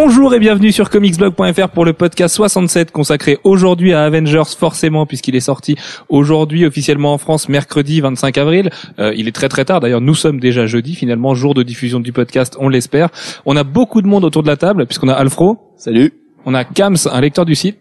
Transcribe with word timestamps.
Bonjour 0.00 0.32
et 0.32 0.38
bienvenue 0.38 0.70
sur 0.70 0.90
comicsblog.fr 0.90 1.70
pour 1.70 1.84
le 1.84 1.92
podcast 1.92 2.32
67 2.36 2.92
consacré 2.92 3.36
aujourd'hui 3.42 3.94
à 3.94 4.04
Avengers 4.04 4.54
forcément 4.56 5.06
puisqu'il 5.06 5.34
est 5.34 5.40
sorti 5.40 5.74
aujourd'hui 6.08 6.64
officiellement 6.64 7.14
en 7.14 7.18
France 7.18 7.48
mercredi 7.48 8.00
25 8.00 8.38
avril. 8.38 8.70
Euh, 9.00 9.12
il 9.16 9.26
est 9.26 9.32
très 9.32 9.48
très 9.48 9.64
tard 9.64 9.80
d'ailleurs 9.80 10.00
nous 10.00 10.14
sommes 10.14 10.38
déjà 10.38 10.66
jeudi 10.66 10.94
finalement 10.94 11.34
jour 11.34 11.52
de 11.52 11.64
diffusion 11.64 11.98
du 11.98 12.12
podcast 12.12 12.56
on 12.60 12.68
l'espère. 12.68 13.08
On 13.44 13.56
a 13.56 13.64
beaucoup 13.64 14.00
de 14.00 14.06
monde 14.06 14.24
autour 14.24 14.44
de 14.44 14.48
la 14.48 14.56
table 14.56 14.86
puisqu'on 14.86 15.08
a 15.08 15.14
Alfro. 15.14 15.72
Salut. 15.76 16.14
On 16.46 16.54
a 16.54 16.62
Kams 16.62 16.96
un 17.10 17.20
lecteur 17.20 17.44
du 17.44 17.56
site. 17.56 17.80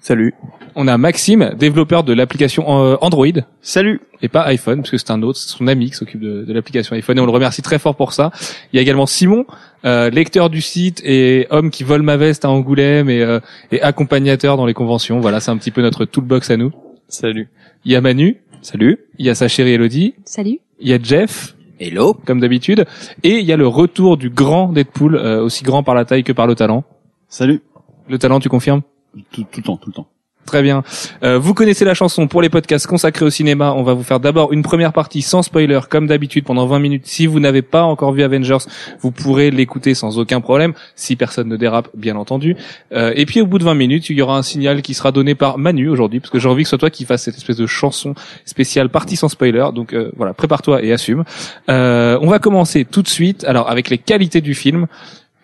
Salut. 0.00 0.34
On 0.76 0.88
a 0.88 0.98
Maxime 0.98 1.54
développeur 1.56 2.02
de 2.02 2.12
l'application 2.12 2.64
euh, 2.84 2.96
Android 3.00 3.26
Salut. 3.62 4.00
et 4.22 4.28
pas 4.28 4.42
iPhone, 4.46 4.78
parce 4.80 4.90
que 4.90 4.98
c'est 4.98 5.12
un 5.12 5.22
autre, 5.22 5.38
c'est 5.38 5.56
son 5.56 5.68
ami 5.68 5.86
qui 5.90 5.94
s'occupe 5.96 6.20
de, 6.20 6.44
de 6.44 6.52
l'application 6.52 6.96
iPhone, 6.96 7.16
et 7.16 7.20
on 7.20 7.26
le 7.26 7.30
remercie 7.32 7.62
très 7.62 7.78
fort 7.78 7.94
pour 7.94 8.12
ça. 8.12 8.32
Il 8.72 8.76
y 8.76 8.78
a 8.80 8.82
également 8.82 9.06
Simon, 9.06 9.46
euh, 9.84 10.10
lecteur 10.10 10.50
du 10.50 10.60
site 10.60 11.00
et 11.04 11.46
homme 11.50 11.70
qui 11.70 11.84
vole 11.84 12.02
ma 12.02 12.16
veste 12.16 12.44
à 12.44 12.50
Angoulême 12.50 13.08
et, 13.08 13.22
euh, 13.22 13.38
et 13.70 13.80
accompagnateur 13.82 14.56
dans 14.56 14.66
les 14.66 14.74
conventions. 14.74 15.20
Voilà, 15.20 15.38
c'est 15.38 15.52
un 15.52 15.56
petit 15.58 15.70
peu 15.70 15.80
notre 15.80 16.04
toolbox 16.06 16.50
à 16.50 16.56
nous. 16.56 16.72
Salut. 17.06 17.48
Il 17.84 17.92
y 17.92 17.96
a 17.96 18.00
Manu, 18.00 18.40
Salut. 18.60 18.98
il 19.18 19.26
y 19.26 19.30
a 19.30 19.36
sa 19.36 19.46
chérie 19.46 19.72
Elodie, 19.74 20.14
Salut. 20.24 20.58
il 20.80 20.88
y 20.88 20.92
a 20.92 20.98
Jeff, 21.00 21.54
Hello. 21.78 22.14
comme 22.14 22.40
d'habitude, 22.40 22.84
et 23.22 23.38
il 23.38 23.44
y 23.46 23.52
a 23.52 23.56
le 23.56 23.68
retour 23.68 24.16
du 24.16 24.28
grand 24.28 24.72
Deadpool, 24.72 25.14
euh, 25.14 25.40
aussi 25.44 25.62
grand 25.62 25.84
par 25.84 25.94
la 25.94 26.04
taille 26.04 26.24
que 26.24 26.32
par 26.32 26.48
le 26.48 26.56
talent. 26.56 26.82
Salut. 27.28 27.60
Le 28.08 28.18
talent, 28.18 28.40
tu 28.40 28.48
confirmes? 28.48 28.82
Tout, 29.30 29.44
tout 29.44 29.60
le 29.60 29.62
temps, 29.62 29.76
tout 29.76 29.90
le 29.90 29.94
temps. 29.94 30.08
Très 30.46 30.62
bien. 30.62 30.82
Euh, 31.22 31.38
vous 31.38 31.54
connaissez 31.54 31.84
la 31.84 31.94
chanson 31.94 32.28
pour 32.28 32.42
les 32.42 32.50
podcasts 32.50 32.86
consacrés 32.86 33.24
au 33.24 33.30
cinéma. 33.30 33.72
On 33.72 33.82
va 33.82 33.94
vous 33.94 34.02
faire 34.02 34.20
d'abord 34.20 34.52
une 34.52 34.62
première 34.62 34.92
partie 34.92 35.22
sans 35.22 35.42
spoiler, 35.42 35.80
comme 35.88 36.06
d'habitude, 36.06 36.44
pendant 36.44 36.66
20 36.66 36.78
minutes. 36.78 37.02
Si 37.06 37.26
vous 37.26 37.40
n'avez 37.40 37.62
pas 37.62 37.82
encore 37.82 38.12
vu 38.12 38.22
Avengers, 38.22 38.58
vous 39.00 39.10
pourrez 39.10 39.50
l'écouter 39.50 39.94
sans 39.94 40.18
aucun 40.18 40.40
problème, 40.40 40.74
si 40.96 41.16
personne 41.16 41.48
ne 41.48 41.56
dérape, 41.56 41.88
bien 41.94 42.16
entendu. 42.16 42.56
Euh, 42.92 43.12
et 43.16 43.24
puis 43.26 43.40
au 43.40 43.46
bout 43.46 43.58
de 43.58 43.64
20 43.64 43.74
minutes, 43.74 44.10
il 44.10 44.16
y 44.16 44.22
aura 44.22 44.36
un 44.36 44.42
signal 44.42 44.82
qui 44.82 44.94
sera 44.94 45.12
donné 45.12 45.34
par 45.34 45.58
Manu 45.58 45.88
aujourd'hui, 45.88 46.20
parce 46.20 46.30
que 46.30 46.38
j'ai 46.38 46.48
envie 46.48 46.62
que 46.62 46.68
ce 46.68 46.70
soit 46.70 46.78
toi 46.78 46.90
qui 46.90 47.04
fasse 47.04 47.22
cette 47.22 47.36
espèce 47.36 47.56
de 47.56 47.66
chanson 47.66 48.14
spéciale 48.44 48.90
partie 48.90 49.16
sans 49.16 49.28
spoiler. 49.28 49.66
Donc 49.74 49.94
euh, 49.94 50.12
voilà, 50.16 50.34
prépare-toi 50.34 50.82
et 50.82 50.92
assume. 50.92 51.24
Euh, 51.70 52.18
on 52.20 52.28
va 52.28 52.38
commencer 52.38 52.84
tout 52.84 53.02
de 53.02 53.08
suite. 53.08 53.44
Alors 53.44 53.70
avec 53.70 53.88
les 53.88 53.98
qualités 53.98 54.40
du 54.40 54.54
film. 54.54 54.86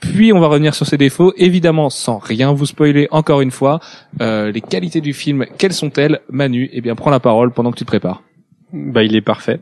Puis 0.01 0.33
on 0.33 0.41
va 0.41 0.47
revenir 0.48 0.75
sur 0.75 0.87
ses 0.87 0.97
défauts, 0.97 1.33
évidemment 1.37 1.91
sans 1.91 2.19
rien 2.19 2.53
vous 2.53 2.67
spoiler 2.67 3.06
encore 3.11 3.41
une 3.43 3.51
fois. 3.51 3.81
Euh, 4.20 4.51
les 4.51 4.61
qualités 4.61 5.01
du 5.01 5.12
film, 5.12 5.47
quelles 5.59 5.73
sont-elles? 5.75 6.20
Manu, 6.31 6.70
eh 6.73 6.81
bien 6.81 6.95
prends 6.95 7.11
la 7.11 7.20
parole 7.20 7.53
pendant 7.53 7.70
que 7.70 7.77
tu 7.79 7.84
te 7.84 7.89
prépares. 7.91 8.23
Bah, 8.73 9.03
il 9.03 9.15
est 9.15 9.21
parfait. 9.21 9.61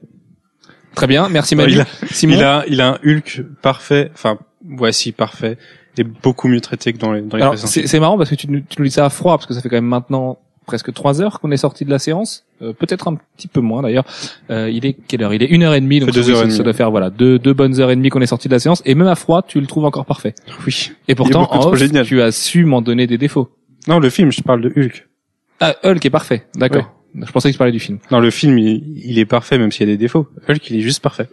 Très 0.94 1.06
bien, 1.06 1.28
merci 1.28 1.54
Manu. 1.56 1.72
il, 1.72 1.80
a, 1.80 1.86
Simon, 2.10 2.34
il 2.34 2.42
a, 2.42 2.64
il 2.68 2.80
a 2.80 2.88
un 2.94 2.98
Hulk 3.04 3.42
parfait. 3.62 4.10
Enfin, 4.14 4.38
voici 4.64 5.12
parfait. 5.12 5.58
Et 5.96 6.04
beaucoup 6.04 6.46
mieux 6.46 6.60
traité 6.60 6.92
que 6.92 6.98
dans 6.98 7.12
les, 7.12 7.22
dans 7.22 7.36
les 7.36 7.56
c'est 7.56 7.88
c'est 7.88 7.98
marrant 7.98 8.16
parce 8.16 8.30
que 8.30 8.36
tu, 8.36 8.48
nous- 8.48 8.60
tu 8.60 8.76
nous 8.80 8.84
dis 8.84 8.92
ça 8.92 9.04
à 9.04 9.10
froid 9.10 9.36
parce 9.36 9.46
que 9.46 9.54
ça 9.54 9.60
fait 9.60 9.68
quand 9.68 9.76
même 9.76 9.84
maintenant 9.84 10.38
presque 10.68 10.92
trois 10.92 11.20
heures 11.20 11.40
qu'on 11.40 11.50
est 11.50 11.56
sorti 11.56 11.84
de 11.84 11.90
la 11.90 11.98
séance, 11.98 12.44
Euh, 12.62 12.72
peut-être 12.72 13.08
un 13.08 13.16
petit 13.36 13.48
peu 13.48 13.60
moins 13.60 13.82
d'ailleurs. 13.82 14.04
Euh, 14.50 14.68
il 14.70 14.84
est 14.86 14.94
quelle 15.08 15.22
heure? 15.22 15.32
Il 15.32 15.42
est 15.42 15.46
une 15.46 15.62
heure 15.62 15.74
et 15.74 15.80
demie, 15.80 15.98
donc 16.00 16.10
Fait 16.10 16.14
deux 16.20 16.22
ça, 16.22 16.30
heures 16.42 16.50
ça 16.52 16.62
doit 16.62 16.72
faire 16.72 16.90
voilà 16.90 17.08
deux, 17.10 17.38
deux 17.38 17.54
bonnes 17.54 17.80
heures 17.80 17.90
et 17.90 17.96
demie 17.96 18.08
qu'on 18.10 18.20
est 18.20 18.26
sorti 18.26 18.48
de 18.48 18.54
la 18.54 18.58
séance. 18.58 18.82
Et 18.84 18.94
même 18.94 19.06
à 19.08 19.14
froid, 19.14 19.42
tu 19.42 19.60
le 19.60 19.66
trouves 19.66 19.84
encore 19.84 20.06
parfait. 20.06 20.34
Oui. 20.66 20.90
Et 21.08 21.14
pourtant, 21.14 21.48
en 21.52 21.66
off, 21.68 21.80
tu 22.04 22.20
as 22.22 22.32
su 22.32 22.64
m'en 22.64 22.82
donner 22.82 23.06
des 23.06 23.18
défauts. 23.18 23.48
Non, 23.86 23.98
le 24.00 24.10
film, 24.10 24.30
je 24.32 24.42
parle 24.42 24.60
de 24.60 24.72
Hulk. 24.76 25.08
Ah, 25.60 25.74
Hulk 25.84 26.04
est 26.04 26.10
parfait, 26.10 26.46
d'accord. 26.54 26.92
Je 27.14 27.32
pensais 27.32 27.48
que 27.48 27.54
tu 27.54 27.58
parlais 27.58 27.72
du 27.72 27.80
film. 27.80 27.98
Non, 28.10 28.20
le 28.20 28.30
film, 28.30 28.58
il, 28.58 28.82
il 29.04 29.18
est 29.18 29.24
parfait 29.24 29.56
même 29.58 29.72
s'il 29.72 29.88
y 29.88 29.90
a 29.90 29.92
des 29.92 29.98
défauts. 29.98 30.26
Hulk, 30.48 30.70
il 30.70 30.76
est 30.76 30.82
juste 30.82 31.00
parfait. 31.02 31.28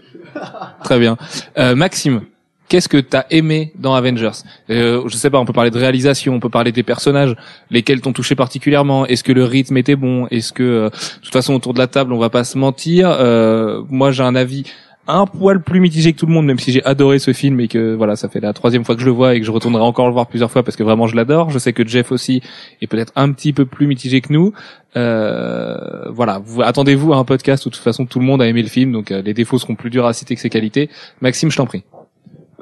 Très 0.84 1.00
bien. 1.00 1.18
Euh, 1.58 1.76
Maxime, 1.76 2.22
qu'est-ce 2.68 2.90
que 2.90 2.98
t'as 2.98 3.26
aimé 3.30 3.72
dans 3.78 3.96
Avengers? 3.96 4.32
Euh, 4.70 5.04
Je 5.08 5.16
sais 5.16 5.30
pas, 5.30 5.40
on 5.40 5.46
peut 5.46 5.54
parler 5.54 5.72
de 5.72 5.78
réalisation, 5.78 6.34
on 6.34 6.40
peut 6.40 6.50
parler 6.50 6.72
des 6.72 6.84
personnages, 6.84 7.36
lesquels 7.70 8.02
t'ont 8.02 8.14
touché 8.14 8.36
particulièrement? 8.36 9.06
Est-ce 9.06 9.24
que 9.24 9.32
le 9.32 9.44
rythme 9.44 9.78
était 9.78 9.96
bon? 9.96 10.28
Est-ce 10.28 10.54
que, 10.54 10.64
euh, 10.64 10.90
de 10.90 11.22
toute 11.24 11.34
façon, 11.34 11.54
autour 11.54 11.74
de 11.74 11.80
la 11.80 11.88
table, 11.88 12.14
on 12.14 12.20
va 12.20 12.30
pas 12.30 12.44
se 12.44 12.58
mentir. 12.58 13.10
euh, 13.10 13.84
moi, 13.90 14.12
j'ai 14.12 14.24
un 14.24 14.36
avis 14.36 14.64
un 15.08 15.28
poil 15.28 15.62
plus 15.62 15.80
mitigé 15.80 16.14
que 16.14 16.18
tout 16.18 16.26
le 16.26 16.34
monde, 16.34 16.46
même 16.46 16.58
si 16.58 16.72
j'ai 16.72 16.84
adoré 16.84 17.20
ce 17.20 17.32
film 17.32 17.60
et 17.60 17.68
que 17.68 17.94
voilà, 17.94 18.16
ça 18.16 18.28
fait 18.28 18.40
la 18.40 18.54
troisième 18.54 18.84
fois 18.84 18.96
que 18.96 19.02
je 19.02 19.06
le 19.06 19.12
vois 19.12 19.36
et 19.36 19.40
que 19.40 19.46
je 19.46 19.52
retournerai 19.52 19.84
encore 19.84 20.08
le 20.08 20.14
voir 20.14 20.26
plusieurs 20.28 20.50
fois 20.50 20.64
parce 20.64 20.76
que 20.76 20.84
vraiment 20.84 21.06
je 21.06 21.16
l'adore. 21.16 21.52
Je 21.52 21.60
sais 21.60 21.74
que 21.74 21.88
Jeff 21.88 22.12
aussi 22.12 22.42
est 22.82 22.88
peut-être 22.88 23.14
un 23.16 23.32
petit 23.32 23.54
peu 23.54 23.66
plus 23.66 23.86
mitigé 23.86 24.22
que 24.22 24.34
nous. 24.34 24.54
Euh, 24.98 26.10
voilà, 26.10 26.40
vous 26.44 26.62
attendez-vous 26.64 27.14
à 27.14 27.18
un 27.18 27.24
podcast 27.24 27.66
où 27.66 27.70
de 27.70 27.76
toute 27.76 27.84
façon 27.84 28.06
tout 28.06 28.20
le 28.20 28.26
monde 28.26 28.42
a 28.42 28.48
aimé 28.48 28.64
le 28.64 28.70
film, 28.70 28.92
donc 28.92 29.12
euh, 29.12 29.22
les 29.22 29.34
défauts 29.34 29.60
seront 29.60 29.76
plus 29.76 29.90
durs 29.90 30.06
à 30.06 30.14
citer 30.14 30.34
que 30.34 30.42
ses 30.42 30.50
qualités. 30.50 30.90
Maxime, 31.22 31.52
je 31.52 31.58
t'en 31.58 31.68
prie. 31.68 31.84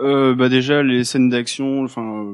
Euh, 0.03 0.35
bah 0.35 0.49
déjà 0.49 0.83
les 0.83 1.03
scènes 1.05 1.29
d'action, 1.29 1.83
enfin 1.83 2.25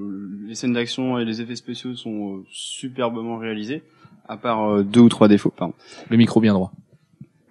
les 0.48 0.56
scènes 0.56 0.74
d'action 0.74 1.20
et 1.20 1.26
les 1.26 1.40
effets 1.42 1.56
spéciaux 1.56 1.94
sont 1.94 2.38
euh, 2.38 2.46
superbement 2.50 3.38
réalisés, 3.38 3.84
à 4.28 4.38
part 4.38 4.64
euh, 4.64 4.84
deux 4.84 5.02
ou 5.02 5.10
trois 5.10 5.28
défauts, 5.28 5.54
pardon. 5.56 5.76
Le 6.10 6.18
micro 6.18 6.42
bien 6.42 6.54
droit. 6.54 6.72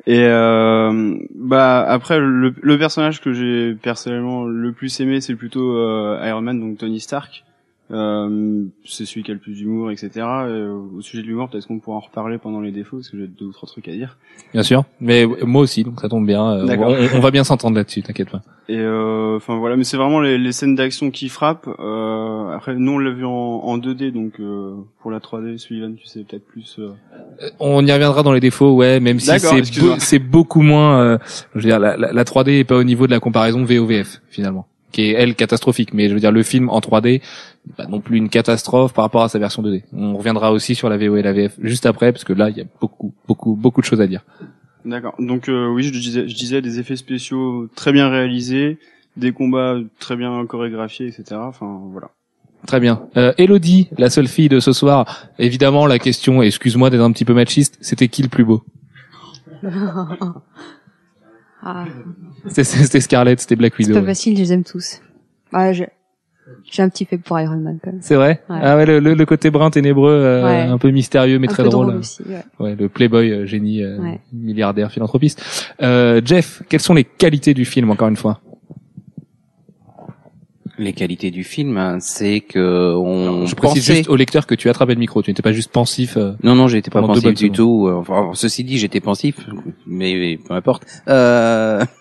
Et 0.06 0.24
euh, 0.24 1.16
bah 1.34 1.84
après 1.86 2.18
le, 2.18 2.54
le 2.60 2.78
personnage 2.78 3.20
que 3.20 3.32
j'ai 3.32 3.74
personnellement 3.74 4.44
le 4.44 4.72
plus 4.72 4.98
aimé, 5.00 5.20
c'est 5.20 5.36
plutôt 5.36 5.76
euh, 5.76 6.20
Iron 6.26 6.40
Man, 6.40 6.58
donc 6.58 6.78
Tony 6.78 6.98
Stark. 6.98 7.44
Euh, 7.90 8.64
c'est 8.84 9.06
celui 9.06 9.22
qui 9.22 9.30
a 9.30 9.34
le 9.34 9.40
plus 9.40 9.54
d'humour, 9.54 9.90
etc. 9.90 10.10
Et, 10.14 10.20
euh, 10.20 10.74
au 10.96 11.00
sujet 11.00 11.22
de 11.22 11.28
l'humour, 11.28 11.48
peut-être 11.48 11.66
qu'on 11.66 11.78
pourra 11.78 11.96
en 11.96 12.00
reparler 12.00 12.36
pendant 12.38 12.60
les 12.60 12.70
défauts, 12.70 12.96
parce 12.98 13.08
que 13.08 13.18
j'ai 13.18 13.26
deux 13.26 13.46
ou 13.46 13.52
trois 13.52 13.66
trucs 13.66 13.88
à 13.88 13.92
dire. 13.92 14.18
Bien 14.52 14.62
sûr, 14.62 14.84
mais 15.00 15.26
moi 15.46 15.62
aussi, 15.62 15.84
donc 15.84 16.00
ça 16.00 16.08
tombe 16.08 16.26
bien. 16.26 16.44
Euh, 16.50 16.76
on, 16.78 17.16
on 17.16 17.20
va 17.20 17.30
bien 17.30 17.44
s'entendre 17.44 17.76
là-dessus, 17.76 18.02
t'inquiète 18.02 18.30
pas. 18.30 18.42
Et 18.68 18.76
euh, 18.78 19.36
enfin 19.36 19.56
voilà, 19.56 19.76
mais 19.76 19.84
c'est 19.84 19.96
vraiment 19.96 20.20
les, 20.20 20.36
les 20.36 20.52
scènes 20.52 20.74
d'action 20.74 21.10
qui 21.10 21.30
frappent. 21.30 21.68
Euh, 21.78 22.50
après, 22.54 22.74
nous 22.76 22.92
on 22.92 22.98
l'a 22.98 23.10
vu 23.10 23.24
en, 23.24 23.30
en 23.30 23.78
2D, 23.78 24.12
donc 24.12 24.34
euh, 24.40 24.74
pour 25.00 25.10
la 25.10 25.20
3D, 25.20 25.56
Sullivan, 25.56 25.94
tu 25.96 26.06
sais 26.06 26.24
peut-être 26.24 26.46
plus. 26.46 26.76
euh, 26.78 26.90
On 27.60 27.86
y 27.86 27.90
reviendra 27.92 28.22
dans 28.22 28.32
les 28.32 28.40
défauts, 28.40 28.74
ouais, 28.74 29.00
même 29.00 29.18
si 29.20 29.30
c'est 29.98 30.18
beaucoup 30.18 30.60
moins. 30.60 31.00
euh, 31.02 31.18
je 31.54 31.60
veux 31.60 31.64
dire, 31.70 31.78
la, 31.78 31.96
la, 31.96 32.12
la 32.12 32.24
3D 32.24 32.50
est 32.60 32.64
pas 32.64 32.76
au 32.76 32.84
niveau 32.84 33.06
de 33.06 33.12
la 33.12 33.20
comparaison 33.20 33.64
VOVF 33.64 34.20
finalement, 34.28 34.66
qui 34.92 35.02
est 35.02 35.12
elle 35.12 35.34
catastrophique. 35.34 35.92
Mais 35.92 36.08
je 36.08 36.14
veux 36.14 36.20
dire, 36.20 36.32
le 36.32 36.42
film 36.42 36.68
en 36.68 36.80
3D, 36.80 37.22
pas 37.76 37.86
non 37.86 38.00
plus 38.00 38.16
une 38.16 38.28
catastrophe 38.28 38.94
par 38.94 39.04
rapport 39.04 39.22
à 39.22 39.28
sa 39.28 39.38
version 39.38 39.62
2D. 39.62 39.82
On 39.92 40.16
reviendra 40.16 40.52
aussi 40.52 40.74
sur 40.74 40.88
la 40.88 40.96
VO 40.96 41.16
et 41.16 41.22
la 41.22 41.32
VF 41.32 41.56
juste 41.60 41.86
après, 41.86 42.12
parce 42.12 42.24
que 42.24 42.32
là, 42.32 42.50
il 42.50 42.56
y 42.56 42.60
a 42.60 42.64
beaucoup, 42.80 43.12
beaucoup, 43.26 43.54
beaucoup 43.54 43.80
de 43.80 43.86
choses 43.86 44.00
à 44.00 44.06
dire. 44.06 44.24
D'accord. 44.84 45.14
Donc 45.18 45.48
euh, 45.48 45.68
oui, 45.68 45.82
je 45.82 45.92
disais, 45.92 46.28
je 46.28 46.34
disais 46.34 46.62
des 46.62 46.78
effets 46.80 46.96
spéciaux 46.96 47.68
très 47.74 47.92
bien 47.92 48.08
réalisés, 48.08 48.78
des 49.16 49.32
combats 49.32 49.76
très 49.98 50.16
bien 50.16 50.44
chorégraphiés, 50.46 51.08
etc. 51.08 51.40
Enfin 51.40 51.80
voilà. 51.90 52.10
Très 52.66 52.80
bien. 52.80 53.02
Euh, 53.16 53.32
Elodie, 53.38 53.88
la 53.98 54.10
seule 54.10 54.28
fille 54.28 54.48
de 54.48 54.60
ce 54.60 54.72
soir. 54.72 55.28
Évidemment, 55.38 55.86
la 55.86 55.98
question, 55.98 56.42
excuse-moi 56.42 56.90
d'être 56.90 57.02
un 57.02 57.12
petit 57.12 57.24
peu 57.24 57.34
machiste, 57.34 57.78
c'était 57.80 58.08
qui 58.08 58.22
le 58.22 58.28
plus 58.28 58.44
beau? 58.44 58.64
Ah, 61.62 61.84
C'était 62.48 63.00
Scarlett, 63.00 63.40
c'était 63.40 63.56
Black 63.56 63.74
c'est 63.76 63.84
Widow. 63.86 64.00
pas 64.00 64.06
facile, 64.06 64.36
je 64.36 64.42
les 64.42 64.52
aime 64.52 64.64
tous. 64.64 65.00
Ouais, 65.52 65.74
je- 65.74 65.84
j'ai 66.70 66.82
un 66.82 66.88
petit 66.88 67.04
fait 67.04 67.18
pour 67.18 67.38
Iron 67.40 67.56
Man 67.56 67.78
quand 67.82 67.90
même. 67.92 68.00
C'est 68.02 68.14
vrai? 68.14 68.42
Ouais. 68.48 68.58
Ah 68.62 68.76
ouais, 68.76 68.86
le, 68.86 69.00
le, 69.00 69.14
le 69.14 69.26
côté 69.26 69.50
brun 69.50 69.70
ténébreux, 69.70 70.10
euh, 70.12 70.44
Ouais. 70.44 70.60
un 70.70 70.78
peu 70.78 70.90
mystérieux 70.90 71.38
mais 71.38 71.48
un 71.48 71.50
très 71.52 71.62
peu 71.62 71.68
drôle. 71.68 71.86
drôle 71.86 71.98
aussi. 71.98 72.22
Ouais. 72.60 72.74
Le 72.74 72.88
playboy 72.88 73.30
euh, 73.32 73.46
génie, 73.46 73.82
euh, 73.82 73.98
milliardaire, 74.32 74.90
philanthropiste. 74.90 75.42
Euh, 75.82 76.20
Jeff, 76.24 76.62
quelles 76.68 76.80
sont 76.80 76.94
les 76.94 77.04
qualités 77.04 77.54
du 77.54 77.64
film 77.64 77.90
encore 77.90 78.08
une 78.08 78.16
fois? 78.16 78.40
Les 80.78 80.92
qualités 80.92 81.30
du 81.30 81.42
film, 81.44 81.76
hein, 81.76 81.98
c'est 82.00 82.40
que 82.40 82.94
on 82.94 83.46
Je 83.46 83.54
précise 83.56 83.80
pensait- 83.84 83.96
juste 83.96 84.08
au 84.08 84.14
lecteur 84.16 84.46
que 84.46 84.54
tu 84.54 84.68
attrapais 84.70 84.94
le 84.94 85.00
micro, 85.00 85.22
tu 85.22 85.30
n'étais 85.30 85.42
pas 85.42 85.52
juste 85.52 85.72
pensif. 85.72 86.16
euh. 86.16 86.32
Non, 86.44 86.54
non, 86.54 86.68
j'étais 86.68 86.90
pas 86.90 87.00
pensif 87.02 87.34
du 87.34 87.50
tout. 87.50 87.86
euh, 87.88 87.94
Enfin, 87.96 88.30
ceci 88.34 88.62
dit, 88.64 88.78
j'étais 88.78 89.00
pensif, 89.00 89.36
mais 89.86 90.38
peu 90.38 90.54
importe. 90.54 90.84
Euh... 91.08 91.84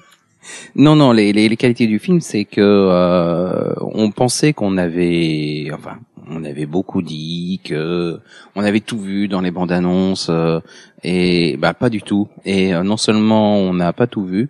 Non, 0.75 0.95
non, 0.95 1.12
les, 1.12 1.33
les, 1.33 1.50
les 1.50 1.57
qualités 1.57 1.88
du 1.88 2.00
film, 2.00 2.21
c'est 2.21 2.45
que 2.45 2.62
euh, 2.62 3.74
on 3.81 4.12
pensait 4.12 4.53
qu'on 4.53 4.77
avait, 4.77 5.69
enfin, 5.73 5.97
on 6.29 6.44
avait 6.44 6.65
beaucoup 6.65 7.01
dit 7.01 7.59
que 7.63 8.19
on 8.56 8.63
avait 8.63 8.79
tout 8.79 9.00
vu 9.00 9.27
dans 9.27 9.41
les 9.41 9.51
bandes 9.51 9.71
annonces, 9.71 10.27
euh, 10.29 10.59
et 11.03 11.57
bah 11.57 11.74
pas 11.74 11.89
du 11.89 12.01
tout. 12.01 12.27
Et 12.45 12.74
euh, 12.74 12.83
non 12.83 12.97
seulement 12.97 13.57
on 13.57 13.74
n'a 13.74 13.94
pas 13.94 14.07
tout 14.07 14.25
vu, 14.25 14.50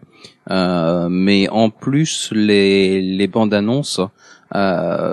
euh, 0.49 1.07
mais 1.09 1.49
en 1.49 1.69
plus 1.69 2.31
les, 2.33 3.01
les 3.01 3.27
bandes 3.27 3.53
annonces 3.53 4.01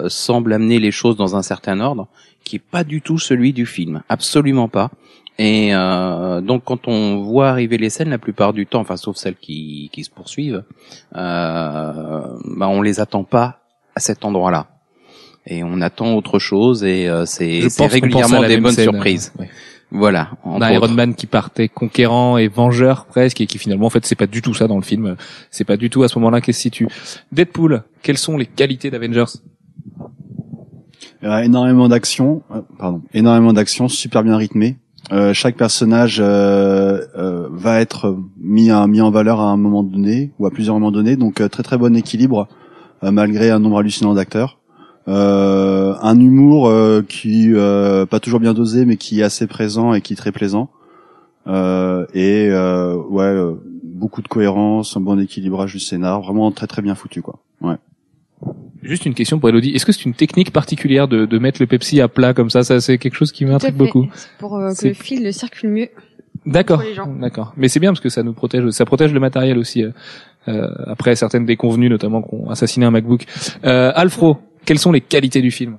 semblent 0.09 0.53
amener 0.53 0.79
les 0.79 0.93
choses 0.93 1.17
dans 1.17 1.35
un 1.35 1.43
certain 1.43 1.81
ordre 1.81 2.07
qui 2.45 2.57
est 2.57 2.63
pas 2.71 2.85
du 2.85 3.03
tout 3.03 3.19
celui 3.19 3.53
du 3.53 3.67
film, 3.67 4.03
absolument 4.09 4.69
pas. 4.69 4.91
Et 5.39 5.73
donc 5.73 6.63
quand 6.65 6.87
on 6.87 7.23
voit 7.23 7.49
arriver 7.49 7.77
les 7.77 7.91
scènes, 7.91 8.11
la 8.11 8.19
plupart 8.19 8.53
du 8.53 8.67
temps, 8.67 8.81
enfin 8.81 8.97
sauf 8.97 9.17
celles 9.17 9.35
qui, 9.35 9.91
qui 9.93 10.05
se 10.05 10.11
poursuivent, 10.11 10.63
euh, 11.17 12.23
bah, 12.45 12.69
on 12.69 12.81
les 12.81 13.01
attend 13.01 13.25
pas 13.25 13.61
à 13.97 14.01
cet 14.01 14.25
endroit-là. 14.25 14.74
Et 15.47 15.63
on 15.63 15.81
attend 15.83 16.15
autre 16.15 16.39
chose 16.39 16.85
et 16.85 17.07
euh, 17.09 17.27
c'est 17.27 17.61
régulièrement 17.87 18.43
des 18.47 18.57
bonnes 18.59 18.73
scène, 18.73 18.85
surprises. 18.91 19.33
euh, 19.39 19.43
ouais. 19.43 19.51
Voilà. 19.91 20.31
A 20.61 20.73
Iron. 20.73 20.89
Man 20.89 21.15
qui 21.15 21.27
partait 21.27 21.69
conquérant 21.69 22.37
et 22.39 22.49
vengeur 22.49 23.05
presque 23.05 23.41
et 23.43 23.47
qui 23.47 23.59
finalement 23.59 23.87
en 23.87 23.91
fait 23.91 24.05
c'est 24.07 24.15
pas 24.17 24.27
du 24.27 24.41
tout 24.43 24.55
ça 24.55 24.67
dans 24.67 24.77
le 24.77 24.83
film. 24.83 25.17
C'est 25.51 25.65
pas 25.65 25.77
du 25.77 25.91
tout 25.91 26.03
à 26.03 26.09
ce 26.09 26.19
moment-là 26.19 26.41
qu'elle 26.41 26.55
se 26.55 26.63
situe. 26.63 26.89
Deadpool, 27.31 27.83
quelles 28.03 28.19
sont 28.19 28.37
les 28.39 28.47
qualités 28.47 28.91
d'Avengers? 28.91 29.25
Euh, 31.23 31.39
énormément 31.39 31.89
d'action, 31.89 32.43
euh, 32.51 32.61
pardon, 32.79 33.03
énormément 33.15 33.53
d'action, 33.53 33.89
super 33.89 34.23
bien 34.23 34.37
rythmé. 34.37 34.77
Euh, 35.13 35.33
chaque 35.35 35.57
personnage 35.57 36.19
euh, 36.21 37.01
euh, 37.17 37.49
va 37.53 37.81
être 37.81 38.17
mis, 38.39 38.73
en- 38.73 38.89
mis 38.89 39.01
en 39.03 39.11
valeur 39.11 39.41
à 39.41 39.45
un 39.45 39.57
moment 39.57 39.83
donné 39.83 40.33
ou 40.39 40.47
à 40.47 40.51
plusieurs 40.51 40.75
moments 40.77 40.91
donnés, 40.91 41.17
donc 41.17 41.41
euh, 41.41 41.49
très 41.49 41.63
très 41.63 41.77
bon 41.79 41.95
équilibre 41.95 42.49
euh, 43.03 43.11
malgré 43.11 43.51
un 43.51 43.59
nombre 43.59 43.79
hallucinant 43.79 44.15
d'acteurs. 44.15 44.59
Euh, 45.07 45.95
un 46.01 46.19
humour 46.19 46.69
euh, 46.69 47.03
qui 47.07 47.51
euh, 47.53 48.07
pas 48.07 48.21
toujours 48.21 48.41
bien 48.41 48.55
dosé 48.55 48.87
mais 48.87 48.97
qui 48.97 49.21
est 49.21 49.23
assez 49.23 49.47
présent 49.47 49.93
et 49.93 50.01
qui 50.01 50.15
est 50.15 50.17
très 50.17 50.33
plaisant. 50.33 50.71
Euh, 51.47 52.07
et 52.15 52.49
euh, 52.51 52.97
ouais, 53.11 53.25
euh, 53.25 53.53
beaucoup 53.83 54.23
de 54.23 54.29
cohérence, 54.29 54.97
un 54.97 55.01
bon 55.01 55.21
équilibrage 55.21 55.75
du 55.75 55.79
scénar, 55.79 56.23
vraiment 56.23 56.51
très 56.53 56.67
très 56.67 56.81
bien 56.81 56.95
foutu 56.95 57.21
quoi. 57.21 57.39
Ouais. 57.61 57.77
Juste 58.83 59.07
une 59.07 59.15
question 59.15 59.39
pour 59.39 59.49
Elodie. 59.51 59.71
Est-ce 59.71 59.87
que 59.87 59.93
c'est 59.93 60.05
une 60.05 60.15
technique 60.15 60.53
particulière 60.53 61.07
de, 61.09 61.27
de 61.27 61.39
mettre 61.39 61.61
le 61.61 61.67
Pepsi 61.67 62.01
à 62.01 62.09
plat 62.09 62.35
comme 62.35 62.51
ça? 62.51 62.63
Ça, 62.63 62.81
c'est 62.81 62.99
quelque 62.99 63.15
chose 63.15 63.33
qui 63.33 63.45
m'intrigue 63.47 63.77
beaucoup. 63.77 64.07
Pour 64.39 64.57
euh, 64.57 64.73
que 64.75 64.89
le 64.89 64.95
fil 64.95 65.33
circule 65.33 65.71
mieux. 65.71 65.89
D'accord. 66.45 66.83
D'accord. 67.21 67.55
Mais 67.57 67.69
c'est 67.69 67.81
bien 67.81 67.93
parce 67.93 68.01
que 68.01 68.11
ça 68.11 68.23
nous 68.23 68.35
protège, 68.35 68.69
ça 68.71 68.85
protège 68.85 69.15
le 69.15 69.21
matériel 69.21 69.57
aussi. 69.57 69.83
euh, 69.83 69.91
euh, 70.49 70.69
après 70.87 71.17
certaines 71.17 71.47
déconvenues, 71.47 71.89
notamment 71.89 72.21
qu'on 72.21 72.51
assassiné 72.51 72.85
un 72.85 72.91
MacBook. 72.91 73.25
Euh, 73.65 73.93
Alfro, 73.95 74.37
quelles 74.65 74.79
sont 74.79 74.93
les 74.93 75.01
qualités 75.01 75.41
du 75.43 75.51
film? 75.51 75.79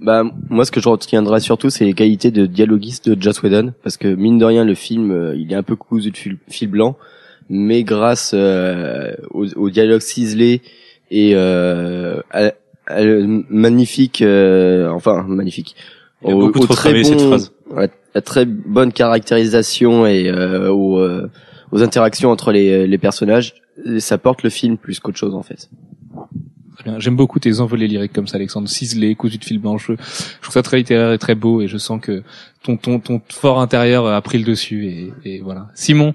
Bah 0.00 0.22
moi 0.50 0.64
ce 0.66 0.70
que 0.70 0.80
je 0.80 0.88
retiendrai 0.88 1.40
surtout 1.40 1.70
c'est 1.70 1.84
les 1.84 1.94
qualités 1.94 2.30
de 2.30 2.44
dialoguiste 2.46 3.08
de 3.08 3.20
Joss 3.22 3.42
Whedon 3.42 3.72
parce 3.82 3.96
que 3.96 4.08
mine 4.08 4.38
de 4.38 4.44
rien 4.44 4.64
le 4.64 4.74
film 4.74 5.10
euh, 5.10 5.34
il 5.36 5.50
est 5.52 5.54
un 5.56 5.62
peu 5.62 5.76
cousu 5.76 6.10
de 6.10 6.16
fil, 6.16 6.36
fil 6.48 6.68
blanc 6.68 6.96
mais 7.48 7.84
grâce 7.84 8.32
euh, 8.34 9.14
au, 9.30 9.46
au 9.54 9.70
dialogue 9.70 10.00
ciselé 10.02 10.60
et 11.10 11.32
euh, 11.34 12.20
à- 12.32 12.52
à 12.86 13.02
le 13.02 13.44
magnifique 13.48 14.20
euh, 14.20 14.90
enfin 14.90 15.22
magnifique 15.26 15.74
Il 16.22 16.32
a 16.32 16.36
au, 16.36 16.40
beaucoup 16.40 16.58
au 16.60 16.64
trop 16.66 16.74
très 16.74 16.92
bon 16.92 17.04
cette 17.08 17.20
phrase. 17.22 17.52
à, 17.74 17.86
à 18.14 18.20
très 18.20 18.44
bonne 18.44 18.92
caractérisation 18.92 20.06
et 20.06 20.28
euh, 20.28 20.70
aux, 20.70 20.98
euh, 20.98 21.30
aux 21.72 21.82
interactions 21.82 22.30
entre 22.30 22.52
les, 22.52 22.86
les 22.86 22.98
personnages 22.98 23.54
ça 23.98 24.18
porte 24.18 24.42
le 24.42 24.50
film 24.50 24.76
plus 24.76 25.00
qu'autre 25.00 25.18
chose 25.18 25.34
en 25.34 25.42
fait. 25.42 25.70
J'aime 26.98 27.16
beaucoup 27.16 27.38
tes 27.38 27.60
envolées 27.60 27.86
lyriques 27.88 28.12
comme 28.12 28.26
ça, 28.26 28.36
Alexandre. 28.36 28.68
Ciselé, 28.68 29.14
cousu 29.14 29.38
de 29.38 29.44
fil 29.44 29.58
blanc. 29.58 29.78
Je, 29.78 29.92
trouve 30.42 30.52
ça 30.52 30.62
très 30.62 30.78
littéraire 30.78 31.12
et 31.12 31.18
très 31.18 31.34
beau 31.34 31.60
et 31.62 31.68
je 31.68 31.78
sens 31.78 32.00
que 32.00 32.22
ton, 32.62 32.76
ton, 32.76 32.98
ton 32.98 33.20
fort 33.28 33.60
intérieur 33.60 34.06
a 34.06 34.20
pris 34.22 34.38
le 34.38 34.44
dessus 34.44 34.86
et, 34.86 35.12
et 35.24 35.40
voilà. 35.40 35.68
Simon, 35.74 36.14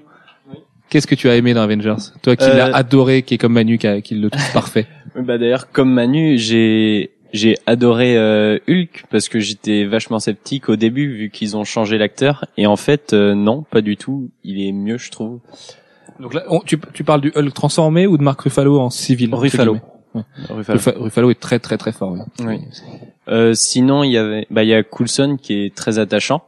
qu'est-ce 0.90 1.06
que 1.06 1.14
tu 1.14 1.28
as 1.28 1.36
aimé 1.36 1.54
dans 1.54 1.62
Avengers? 1.62 1.96
Toi 2.22 2.36
qui 2.36 2.44
Euh, 2.44 2.56
l'as 2.56 2.76
adoré, 2.76 3.22
qui 3.22 3.34
est 3.34 3.38
comme 3.38 3.54
Manu, 3.54 3.78
qui, 3.78 3.86
a- 3.86 4.00
qui 4.00 4.14
le 4.14 4.28
trouve 4.30 4.52
parfait. 4.52 4.86
Bah 5.16 5.38
d'ailleurs, 5.38 5.70
comme 5.72 5.92
Manu, 5.92 6.36
j'ai 6.38 7.10
j'ai 7.32 7.56
adoré 7.66 8.16
euh, 8.18 8.58
Hulk 8.68 9.04
parce 9.10 9.28
que 9.28 9.38
j'étais 9.38 9.84
vachement 9.84 10.18
sceptique 10.18 10.68
au 10.68 10.74
début 10.76 11.12
vu 11.14 11.30
qu'ils 11.30 11.56
ont 11.56 11.62
changé 11.62 11.96
l'acteur 11.96 12.44
et 12.56 12.66
en 12.66 12.74
fait 12.76 13.12
euh, 13.12 13.34
non, 13.36 13.62
pas 13.62 13.80
du 13.82 13.96
tout. 13.96 14.30
Il 14.44 14.60
est 14.60 14.72
mieux, 14.72 14.98
je 14.98 15.10
trouve. 15.10 15.38
Donc 16.18 16.34
là, 16.34 16.42
on- 16.48 16.60
tu, 16.60 16.78
tu 16.92 17.02
parles 17.04 17.20
du 17.22 17.32
Hulk 17.34 17.54
transformé 17.54 18.06
ou 18.06 18.18
de 18.18 18.22
Mark 18.22 18.40
Ruffalo 18.40 18.78
en 18.80 18.90
civil 18.90 19.32
Ruffalo. 19.34 19.78
Ouais. 20.14 20.22
Ruffalo. 20.48 21.30
Est 21.30 21.40
très 21.40 21.58
très 21.58 21.76
très 21.78 21.92
fort. 21.92 22.12
Oui. 22.12 22.46
Oui. 22.46 22.60
Euh, 23.28 23.54
sinon, 23.54 24.02
il 24.02 24.10
y 24.12 24.18
avait, 24.18 24.46
bah, 24.50 24.62
il 24.64 24.68
y 24.68 24.74
a 24.74 24.82
Coulson 24.82 25.36
qui 25.40 25.64
est 25.64 25.74
très 25.74 25.98
attachant 25.98 26.42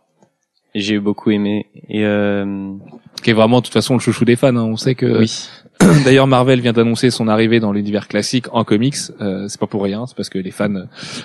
et 0.75 0.81
j'ai 0.81 0.99
beaucoup 0.99 1.31
aimé. 1.31 1.67
Et 1.89 2.05
euh, 2.05 2.73
Qui 3.23 3.31
est 3.31 3.35
vraiment 3.35 3.59
de 3.61 3.65
toute 3.65 3.73
façon 3.75 3.95
le 3.95 4.01
chouchou 4.01 4.25
des 4.25 4.37
fans. 4.37 4.49
hein. 4.57 4.65
On 4.65 4.77
sait 4.77 4.95
que 4.95 5.19
oui, 5.19 5.49
D'ailleurs, 6.05 6.27
Marvel 6.29 6.61
vient 6.61 6.73
d'annoncer 6.73 7.11
son 7.11 7.27
arrivée 7.29 7.59
dans 7.61 7.73
l'univers 7.73 8.07
classique 8.09 8.47
en 8.53 8.63
comics. 8.65 8.95
Euh, 9.21 9.47
c'est 9.49 9.59
pas 9.61 9.67
pour 9.67 9.83
rien, 9.83 10.07
c'est 10.07 10.17
parce 10.17 10.29
que 10.29 10.39
les 10.39 10.51
fans 10.53 10.75
euh, 10.75 10.85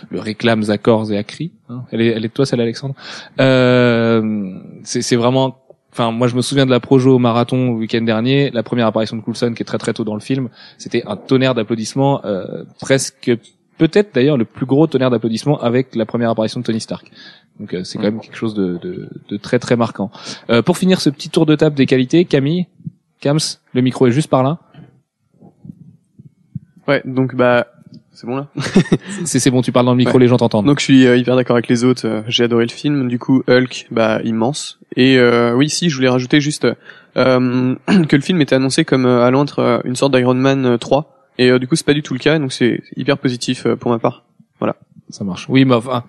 le 0.10 0.20
réclament 0.20 0.70
à 0.70 0.78
corps 0.78 1.12
et 1.12 1.18
à 1.18 1.24
cri. 1.24 1.52
hein. 1.70 1.84
Elle, 1.92 2.02
est, 2.02 2.08
elle 2.08 2.26
est 2.26 2.30
de 2.30 2.34
toi, 2.34 2.46
celle 2.46 2.62
Alexandre? 2.62 2.96
Euh, 3.40 4.54
c'est 4.84 5.02
c'est 5.02 5.16
vraiment. 5.16 5.60
Enfin, 5.98 6.12
moi, 6.12 6.28
je 6.28 6.36
me 6.36 6.44
souviens 6.44 6.68
de 6.68 6.70
la 6.70 6.80
projo 6.80 7.16
au 7.16 7.18
marathon 7.18 7.72
le 7.72 7.80
week-end 7.80 8.04
dernier. 8.04 8.52
La 8.52 8.62
première 8.62 8.86
apparition 8.86 9.18
de 9.18 9.24
Coulson, 9.24 9.54
qui 9.56 9.64
est 9.64 9.66
très 9.66 9.80
très 9.80 9.94
tôt 9.94 10.04
dans 10.04 10.14
le 10.14 10.20
film, 10.20 10.50
c'était 10.78 11.02
un 11.08 11.18
tonnerre 11.18 11.56
d'applaudissements, 11.56 12.24
euh, 12.24 12.66
presque 12.80 13.32
peut-être 13.80 14.14
d'ailleurs 14.14 14.38
le 14.38 14.46
plus 14.46 14.68
gros 14.68 14.86
tonnerre 14.86 15.10
d'applaudissements 15.10 15.60
avec 15.60 15.96
la 15.96 16.06
première 16.06 16.30
apparition 16.30 16.60
de 16.60 16.66
Tony 16.66 16.80
Stark. 16.82 17.10
Donc 17.60 17.74
euh, 17.74 17.84
c'est 17.84 17.98
quand 17.98 18.04
même 18.04 18.20
quelque 18.20 18.36
chose 18.36 18.54
de, 18.54 18.78
de, 18.78 19.10
de 19.28 19.38
très 19.38 19.58
très 19.58 19.76
marquant. 19.76 20.12
Euh, 20.52 20.62
pour 20.62 20.78
finir 20.78 21.02
ce 21.02 21.10
petit 21.10 21.32
tour 21.32 21.48
de 21.48 21.56
table 21.56 21.76
des 21.76 21.88
qualités, 21.88 22.26
Camille, 22.26 22.68
Kams, 23.20 23.40
le 23.74 23.82
micro 23.82 24.06
est 24.06 24.12
juste 24.12 24.30
par 24.30 24.44
là. 24.44 24.60
Ouais, 26.88 27.02
donc 27.06 27.34
bah 27.34 27.66
c'est 28.12 28.26
bon 28.28 28.36
là? 28.38 28.48
C'est 29.26 29.50
bon, 29.52 29.62
tu 29.62 29.72
parles 29.72 29.86
dans 29.86 29.92
le 29.94 29.98
micro, 29.98 30.16
Ouais. 30.16 30.20
les 30.22 30.28
gens 30.28 30.38
t'entendent. 30.38 30.66
Donc 30.66 30.80
je 30.80 30.84
suis 30.86 31.06
euh, 31.08 31.18
hyper 31.18 31.36
d'accord 31.36 31.56
avec 31.56 31.68
les 31.68 31.84
autres. 31.84 32.08
euh, 32.08 32.22
J'ai 32.28 32.44
adoré 32.46 32.66
le 32.66 32.72
film. 32.72 33.08
Du 33.08 33.20
coup, 33.20 33.44
Hulk, 33.48 33.88
bah 33.92 34.20
immense. 34.24 34.80
Et 34.96 35.18
euh, 35.18 35.54
oui, 35.54 35.70
si, 35.70 35.90
je 35.90 35.96
voulais 35.96 36.10
rajouter 36.10 36.42
juste 36.42 36.68
euh, 37.18 37.76
que 38.10 38.16
le 38.16 38.22
film 38.22 38.42
était 38.42 38.56
annoncé 38.56 38.86
comme 38.86 39.06
euh, 39.06 39.24
allant 39.24 39.44
être 39.44 39.82
une 39.86 39.96
sorte 39.96 40.16
d'Iron 40.16 40.34
Man 40.34 40.66
euh, 40.66 40.78
3. 40.78 41.14
Et 41.38 41.52
euh, 41.52 41.60
du 41.60 41.68
coup, 41.68 41.76
c'est 41.76 41.86
pas 41.86 41.94
du 41.94 42.02
tout 42.02 42.14
le 42.14 42.20
cas. 42.20 42.40
Donc 42.40 42.52
c'est 42.54 42.82
hyper 42.96 43.18
positif 43.18 43.68
pour 43.80 43.92
ma 43.92 44.00
part. 44.00 44.24
Ça 45.10 45.24
marche. 45.24 45.46
Oui, 45.48 45.64
mais 45.64 45.76
enfin, 45.76 46.04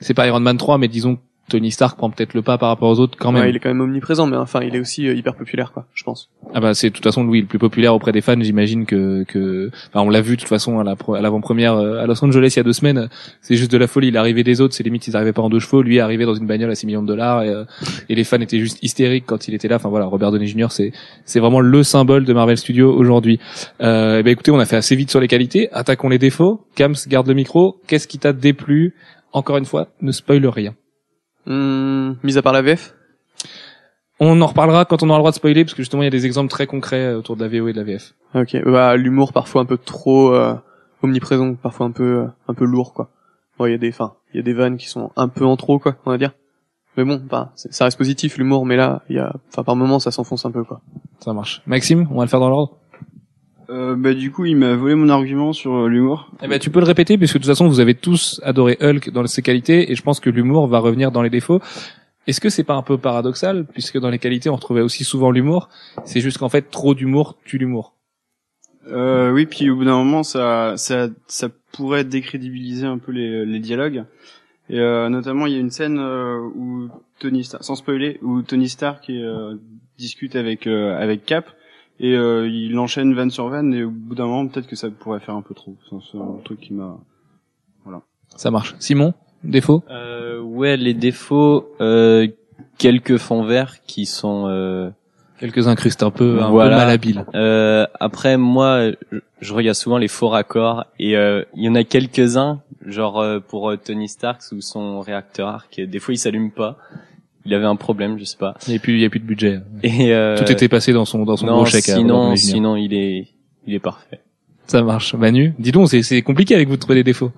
c'est 0.00 0.12
pas 0.12 0.26
Iron 0.26 0.40
Man 0.40 0.58
3, 0.58 0.76
mais 0.76 0.88
disons 0.88 1.18
Tony 1.50 1.70
Stark 1.70 1.96
prend 1.98 2.08
peut-être 2.10 2.32
le 2.34 2.42
pas 2.42 2.56
par 2.58 2.70
rapport 2.70 2.88
aux 2.90 2.98
autres 3.00 3.16
quand 3.18 3.30
même. 3.32 3.42
Ouais, 3.42 3.50
il 3.50 3.56
est 3.56 3.58
quand 3.60 3.68
même 3.68 3.80
omniprésent, 3.82 4.26
mais 4.26 4.36
enfin, 4.36 4.60
il 4.62 4.74
est 4.74 4.80
aussi 4.80 5.06
euh, 5.06 5.14
hyper 5.14 5.34
populaire, 5.34 5.72
quoi. 5.72 5.86
Je 5.94 6.02
pense. 6.02 6.30
Ah 6.54 6.60
bah 6.60 6.72
c'est 6.74 6.88
de 6.88 6.94
toute 6.94 7.04
façon 7.04 7.24
lui 7.26 7.40
le 7.40 7.46
plus 7.46 7.58
populaire 7.58 7.94
auprès 7.94 8.12
des 8.12 8.20
fans, 8.20 8.40
j'imagine 8.40 8.86
que 8.86 9.24
que 9.24 9.70
enfin 9.88 10.00
on 10.06 10.10
l'a 10.10 10.20
vu 10.20 10.36
de 10.36 10.40
toute 10.40 10.48
façon 10.48 10.78
à 10.78 10.84
la 10.84 10.96
pro- 10.96 11.14
à 11.14 11.20
l'avant-première 11.20 11.74
euh, 11.74 12.02
à 12.02 12.06
Los 12.06 12.22
Angeles 12.24 12.52
il 12.54 12.56
y 12.56 12.60
a 12.60 12.62
deux 12.62 12.72
semaines, 12.72 13.08
c'est 13.40 13.56
juste 13.56 13.70
de 13.72 13.78
la 13.78 13.86
folie, 13.86 14.10
l'arrivée 14.10 14.42
des 14.44 14.60
autres, 14.60 14.74
c'est 14.74 14.84
limite 14.84 15.06
ils 15.06 15.16
arrivaient 15.16 15.32
pas 15.32 15.42
en 15.42 15.48
deux 15.50 15.58
chevaux, 15.58 15.82
lui 15.82 15.96
est 15.96 16.00
arrivé 16.00 16.24
dans 16.24 16.34
une 16.34 16.46
bagnole 16.46 16.70
à 16.70 16.74
6 16.74 16.86
millions 16.86 17.02
de 17.02 17.06
dollars 17.08 17.42
et, 17.42 17.48
euh, 17.50 17.64
et 18.08 18.14
les 18.14 18.24
fans 18.24 18.40
étaient 18.40 18.58
juste 18.58 18.78
hystériques 18.82 19.24
quand 19.26 19.48
il 19.48 19.54
était 19.54 19.68
là. 19.68 19.76
Enfin 19.76 19.88
voilà, 19.88 20.06
Robert 20.06 20.30
Downey 20.30 20.46
Jr. 20.46 20.66
c'est 20.70 20.92
c'est 21.24 21.40
vraiment 21.40 21.60
le 21.60 21.82
symbole 21.82 22.24
de 22.24 22.32
Marvel 22.32 22.56
Studios 22.56 22.94
aujourd'hui. 22.94 23.38
Euh, 23.82 24.18
et 24.18 24.22
ben 24.22 24.30
écoutez, 24.30 24.50
on 24.50 24.58
a 24.58 24.66
fait 24.66 24.76
assez 24.76 24.96
vite 24.96 25.10
sur 25.10 25.20
les 25.20 25.28
qualités, 25.28 25.68
attaquons 25.72 26.08
les 26.08 26.18
défauts. 26.18 26.64
Kams 26.76 26.94
garde 27.08 27.26
le 27.26 27.34
micro, 27.34 27.80
qu'est-ce 27.86 28.06
qui 28.08 28.18
t'a 28.18 28.32
déplu? 28.32 28.94
Encore 29.32 29.56
une 29.56 29.64
fois, 29.64 29.88
ne 30.00 30.12
spoil 30.12 30.46
rien. 30.46 30.74
Hum, 31.46 32.16
mis 32.22 32.38
à 32.38 32.42
part 32.42 32.52
la 32.52 32.62
VF. 32.62 32.94
On 34.20 34.40
en 34.40 34.46
reparlera 34.46 34.84
quand 34.84 35.02
on 35.02 35.08
aura 35.08 35.18
le 35.18 35.22
droit 35.22 35.30
de 35.32 35.36
spoiler 35.36 35.64
parce 35.64 35.74
que 35.74 35.82
justement 35.82 36.02
il 36.02 36.06
y 36.06 36.08
a 36.08 36.10
des 36.10 36.24
exemples 36.24 36.50
très 36.50 36.66
concrets 36.66 37.06
euh, 37.06 37.18
autour 37.18 37.36
de 37.36 37.44
la 37.44 37.48
VO 37.48 37.68
et 37.68 37.72
de 37.72 37.78
la 37.78 37.84
VF. 37.84 38.14
Ok. 38.34 38.56
Bah 38.64 38.96
l'humour 38.96 39.32
parfois 39.32 39.62
un 39.62 39.64
peu 39.64 39.76
trop 39.76 40.32
euh, 40.32 40.54
omniprésent, 41.02 41.54
parfois 41.54 41.86
un 41.86 41.90
peu 41.90 42.20
euh, 42.20 42.26
un 42.48 42.54
peu 42.54 42.64
lourd, 42.64 42.94
quoi. 42.94 43.10
Bon, 43.58 43.66
il 43.66 43.72
y 43.72 43.74
a 43.74 43.78
des, 43.78 43.90
enfin, 43.90 44.14
il 44.32 44.38
y 44.38 44.40
a 44.40 44.42
des 44.42 44.52
vannes 44.52 44.76
qui 44.76 44.88
sont 44.88 45.12
un 45.16 45.28
peu 45.28 45.44
en 45.44 45.56
trop, 45.56 45.78
quoi, 45.78 45.96
on 46.06 46.10
va 46.10 46.18
dire. 46.18 46.32
Mais 46.96 47.04
bon, 47.04 47.20
bah, 47.28 47.52
ça 47.54 47.84
reste 47.84 47.98
positif 47.98 48.36
l'humour, 48.38 48.66
mais 48.66 48.76
là, 48.76 49.02
il 49.08 49.16
y 49.16 49.18
a, 49.18 49.32
enfin, 49.48 49.62
par 49.62 49.76
moments, 49.76 49.98
ça 49.98 50.10
s'enfonce 50.10 50.44
un 50.44 50.50
peu, 50.50 50.64
quoi. 50.64 50.80
Ça 51.20 51.32
marche. 51.32 51.62
Maxime, 51.66 52.08
on 52.10 52.16
va 52.16 52.24
le 52.24 52.28
faire 52.28 52.40
dans 52.40 52.48
l'ordre. 52.48 52.78
Euh, 53.74 53.96
bah 53.96 54.14
du 54.14 54.30
coup, 54.30 54.44
il 54.44 54.56
m'a 54.56 54.76
volé 54.76 54.94
mon 54.94 55.08
argument 55.08 55.52
sur 55.52 55.74
euh, 55.74 55.88
l'humour. 55.88 56.30
Eh 56.42 56.48
ben, 56.48 56.58
tu 56.58 56.70
peux 56.70 56.78
le 56.78 56.86
répéter 56.86 57.18
puisque 57.18 57.34
de 57.34 57.38
toute 57.40 57.48
façon 57.48 57.66
vous 57.66 57.80
avez 57.80 57.94
tous 57.94 58.40
adoré 58.44 58.78
Hulk 58.80 59.10
dans 59.10 59.26
ses 59.26 59.42
qualités 59.42 59.90
et 59.90 59.96
je 59.96 60.02
pense 60.02 60.20
que 60.20 60.30
l'humour 60.30 60.68
va 60.68 60.78
revenir 60.78 61.10
dans 61.10 61.22
les 61.22 61.30
défauts. 61.30 61.60
Est-ce 62.26 62.40
que 62.40 62.50
c'est 62.50 62.64
pas 62.64 62.74
un 62.74 62.82
peu 62.82 62.98
paradoxal 62.98 63.66
puisque 63.66 63.98
dans 63.98 64.10
les 64.10 64.20
qualités 64.20 64.48
on 64.48 64.54
retrouvait 64.54 64.80
aussi 64.80 65.02
souvent 65.02 65.30
l'humour 65.30 65.68
C'est 66.04 66.20
juste 66.20 66.38
qu'en 66.38 66.48
fait 66.48 66.70
trop 66.70 66.94
d'humour 66.94 67.36
tue 67.44 67.58
l'humour? 67.58 67.94
Euh, 68.86 69.32
oui, 69.32 69.46
puis 69.46 69.70
au 69.70 69.76
bout 69.76 69.84
d'un 69.84 69.96
moment, 69.96 70.22
ça, 70.22 70.74
ça, 70.76 71.08
ça 71.26 71.48
pourrait 71.72 72.04
décrédibiliser 72.04 72.86
un 72.86 72.98
peu 72.98 73.12
les, 73.12 73.44
les 73.44 73.58
dialogues. 73.58 74.04
Et 74.70 74.78
euh, 74.78 75.08
notamment, 75.08 75.46
il 75.46 75.54
y 75.54 75.56
a 75.56 75.60
une 75.60 75.70
scène 75.70 75.98
euh, 75.98 76.38
où 76.38 76.88
Tony 77.18 77.44
Stark, 77.44 77.64
sans 77.64 77.74
spoiler, 77.74 78.18
où 78.22 78.42
Tony 78.42 78.68
Stark 78.68 79.10
discute 79.98 80.36
avec 80.36 80.66
euh, 80.66 80.96
avec 80.96 81.24
Cap 81.24 81.46
et 82.00 82.14
euh, 82.16 82.48
il 82.48 82.78
enchaîne 82.78 83.14
van 83.14 83.30
sur 83.30 83.48
van 83.48 83.70
et 83.72 83.84
au 83.84 83.90
bout 83.90 84.14
d'un 84.14 84.26
moment, 84.26 84.46
peut-être 84.48 84.66
que 84.66 84.76
ça 84.76 84.88
pourrait 84.90 85.20
faire 85.20 85.34
un 85.34 85.42
peu 85.42 85.54
trop. 85.54 85.76
C'est 86.10 86.18
un- 86.18 86.38
truc 86.44 86.60
qui 86.60 86.72
m'a. 86.74 86.98
Ça 88.36 88.50
marche. 88.50 88.74
Simon, 88.80 89.14
défaut? 89.44 89.84
Euh, 89.90 90.40
ouais, 90.40 90.76
les 90.76 90.92
défauts, 90.94 91.68
euh, 91.80 92.26
quelques 92.78 93.16
fonds 93.18 93.44
verts 93.44 93.76
qui 93.86 94.06
sont 94.06 94.46
euh, 94.48 94.90
Quelques 95.38 95.68
incrustes 95.68 96.02
un 96.02 96.10
peu, 96.10 96.42
un 96.42 96.50
Voilà. 96.50 96.70
peu 96.70 96.76
malhabiles. 96.82 97.24
Euh, 97.34 97.86
après, 98.00 98.36
moi, 98.36 98.90
je, 99.12 99.18
je 99.40 99.54
regarde 99.54 99.76
souvent 99.76 99.98
les 99.98 100.08
faux 100.08 100.28
raccords 100.28 100.86
et 100.98 101.16
euh, 101.16 101.44
il 101.54 101.62
y 101.64 101.68
en 101.68 101.74
a 101.76 101.84
quelques-uns, 101.84 102.60
genre 102.86 103.20
euh, 103.20 103.38
pour 103.40 103.70
euh, 103.70 103.76
Tony 103.76 104.08
Stark 104.08 104.40
ou 104.52 104.60
son 104.60 105.00
réacteur 105.00 105.46
arc, 105.48 105.80
des 105.80 105.98
fois 106.00 106.14
il 106.14 106.18
s'allume 106.18 106.50
pas. 106.50 106.76
Il 107.46 107.52
avait 107.54 107.66
un 107.66 107.76
problème, 107.76 108.18
je 108.18 108.24
sais 108.24 108.36
pas. 108.38 108.56
Il 108.66 108.72
y 108.72 108.76
a 108.76 108.78
plus, 108.78 108.94
il 108.94 109.00
y 109.00 109.04
a 109.04 109.10
plus 109.10 109.20
de 109.20 109.26
budget. 109.26 109.60
Et 109.82 110.12
euh, 110.12 110.36
Tout 110.38 110.50
était 110.50 110.68
passé 110.68 110.92
dans 110.92 111.04
son 111.04 111.24
dans 111.24 111.36
son 111.36 111.46
non, 111.46 111.56
gros 111.56 111.66
chèque. 111.66 111.88
à 111.90 111.96
Robert 111.96 112.06
sinon, 112.06 112.36
sinon 112.36 112.76
il 112.76 112.94
est, 112.94 113.28
il 113.66 113.74
est 113.74 113.78
parfait. 113.80 114.20
Ça 114.66 114.82
marche. 114.82 115.14
Manu, 115.14 115.52
dis 115.58 115.70
donc, 115.72 115.88
c'est 115.90 116.02
c'est 116.02 116.22
compliqué 116.22 116.54
avec 116.54 116.68
vous 116.68 116.76
de 116.76 116.80
trouver 116.80 116.96
des 116.96 117.04
défauts. 117.04 117.32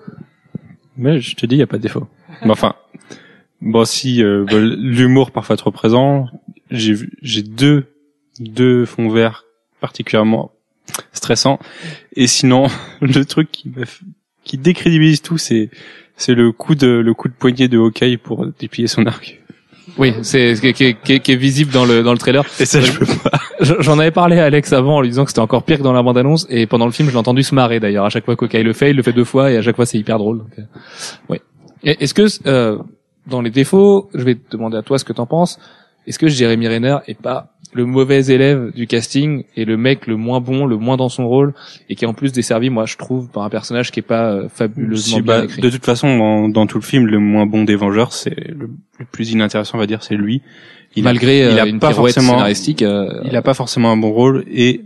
Mais 0.96 1.20
je 1.20 1.34
te 1.34 1.44
dis, 1.44 1.56
il 1.56 1.58
y 1.58 1.62
a 1.62 1.66
pas 1.66 1.76
de 1.78 1.82
défaut. 1.82 2.06
Mais 2.44 2.50
enfin, 2.52 2.74
bon, 3.60 3.84
si 3.84 4.22
euh, 4.22 4.44
l'humour 4.76 5.30
parfois 5.32 5.56
trop 5.56 5.70
présent, 5.72 6.28
j'ai 6.70 6.92
vu- 6.92 7.10
j'ai 7.22 7.42
deux 7.42 7.86
deux 8.38 8.84
fonds 8.84 9.08
verts 9.08 9.44
particulièrement 9.80 10.52
stressants. 11.12 11.58
Et 12.14 12.26
sinon, 12.28 12.66
le 13.00 13.24
truc 13.24 13.50
qui 13.50 13.72
qui 14.44 14.56
décrédibilise 14.56 15.20
tout, 15.20 15.36
c'est 15.38 15.70
c'est 16.16 16.34
le 16.34 16.52
coup 16.52 16.76
de 16.76 16.86
le 16.86 17.12
coup 17.14 17.26
de 17.28 17.34
poignet 17.34 17.66
de 17.66 17.76
Hawkeye 17.78 18.16
pour 18.18 18.46
déplier 18.46 18.86
son 18.86 19.04
arc. 19.06 19.42
Oui, 19.98 20.14
c'est 20.22 20.54
qui, 20.60 20.68
est- 20.68 20.72
qui, 20.72 20.84
est- 20.84 20.94
qui, 21.02 21.12
est- 21.14 21.20
qui 21.20 21.32
est 21.32 21.36
visible 21.36 21.72
dans 21.72 21.84
le 21.84 22.02
dans 22.02 22.12
le 22.12 22.18
trailer. 22.18 22.44
Et 22.58 22.64
ça, 22.66 22.80
je 22.80 22.92
peux 22.98 23.06
pas. 23.06 23.38
J'en 23.60 23.98
avais 23.98 24.10
parlé 24.10 24.38
à 24.40 24.44
Alex 24.46 24.72
avant 24.72 24.96
en 24.96 25.00
lui 25.00 25.08
disant 25.08 25.24
que 25.24 25.30
c'était 25.30 25.40
encore 25.40 25.62
pire 25.62 25.78
que 25.78 25.82
dans 25.82 25.92
la 25.92 26.02
bande 26.02 26.18
annonce 26.18 26.46
et 26.50 26.66
pendant 26.66 26.86
le 26.86 26.92
film 26.92 27.08
je 27.08 27.12
l'ai 27.14 27.18
entendu 27.18 27.42
se 27.42 27.54
marrer 27.54 27.78
d'ailleurs 27.80 28.04
à 28.04 28.10
chaque 28.10 28.24
fois 28.24 28.36
qu'Okai 28.36 28.62
le 28.62 28.72
fait 28.72 28.90
il 28.90 28.96
le 28.96 29.02
fait 29.02 29.12
deux 29.12 29.24
fois 29.24 29.50
et 29.50 29.56
à 29.56 29.62
chaque 29.62 29.76
fois 29.76 29.86
c'est 29.86 29.98
hyper 29.98 30.18
drôle. 30.18 30.38
Donc, 30.38 30.50
euh. 30.58 31.36
Et 31.84 31.96
Est-ce 32.02 32.14
que 32.14 32.26
euh, 32.48 32.78
dans 33.26 33.40
les 33.42 33.50
défauts, 33.50 34.10
je 34.14 34.24
vais 34.24 34.34
te 34.34 34.50
demander 34.50 34.76
à 34.76 34.82
toi 34.82 34.98
ce 34.98 35.04
que 35.04 35.12
t'en 35.12 35.26
penses. 35.26 35.58
Est-ce 36.06 36.18
que 36.18 36.28
Jérémy 36.28 36.68
Renner 36.68 36.96
est 37.06 37.18
pas 37.20 37.48
le 37.76 37.84
mauvais 37.84 38.24
élève 38.26 38.72
du 38.74 38.86
casting 38.86 39.44
et 39.54 39.64
le 39.64 39.76
mec 39.76 40.06
le 40.06 40.16
moins 40.16 40.40
bon, 40.40 40.66
le 40.66 40.76
moins 40.76 40.96
dans 40.96 41.08
son 41.08 41.28
rôle 41.28 41.54
et 41.88 41.94
qui 41.94 42.04
est 42.04 42.08
en 42.08 42.14
plus 42.14 42.32
desservi, 42.32 42.70
moi 42.70 42.86
je 42.86 42.96
trouve, 42.96 43.28
par 43.30 43.42
un 43.44 43.50
personnage 43.50 43.90
qui 43.92 44.00
est 44.00 44.02
pas 44.02 44.32
euh, 44.32 44.48
fabuleusement 44.48 45.16
Si, 45.18 45.22
bien 45.22 45.38
bah, 45.38 45.44
écrit. 45.44 45.60
de 45.62 45.70
toute 45.70 45.84
façon, 45.84 46.16
dans, 46.18 46.48
dans 46.48 46.66
tout 46.66 46.78
le 46.78 46.84
film, 46.84 47.06
le 47.06 47.18
moins 47.18 47.46
bon 47.46 47.64
des 47.64 47.76
Vengeurs, 47.76 48.12
c'est 48.12 48.34
le, 48.48 48.70
le 48.98 49.04
plus 49.12 49.30
inintéressant, 49.32 49.76
on 49.76 49.80
va 49.80 49.86
dire, 49.86 50.02
c'est 50.02 50.16
lui. 50.16 50.42
Il 50.96 51.02
a- 51.06 51.10
Malgré 51.10 51.38
il 51.40 51.58
euh, 51.58 51.62
a 51.62 51.66
une 51.66 51.78
pas 51.78 51.92
forcément- 51.92 52.32
scénaristique. 52.32 52.82
euh, 52.82 53.20
il 53.24 53.36
a 53.36 53.42
pas 53.42 53.54
forcément 53.54 53.92
un 53.92 53.96
bon 53.96 54.10
rôle 54.10 54.44
et 54.50 54.80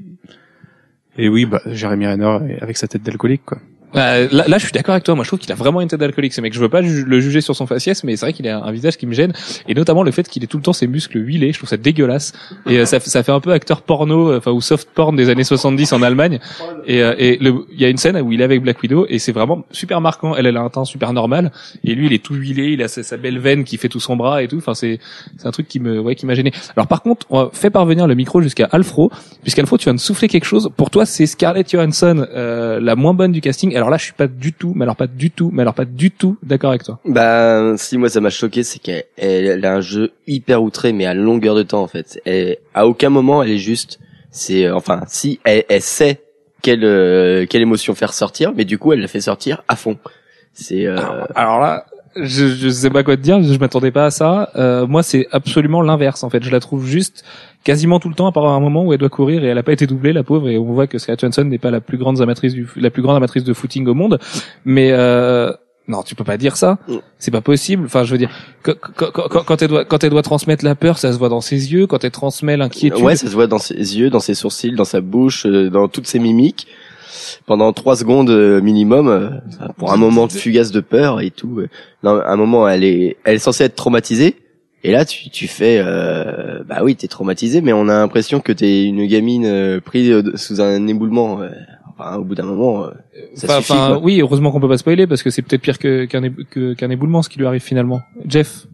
et 1.18 1.28
oui, 1.28 1.44
bah 1.44 1.60
Jérémy 1.66 2.06
Renner 2.06 2.56
avec 2.60 2.76
sa 2.76 2.86
tête 2.88 3.02
d'alcoolique 3.02 3.44
quoi. 3.44 3.58
Bah, 3.92 4.20
là, 4.30 4.44
là, 4.46 4.58
je 4.58 4.64
suis 4.64 4.72
d'accord 4.72 4.92
avec 4.92 5.04
toi. 5.04 5.14
Moi, 5.14 5.24
je 5.24 5.30
trouve 5.30 5.40
qu'il 5.40 5.50
a 5.50 5.56
vraiment 5.56 5.80
une 5.80 5.88
tête 5.88 6.00
d'alcoolique, 6.00 6.32
ce 6.32 6.40
mec. 6.40 6.52
Je 6.52 6.60
veux 6.60 6.68
pas 6.68 6.80
le 6.80 7.20
juger 7.20 7.40
sur 7.40 7.56
son 7.56 7.66
faciès, 7.66 8.04
mais 8.04 8.16
c'est 8.16 8.26
vrai 8.26 8.32
qu'il 8.32 8.46
a 8.48 8.62
un 8.62 8.72
visage 8.72 8.96
qui 8.96 9.06
me 9.06 9.12
gêne, 9.12 9.32
et 9.68 9.74
notamment 9.74 10.02
le 10.02 10.10
fait 10.10 10.28
qu'il 10.28 10.44
ait 10.44 10.46
tout 10.46 10.58
le 10.58 10.62
temps 10.62 10.72
ses 10.72 10.86
muscles 10.86 11.18
huilés. 11.18 11.52
Je 11.52 11.58
trouve 11.58 11.68
ça 11.68 11.76
dégueulasse. 11.76 12.32
Et 12.66 12.78
euh, 12.78 12.84
ça, 12.84 13.00
fait 13.00 13.32
un 13.32 13.40
peu 13.40 13.52
acteur 13.52 13.82
porno, 13.82 14.30
euh, 14.30 14.38
enfin 14.38 14.52
ou 14.52 14.60
soft 14.60 14.88
porn 14.94 15.16
des 15.16 15.28
années 15.28 15.44
70 15.44 15.92
en 15.92 16.02
Allemagne. 16.02 16.38
Et 16.86 17.02
euh, 17.02 17.14
il 17.18 17.80
y 17.80 17.84
a 17.84 17.88
une 17.88 17.96
scène 17.96 18.16
où 18.20 18.32
il 18.32 18.40
est 18.40 18.44
avec 18.44 18.62
Black 18.62 18.80
Widow, 18.82 19.06
et 19.08 19.18
c'est 19.18 19.32
vraiment 19.32 19.64
super 19.70 20.00
marquant. 20.00 20.36
Elle, 20.36 20.46
elle 20.46 20.56
a 20.56 20.62
un 20.62 20.70
teint 20.70 20.84
super 20.84 21.12
normal, 21.12 21.52
et 21.84 21.94
lui, 21.94 22.06
il 22.06 22.12
est 22.12 22.22
tout 22.22 22.34
huilé. 22.34 22.72
Il 22.72 22.82
a 22.82 22.88
sa, 22.88 23.16
belle 23.16 23.38
veine 23.38 23.64
qui 23.64 23.76
fait 23.76 23.88
tout 23.88 24.00
son 24.00 24.16
bras 24.16 24.42
et 24.42 24.48
tout. 24.48 24.58
Enfin, 24.58 24.74
c'est 24.74 24.98
c'est 25.36 25.46
un 25.46 25.50
truc 25.50 25.68
qui 25.68 25.80
me 25.80 25.98
ouais 25.98 26.14
qui 26.14 26.26
m'a 26.26 26.34
gêné. 26.34 26.52
Alors 26.76 26.86
par 26.86 27.02
contre, 27.02 27.26
on 27.30 27.50
fait 27.52 27.70
parvenir 27.70 28.06
le 28.06 28.14
micro 28.14 28.40
jusqu'à 28.40 28.68
Alfro, 28.70 29.10
puisqu'Alfro, 29.42 29.78
tu 29.78 29.84
viens 29.84 29.94
de 29.94 30.00
souffler 30.00 30.28
quelque 30.28 30.44
chose. 30.44 30.70
Pour 30.76 30.90
toi, 30.90 31.04
c'est 31.06 31.26
Scarlett 31.26 31.70
Johansson 31.70 32.26
la 32.34 32.96
moins 32.96 33.14
bonne 33.14 33.32
du 33.32 33.40
casting. 33.40 33.74
Alors 33.80 33.88
là, 33.88 33.96
je 33.96 34.04
suis 34.04 34.12
pas 34.12 34.26
du 34.26 34.52
tout, 34.52 34.74
mais 34.76 34.82
alors 34.82 34.94
pas 34.94 35.06
du 35.06 35.30
tout, 35.30 35.50
mais 35.54 35.62
alors 35.62 35.72
pas 35.72 35.86
du 35.86 36.10
tout 36.10 36.36
d'accord 36.42 36.68
avec 36.68 36.84
toi. 36.84 36.98
Bah, 37.06 37.72
si 37.78 37.96
moi 37.96 38.10
ça 38.10 38.20
m'a 38.20 38.28
choqué, 38.28 38.62
c'est 38.62 38.78
qu'elle 38.78 39.04
elle 39.16 39.64
a 39.64 39.72
un 39.72 39.80
jeu 39.80 40.12
hyper 40.26 40.62
outré, 40.62 40.92
mais 40.92 41.06
à 41.06 41.14
longueur 41.14 41.54
de 41.54 41.62
temps 41.62 41.82
en 41.82 41.88
fait. 41.88 42.20
Elle, 42.26 42.58
à 42.74 42.86
aucun 42.86 43.08
moment 43.08 43.42
elle 43.42 43.52
est 43.52 43.58
juste. 43.58 43.98
C'est 44.30 44.66
euh, 44.66 44.76
enfin, 44.76 45.00
si 45.08 45.40
elle, 45.44 45.64
elle 45.70 45.80
sait 45.80 46.20
quelle 46.60 46.84
euh, 46.84 47.46
quelle 47.48 47.62
émotion 47.62 47.94
faire 47.94 48.12
sortir, 48.12 48.52
mais 48.54 48.66
du 48.66 48.76
coup 48.76 48.92
elle 48.92 49.00
la 49.00 49.08
fait 49.08 49.22
sortir 49.22 49.64
à 49.66 49.76
fond. 49.76 49.96
C'est 50.52 50.84
euh, 50.84 50.98
Alors 51.34 51.58
là, 51.58 51.86
je, 52.16 52.48
je 52.48 52.68
sais 52.68 52.90
pas 52.90 53.02
quoi 53.02 53.16
te 53.16 53.22
dire, 53.22 53.42
je 53.42 53.58
m'attendais 53.58 53.92
pas 53.92 54.06
à 54.06 54.10
ça. 54.10 54.50
Euh, 54.56 54.86
moi, 54.86 55.02
c'est 55.02 55.26
absolument 55.32 55.80
l'inverse 55.80 56.22
en 56.22 56.30
fait. 56.30 56.42
Je 56.42 56.50
la 56.50 56.60
trouve 56.60 56.84
juste 56.86 57.24
quasiment 57.64 58.00
tout 58.00 58.08
le 58.08 58.14
temps, 58.14 58.26
à 58.26 58.32
part 58.32 58.46
un 58.46 58.60
moment 58.60 58.84
où 58.84 58.92
elle 58.92 58.98
doit 58.98 59.08
courir 59.08 59.44
et 59.44 59.48
elle 59.48 59.58
a 59.58 59.62
pas 59.62 59.72
été 59.72 59.86
doublée, 59.86 60.12
la 60.12 60.22
pauvre. 60.22 60.48
Et 60.48 60.58
on 60.58 60.72
voit 60.72 60.86
que 60.86 60.98
Scarlett 60.98 61.20
Johansson 61.20 61.44
n'est 61.44 61.58
pas 61.58 61.70
la 61.70 61.80
plus 61.80 61.98
grande 61.98 62.20
amatrice 62.20 62.54
du, 62.54 62.68
la 62.76 62.90
plus 62.90 63.02
grande 63.02 63.16
amatrice 63.16 63.44
de 63.44 63.52
footing 63.52 63.86
au 63.86 63.94
monde. 63.94 64.18
Mais 64.64 64.90
euh, 64.92 65.52
non, 65.90 66.02
tu 66.02 66.14
peux 66.14 66.24
pas 66.24 66.36
dire 66.36 66.56
ça. 66.56 66.78
Mm. 66.88 66.96
C'est 67.18 67.30
pas 67.30 67.40
possible. 67.40 67.84
Enfin, 67.84 68.04
je 68.04 68.12
veux 68.12 68.18
dire, 68.18 68.30
quand, 68.62 68.74
quand, 68.78 69.10
quand, 69.10 69.44
quand 69.44 69.62
elle 69.62 69.68
doit, 69.68 69.84
quand 69.84 70.04
elle 70.04 70.10
doit 70.10 70.22
transmettre 70.22 70.64
la 70.64 70.74
peur, 70.74 70.98
ça 70.98 71.12
se 71.12 71.18
voit 71.18 71.28
dans 71.28 71.40
ses 71.40 71.72
yeux. 71.72 71.86
Quand 71.86 72.04
elle 72.04 72.10
transmet 72.12 72.56
l'inquiétude, 72.56 73.02
ouais, 73.02 73.16
ça 73.16 73.26
se 73.26 73.32
voit 73.32 73.48
dans 73.48 73.58
ses 73.58 73.74
yeux, 73.74 74.08
dans 74.08 74.20
ses 74.20 74.34
sourcils, 74.34 74.72
dans 74.72 74.84
sa 74.84 75.00
bouche, 75.00 75.46
euh, 75.46 75.68
dans 75.68 75.88
toutes 75.88 76.06
ses 76.06 76.20
mimiques. 76.20 76.68
Pendant 77.46 77.72
trois 77.72 77.96
secondes 77.96 78.30
euh, 78.30 78.60
minimum, 78.60 79.08
euh, 79.08 79.30
pour 79.76 79.92
un 79.92 79.96
moment 79.96 80.26
de 80.26 80.32
fugace 80.32 80.70
de 80.70 80.80
peur 80.80 81.20
et 81.20 81.30
tout. 81.30 81.62
Non, 82.02 82.20
à 82.20 82.30
un 82.30 82.36
moment, 82.36 82.68
elle 82.68 82.84
est, 82.84 83.16
elle 83.24 83.34
est 83.34 83.40
censée 83.40 83.64
être 83.64 83.74
traumatisée. 83.74 84.36
Et 84.82 84.92
là, 84.92 85.04
tu, 85.04 85.28
tu 85.30 85.46
fais, 85.46 85.78
euh, 85.84 86.62
bah 86.64 86.78
oui, 86.82 86.96
t'es 86.96 87.06
traumatisé, 87.08 87.60
mais 87.60 87.72
on 87.72 87.88
a 87.88 87.92
l'impression 87.98 88.40
que 88.40 88.52
t'es 88.52 88.84
une 88.84 89.06
gamine 89.06 89.44
euh, 89.44 89.80
prise 89.80 90.10
euh, 90.10 90.36
sous 90.36 90.60
un 90.60 90.86
éboulement. 90.86 91.42
euh. 91.42 91.50
Enfin, 91.98 92.16
au 92.16 92.24
bout 92.24 92.34
d'un 92.34 92.44
moment, 92.46 92.84
euh, 92.86 92.90
ça 93.34 93.46
Enfin, 93.48 93.60
suffit. 93.60 93.72
enfin, 93.72 94.00
oui, 94.02 94.20
heureusement 94.22 94.50
qu'on 94.52 94.60
peut 94.60 94.68
pas 94.70 94.78
spoiler 94.78 95.06
parce 95.06 95.22
que 95.22 95.28
c'est 95.28 95.42
peut-être 95.42 95.60
pire 95.60 95.78
que- 95.78 96.06
qu'un 96.06 96.22
ébou- 96.22 96.44
que- 96.48 96.72
qu'un 96.72 96.88
éboulement 96.88 97.20
ce 97.20 97.28
qui 97.28 97.38
lui 97.38 97.46
arrive 97.46 97.60
finalement. 97.60 98.00
Jeff, 98.26 98.66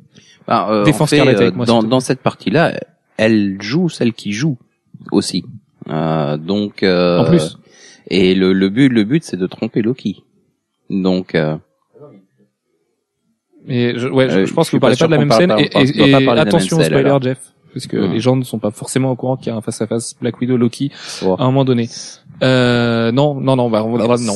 Bah, 0.46 0.68
euh, 0.70 0.84
Défends 0.84 1.04
en 1.04 1.06
fait, 1.08 1.18
avec 1.20 1.56
moi, 1.56 1.66
dans, 1.66 1.82
dans 1.82 1.98
cette 1.98 2.20
partie-là, 2.20 2.78
elle 3.16 3.56
joue 3.60 3.88
celle 3.88 4.12
qui 4.12 4.30
joue 4.30 4.58
aussi. 5.10 5.44
Euh, 5.90 6.36
donc 6.36 6.84
euh, 6.84 7.18
En 7.18 7.24
plus. 7.24 7.58
Et 8.08 8.36
le, 8.36 8.52
le 8.52 8.68
but, 8.68 8.88
le 8.90 9.02
but, 9.02 9.24
c'est 9.24 9.36
de 9.36 9.46
tromper 9.48 9.82
Loki. 9.82 10.22
Donc, 10.88 11.34
euh, 11.34 11.56
Et 13.68 13.98
je, 13.98 14.08
ouais, 14.08 14.28
je, 14.30 14.38
Euh, 14.40 14.46
je 14.46 14.54
pense 14.54 14.66
je 14.66 14.70
que 14.72 14.76
vous 14.76 14.80
parlez 14.80 14.96
pas 14.96 15.06
pas 15.06 15.06
de 15.08 15.12
la 15.12 15.18
même 15.18 15.30
scène. 15.32 15.50
Et, 15.58 15.64
et- 16.00 16.10
et 16.10 16.28
attention 16.40 16.76
au 16.76 16.80
scène, 16.80 16.88
spoiler, 16.90 17.06
alors. 17.08 17.22
Jeff, 17.22 17.38
parce 17.74 17.86
que 17.86 17.96
les 17.96 18.20
gens 18.20 18.36
ne 18.36 18.44
sont 18.44 18.58
pas 18.58 18.70
forcément 18.70 19.10
au 19.10 19.16
courant 19.16 19.36
qu'il 19.36 19.48
y 19.48 19.50
a 19.50 19.56
un 19.56 19.60
face 19.60 19.82
à 19.82 19.86
face 19.86 20.14
Black 20.20 20.40
Widow 20.40 20.56
Loki 20.56 20.90
à 21.22 21.42
un 21.42 21.46
moment 21.46 21.64
donné. 21.64 21.88
Euh, 22.42 23.12
non, 23.12 23.34
non, 23.34 23.56
non, 23.56 23.68
bah, 23.70 23.82
on 23.84 23.96
va- 23.96 24.16
non. 24.18 24.34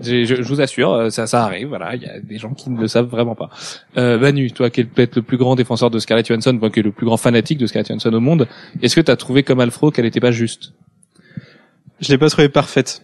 Je, 0.00 0.24
je 0.24 0.42
vous 0.42 0.60
assure, 0.60 0.92
euh, 0.92 1.10
ça, 1.10 1.26
ça 1.26 1.44
arrive. 1.44 1.68
Voilà, 1.68 1.94
il 1.96 2.02
y 2.02 2.06
a 2.06 2.18
des 2.20 2.38
gens 2.38 2.54
qui 2.54 2.70
ne 2.70 2.80
le 2.80 2.88
savent 2.88 3.06
vraiment 3.08 3.34
pas. 3.34 3.50
Euh, 3.98 4.18
Manu, 4.18 4.50
toi, 4.52 4.70
qui 4.70 4.80
es 4.80 4.84
peut-être 4.84 5.16
le 5.16 5.22
plus 5.22 5.36
grand 5.36 5.54
défenseur 5.54 5.90
de 5.90 5.98
Scarlett 5.98 6.26
Johansson, 6.26 6.56
toi, 6.58 6.70
qui 6.70 6.80
es 6.80 6.82
le 6.82 6.92
plus 6.92 7.04
grand 7.06 7.16
fanatique 7.16 7.58
de 7.58 7.66
Scarlett 7.66 7.88
Johansson 7.88 8.12
au 8.12 8.20
monde, 8.20 8.48
est-ce 8.80 8.94
que 8.96 9.00
tu 9.00 9.10
as 9.10 9.16
trouvé 9.16 9.42
comme 9.42 9.60
Alfro 9.60 9.90
qu'elle 9.90 10.04
n'était 10.04 10.20
pas 10.20 10.30
juste? 10.32 10.72
Je 12.00 12.08
l'ai 12.10 12.18
pas 12.18 12.30
trouvé 12.30 12.48
parfaite. 12.48 13.02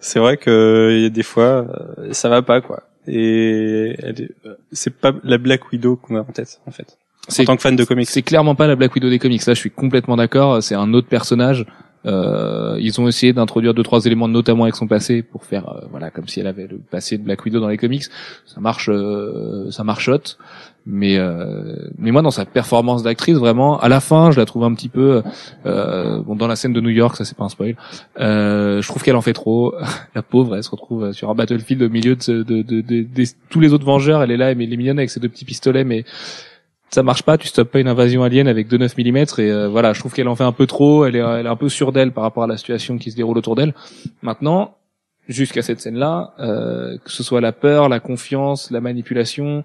C'est 0.00 0.18
vrai 0.18 0.36
que 0.36 0.90
il 0.96 1.02
y 1.02 1.06
a 1.06 1.10
des 1.10 1.22
fois 1.22 1.66
euh, 1.98 2.12
ça 2.12 2.28
va 2.28 2.40
pas 2.42 2.60
quoi. 2.60 2.82
Et 3.08 3.96
euh, 4.04 4.54
c'est 4.72 4.94
pas 4.94 5.12
la 5.24 5.38
Black 5.38 5.72
Widow 5.72 5.96
qu'on 5.96 6.16
a 6.16 6.20
en 6.20 6.24
tête 6.24 6.60
en 6.66 6.70
fait. 6.70 6.98
En 7.40 7.44
tant 7.44 7.56
que 7.56 7.62
fan 7.62 7.76
de 7.76 7.84
comics. 7.84 8.08
C'est 8.08 8.22
clairement 8.22 8.54
pas 8.54 8.66
la 8.66 8.76
Black 8.76 8.94
Widow 8.94 9.10
des 9.10 9.18
comics. 9.18 9.44
Là, 9.44 9.54
je 9.54 9.58
suis 9.58 9.70
complètement 9.70 10.16
d'accord. 10.16 10.62
C'est 10.62 10.74
un 10.74 10.94
autre 10.94 11.08
personnage. 11.08 11.66
Euh, 12.06 12.78
ils 12.80 13.00
ont 13.00 13.08
essayé 13.08 13.32
d'introduire 13.32 13.74
deux 13.74 13.82
trois 13.82 14.04
éléments, 14.06 14.28
notamment 14.28 14.64
avec 14.64 14.76
son 14.76 14.86
passé, 14.86 15.22
pour 15.22 15.44
faire 15.44 15.68
euh, 15.68 15.86
voilà 15.90 16.10
comme 16.10 16.28
si 16.28 16.40
elle 16.40 16.46
avait 16.46 16.66
le 16.66 16.78
passé 16.78 17.18
de 17.18 17.22
Black 17.22 17.44
Widow 17.44 17.60
dans 17.60 17.68
les 17.68 17.76
comics. 17.76 18.04
Ça 18.46 18.60
marche, 18.60 18.88
euh, 18.88 19.70
ça 19.70 19.84
marchote. 19.84 20.38
Mais 20.90 21.18
euh, 21.18 21.76
mais 21.98 22.12
moi, 22.12 22.22
dans 22.22 22.30
sa 22.30 22.46
performance 22.46 23.02
d'actrice, 23.02 23.36
vraiment, 23.36 23.78
à 23.78 23.88
la 23.90 24.00
fin, 24.00 24.30
je 24.30 24.40
la 24.40 24.46
trouve 24.46 24.64
un 24.64 24.72
petit 24.72 24.88
peu 24.88 25.22
euh, 25.66 26.22
bon 26.22 26.34
dans 26.34 26.46
la 26.46 26.56
scène 26.56 26.72
de 26.72 26.80
New 26.80 26.88
York, 26.88 27.14
ça 27.14 27.26
c'est 27.26 27.36
pas 27.36 27.44
un 27.44 27.50
spoil. 27.50 27.76
Euh, 28.18 28.80
je 28.80 28.88
trouve 28.88 29.02
qu'elle 29.02 29.14
en 29.16 29.20
fait 29.20 29.34
trop. 29.34 29.74
la 30.14 30.22
pauvre, 30.22 30.56
elle 30.56 30.64
se 30.64 30.70
retrouve 30.70 31.12
sur 31.12 31.28
un 31.28 31.34
battlefield 31.34 31.82
au 31.82 31.90
milieu 31.90 32.16
de, 32.16 32.42
de, 32.42 32.62
de, 32.62 32.80
de- 32.80 33.24
tous 33.50 33.60
les 33.60 33.74
autres 33.74 33.84
Vengeurs. 33.84 34.22
Elle 34.22 34.30
est 34.30 34.38
là, 34.38 34.50
elle 34.50 34.62
est 34.62 34.76
mignonne 34.76 34.98
avec 34.98 35.10
ses 35.10 35.20
deux 35.20 35.28
petits 35.28 35.44
pistolets, 35.44 35.84
mais 35.84 36.06
ça 36.90 37.02
marche 37.02 37.22
pas, 37.22 37.36
tu 37.36 37.48
stoppes 37.48 37.70
pas 37.70 37.80
une 37.80 37.88
invasion 37.88 38.22
alien 38.22 38.48
avec 38.48 38.70
2,9 38.70 38.94
mm 38.96 39.42
et 39.42 39.50
euh, 39.50 39.68
voilà, 39.68 39.92
je 39.92 40.00
trouve 40.00 40.14
qu'elle 40.14 40.28
en 40.28 40.36
fait 40.36 40.44
un 40.44 40.52
peu 40.52 40.66
trop, 40.66 41.04
elle 41.04 41.16
est, 41.16 41.18
elle 41.18 41.44
est 41.44 41.50
un 41.50 41.56
peu 41.56 41.68
sûre 41.68 41.92
d'elle 41.92 42.12
par 42.12 42.24
rapport 42.24 42.44
à 42.44 42.46
la 42.46 42.56
situation 42.56 42.96
qui 42.96 43.10
se 43.10 43.16
déroule 43.16 43.36
autour 43.36 43.56
d'elle. 43.56 43.74
Maintenant, 44.22 44.74
jusqu'à 45.28 45.60
cette 45.60 45.82
scène-là, 45.82 46.32
euh, 46.40 46.96
que 47.04 47.10
ce 47.10 47.22
soit 47.22 47.42
la 47.42 47.52
peur, 47.52 47.90
la 47.90 48.00
confiance, 48.00 48.70
la 48.70 48.80
manipulation, 48.80 49.64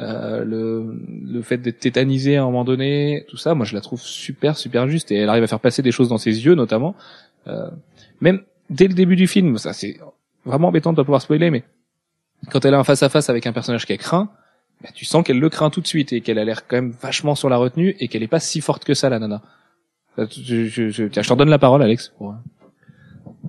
euh, 0.00 0.44
le, 0.44 0.94
le 1.26 1.42
fait 1.42 1.58
d'être 1.58 1.80
tétanisé 1.80 2.36
à 2.36 2.42
un 2.42 2.46
moment 2.46 2.64
donné, 2.64 3.24
tout 3.28 3.36
ça, 3.36 3.54
moi 3.54 3.64
je 3.66 3.74
la 3.74 3.80
trouve 3.80 4.00
super 4.00 4.56
super 4.56 4.88
juste 4.88 5.10
et 5.10 5.16
elle 5.16 5.28
arrive 5.28 5.42
à 5.42 5.46
faire 5.48 5.60
passer 5.60 5.82
des 5.82 5.90
choses 5.92 6.08
dans 6.08 6.18
ses 6.18 6.44
yeux 6.44 6.54
notamment. 6.54 6.94
Euh, 7.46 7.68
même 8.20 8.42
dès 8.70 8.86
le 8.88 8.94
début 8.94 9.16
du 9.16 9.26
film, 9.26 9.58
ça 9.58 9.72
c'est 9.72 9.98
vraiment 10.44 10.68
embêtant 10.68 10.92
de 10.92 10.96
pas 10.96 11.04
pouvoir 11.04 11.22
spoiler, 11.22 11.50
mais 11.50 11.64
quand 12.50 12.64
elle 12.64 12.74
a 12.74 12.78
un 12.78 12.84
face 12.84 13.02
à 13.02 13.08
face 13.08 13.28
avec 13.30 13.46
un 13.46 13.52
personnage 13.52 13.86
qu'elle 13.86 13.98
craint, 13.98 14.30
bah, 14.82 14.90
tu 14.94 15.04
sens 15.04 15.24
qu'elle 15.24 15.40
le 15.40 15.48
craint 15.48 15.70
tout 15.70 15.80
de 15.80 15.86
suite 15.88 16.12
et 16.12 16.20
qu'elle 16.20 16.38
a 16.38 16.44
l'air 16.44 16.66
quand 16.68 16.76
même 16.76 16.90
vachement 17.02 17.34
sur 17.34 17.48
la 17.48 17.56
retenue 17.56 17.96
et 17.98 18.06
qu'elle 18.08 18.22
est 18.22 18.28
pas 18.28 18.38
si 18.40 18.60
forte 18.60 18.84
que 18.84 18.94
ça 18.94 19.08
la 19.08 19.18
nana. 19.18 19.42
Je, 20.16 20.66
je, 20.66 20.88
je, 20.90 21.04
tiens, 21.04 21.22
je 21.22 21.28
t'en 21.28 21.36
donne 21.36 21.50
la 21.50 21.58
parole 21.58 21.82
Alex. 21.82 22.12
pour- 22.18 22.34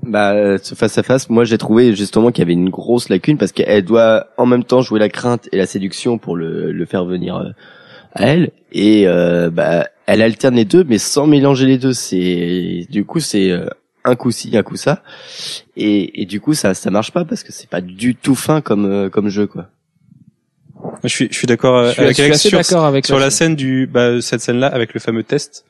Bah, 0.09 0.33
euh, 0.33 0.57
ce 0.61 0.73
face 0.75 0.97
à 0.97 1.03
face, 1.03 1.29
moi 1.29 1.43
j'ai 1.43 1.57
trouvé 1.57 1.95
justement 1.95 2.31
qu'il 2.31 2.41
y 2.41 2.45
avait 2.45 2.53
une 2.53 2.69
grosse 2.69 3.09
lacune 3.09 3.37
parce 3.37 3.51
qu'elle 3.51 3.83
doit 3.85 4.27
en 4.37 4.45
même 4.47 4.63
temps 4.63 4.81
jouer 4.81 4.99
la 4.99 5.09
crainte 5.09 5.47
et 5.51 5.57
la 5.57 5.65
séduction 5.67 6.17
pour 6.17 6.35
le, 6.35 6.71
le 6.71 6.85
faire 6.85 7.05
venir 7.05 7.35
euh, 7.37 7.49
à 8.13 8.25
elle 8.27 8.51
et 8.71 9.07
euh, 9.07 9.49
bah 9.51 9.87
elle 10.07 10.21
alterne 10.23 10.55
les 10.55 10.65
deux 10.65 10.83
mais 10.83 10.97
sans 10.97 11.27
mélanger 11.27 11.67
les 11.67 11.77
deux. 11.77 11.93
C'est 11.93 12.87
du 12.89 13.05
coup 13.05 13.19
c'est 13.19 13.51
euh, 13.51 13.67
un 14.03 14.15
coup 14.15 14.31
ci 14.31 14.57
un 14.57 14.63
coup 14.63 14.77
ça 14.77 15.03
et, 15.77 16.21
et 16.21 16.25
du 16.25 16.39
coup 16.41 16.53
ça 16.55 16.73
ça 16.73 16.89
marche 16.89 17.11
pas 17.11 17.23
parce 17.25 17.43
que 17.43 17.51
c'est 17.51 17.69
pas 17.69 17.81
du 17.81 18.15
tout 18.15 18.35
fin 18.35 18.61
comme 18.61 18.85
euh, 18.85 19.09
comme 19.09 19.29
jeu 19.29 19.45
quoi. 19.45 19.67
Je 21.03 21.09
suis 21.09 21.27
je 21.29 21.37
suis 21.37 21.45
d'accord 21.47 21.75
euh, 21.77 21.87
Je 21.89 21.91
suis, 21.93 22.01
avec 22.01 22.11
je 22.17 22.21
suis 22.21 22.23
Alex 22.23 22.35
assez 22.37 22.49
sur, 22.49 22.57
d'accord 22.57 22.85
avec 22.85 23.05
sur 23.05 23.17
la- 23.19 23.25
la 23.25 23.29
scène 23.31 23.55
du 23.55 23.85
bah 23.85 24.21
cette 24.21 24.41
scène 24.41 24.57
là 24.59 24.67
avec 24.67 24.93
le 24.95 24.99
fameux 24.99 25.23
test. 25.23 25.65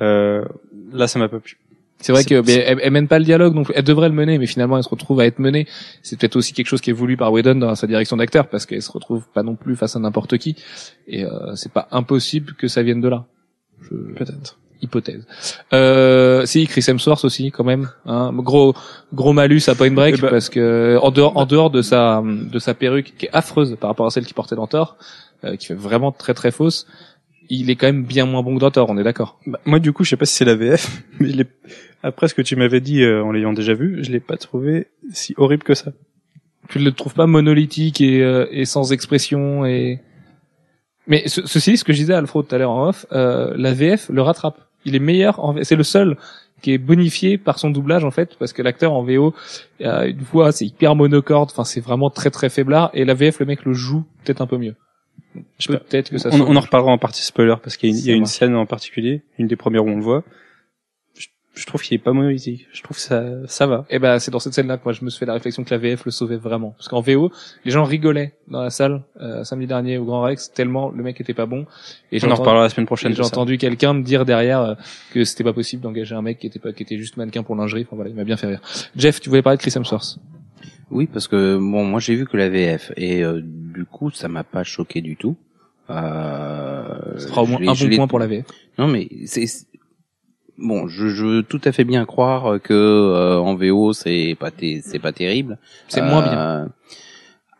Euh, 0.00 0.44
là 0.92 1.06
ça 1.06 1.18
m'a 1.20 1.28
pas 1.28 1.38
plu. 1.38 1.56
C'est 2.04 2.12
vrai 2.12 2.24
que 2.24 2.34
elle, 2.50 2.78
elle 2.82 2.90
mène 2.92 3.08
pas 3.08 3.18
le 3.18 3.24
dialogue, 3.24 3.54
donc 3.54 3.72
elle 3.74 3.82
devrait 3.84 4.08
le 4.08 4.14
mener, 4.14 4.38
mais 4.38 4.46
finalement 4.46 4.76
elle 4.76 4.84
se 4.84 4.88
retrouve 4.88 5.20
à 5.20 5.26
être 5.26 5.38
menée. 5.38 5.66
C'est 6.02 6.18
peut-être 6.18 6.36
aussi 6.36 6.52
quelque 6.52 6.66
chose 6.66 6.80
qui 6.80 6.90
est 6.90 6.94
voulu 6.94 7.16
par 7.16 7.32
Whedon 7.32 7.54
dans 7.56 7.74
sa 7.74 7.86
direction 7.86 8.16
d'acteur, 8.16 8.48
parce 8.48 8.66
qu'elle 8.66 8.82
se 8.82 8.92
retrouve 8.92 9.24
pas 9.32 9.42
non 9.42 9.54
plus 9.56 9.74
face 9.76 9.96
à 9.96 9.98
n'importe 9.98 10.36
qui, 10.38 10.54
et 11.08 11.24
euh, 11.24 11.54
c'est 11.54 11.72
pas 11.72 11.88
impossible 11.92 12.54
que 12.54 12.68
ça 12.68 12.82
vienne 12.82 13.00
de 13.00 13.08
là. 13.08 13.24
Je- 13.82 13.94
Peut-être. 14.14 14.58
hypothèse. 14.82 15.26
Euh, 15.72 16.44
si 16.44 16.66
Chris 16.66 16.84
Hemsworth 16.86 17.24
aussi 17.24 17.50
quand 17.50 17.64
même, 17.64 17.88
hein, 18.06 18.32
gros 18.34 18.74
gros 19.14 19.32
malus 19.32 19.62
à 19.68 19.74
Point 19.74 19.92
Break 19.92 20.16
Eh 20.18 20.20
ben- 20.20 20.28
parce 20.28 20.50
que 20.50 20.98
en 21.00 21.10
dehors 21.10 21.36
en 21.38 21.46
dehors 21.46 21.70
de 21.70 21.80
sa 21.80 22.22
de 22.24 22.58
sa 22.58 22.74
perruque 22.74 23.14
qui 23.16 23.26
est 23.26 23.30
affreuse 23.32 23.76
par 23.80 23.88
rapport 23.88 24.06
à 24.06 24.10
celle 24.10 24.24
qu'il 24.26 24.34
portait 24.34 24.56
dans 24.56 24.66
Thor, 24.66 24.96
euh, 25.44 25.56
qui 25.56 25.66
fait 25.68 25.74
vraiment 25.74 26.12
très 26.12 26.34
très 26.34 26.50
fausse, 26.50 26.86
il 27.48 27.70
est 27.70 27.76
quand 27.76 27.86
même 27.86 28.04
bien 28.04 28.26
moins 28.26 28.42
bon 28.42 28.54
que 28.54 28.60
dans 28.60 28.70
Thor, 28.70 28.88
on 28.90 28.98
est 28.98 29.04
d'accord. 29.04 29.38
Bah, 29.46 29.60
moi, 29.64 29.78
du 29.78 29.92
coup, 29.92 30.04
je 30.04 30.10
sais 30.10 30.16
pas 30.16 30.26
si 30.26 30.34
c'est 30.34 30.44
la 30.44 30.54
VF, 30.54 31.02
mais 31.20 31.30
je 31.30 31.42
après 32.04 32.28
ce 32.28 32.34
que 32.34 32.42
tu 32.42 32.54
m'avais 32.54 32.82
dit 32.82 33.02
euh, 33.02 33.24
en 33.24 33.32
l'ayant 33.32 33.54
déjà 33.54 33.72
vu, 33.72 34.04
je 34.04 34.12
l'ai 34.12 34.20
pas 34.20 34.36
trouvé 34.36 34.88
si 35.10 35.32
horrible 35.38 35.62
que 35.62 35.72
ça. 35.72 35.92
Tu 36.68 36.78
le 36.78 36.92
trouves 36.92 37.14
pas 37.14 37.26
monolithique 37.26 38.02
et, 38.02 38.22
euh, 38.22 38.46
et 38.50 38.66
sans 38.66 38.92
expression 38.92 39.64
et 39.64 40.00
mais 41.06 41.26
ce, 41.28 41.46
ceci 41.46 41.72
dit, 41.72 41.76
ce 41.78 41.84
que 41.84 41.94
je 41.94 41.98
disais 41.98 42.12
à 42.12 42.18
Alfred 42.18 42.46
tout 42.46 42.54
à 42.54 42.58
l'heure 42.58 42.70
en 42.70 42.88
off, 42.88 43.06
euh, 43.12 43.54
la 43.56 43.72
VF 43.72 44.10
le 44.10 44.20
rattrape. 44.20 44.58
Il 44.84 44.94
est 44.94 45.00
meilleur 45.00 45.42
en 45.42 45.56
c'est 45.62 45.76
le 45.76 45.82
seul 45.82 46.18
qui 46.60 46.72
est 46.74 46.78
bonifié 46.78 47.38
par 47.38 47.58
son 47.58 47.70
doublage 47.70 48.04
en 48.04 48.10
fait 48.10 48.36
parce 48.38 48.52
que 48.52 48.60
l'acteur 48.60 48.92
en 48.92 49.02
VO 49.02 49.34
a 49.82 50.04
une 50.04 50.20
voix 50.20 50.52
c'est 50.52 50.66
hyper 50.66 50.94
monocorde, 50.96 51.50
enfin 51.52 51.64
c'est 51.64 51.80
vraiment 51.80 52.10
très 52.10 52.30
très 52.30 52.50
faiblard 52.50 52.90
et 52.92 53.06
la 53.06 53.14
VF 53.14 53.40
le 53.40 53.46
mec 53.46 53.64
le 53.64 53.72
joue 53.72 54.04
peut-être 54.24 54.42
un 54.42 54.46
peu 54.46 54.58
mieux. 54.58 54.74
Peut-être 55.68 56.10
que 56.10 56.18
ça 56.18 56.30
On, 56.32 56.40
on 56.42 56.56
en 56.56 56.60
reparlera 56.60 56.92
en 56.92 56.98
partie 56.98 57.22
spoiler 57.22 57.54
parce 57.62 57.76
qu'il 57.76 57.90
y 57.90 57.92
a, 57.92 57.96
une- 57.98 58.04
y 58.06 58.10
a 58.10 58.14
une 58.14 58.26
scène 58.26 58.54
en 58.54 58.66
particulier, 58.66 59.22
une 59.38 59.46
des 59.46 59.56
premières 59.56 59.84
où 59.84 59.88
on 59.88 59.96
le 59.96 60.02
voit. 60.02 60.22
Je, 61.16 61.26
je 61.54 61.66
trouve 61.66 61.82
qu'il 61.82 61.94
est 61.94 61.98
pas 61.98 62.12
monolithique. 62.12 62.66
Je 62.72 62.82
trouve 62.82 62.96
que 62.96 63.02
ça, 63.02 63.24
ça 63.46 63.66
va. 63.66 63.84
Et 63.90 63.98
ben 63.98 64.18
c'est 64.18 64.30
dans 64.30 64.38
cette 64.40 64.54
scène-là 64.54 64.76
que 64.78 64.82
moi 64.84 64.92
je 64.92 65.04
me 65.04 65.10
suis 65.10 65.18
fait 65.20 65.26
la 65.26 65.32
réflexion 65.34 65.62
que 65.64 65.70
la 65.74 65.78
VF 65.78 66.04
le 66.04 66.10
sauvait 66.10 66.36
vraiment. 66.36 66.70
Parce 66.72 66.88
qu'en 66.88 67.00
VO, 67.00 67.30
les 67.64 67.70
gens 67.70 67.84
rigolaient 67.84 68.34
dans 68.48 68.60
la 68.62 68.70
salle 68.70 69.02
euh, 69.20 69.42
samedi 69.44 69.66
dernier 69.66 69.98
au 69.98 70.04
Grand 70.04 70.22
Rex 70.22 70.52
tellement 70.52 70.90
le 70.90 71.02
mec 71.02 71.20
était 71.20 71.34
pas 71.34 71.46
bon. 71.46 71.66
Et 72.12 72.18
On 72.24 72.30
en 72.30 72.34
reparlera 72.36 72.64
la 72.64 72.70
semaine 72.70 72.86
prochaine. 72.86 73.12
J'ai 73.14 73.22
entendu 73.22 73.58
quelqu'un 73.58 73.92
me 73.94 74.02
dire 74.02 74.24
derrière 74.24 74.60
euh, 74.60 74.74
que 75.12 75.24
c'était 75.24 75.44
pas 75.44 75.52
possible 75.52 75.82
d'engager 75.82 76.14
un 76.14 76.22
mec 76.22 76.38
qui 76.38 76.46
était 76.46 76.58
pas 76.60 76.72
qui 76.72 76.82
était 76.84 76.98
juste 76.98 77.16
mannequin 77.16 77.42
pour 77.42 77.56
lingerie. 77.56 77.82
Enfin 77.86 77.96
voilà, 77.96 78.10
il 78.10 78.16
m'a 78.16 78.24
bien 78.24 78.36
fait 78.36 78.46
rire. 78.48 78.60
Jeff, 78.96 79.20
tu 79.20 79.28
voulais 79.30 79.42
parler 79.42 79.56
de 79.56 79.62
Chris 79.62 79.72
Hemsworth? 79.76 80.18
Oui, 80.90 81.06
parce 81.06 81.28
que 81.28 81.56
bon, 81.56 81.84
moi 81.84 82.00
j'ai 82.00 82.14
vu 82.14 82.26
que 82.26 82.36
la 82.36 82.48
VF 82.48 82.92
et 82.96 83.24
euh, 83.24 83.40
du 83.42 83.84
coup 83.84 84.10
ça 84.10 84.28
m'a 84.28 84.44
pas 84.44 84.64
choqué 84.64 85.00
du 85.00 85.16
tout. 85.16 85.36
Euh, 85.90 87.18
Ce 87.18 87.28
sera 87.28 87.42
au 87.42 87.46
moins 87.46 87.58
un 87.60 87.74
bon 87.74 87.96
point 87.96 88.06
pour 88.08 88.18
la 88.18 88.26
VF. 88.26 88.44
Non 88.78 88.86
mais 88.88 89.08
c'est 89.26 89.46
bon, 90.58 90.86
je, 90.88 91.08
je 91.08 91.24
veux 91.26 91.42
tout 91.42 91.60
à 91.64 91.72
fait 91.72 91.84
bien 91.84 92.04
croire 92.04 92.60
que 92.62 92.72
euh, 92.74 93.38
en 93.38 93.54
VO 93.54 93.92
c'est 93.92 94.36
pas 94.38 94.50
c'est 94.82 94.98
pas 94.98 95.12
terrible. 95.12 95.58
C'est 95.88 96.00
moins 96.02 96.22
bien. 96.22 96.38
Euh, 96.38 96.66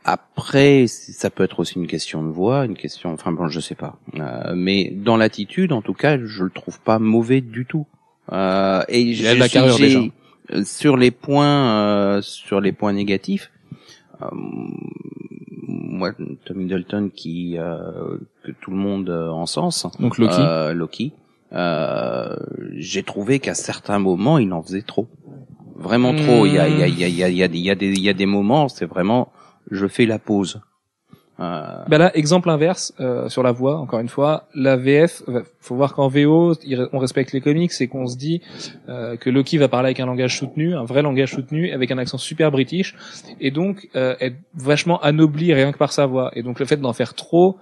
Après, 0.05 0.87
ça 0.87 1.31
peut 1.31 1.45
être 1.45 1.61
aussi 1.61 1.77
une 1.77 1.87
question 1.87 2.23
de 2.23 2.29
voix, 2.29 2.67
une 2.67 2.77
question, 2.77 3.13
enfin 3.13 3.33
bon, 3.33 3.49
je 3.49 3.59
sais 3.59 3.75
pas. 3.75 3.97
Euh, 4.21 4.53
mais 4.55 4.91
dans 4.95 5.17
l'attitude, 5.17 5.73
en 5.73 5.81
tout 5.81 5.95
cas, 5.95 6.19
je 6.23 6.45
le 6.45 6.51
trouve 6.51 6.79
pas 6.81 6.99
mauvais 6.99 7.41
du 7.41 7.65
tout. 7.65 7.87
Euh, 8.33 8.83
et 8.89 9.15
de 9.15 9.39
la 9.39 9.49
carrure, 9.49 9.77
j'ai- 9.79 9.87
déjà. 9.87 10.01
Euh, 10.53 10.63
Sur 10.65 10.97
les 10.97 11.11
points, 11.11 12.17
euh, 12.17 12.23
sur 12.23 12.61
les 12.61 12.73
points 12.73 12.93
négatifs, 12.93 13.51
euh, 14.23 14.27
moi, 15.67 16.13
Tom 16.45 16.61
Hiddleston 16.61 17.11
qui 17.15 17.57
euh, 17.59 18.19
que 18.45 18.53
tout 18.53 18.71
le 18.71 18.77
monde 18.77 19.09
euh, 19.11 19.29
encense, 19.31 19.87
Donc 19.99 20.19
Loki. 20.19 20.35
euh, 20.41 20.73
Loki. 20.75 21.13
Euh, 21.53 22.37
j'ai 22.77 23.03
trouvé 23.05 23.39
qu'à 23.39 23.55
certains 23.55 23.99
moments, 24.01 24.39
il 24.39 24.53
en 24.53 24.63
faisait 24.63 24.83
trop. 24.83 25.09
Vraiment 25.77 26.15
trop. 26.15 26.47
Il 26.47 26.53
y 26.55 26.59
a, 26.59 26.69
il 26.69 26.79
y 26.79 26.83
a, 26.83 26.87
il 26.89 26.99
y 26.99 27.05
a, 27.05 27.09
il 27.09 27.17
y 27.17 27.23
a, 27.25 27.29
il 27.29 27.37
y 27.37 27.43
a 27.43 27.49
des- 27.49 27.59
il 27.59 27.65
y 27.65 27.71
a 27.71 27.75
des, 27.75 27.87
il 27.93 28.01
y 28.03 28.09
a 28.09 28.13
des 28.13 28.27
moments, 28.27 28.69
c'est 28.69 28.87
vraiment, 28.87 29.33
je 29.71 29.87
fais 29.87 30.07
la 30.07 30.19
pause. 30.19 30.61
Euh, 31.41 31.85
Bah 31.89 31.99
là, 31.99 32.17
exemple 32.17 32.49
inverse 32.49 32.93
euh, 33.01 33.29
sur 33.29 33.43
la 33.43 33.53
voix. 33.53 33.79
Encore 33.79 33.99
une 34.01 34.09
fois, 34.09 34.47
la 34.55 34.77
VF. 34.77 35.23
Faut 35.61 35.75
voir 35.75 35.95
qu'en 35.95 36.09
VO, 36.09 36.55
on 36.93 36.99
respecte 36.99 37.33
les 37.33 37.41
comics 37.41 37.73
et 37.81 37.89
qu'on 37.89 38.07
se 38.07 38.17
dit 38.17 38.41
euh, 38.89 39.17
que 39.17 39.31
Loki 39.31 39.59
va 39.59 39.69
parler 39.69 39.87
avec 39.89 40.01
un 40.01 40.07
langage 40.07 40.39
soutenu, 40.39 40.75
un 40.75 40.85
vrai 40.85 41.03
langage 41.03 41.33
soutenu, 41.33 41.73
avec 41.73 41.91
un 41.91 41.99
accent 41.99 42.19
super 42.19 42.51
british, 42.51 42.95
et 43.41 43.51
donc 43.51 43.89
euh, 43.97 44.15
être 44.21 44.37
vachement 44.55 45.01
anobli 45.01 45.53
rien 45.55 45.73
que 45.73 45.79
par 45.79 45.93
sa 45.93 46.07
voix. 46.07 46.31
Et 46.37 46.43
donc 46.43 46.61
le 46.61 46.67
fait 46.67 46.77
d'en 46.77 46.93
faire 46.93 47.15
trop, 47.15 47.57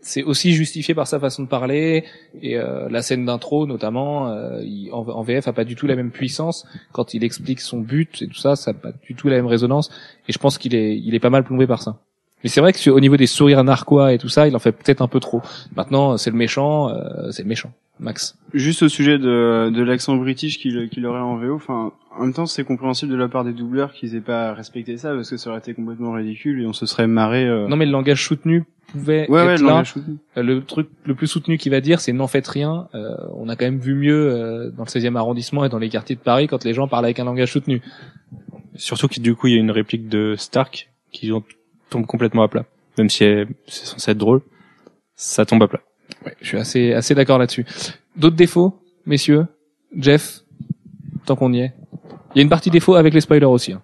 c'est 0.00 0.22
aussi 0.22 0.52
justifié 0.52 0.94
par 0.94 1.08
sa 1.08 1.18
façon 1.18 1.42
de 1.42 1.48
parler 1.48 2.04
et 2.40 2.56
euh, 2.56 2.88
la 2.88 3.02
scène 3.02 3.24
d'intro 3.26 3.66
notamment. 3.66 4.28
euh, 4.28 4.62
en, 4.92 5.06
en 5.08 5.22
VF 5.22 5.48
a 5.48 5.52
pas 5.52 5.64
du 5.64 5.74
tout 5.74 5.86
la 5.88 5.96
même 5.96 6.12
puissance 6.12 6.64
quand 6.92 7.14
il 7.14 7.24
explique 7.24 7.60
son 7.60 7.80
but 7.80 8.22
et 8.22 8.28
tout 8.28 8.38
ça, 8.38 8.54
ça 8.54 8.70
a 8.70 8.74
pas 8.74 8.92
du 9.02 9.14
tout 9.16 9.28
la 9.28 9.36
même 9.36 9.46
résonance. 9.46 9.90
Et 10.28 10.32
je 10.32 10.38
pense 10.38 10.56
qu'il 10.56 10.74
est, 10.76 10.96
il 10.96 11.14
est 11.14 11.20
pas 11.20 11.30
mal 11.30 11.42
plombé 11.44 11.66
par 11.66 11.82
ça. 11.82 11.98
Mais 12.44 12.48
c'est 12.50 12.60
vrai 12.60 12.72
que 12.72 12.78
sur- 12.78 12.94
au 12.94 13.00
niveau 13.00 13.16
des 13.16 13.26
sourires 13.26 13.64
narquois 13.64 14.12
et 14.12 14.18
tout 14.18 14.28
ça, 14.28 14.46
il 14.46 14.54
en 14.54 14.60
fait 14.60 14.72
peut-être 14.72 15.02
un 15.02 15.08
peu 15.08 15.18
trop. 15.20 15.42
Maintenant, 15.76 16.16
c'est 16.16 16.30
le 16.30 16.36
méchant, 16.36 16.88
euh, 16.90 17.30
c'est 17.32 17.42
le 17.42 17.48
méchant. 17.48 17.72
Max. 18.00 18.36
Juste 18.54 18.84
au 18.84 18.88
sujet 18.88 19.18
de, 19.18 19.70
de 19.74 19.82
l'accent 19.82 20.14
british 20.14 20.58
qu'il 20.60 20.88
qu'il 20.88 21.04
aurait 21.04 21.18
en 21.18 21.36
VO, 21.36 21.56
enfin, 21.56 21.90
en 22.16 22.22
même 22.22 22.32
temps, 22.32 22.46
c'est 22.46 22.62
compréhensible 22.62 23.10
de 23.10 23.16
la 23.16 23.26
part 23.26 23.42
des 23.42 23.52
doubleurs 23.52 23.92
qu'ils 23.92 24.14
aient 24.14 24.20
pas 24.20 24.54
respecté 24.54 24.96
ça 24.98 25.14
parce 25.14 25.28
que 25.30 25.36
ça 25.36 25.50
aurait 25.50 25.58
été 25.58 25.74
complètement 25.74 26.12
ridicule 26.12 26.62
et 26.62 26.66
on 26.66 26.72
se 26.72 26.86
serait 26.86 27.08
marré. 27.08 27.44
euh, 27.44 27.66
Non 27.66 27.74
mais 27.74 27.86
le 27.86 27.90
langage 27.90 28.24
soutenu 28.24 28.62
pouvait 28.92 29.28
ouais, 29.28 29.44
ouais, 29.46 29.54
être 29.54 29.60
le 29.60 29.66
là. 29.66 29.72
langage 29.72 29.92
soutenu. 29.94 30.16
Euh, 30.36 30.42
Le 30.44 30.62
truc 30.62 30.86
le 31.06 31.16
plus 31.16 31.26
soutenu 31.26 31.58
qu'il 31.58 31.72
va 31.72 31.80
dire, 31.80 31.98
c'est 31.98 32.12
n'en 32.12 32.28
faites 32.28 32.46
rien. 32.46 32.86
Euh, 32.94 33.16
on 33.34 33.48
a 33.48 33.56
quand 33.56 33.64
même 33.64 33.80
vu 33.80 33.94
mieux 33.94 34.30
euh, 34.30 34.70
dans 34.70 34.84
le 34.84 34.88
16e 34.88 35.16
arrondissement 35.16 35.64
et 35.64 35.68
dans 35.68 35.78
les 35.80 35.88
quartiers 35.88 36.14
de 36.14 36.20
Paris 36.20 36.46
quand 36.46 36.62
les 36.64 36.74
gens 36.74 36.86
parlent 36.86 37.04
avec 37.04 37.18
un 37.18 37.24
langage 37.24 37.50
soutenu. 37.52 37.82
Surtout 38.76 39.08
que 39.08 39.18
du 39.18 39.34
coup, 39.34 39.48
il 39.48 39.54
y 39.54 39.56
a 39.56 39.60
une 39.60 39.72
réplique 39.72 40.08
de 40.08 40.36
Stark 40.38 40.88
qui 41.10 41.32
en- 41.32 41.42
tombe 41.90 42.06
complètement 42.06 42.42
à 42.42 42.48
plat. 42.48 42.64
Même 42.96 43.08
si 43.10 43.18
c'est 43.66 43.86
censé 43.86 44.10
être 44.10 44.18
drôle, 44.18 44.40
ça 45.14 45.44
tombe 45.46 45.62
à 45.62 45.68
plat. 45.68 45.80
Ouais, 46.24 46.34
je 46.40 46.46
suis 46.46 46.58
assez 46.58 46.92
assez 46.92 47.14
d'accord 47.14 47.38
là-dessus. 47.38 47.64
D'autres 48.16 48.36
défauts, 48.36 48.78
messieurs, 49.06 49.46
Jeff, 49.96 50.40
tant 51.26 51.36
qu'on 51.36 51.52
y 51.52 51.60
est. 51.60 51.72
Il 52.34 52.38
y 52.38 52.40
a 52.40 52.42
une 52.42 52.48
partie 52.48 52.70
défaut 52.70 52.94
avec 52.94 53.14
les 53.14 53.20
spoilers 53.20 53.44
aussi. 53.46 53.72
hein. 53.72 53.82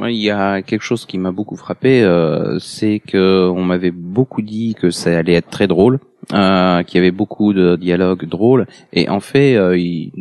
Il 0.00 0.14
y 0.16 0.30
a 0.30 0.62
quelque 0.62 0.82
chose 0.82 1.06
qui 1.06 1.18
m'a 1.18 1.32
beaucoup 1.32 1.56
frappé, 1.56 2.02
euh, 2.04 2.58
c'est 2.60 3.00
que 3.00 3.48
on 3.48 3.64
m'avait 3.64 3.90
beaucoup 3.90 4.42
dit 4.42 4.76
que 4.78 4.90
ça 4.92 5.16
allait 5.18 5.32
être 5.34 5.50
très 5.50 5.66
drôle, 5.66 5.98
euh, 6.32 6.84
qu'il 6.84 6.98
y 6.98 7.00
avait 7.00 7.10
beaucoup 7.10 7.52
de 7.52 7.74
dialogues 7.74 8.24
drôles, 8.24 8.66
et 8.92 9.08
en 9.08 9.18
fait, 9.18 9.56
euh, 9.56 9.76
il- 9.76 10.12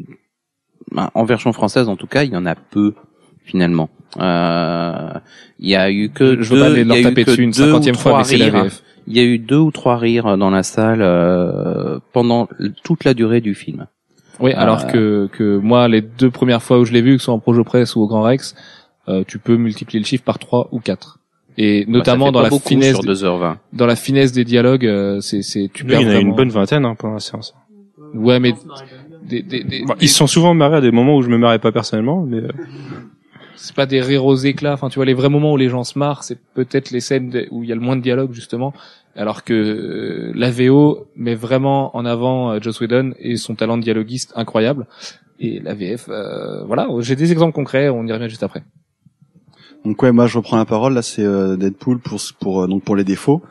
ben, 0.91 1.11
en 1.13 1.25
version 1.25 1.53
française, 1.53 1.89
en 1.89 1.95
tout 1.95 2.07
cas, 2.07 2.23
il 2.23 2.31
y 2.33 2.35
en 2.35 2.47
a 2.47 2.55
peu 2.55 2.95
finalement. 3.47 3.89
Euh, 4.19 5.13
Il 5.59 5.69
y 5.69 5.75
a 5.75 5.89
eu 5.91 6.09
que 6.09 6.41
Je 6.41 6.53
veux 6.53 6.59
pas 6.59 6.69
deux- 6.69 6.75
il 6.75 6.77
y 6.77 6.81
a 6.81 6.85
leur 6.85 6.97
eu 6.97 7.03
taper 7.03 7.23
que 7.25 7.31
dessus 7.31 7.41
une 7.43 7.51
deux 7.51 7.63
ou 7.63 7.65
cinquantième 7.65 7.95
fois, 7.95 8.11
trois 8.11 8.17
mais 8.19 8.23
c'est 8.25 8.37
la 8.37 8.45
rires. 8.45 8.63
VF. 8.65 8.83
Il 9.07 9.15
y 9.17 9.19
a 9.19 9.23
eu 9.23 9.39
deux 9.39 9.57
ou 9.57 9.71
trois 9.71 9.97
rires 9.97 10.37
dans 10.37 10.49
la 10.51 10.63
salle 10.63 10.99
euh, 11.01 11.99
pendant 12.13 12.47
toute 12.83 13.03
la 13.05 13.13
durée 13.13 13.41
du 13.41 13.55
film. 13.55 13.87
Oui, 14.39 14.51
alors 14.53 14.81
Euh, 14.85 14.91
que, 14.91 15.29
que 15.35 15.57
moi, 15.57 15.87
les 15.87 16.01
deux 16.01 16.29
premières 16.29 16.61
fois 16.61 16.77
où 16.79 16.85
je 16.85 16.93
l'ai 16.93 17.01
vu, 17.01 17.13
que 17.13 17.19
ce 17.19 17.25
soit 17.25 17.33
en 17.33 17.39
Projo 17.39 17.63
Press 17.63 17.95
ou 17.95 18.01
au 18.01 18.07
Grand 18.07 18.21
Rex, 18.21 18.53
euh, 19.09 19.23
tu 19.27 19.39
peux 19.39 19.55
multiplier 19.57 19.99
le 19.99 20.05
chiffre 20.05 20.23
par 20.23 20.37
trois 20.37 20.67
ou 20.71 20.79
quatre. 20.79 21.19
Et 21.57 21.85
Bah, 21.85 21.91
notamment 21.93 22.31
dans 22.31 22.41
la 22.43 22.51
finesse, 22.51 22.91
sur 22.99 23.03
2h20. 23.03 23.55
dans 23.73 23.85
la 23.87 23.95
finesse 23.95 24.31
des 24.31 24.43
dialogues, 24.45 24.85
euh, 24.85 25.21
c'est, 25.21 25.41
c'est, 25.41 25.71
tu 25.73 25.83
Lui, 25.83 25.89
perds 25.91 26.01
il 26.01 26.07
y 26.07 26.11
en 26.11 26.15
a 26.15 26.19
une 26.19 26.35
bonne 26.35 26.49
vingtaine 26.49 26.85
hein, 26.85 26.93
pendant 26.95 27.15
la 27.15 27.19
séance. 27.19 27.55
Ouais, 28.13 28.39
mais 28.39 28.53
des, 29.23 29.41
des, 29.41 29.63
des- 29.63 29.85
Bon, 29.85 29.95
ils 29.99 30.07
se 30.09 30.15
sont 30.17 30.27
souvent 30.27 30.53
marrés 30.53 30.77
à 30.77 30.81
des 30.81 30.91
moments 30.91 31.15
où 31.15 31.23
je 31.23 31.29
me 31.29 31.37
marrais 31.39 31.57
pas 31.59 31.71
personnellement, 31.71 32.21
mais 32.21 32.37
euh, 32.37 32.49
c'est 33.57 33.75
pas 33.75 33.85
des 33.85 33.99
rires 34.01 34.23
aux 34.25 34.35
éclats. 34.37 34.73
Enfin, 34.73 34.87
tu 34.89 34.95
vois, 34.95 35.05
les 35.05 35.13
vrais 35.13 35.29
moments 35.29 35.51
où 35.51 35.57
les 35.57 35.67
gens 35.67 35.83
se 35.83 35.99
marrent, 35.99 36.23
c'est 36.23 36.39
peut-être 36.53 36.91
les 36.91 37.01
scènes 37.01 37.45
où 37.51 37.63
il 37.63 37.69
y 37.69 37.71
a 37.73 37.75
le 37.75 37.81
moins 37.81 37.95
de 37.97 38.01
dialogue 38.01 38.31
justement. 38.33 38.73
Alors 39.15 39.43
que 39.43 39.53
euh, 39.53 40.31
la 40.35 40.51
VO 40.51 41.07
met 41.15 41.33
vraiment 41.35 41.95
en 41.97 42.05
avant 42.05 42.51
euh, 42.51 42.59
Joss 42.61 42.79
Whedon 42.79 43.13
et 43.19 43.35
son 43.35 43.55
talent 43.55 43.77
de 43.77 43.83
dialoguiste 43.83 44.31
incroyable. 44.35 44.85
Et 45.39 45.59
la 45.59 45.73
VF, 45.73 46.05
euh, 46.09 46.63
voilà, 46.65 46.87
j'ai 46.99 47.15
des 47.15 47.31
exemples 47.31 47.53
concrets, 47.53 47.89
on 47.89 48.05
y 48.05 48.11
revient 48.13 48.29
juste 48.29 48.43
après. 48.43 48.63
Donc 49.85 50.01
ouais, 50.03 50.11
moi 50.11 50.27
je 50.27 50.37
reprends 50.37 50.57
la 50.57 50.65
parole 50.65 50.93
là, 50.93 51.01
c'est 51.01 51.23
euh, 51.23 51.55
Deadpool 51.55 51.99
pour 51.99 52.19
pour 52.39 52.61
euh, 52.63 52.67
donc 52.67 52.83
pour 52.83 52.95
les 52.95 53.03
défauts. 53.03 53.41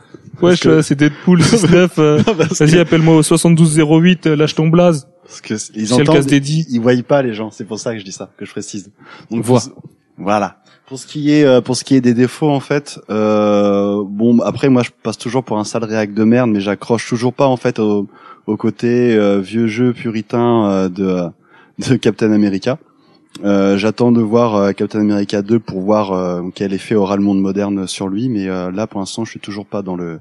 Ouais, 0.43 0.57
que- 0.57 0.83
c'est 0.83 0.95
Deadpool 0.97 1.43
69. 1.45 1.99
euh, 1.99 2.19
Vas-y, 2.19 2.73
que- 2.73 2.79
appelle-moi 2.79 3.17
au 3.17 3.23
7208, 3.23 4.27
euh, 4.27 4.37
lâche 4.37 4.55
ton 4.55 4.69
blaze. 4.69 5.09
Parce 5.25 5.41
que 5.41 5.55
ils 5.75 5.93
entendent, 5.95 6.31
ils 6.31 6.81
voient 6.81 6.93
pas 7.03 7.23
les 7.23 7.33
gens. 7.35 7.51
C'est 7.51 7.65
pour 7.65 7.79
ça 7.79 7.93
que 7.95 7.99
je 8.01 8.05
dis 8.05 8.13
ça, 8.13 8.31
que 8.37 8.45
je 8.45 8.51
précise. 8.51 8.93
Donc 9.31 9.43
Voix. 9.45 9.61
pour 9.61 9.63
ce- 9.63 9.96
Voilà. 10.19 10.57
Pour 10.87 10.99
ce 10.99 11.07
qui 11.07 11.33
est 11.33 11.45
euh, 11.45 11.61
pour 11.61 11.77
ce 11.77 11.83
qui 11.83 11.97
est 11.97 12.01
des 12.01 12.15
défauts 12.15 12.49
en 12.49 12.61
fait, 12.61 13.01
euh, 13.11 14.05
bon 14.07 14.41
après 14.41 14.69
moi 14.69 14.83
je 14.85 14.91
passe 15.03 15.19
toujours 15.19 15.43
pour 15.43 15.59
un 15.59 15.65
sale 15.65 15.83
réac 15.83 16.15
de 16.15 16.23
merde, 16.23 16.51
mais 16.51 16.61
j'accroche 16.61 17.09
toujours 17.09 17.35
pas 17.35 17.49
en 17.49 17.57
fait 17.57 17.81
au, 17.81 18.07
au 18.47 18.57
côté 18.57 19.17
euh, 19.17 19.41
vieux 19.41 19.67
jeu 19.67 19.93
puritain 19.93 20.71
euh, 20.71 20.89
de 20.89 21.23
de 21.91 21.97
Captain 21.97 22.31
America. 22.31 22.79
Euh, 23.45 23.77
J'attends 23.77 24.13
de 24.13 24.23
voir 24.23 24.55
euh, 24.55 24.73
Captain 24.73 25.01
America 25.01 25.43
2 25.43 25.59
pour 25.59 25.81
voir 25.81 26.43
quel 26.55 26.73
effet 26.73 26.95
aura 26.95 27.17
le 27.17 27.23
monde 27.23 27.41
moderne 27.41 27.89
sur 27.89 28.09
lui, 28.09 28.29
mais 28.29 28.47
là 28.47 28.87
pour 28.87 29.01
l'instant 29.01 29.25
je 29.25 29.31
suis 29.31 29.41
toujours 29.41 29.67
pas 29.67 29.83
dans 29.83 29.97
le 29.97 30.21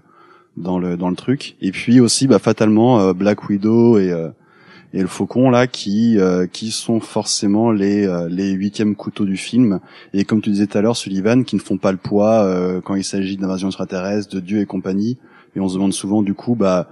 dans 0.57 0.79
le 0.79 0.97
dans 0.97 1.09
le 1.09 1.15
truc. 1.15 1.57
Et 1.61 1.71
puis 1.71 1.99
aussi 1.99 2.25
bah 2.25 2.39
fatalement 2.39 3.13
Black 3.13 3.47
Widow 3.47 3.99
et 3.99 4.11
et 4.95 5.01
le 5.01 5.07
Faucon 5.07 5.49
là 5.49 5.67
qui 5.67 6.17
euh, 6.17 6.47
qui 6.47 6.71
sont 6.71 7.01
forcément 7.01 7.71
les 7.71 8.07
euh, 8.07 8.29
les 8.29 8.51
huitièmes 8.51 8.95
couteaux 8.95 9.25
du 9.25 9.35
film. 9.35 9.81
Et 10.13 10.23
comme 10.23 10.41
tu 10.41 10.49
disais 10.49 10.67
tout 10.67 10.77
à 10.77 10.81
l'heure 10.81 10.95
Sullivan 10.95 11.43
qui 11.43 11.57
ne 11.57 11.61
font 11.61 11.77
pas 11.77 11.91
le 11.91 11.97
poids 11.97 12.43
euh, 12.43 12.79
quand 12.79 12.95
il 12.95 13.03
s'agit 13.03 13.35
d'invasion 13.35 13.67
extraterrestre 13.67 14.33
de 14.33 14.39
Dieu 14.39 14.61
et 14.61 14.65
compagnie. 14.65 15.17
Et 15.55 15.59
on 15.59 15.67
se 15.67 15.75
demande 15.75 15.93
souvent 15.93 16.21
du 16.21 16.33
coup 16.33 16.55
bah 16.55 16.87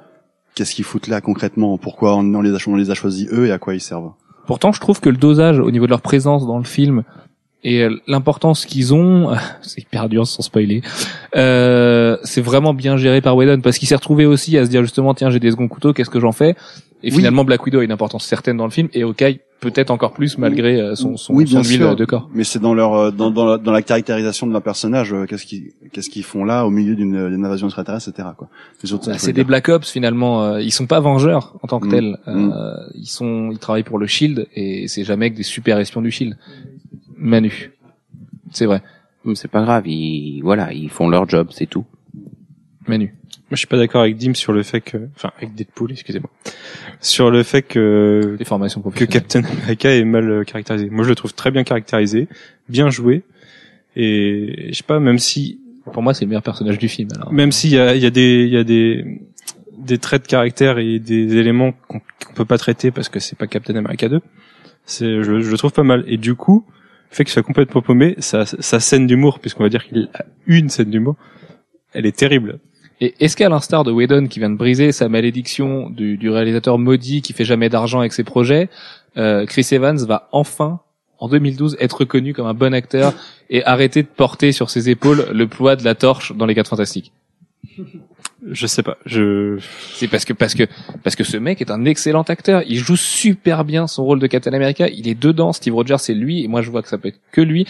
qu'est-ce 0.54 0.76
qu'ils 0.76 0.84
foutent 0.84 1.08
là 1.08 1.22
concrètement? 1.22 1.78
Pourquoi 1.78 2.18
on, 2.18 2.36
on 2.36 2.42
les 2.42 2.54
a, 2.54 2.58
on 2.68 2.76
les 2.76 2.92
a 2.92 2.94
choisis 2.94 3.30
eux 3.32 3.48
et 3.48 3.52
à 3.52 3.58
quoi 3.58 3.74
ils 3.74 3.82
servent? 3.82 4.12
Pourtant, 4.46 4.74
je 4.74 4.82
trouve 4.82 5.00
que 5.00 5.10
le 5.10 5.16
dosage 5.16 5.58
au 5.60 5.72
niveau 5.72 5.86
de 5.86 5.92
leur 5.92 6.02
présence 6.02 6.46
dans 6.46 6.58
le 6.58 6.66
film 6.66 7.04
et 7.63 7.82
euh, 7.84 7.97
l'importance 8.08 8.65
qu'ils 8.65 8.93
ont, 8.93 9.32
c'est 9.62 9.82
hyper 9.82 10.10
dur 10.10 10.26
sans 10.28 10.41
spoiler, 10.43 10.82
euh, 11.36 12.17
c'est 12.23 12.41
vraiment 12.41 12.73
bien 12.73 12.97
géré 12.97 13.21
par 13.21 13.36
Whedon 13.36 13.62
parce 13.62 13.78
qu'il 13.78 13.88
s'est 13.88 13.95
retrouvé 13.95 14.26
aussi 14.26 14.58
à 14.58 14.65
se 14.65 14.69
dire 14.69 14.82
justement 14.82 15.13
tiens 15.13 15.30
j'ai 15.30 15.39
des 15.39 15.52
seconds 15.52 15.67
couteaux, 15.67 15.93
qu'est-ce 15.93 16.10
que 16.10 16.19
j'en 16.19 16.32
fais? 16.32 16.56
Et 17.06 17.10
Oui. 17.12 17.17
finalement 17.17 17.43
Black 17.43 17.65
Widow 17.65 17.80
a 17.80 17.84
une 17.84 17.91
importance 17.91 18.23
certaine 18.26 18.56
dans 18.56 18.63
le 18.65 18.71
film 18.71 18.88
et 18.93 19.04
Hawkeye 19.04 19.41
peut-être 19.60 19.91
encore 19.91 20.13
plus 20.13 20.38
malgré 20.38 20.80
euh, 20.80 20.95
son, 20.95 21.17
son, 21.17 21.34
Oui, 21.34 21.45
son 21.47 21.62
huile 21.63 21.95
de 21.97 22.06
corps. 22.06 22.30
Mais 22.34 22.43
c'est 22.45 22.60
dans 22.60 22.73
leur 22.73 22.93
euh, 22.93 23.12
dans, 23.12 23.30
dans, 23.32 23.45
la, 23.45 23.58
dans 23.58 23.71
la 23.73 23.82
caractérisation 23.82 24.47
de 24.47 24.54
leur 24.54 24.62
personnage. 24.62 25.13
euh, 25.13 25.26
Qu'est-ce 25.26 25.45
qu'ils 25.45 25.71
qu'est-ce 25.91 26.10
qu'ils 26.10 26.23
font 26.23 26.45
là 26.45 26.65
au 26.65 26.69
milieu 26.69 26.95
d'une 26.95 27.15
invasion 27.45 27.67
extraterrestre, 27.67 28.10
etc. 28.10 28.30
Quoi. 28.38 28.47
Bah, 29.06 29.13
c'est 29.17 29.34
des. 29.34 29.43
Black 29.43 29.67
Ops 29.69 29.89
finalement. 29.89 30.43
euh, 30.43 30.62
ils 30.62 30.71
sont 30.71 30.86
pas 30.86 30.99
vengeurs 31.02 31.56
en 31.62 31.67
tant 31.67 31.80
que 31.82 31.88
Mm. 31.88 31.91
tels. 31.91 32.17
Mm. 32.28 32.52
Euh, 32.54 32.73
Ils 32.95 33.06
sont, 33.08 33.49
ils 33.52 33.58
travaillent 33.60 33.84
pour 33.84 33.99
le 33.99 34.08
Shield 34.08 34.47
et 34.54 34.88
c'est 34.88 35.04
jamais 35.04 35.30
que 35.32 35.36
des 35.38 35.43
super 35.43 35.80
espions 35.80 36.02
du 36.02 36.12
Shield. 36.12 36.38
Manu, 37.24 37.72
c'est 38.52 38.66
vrai. 38.66 38.82
Mais 39.26 39.36
C'est 39.36 39.48
pas 39.48 39.62
grave, 39.62 39.88
ils, 39.88 40.42
voilà, 40.42 40.74
ils 40.74 40.90
font 40.90 41.08
leur 41.08 41.28
job, 41.28 41.48
c'est 41.52 41.66
tout. 41.66 41.86
Manu. 42.88 43.06
Moi, 43.06 43.56
je 43.56 43.58
suis 43.58 43.68
pas 43.68 43.78
d'accord 43.78 44.02
avec 44.02 44.18
Dim 44.18 44.34
sur 44.34 44.52
le 44.52 44.62
fait 44.62 44.82
que, 44.82 44.98
enfin, 45.16 45.32
avec 45.38 45.56
Deadpool, 45.56 45.92
excusez-moi, 45.92 46.30
sur 47.00 47.32
le 47.32 47.44
fait 47.44 47.62
que 47.62 48.36
Des 48.38 48.44
formations 48.46 48.82
que. 48.82 49.06
Captain 49.06 49.44
America 49.44 49.90
est 49.90 50.04
mal 50.04 50.30
euh, 50.30 50.44
caractérisé. 50.44 50.90
Moi, 50.90 51.06
je 51.06 51.10
le 51.10 51.16
trouve 51.16 51.34
très 51.34 51.52
bien 51.52 51.64
caractérisé, 51.64 52.28
bien 52.68 52.90
joué, 52.90 53.24
et 53.96 54.70
je 54.70 54.74
sais 54.74 54.84
pas, 54.84 55.00
même 55.00 55.20
si, 55.20 55.62
Pour 55.94 56.04
moi, 56.04 56.14
c'est 56.14 56.26
le 56.26 56.30
meilleur 56.30 56.44
personnage 56.44 56.78
du 56.78 56.90
film. 56.90 57.10
Alors. 57.16 57.32
même 57.32 57.54
s'il 57.54 57.72
y 57.72 57.80
a, 57.80 57.96
il 57.96 58.02
y 58.02 58.06
a 58.06 58.10
des, 58.10 58.44
il 58.44 58.54
y 58.54 58.58
a 58.58 58.64
des, 58.66 59.22
des 59.78 59.98
traits 59.98 60.24
de 60.24 60.28
caractère 60.28 60.78
et 60.80 61.00
des 61.00 61.38
éléments 61.38 61.72
qu'on 61.88 62.02
qu'on 62.26 62.34
peut 62.34 62.46
pas 62.46 62.58
traiter 62.58 62.92
parce 62.92 63.10
que 63.10 63.20
c'est 63.20 63.38
pas 63.38 63.48
Captain 63.48 63.76
America 63.76 64.10
2, 64.10 64.20
c'est, 64.86 65.24
je, 65.24 65.42
je 65.42 65.52
le 65.52 65.58
trouve 65.58 65.74
pas 65.74 65.84
mal. 65.84 66.04
Et 66.08 66.18
du 66.18 66.36
coup, 66.36 66.66
fait 67.15 67.23
qu'il 67.23 67.34
soit 67.34 67.43
complètement 67.43 67.82
paumé, 67.82 68.15
sa, 68.19 68.45
sa 68.45 68.80
scène 68.80 69.08
d'humour, 69.08 69.39
puisqu'on 69.39 69.63
va 69.63 69.69
dire 69.69 69.86
qu'il 69.86 70.10
a 70.13 70.26
une 70.47 70.69
scène 70.69 70.89
d'humour, 70.89 71.15
elle 71.93 72.06
est 72.06 72.17
terrible. 72.17 72.60
Et 73.02 73.15
est-ce 73.19 73.36
qu'à 73.36 73.49
l'instar 73.49 73.84
de 73.84 73.91
Whedon 73.91 74.28
qui 74.28 74.39
vient 74.39 74.49
de 74.49 74.56
briser 74.56 74.91
sa 74.91 75.10
malédiction 75.10 75.89
du, 75.89 76.30
réalisateur 76.30 76.78
maudit 76.78 77.21
qui 77.21 77.34
fait 77.34 77.45
jamais 77.45 77.69
d'argent 77.69 77.99
avec 77.99 78.13
ses 78.13 78.23
projets, 78.23 78.69
euh, 79.17 79.45
Chris 79.45 79.67
Evans 79.71 79.97
va 79.97 80.30
enfin, 80.32 80.80
en 81.19 81.28
2012, 81.28 81.78
être 81.80 81.99
reconnu 82.02 82.34
comme 82.34 82.47
un 82.47 82.54
bon 82.54 82.73
acteur 82.73 83.13
et 83.49 83.63
arrêter 83.65 84.04
de 84.04 84.08
porter 84.08 84.52
sur 84.52 84.69
ses 84.69 84.89
épaules 84.89 85.28
le 85.34 85.47
poids 85.47 85.76
de 85.76 85.84
la 85.84 85.95
torche 85.95 86.36
dans 86.36 86.45
les 86.45 86.56
Quatre 86.56 86.69
Fantastiques? 86.69 87.12
Je 88.51 88.67
sais 88.67 88.84
pas, 88.84 88.97
je, 89.06 89.58
C'est 89.93 90.08
parce 90.08 90.25
que 90.25 90.34
parce 90.34 90.53
que 90.53 90.63
parce 91.03 91.15
que 91.15 91.23
ce 91.23 91.38
mec 91.38 91.62
est 91.62 91.71
un 91.71 91.86
excellent 91.86 92.23
acteur. 92.23 92.62
Il 92.67 92.77
joue 92.77 92.97
super 92.97 93.63
bien 93.63 93.88
son 93.88 94.03
rôle 94.03 94.19
de 94.19 94.27
Captain 94.27 94.53
America. 94.53 94.88
Il 94.89 95.08
est 95.08 95.15
dedans. 95.19 95.53
Steve 95.53 95.73
Rogers 95.73 95.99
c'est 95.99 96.13
lui 96.13 96.43
et 96.43 96.47
moi 96.47 96.62
je 96.62 96.69
vois 96.69 96.82
que 96.82 96.89
ça 96.89 96.97
peut 96.97 97.08
être 97.10 97.19
que 97.32 97.41
lui. 97.41 97.65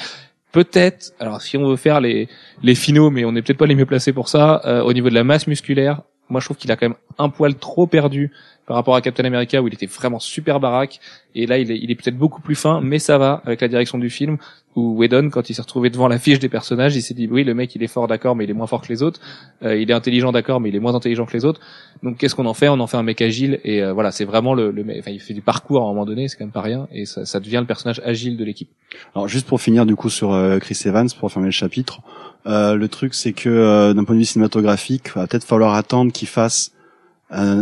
Peut-être. 0.52 1.14
Alors 1.20 1.42
si 1.42 1.58
on 1.58 1.68
veut 1.68 1.76
faire 1.76 2.02
les 2.02 2.28
les 2.64 2.76
finaux, 2.76 3.12
mais 3.12 3.26
on 3.26 3.32
n'est 3.32 3.42
peut-être 3.42 3.58
pas 3.58 3.68
les 3.68 3.76
mieux 3.76 3.86
placés 3.86 4.14
pour 4.14 4.30
ça. 4.30 4.62
euh, 4.66 4.82
au 4.82 4.94
niveau 4.94 5.10
de 5.10 5.16
la 5.16 5.24
masse 5.24 5.48
musculaire, 5.48 6.02
moi 6.30 6.40
je 6.42 6.46
trouve 6.46 6.58
qu'il 6.58 6.72
a 6.72 6.76
quand 6.76 6.88
même 6.90 6.98
un 7.20 7.30
poil 7.30 7.56
trop 7.56 7.86
perdu 7.86 8.32
par 8.66 8.76
rapport 8.76 8.96
à 8.96 9.02
Captain 9.02 9.26
America 9.26 9.62
où 9.62 9.68
il 9.68 9.74
était 9.74 9.86
vraiment 9.86 10.20
super 10.20 10.60
baraque. 10.60 11.00
Et 11.36 11.46
là 11.46 11.58
il 11.60 11.70
est 11.72 11.78
il 11.78 11.92
est 11.92 11.96
peut-être 11.96 12.18
beaucoup 12.18 12.42
plus 12.42 12.56
fin, 12.56 12.82
mais 12.82 12.98
ça 12.98 13.18
va 13.20 13.42
avec 13.46 13.62
la 13.62 13.68
direction 13.68 13.98
du 14.00 14.10
film. 14.10 14.38
Où 14.76 14.98
Whedon, 14.98 15.30
quand 15.30 15.50
il 15.50 15.54
s'est 15.54 15.62
retrouvé 15.62 15.90
devant 15.92 16.08
la 16.08 16.18
fiche 16.18 16.40
des 16.40 16.50
personnages, 16.50 16.96
il 16.96 17.02
s'est 17.02 17.14
dit 17.14 17.28
oui 17.30 17.44
le 17.44 17.54
mec 17.54 17.76
il 17.76 17.84
est 17.84 17.88
fort 17.88 18.08
d'accord, 18.08 18.36
mais 18.36 18.46
il 18.46 18.50
est 18.50 18.54
moins 18.54 18.66
fort 18.66 18.82
que 18.82 18.90
les 18.90 19.04
autres. 19.04 19.20
Euh, 19.64 19.78
il 19.78 19.92
est 19.92 19.94
intelligent 19.94 20.32
d'accord, 20.32 20.60
mais 20.60 20.70
il 20.70 20.76
est 20.76 20.80
moins 20.80 20.96
intelligent 20.96 21.26
que 21.26 21.34
les 21.34 21.46
autres. 21.46 21.62
Donc 22.02 22.18
qu'est-ce 22.18 22.34
qu'on 22.34 22.48
en 22.48 22.56
fait? 22.56 22.70
On 22.70 22.80
en 22.80 22.88
fait 22.88 22.98
un 22.98 23.04
mec 23.04 23.22
agile 23.22 23.60
et 23.64 23.84
euh, 23.84 23.94
voilà, 23.94 24.12
c'est 24.12 24.26
vraiment 24.26 24.56
le, 24.56 24.72
le 24.72 24.84
mec- 24.84 24.98
enfin 25.00 25.12
il 25.12 25.20
fait 25.20 25.36
du 25.36 25.42
parcours 25.42 25.82
à 25.82 25.86
un 25.86 25.90
moment 25.90 26.06
donné, 26.06 26.28
c'est 26.28 26.38
quand 26.38 26.46
même 26.46 26.52
pas 26.52 26.62
rien 26.62 26.88
et 26.92 27.06
ça, 27.06 27.26
ça 27.26 27.40
devient 27.40 27.60
le 27.60 27.68
personnage 27.68 28.02
agile 28.04 28.36
de 28.36 28.44
l'équipe. 28.44 28.70
Alors 29.14 29.28
juste 29.28 29.48
pour 29.48 29.62
finir 29.62 29.86
du 29.86 29.96
coup 29.96 30.10
sur 30.10 30.34
euh, 30.34 30.58
Chris 30.58 30.80
Evans 30.86 31.08
pour 31.20 31.32
fermer 31.32 31.50
le 31.50 31.52
chapitre, 31.52 32.02
euh, 32.48 32.76
le 32.76 32.88
truc 32.88 33.14
c'est 33.14 33.34
que 33.34 33.50
euh, 33.50 33.94
d'un 33.94 34.04
point 34.04 34.16
de 34.16 34.20
vue 34.20 34.26
cinématographique, 34.26 35.14
va 35.16 35.28
peut-être 35.28 35.46
falloir 35.46 35.76
attendre 35.76 36.12
qu'il 36.12 36.28
fasse 36.28 36.72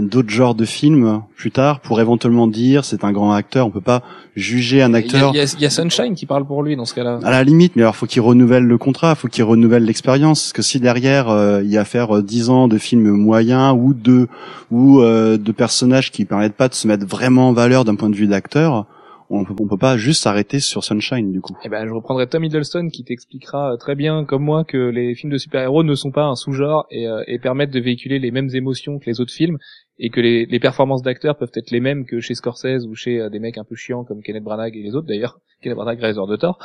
d'autres 0.01 0.29
genres 0.29 0.55
de 0.55 0.65
films 0.65 1.21
plus 1.35 1.51
tard 1.51 1.79
pour 1.79 1.99
éventuellement 2.01 2.47
dire 2.47 2.83
c'est 2.85 3.03
un 3.03 3.11
grand 3.11 3.31
acteur. 3.33 3.65
On 3.67 3.69
peut 3.69 3.79
pas 3.81 4.03
juger 4.35 4.81
un 4.81 4.93
acteur 4.93 5.31
il 5.33 5.37
y 5.37 5.39
a- 5.41 5.55
il 5.57 5.61
y 5.61 5.65
a 5.65 5.69
Sunshine 5.69 6.13
qui 6.15 6.25
parle 6.25 6.45
pour 6.45 6.63
lui 6.63 6.75
dans 6.75 6.85
ce 6.85 6.93
cas-là. 6.93 7.19
à 7.23 7.31
la 7.31 7.43
limite, 7.43 7.75
mais 7.75 7.81
alors 7.83 7.95
faut 7.95 8.05
qu'il 8.05 8.21
renouvelle 8.21 8.63
le 8.63 8.77
contrat, 8.77 9.15
faut 9.15 9.27
qu'il 9.27 9.43
renouvelle 9.43 9.83
l'expérience. 9.85 10.41
Parce 10.43 10.53
que 10.53 10.61
si 10.61 10.79
derrière 10.79 11.29
euh, 11.29 11.61
il 11.63 11.69
y 11.69 11.77
a 11.77 11.81
à 11.81 11.85
faire 11.85 12.17
euh, 12.17 12.21
10 12.21 12.49
ans 12.49 12.67
de 12.67 12.77
films 12.77 13.09
moyens 13.11 13.75
ou 13.77 13.93
de 13.93 14.27
ou 14.71 15.01
euh, 15.01 15.37
de 15.37 15.51
personnages 15.51 16.11
qui 16.11 16.25
permettent 16.25 16.53
pas 16.55 16.67
de 16.67 16.73
se 16.73 16.87
mettre 16.87 17.05
vraiment 17.05 17.49
en 17.49 17.53
valeur 17.53 17.85
d'un 17.85 17.95
point 17.95 18.09
de 18.09 18.15
vue 18.15 18.27
d'acteur, 18.27 18.85
on 19.31 19.41
on 19.41 19.67
peut 19.67 19.77
pas 19.77 19.97
juste 19.97 20.23
s'arrêter 20.23 20.59
sur 20.59 20.83
Sunshine 20.83 21.31
du 21.31 21.41
coup. 21.41 21.55
Eh 21.63 21.69
ben, 21.69 21.87
je 21.87 21.93
reprendrai 21.93 22.27
Tom 22.27 22.43
Hiddleston 22.43 22.89
qui 22.89 23.03
t'expliquera 23.03 23.73
euh, 23.73 23.77
très 23.77 23.95
bien, 23.95 24.25
comme 24.25 24.43
moi, 24.43 24.63
que 24.63 24.77
les 24.77 25.15
films 25.15 25.31
de 25.31 25.37
super-héros 25.37 25.83
ne 25.83 25.95
sont 25.95 26.11
pas 26.11 26.25
un 26.25 26.35
sous-genre 26.35 26.85
et, 26.91 27.07
euh, 27.07 27.23
et 27.27 27.39
permettent 27.39 27.71
de 27.71 27.79
véhiculer 27.79 28.19
les 28.19 28.31
mêmes 28.31 28.49
émotions 28.53 28.99
que 28.99 29.05
les 29.05 29.21
autres 29.21 29.33
films 29.33 29.57
et 30.01 30.09
que 30.09 30.19
les, 30.19 30.45
les 30.45 30.59
performances 30.59 31.03
d'acteurs 31.03 31.37
peuvent 31.37 31.51
être 31.55 31.71
les 31.71 31.79
mêmes 31.79 32.05
que 32.05 32.19
chez 32.19 32.33
Scorsese 32.33 32.85
ou 32.87 32.95
chez 32.95 33.21
euh, 33.21 33.29
des 33.29 33.39
mecs 33.39 33.57
un 33.57 33.63
peu 33.63 33.75
chiants 33.75 34.03
comme 34.03 34.21
Kenneth 34.21 34.43
Branagh 34.43 34.75
et 34.75 34.81
les 34.81 34.95
autres 34.95 35.07
d'ailleurs, 35.07 35.39
Kenneth 35.61 35.77
Branagh, 35.77 35.99
réalisateur 35.99 36.27
de 36.27 36.35
Thor, 36.35 36.59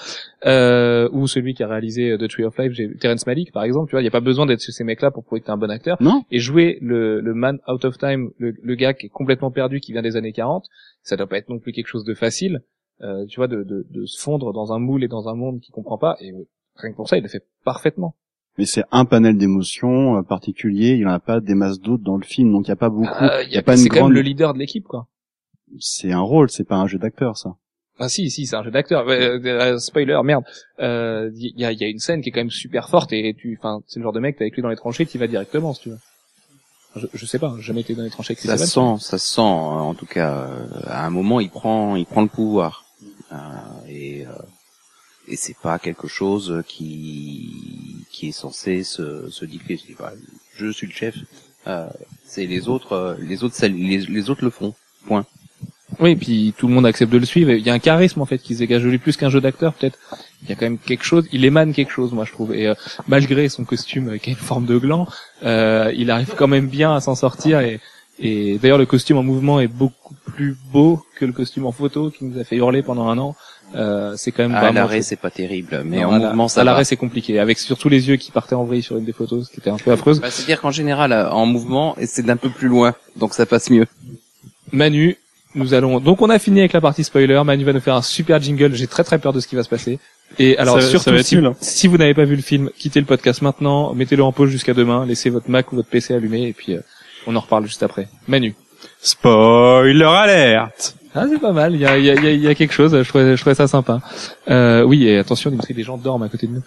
euh, 0.47 1.09
ou 1.13 1.27
celui 1.29 1.55
qui 1.55 1.63
a 1.63 1.69
réalisé 1.69 2.11
euh, 2.11 2.19
The 2.19 2.29
Tree 2.29 2.45
of 2.45 2.59
Life, 2.59 2.99
Terrence 2.99 3.27
Malick 3.27 3.53
par 3.53 3.63
exemple, 3.63 3.89
tu 3.89 3.93
vois, 3.93 4.01
il 4.01 4.05
n'y 4.05 4.09
a 4.09 4.13
pas 4.13 4.21
besoin 4.21 4.47
d'être 4.47 4.63
chez 4.63 4.73
ces 4.73 4.85
mecs-là 4.85 5.11
pour 5.11 5.23
prouver 5.23 5.43
que 5.43 5.47
t'es 5.47 5.53
un 5.53 5.59
bon 5.59 5.71
acteur. 5.71 5.97
Non. 6.01 6.25
Et 6.31 6.39
jouer 6.39 6.79
le, 6.81 7.21
le 7.21 7.35
man 7.35 7.59
out 7.69 7.85
of 7.85 7.99
time, 7.99 8.31
le, 8.39 8.55
le 8.61 8.75
gars 8.75 8.95
qui 8.95 9.07
est 9.07 9.11
complètement 9.11 9.51
perdu, 9.51 9.81
qui 9.81 9.93
vient 9.93 10.03
des 10.03 10.17
années 10.17 10.33
40, 10.33 10.65
ça 11.03 11.17
doit 11.17 11.29
pas 11.29 11.37
être 11.37 11.49
non 11.49 11.59
plus 11.59 11.73
quelque 11.73 11.89
chose 11.89 12.05
de 12.05 12.15
facile 12.15 12.63
euh, 13.03 13.27
tu 13.27 13.37
vois, 13.37 13.49
de, 13.49 13.63
de, 13.63 13.87
de 13.91 14.07
se 14.07 14.21
fondre 14.21 14.53
dans 14.53 14.73
un 14.73 14.79
moule 14.79 15.05
et 15.05 15.09
dans 15.09 15.29
un 15.29 15.35
monde 15.35 15.61
qu'il 15.61 15.73
comprend 15.73 15.99
pas. 15.99 16.17
Et 16.21 16.33
rien 16.77 16.91
que 16.91 16.97
pour 16.97 17.09
ça, 17.09 17.19
il 17.19 17.23
le 17.23 17.29
fait 17.29 17.47
parfaitement. 17.65 18.17
Mais 18.59 18.65
c'est 18.67 18.85
un 18.91 19.05
panel 19.05 19.37
d'émotions 19.37 20.17
euh, 20.19 20.23
particulier. 20.23 20.93
Il 20.93 20.99
n'y 21.01 21.07
en 21.07 21.11
a 21.11 21.19
pas 21.21 21.41
des 21.41 21.55
masses 21.55 21.81
d'autres 21.81 22.03
dans 22.05 22.17
le 22.17 22.25
film, 22.25 22.53
donc 22.53 22.67
il 22.67 22.69
y 22.69 22.73
a 22.73 22.77
pas 22.77 22.89
beaucoup. 22.89 23.13
Euh, 23.23 23.43
il 23.45 23.53
y 23.53 23.57
a 23.59 23.63
pas 23.63 23.73
une 23.73 23.79
c'est 23.79 23.89
quand 23.89 23.97
grande. 23.97 24.09
même 24.13 24.17
le 24.17 24.23
leader 24.23 24.55
de 24.55 24.59
l'équipe, 24.59 24.85
quoi. 24.87 25.07
C'est 25.79 26.13
un 26.13 26.21
rôle, 26.21 26.49
c'est 26.51 26.65
pas 26.65 26.77
un 26.77 26.87
jeu 26.87 26.99
d'acteur, 26.99 27.37
ça. 27.37 27.57
Ah 27.99 28.09
si, 28.11 28.31
si, 28.31 28.47
c'est 28.47 28.57
un 28.57 28.63
jeu 28.63 28.71
d'acteur. 28.71 29.09
Euh, 29.09 29.39
euh, 29.45 29.79
spoiler, 29.79 30.19
merde. 30.23 30.45
Euh, 30.81 31.31
Il 31.35 31.59
y, 31.59 31.65
a, 31.65 31.73
il 31.73 31.79
y 31.81 31.85
a 31.85 31.89
une 31.89 31.99
scène 31.99 32.21
qui 32.23 32.29
est 32.29 32.33
quand 32.33 32.41
même 32.41 32.51
super 32.51 32.89
forte 32.89 33.13
et 33.13 33.35
tu, 33.39 33.59
enfin, 33.59 33.81
c'est 33.87 33.99
le 34.01 34.05
genre 34.05 34.13
de 34.13 34.21
mec 34.21 34.37
t'as 34.37 34.45
avec 34.45 34.55
lui 34.55 34.63
dans 34.63 34.69
les 34.69 34.77
tranchées, 34.77 35.07
tu 35.07 35.17
vas 35.19 35.27
directement, 35.27 35.73
si 35.75 35.83
tu 35.83 35.89
veux. 35.91 35.99
Je, 36.97 37.07
je 37.13 37.27
sais 37.27 37.39
pas, 37.39 37.55
j'ai 37.57 37.63
jamais 37.63 37.81
été 37.83 37.95
dans 37.95 38.03
les 38.03 38.11
tranchées 38.11 38.33
avec 38.33 38.41
Ça 38.41 38.57
sent, 38.59 38.97
ça 39.01 39.19
sent. 39.19 39.41
euh, 39.41 39.45
En 39.45 39.95
tout 39.95 40.07
cas, 40.07 40.35
euh, 40.49 40.67
à 40.87 41.07
un 41.07 41.11
moment, 41.11 41.41
il 41.41 41.51
prend, 41.51 41.97
il 41.97 42.07
prend 42.07 42.23
le 42.23 42.29
pouvoir. 42.29 42.85
Euh, 43.33 43.37
et 43.89 44.27
euh, 44.27 44.31
et 45.29 45.37
c'est 45.37 45.57
pas 45.57 45.79
quelque 45.79 46.09
chose 46.09 46.63
qui 46.67 48.05
qui 48.11 48.29
est 48.29 48.33
censé 48.33 48.85
se 48.85 49.29
se 49.31 49.45
diffuser. 49.45 49.83
C'est 49.89 49.97
pas, 49.97 50.13
Je 50.55 50.71
suis 50.71 50.87
le 50.87 50.93
chef. 50.93 51.17
Euh, 51.67 51.89
c'est 52.25 52.47
les 52.47 52.69
autres, 52.69 52.93
euh, 52.93 53.15
les 53.21 53.43
autres, 53.43 53.57
les, 53.67 53.99
les 53.99 54.31
autres 54.31 54.45
le 54.45 54.51
font. 54.51 54.75
Point. 55.07 55.27
Oui, 56.01 56.11
et 56.11 56.17
puis 56.17 56.55
tout 56.57 56.69
le 56.69 56.75
monde 56.75 56.87
accepte 56.87 57.13
de 57.13 57.19
le 57.19 57.25
suivre. 57.25 57.53
Il 57.53 57.65
y 57.65 57.71
a 57.71 57.73
un 57.73 57.79
charisme 57.79 58.21
en 58.21 58.27
fait 58.27 58.39
qui 58.39 58.55
se 58.55 58.59
dégage 58.59 58.85
plus 58.99 59.17
qu'un 59.17 59.31
jeu 59.31 59.41
d'acteur 59.41 59.73
peut-être. 59.73 59.99
Il 60.43 60.49
y 60.51 60.53
a 60.53 60.57
quand 60.57 60.67
même 60.67 60.79
quelque 60.79 61.05
chose. 61.05 61.27
Il 61.33 61.45
émane 61.45 61.73
quelque 61.73 61.93
chose, 61.93 62.13
moi 62.13 62.25
je 62.25 62.33
trouve. 62.33 62.55
Et 62.55 62.67
euh, 62.67 62.75
malgré 63.09 63.49
son 63.49 63.65
costume 63.65 64.11
euh, 64.11 64.19
qui 64.19 64.31
a 64.31 64.33
une 64.33 64.39
forme 64.39 64.67
de 64.67 64.79
gland, 64.79 65.09
euh, 65.45 65.93
il 65.97 66.11
arrive 66.11 66.35
quand 66.37 66.49
même 66.49 66.67
bien 66.67 66.95
à 66.95 67.01
s'en 67.01 67.15
sortir. 67.15 67.61
Et, 67.61 67.81
et 68.19 68.59
d'ailleurs 68.59 68.79
le 68.79 68.87
costume 68.87 69.17
en 69.17 69.23
mouvement 69.23 69.61
est 69.61 69.69
beaucoup 69.69 70.15
plus 70.27 70.57
beau 70.73 71.03
que 71.17 71.25
le 71.25 71.33
costume 71.33 71.67
en 71.67 71.73
photo 71.73 72.11
qui 72.11 72.25
nous 72.25 72.39
a 72.39 72.45
fait 72.45 72.57
hurler 72.57 72.83
pendant 72.83 73.09
un 73.09 73.19
an. 73.19 73.35
Euh, 73.77 74.15
c'est 74.17 74.33
quand 74.33 74.43
même 74.45 74.55
À 74.55 74.61
vraiment 74.61 74.81
l'arrêt, 74.81 75.03
c'est 75.03 75.17
pas 75.17 75.31
terrible, 75.31 75.83
mais 75.85 76.01
Non, 76.03 76.09
en 76.09 76.13
à 76.15 76.19
mouvement, 76.19 76.49
ça 76.49 76.61
à 76.63 76.65
va. 76.65 76.71
l'arrêt 76.71 76.85
c'est 76.85 76.97
compliqué. 76.97 77.39
Avec 77.39 77.59
surtout 77.59 77.89
les 77.91 78.09
yeux 78.09 78.17
qui 78.17 78.31
partaient 78.31 78.55
en 78.55 78.65
vrille 78.65 78.83
sur 78.83 78.97
une 78.97 79.05
des 79.05 79.13
photos, 79.13 79.47
ce 79.47 79.53
qui 79.53 79.61
était 79.61 79.71
un 79.71 79.77
peu 79.77 79.93
affreuse. 79.93 80.21
Bah, 80.21 80.31
C'est-à-dire 80.31 80.61
qu'en 80.63 80.71
général, 80.71 81.13
euh, 81.13 81.29
en 81.31 81.45
mouvement, 81.47 81.95
et 81.99 82.07
c'est 82.07 82.23
d'un 82.23 82.37
peu 82.37 82.49
plus 82.49 82.69
loin, 82.69 82.95
donc 83.17 83.35
ça 83.35 83.45
passe 83.45 83.69
mieux. 83.71 83.87
Manu, 84.73 85.17
nous 85.55 85.75
allons. 85.75 86.01
Donc 86.01 86.23
on 86.23 86.31
a 86.31 86.39
fini 86.39 86.61
avec 86.61 86.73
la 86.73 86.81
partie 86.81 87.05
spoiler. 87.05 87.41
Manu 87.45 87.65
va 87.65 87.73
nous 87.73 87.81
faire 87.81 87.95
un 87.95 88.03
super 88.03 88.41
jingle. 88.41 88.75
J'ai 88.75 88.87
très 88.87 89.05
très 89.05 89.19
peur 89.19 89.33
de 89.33 89.41
ce 89.41 89.47
qui 89.47 89.57
va 89.57 89.63
se 89.63 89.69
passer. 89.69 89.99
Et 90.39 90.59
alors 90.59 90.81
Ça- 90.81 90.89
surtout 90.89 91.17
si, 91.23 91.37
nul, 91.37 91.47
hein. 91.47 91.55
si 91.61 91.87
vous 91.87 91.99
n'avez 91.99 92.15
pas 92.15 92.25
vu 92.25 92.35
le 92.35 92.43
film, 92.43 92.71
quittez 92.77 92.99
le 92.99 93.07
podcast 93.07 93.43
maintenant, 93.43 93.95
mettez-le 93.95 94.25
en 94.25 94.33
pause 94.33 94.51
jusqu'à 94.51 94.75
demain, 94.75 95.07
laissez 95.07 95.31
votre 95.31 95.49
Mac 95.51 95.73
ou 95.73 95.77
votre 95.77 95.89
PC 95.89 96.15
allumé 96.15 96.49
et 96.49 96.53
puis 96.53 96.75
euh, 96.75 96.81
on 97.29 97.37
en 97.37 97.41
reparle 97.41 97.65
juste 97.67 97.83
après. 97.85 98.09
Manu. 98.27 98.55
Spoiler 99.01 100.05
alerte 100.05 100.95
Ah 101.15 101.25
c'est 101.31 101.41
pas 101.41 101.53
mal. 101.53 101.75
Il 101.75 101.81
y 101.81 101.87
a, 101.87 101.97
y, 101.99 102.11
a, 102.11 102.15
y 102.15 102.49
a- 102.49 102.55
quelque 102.55 102.73
chose. 102.73 102.93
Je 103.03 103.09
trouvais, 103.09 103.37
je 103.37 103.55
ça 103.55 103.67
sympa. 103.69 104.01
Euh, 104.51 104.83
oui 104.83 105.07
et 105.07 105.19
attention 105.19 105.51
Dimitri, 105.51 105.75
des 105.75 105.83
gens 105.83 105.97
dorment 105.97 106.25
à 106.25 106.29
côté 106.29 106.47
de 106.47 106.53
nous. 106.53 106.63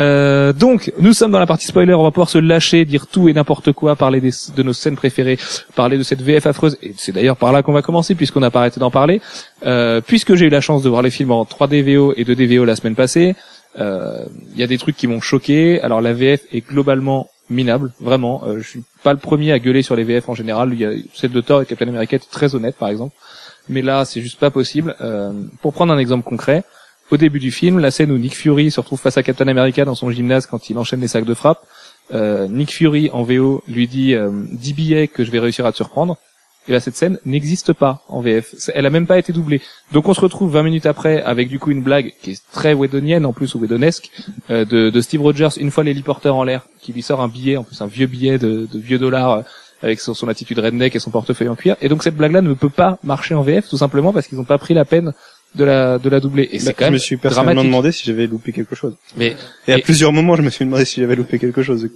Euh, 0.00 0.52
donc 0.52 0.92
nous 0.98 1.12
sommes 1.12 1.30
dans 1.30 1.38
la 1.38 1.46
partie 1.46 1.66
spoiler. 1.66 1.94
On 1.94 2.02
va 2.02 2.10
pouvoir 2.10 2.28
se 2.28 2.38
lâcher, 2.38 2.84
dire 2.84 3.06
tout 3.06 3.28
et 3.28 3.32
n'importe 3.32 3.72
quoi, 3.72 3.96
parler 3.96 4.20
des, 4.20 4.30
de 4.56 4.62
nos 4.62 4.72
scènes 4.72 4.96
préférées, 4.96 5.38
parler 5.74 5.96
de 5.98 6.02
cette 6.02 6.20
VF 6.22 6.46
affreuse. 6.46 6.76
Et 6.82 6.94
c'est 6.96 7.12
d'ailleurs 7.12 7.36
par 7.36 7.52
là 7.52 7.62
qu'on 7.62 7.72
va 7.72 7.82
commencer 7.82 8.14
puisqu'on 8.14 8.40
n'a 8.40 8.50
pas 8.50 8.60
arrêté 8.60 8.80
d'en 8.80 8.90
parler. 8.90 9.20
Euh, 9.64 10.00
puisque 10.00 10.34
j'ai 10.34 10.46
eu 10.46 10.50
la 10.50 10.60
chance 10.60 10.82
de 10.82 10.88
voir 10.88 11.02
les 11.02 11.10
films 11.10 11.30
en 11.30 11.44
3D 11.44 11.82
VO 11.82 12.12
et 12.16 12.24
2D 12.24 12.56
VO 12.58 12.64
la 12.64 12.76
semaine 12.76 12.94
passée, 12.96 13.36
euh, 13.78 14.24
il 14.54 14.58
y 14.60 14.62
a 14.62 14.66
des 14.66 14.78
trucs 14.78 14.96
qui 14.96 15.06
m'ont 15.06 15.20
choqué. 15.20 15.80
Alors 15.80 16.00
la 16.00 16.12
VF 16.12 16.40
est 16.52 16.66
globalement 16.66 17.28
minable, 17.50 17.92
vraiment. 18.00 18.42
Euh, 18.44 18.60
je 18.60 18.68
suis 18.68 18.82
pas 19.02 19.12
le 19.12 19.18
premier 19.18 19.52
à 19.52 19.58
gueuler 19.58 19.82
sur 19.82 19.96
les 19.96 20.04
VF 20.04 20.28
en 20.28 20.34
général. 20.34 20.70
Il 20.72 20.78
y 20.80 20.84
a 20.84 20.92
celle 21.12 21.32
de 21.32 21.40
Thor 21.40 21.62
et 21.62 21.66
Captain 21.66 21.88
America 21.88 22.16
est 22.16 22.30
très 22.30 22.54
honnête, 22.54 22.76
par 22.76 22.88
exemple. 22.88 23.14
Mais 23.68 23.82
là, 23.82 24.04
c'est 24.04 24.20
juste 24.20 24.38
pas 24.38 24.50
possible. 24.50 24.96
Euh, 25.00 25.32
pour 25.62 25.72
prendre 25.72 25.92
un 25.92 25.98
exemple 25.98 26.28
concret, 26.28 26.64
au 27.10 27.16
début 27.16 27.38
du 27.38 27.50
film, 27.50 27.78
la 27.78 27.90
scène 27.90 28.10
où 28.10 28.18
Nick 28.18 28.34
Fury 28.34 28.70
se 28.70 28.80
retrouve 28.80 29.00
face 29.00 29.18
à 29.18 29.22
Captain 29.22 29.48
America 29.48 29.84
dans 29.84 29.94
son 29.94 30.10
gymnase 30.10 30.46
quand 30.46 30.70
il 30.70 30.78
enchaîne 30.78 31.00
les 31.00 31.08
sacs 31.08 31.24
de 31.24 31.34
frappe, 31.34 31.64
euh, 32.12 32.48
Nick 32.48 32.72
Fury 32.72 33.10
en 33.12 33.22
VO 33.22 33.62
lui 33.68 33.86
dit 33.86 34.14
euh, 34.14 34.30
10 34.52 34.74
billets 34.74 35.08
que 35.08 35.24
je 35.24 35.30
vais 35.30 35.38
réussir 35.38 35.66
à 35.66 35.72
te 35.72 35.76
surprendre. 35.76 36.16
Et 36.66 36.72
là, 36.72 36.80
cette 36.80 36.96
scène 36.96 37.18
n'existe 37.26 37.72
pas 37.72 38.02
en 38.08 38.20
VF. 38.20 38.54
Elle 38.74 38.86
a 38.86 38.90
même 38.90 39.06
pas 39.06 39.18
été 39.18 39.32
doublée. 39.32 39.60
Donc 39.92 40.08
on 40.08 40.14
se 40.14 40.20
retrouve 40.20 40.50
20 40.52 40.62
minutes 40.62 40.86
après 40.86 41.22
avec 41.22 41.48
du 41.48 41.58
coup 41.58 41.70
une 41.70 41.82
blague 41.82 42.12
qui 42.22 42.32
est 42.32 42.42
très 42.52 42.72
Whedonienne 42.72 43.26
en 43.26 43.32
plus 43.32 43.54
ou 43.54 43.58
Whedonesque 43.58 44.10
euh, 44.50 44.64
de, 44.64 44.90
de 44.90 45.00
Steve 45.00 45.20
Rogers 45.20 45.58
une 45.58 45.70
fois 45.70 45.84
l'héliporteur 45.84 46.36
en 46.36 46.44
l'air 46.44 46.66
qui 46.80 46.92
lui 46.92 47.02
sort 47.02 47.20
un 47.20 47.28
billet 47.28 47.56
en 47.56 47.64
plus 47.64 47.80
un 47.82 47.86
vieux 47.86 48.06
billet 48.06 48.38
de, 48.38 48.66
de 48.72 48.78
vieux 48.78 48.98
dollars 48.98 49.30
euh, 49.30 49.42
avec 49.82 50.00
son, 50.00 50.14
son 50.14 50.28
attitude 50.28 50.58
redneck 50.58 50.96
et 50.96 50.98
son 50.98 51.10
portefeuille 51.10 51.48
en 51.48 51.56
cuir. 51.56 51.76
Et 51.82 51.90
donc 51.90 52.02
cette 52.02 52.16
blague-là 52.16 52.40
ne 52.40 52.54
peut 52.54 52.70
pas 52.70 52.98
marcher 53.04 53.34
en 53.34 53.42
VF 53.42 53.68
tout 53.68 53.76
simplement 53.76 54.12
parce 54.14 54.26
qu'ils 54.26 54.38
n'ont 54.38 54.44
pas 54.44 54.58
pris 54.58 54.72
la 54.72 54.86
peine 54.86 55.12
de 55.54 55.64
la 55.64 55.98
de 55.98 56.08
la 56.08 56.20
doubler. 56.20 56.48
Et 56.52 56.58
c'est 56.58 56.66
Bah, 56.66 56.72
quand 56.72 56.84
je 56.84 56.84
même 56.86 56.92
me 56.94 56.98
suis 56.98 57.16
personnellement 57.16 57.52
dramatique. 57.54 57.70
demandé 57.70 57.92
si 57.92 58.04
j'avais 58.06 58.26
loupé 58.26 58.52
quelque 58.52 58.74
chose. 58.74 58.94
Mais 59.16 59.36
Et 59.68 59.72
à 59.72 59.78
Et- 59.78 59.82
plusieurs 59.82 60.12
moments, 60.12 60.36
je 60.36 60.42
me 60.42 60.50
suis 60.50 60.64
demandé 60.64 60.84
si 60.84 61.00
j'avais 61.00 61.16
loupé 61.16 61.38
quelque 61.38 61.62
chose. 61.62 61.84
et 61.86 61.90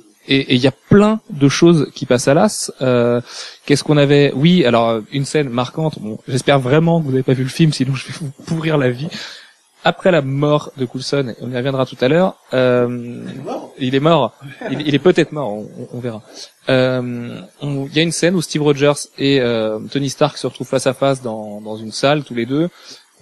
et 0.53 0.55
il 0.57 0.61
y 0.61 0.67
a 0.67 0.75
plein 0.91 1.21
de 1.31 1.49
choses 1.49 1.91
qui 1.95 2.05
passent 2.07 2.29
à 2.29 2.35
l'as. 2.35 2.71
Euh, 2.83 3.21
Qu'est-ce 3.65 3.83
qu'on 3.85 3.97
avait 3.97 4.31
Oui, 4.35 4.65
alors 4.65 5.01
une 5.13 5.25
scène 5.25 5.49
marquante. 5.49 5.99
Bon, 6.01 6.19
j'espère 6.29 6.59
vraiment 6.61 7.01
que 7.01 7.05
vous 7.07 7.11
n'avez 7.13 7.23
pas 7.23 7.33
vu 7.35 7.43
le 7.45 7.49
film, 7.49 7.73
sinon 7.73 7.95
je 7.95 8.07
vais 8.07 8.15
vous 8.21 8.31
pourrir 8.47 8.77
la 8.79 8.91
vie. 8.91 9.09
Après 9.85 10.11
la 10.11 10.23
mort 10.23 10.73
de 10.77 10.85
Coulson, 10.87 11.29
et 11.31 11.35
on 11.41 11.51
y 11.53 11.57
reviendra 11.57 11.87
tout 11.87 11.97
à 12.01 12.09
l'heure. 12.09 12.35
Euh, 12.53 13.23
il 13.79 13.95
est 13.95 14.01
mort. 14.01 14.35
Il, 14.73 14.81
il 14.87 14.95
est 14.95 14.99
peut-être 14.99 15.31
mort. 15.33 15.51
On, 15.53 15.69
on- 15.79 15.89
on 15.95 16.01
verra. 16.01 16.21
Euh, 16.69 17.41
on- 17.63 17.87
Il 17.87 17.97
y 17.97 18.01
a 18.01 18.03
une 18.03 18.13
scène 18.13 18.35
où 18.35 18.43
Steve 18.43 18.63
Rogers 18.63 18.93
et 19.19 19.41
euh, 19.41 19.79
Tony 19.91 20.11
Stark 20.11 20.37
se 20.37 20.47
retrouvent 20.47 20.67
face 20.69 20.87
à 20.87 20.95
face 20.95 21.23
dans, 21.23 21.61
dans 21.61 21.77
une 21.77 21.93
salle 21.93 22.25
tous 22.25 22.35
les 22.35 22.45
deux. 22.45 22.69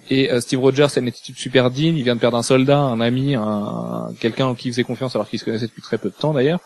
Et 0.09 0.31
euh, 0.31 0.39
Steve 0.39 0.59
Rogers 0.59 0.87
a 0.95 0.99
une 0.99 1.07
attitude 1.07 1.37
super 1.37 1.69
digne. 1.69 1.97
Il 1.97 2.03
vient 2.03 2.15
de 2.15 2.19
perdre 2.19 2.37
un 2.37 2.43
soldat, 2.43 2.79
un 2.79 3.01
ami, 3.01 3.35
un, 3.35 4.09
quelqu'un 4.19 4.47
en 4.47 4.55
qui 4.55 4.69
il 4.69 4.71
faisait 4.71 4.83
confiance 4.83 5.15
alors 5.15 5.29
qu'ils 5.29 5.39
se 5.39 5.45
connaissaient 5.45 5.67
depuis 5.67 5.81
très 5.81 5.97
peu 5.97 6.09
de 6.09 6.15
temps 6.15 6.33
d'ailleurs. 6.33 6.59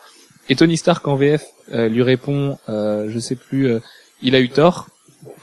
Et 0.48 0.56
Tony 0.56 0.76
Stark 0.76 1.06
en 1.06 1.16
VF 1.16 1.44
euh, 1.72 1.88
lui 1.88 2.02
répond, 2.02 2.58
euh, 2.68 3.08
je 3.08 3.18
sais 3.18 3.36
plus, 3.36 3.68
euh, 3.68 3.80
il 4.22 4.34
a 4.34 4.40
eu 4.40 4.48
tort. 4.48 4.88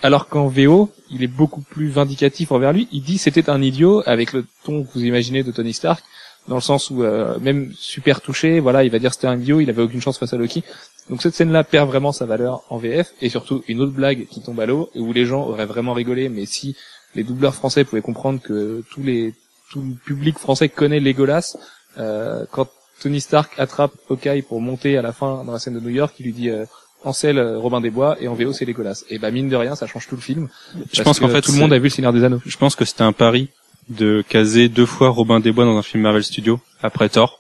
Alors 0.01 0.27
qu'en 0.27 0.47
VO, 0.47 0.89
il 1.09 1.23
est 1.23 1.27
beaucoup 1.27 1.61
plus 1.61 1.87
vindicatif 1.89 2.51
envers 2.51 2.73
lui. 2.73 2.87
Il 2.91 3.01
dit 3.01 3.17
c'était 3.17 3.49
un 3.49 3.61
idiot 3.61 4.03
avec 4.05 4.33
le 4.33 4.45
ton 4.63 4.83
que 4.83 4.89
vous 4.93 5.03
imaginez 5.05 5.43
de 5.43 5.51
Tony 5.51 5.73
Stark, 5.73 6.03
dans 6.47 6.55
le 6.55 6.61
sens 6.61 6.89
où 6.89 7.03
euh, 7.03 7.39
même 7.39 7.71
super 7.77 8.21
touché, 8.21 8.59
voilà, 8.59 8.83
il 8.83 8.91
va 8.91 8.99
dire 8.99 9.13
c'était 9.13 9.27
un 9.27 9.39
idiot, 9.39 9.59
il 9.59 9.69
avait 9.69 9.81
aucune 9.81 10.01
chance 10.01 10.17
face 10.17 10.33
à 10.33 10.37
Loki. 10.37 10.63
Donc 11.09 11.21
cette 11.21 11.33
scène-là 11.33 11.63
perd 11.63 11.89
vraiment 11.89 12.11
sa 12.11 12.25
valeur 12.25 12.63
en 12.69 12.77
VF 12.77 13.13
et 13.21 13.29
surtout 13.29 13.63
une 13.67 13.81
autre 13.81 13.93
blague 13.93 14.27
qui 14.27 14.41
tombe 14.41 14.59
à 14.59 14.65
l'eau 14.65 14.89
où 14.95 15.11
les 15.13 15.25
gens 15.25 15.43
auraient 15.43 15.65
vraiment 15.65 15.93
rigolé, 15.93 16.29
mais 16.29 16.45
si 16.45 16.75
les 17.15 17.23
doubleurs 17.23 17.55
français 17.55 17.83
pouvaient 17.83 18.01
comprendre 18.01 18.41
que 18.41 18.83
tous 18.91 19.03
les 19.03 19.33
tout 19.69 19.81
le 19.81 19.93
public 19.93 20.37
français 20.37 20.67
connaît 20.67 20.99
Legolas, 20.99 21.55
euh, 21.97 22.45
quand 22.51 22.67
Tony 23.01 23.21
Stark 23.21 23.51
attrape 23.57 23.93
Hawkeye 24.09 24.41
pour 24.41 24.61
monter 24.61 24.97
à 24.97 25.01
la 25.01 25.13
fin 25.13 25.43
dans 25.43 25.51
la 25.51 25.59
scène 25.59 25.75
de 25.75 25.79
New 25.79 25.89
York, 25.89 26.15
il 26.19 26.25
lui 26.25 26.33
dit 26.33 26.49
euh, 26.49 26.65
Ansel 27.03 27.37
euh, 27.37 27.57
Robin 27.57 27.79
des 27.79 27.89
Bois 27.89 28.17
et 28.19 28.27
en 28.27 28.33
VO 28.33 28.51
c'est 28.51 28.65
Legolas. 28.65 29.03
Et 29.09 29.19
bah 29.19 29.31
mine 29.31 29.47
de 29.47 29.55
rien, 29.55 29.75
ça 29.75 29.87
change 29.87 30.07
tout 30.07 30.15
le 30.15 30.21
film. 30.21 30.49
Je 30.91 31.01
pense 31.03 31.19
qu'en 31.19 31.27
que 31.27 31.33
fait, 31.33 31.41
tout 31.41 31.51
le 31.51 31.59
monde 31.59 31.73
a 31.73 31.77
vu 31.77 31.85
le 31.85 31.89
Seigneur 31.89 32.13
des 32.13 32.23
Anneaux. 32.23 32.41
Je 32.45 32.57
pense 32.57 32.75
que 32.75 32.85
c'était 32.85 33.03
un 33.03 33.13
pari 33.13 33.49
de 33.89 34.23
caser 34.27 34.69
deux 34.69 34.85
fois 34.85 35.09
Robin 35.09 35.39
des 35.39 35.51
Bois 35.51 35.65
dans 35.65 35.77
un 35.77 35.81
film 35.81 36.03
Marvel 36.03 36.23
Studios 36.23 36.59
après 36.81 37.09
Thor. 37.09 37.39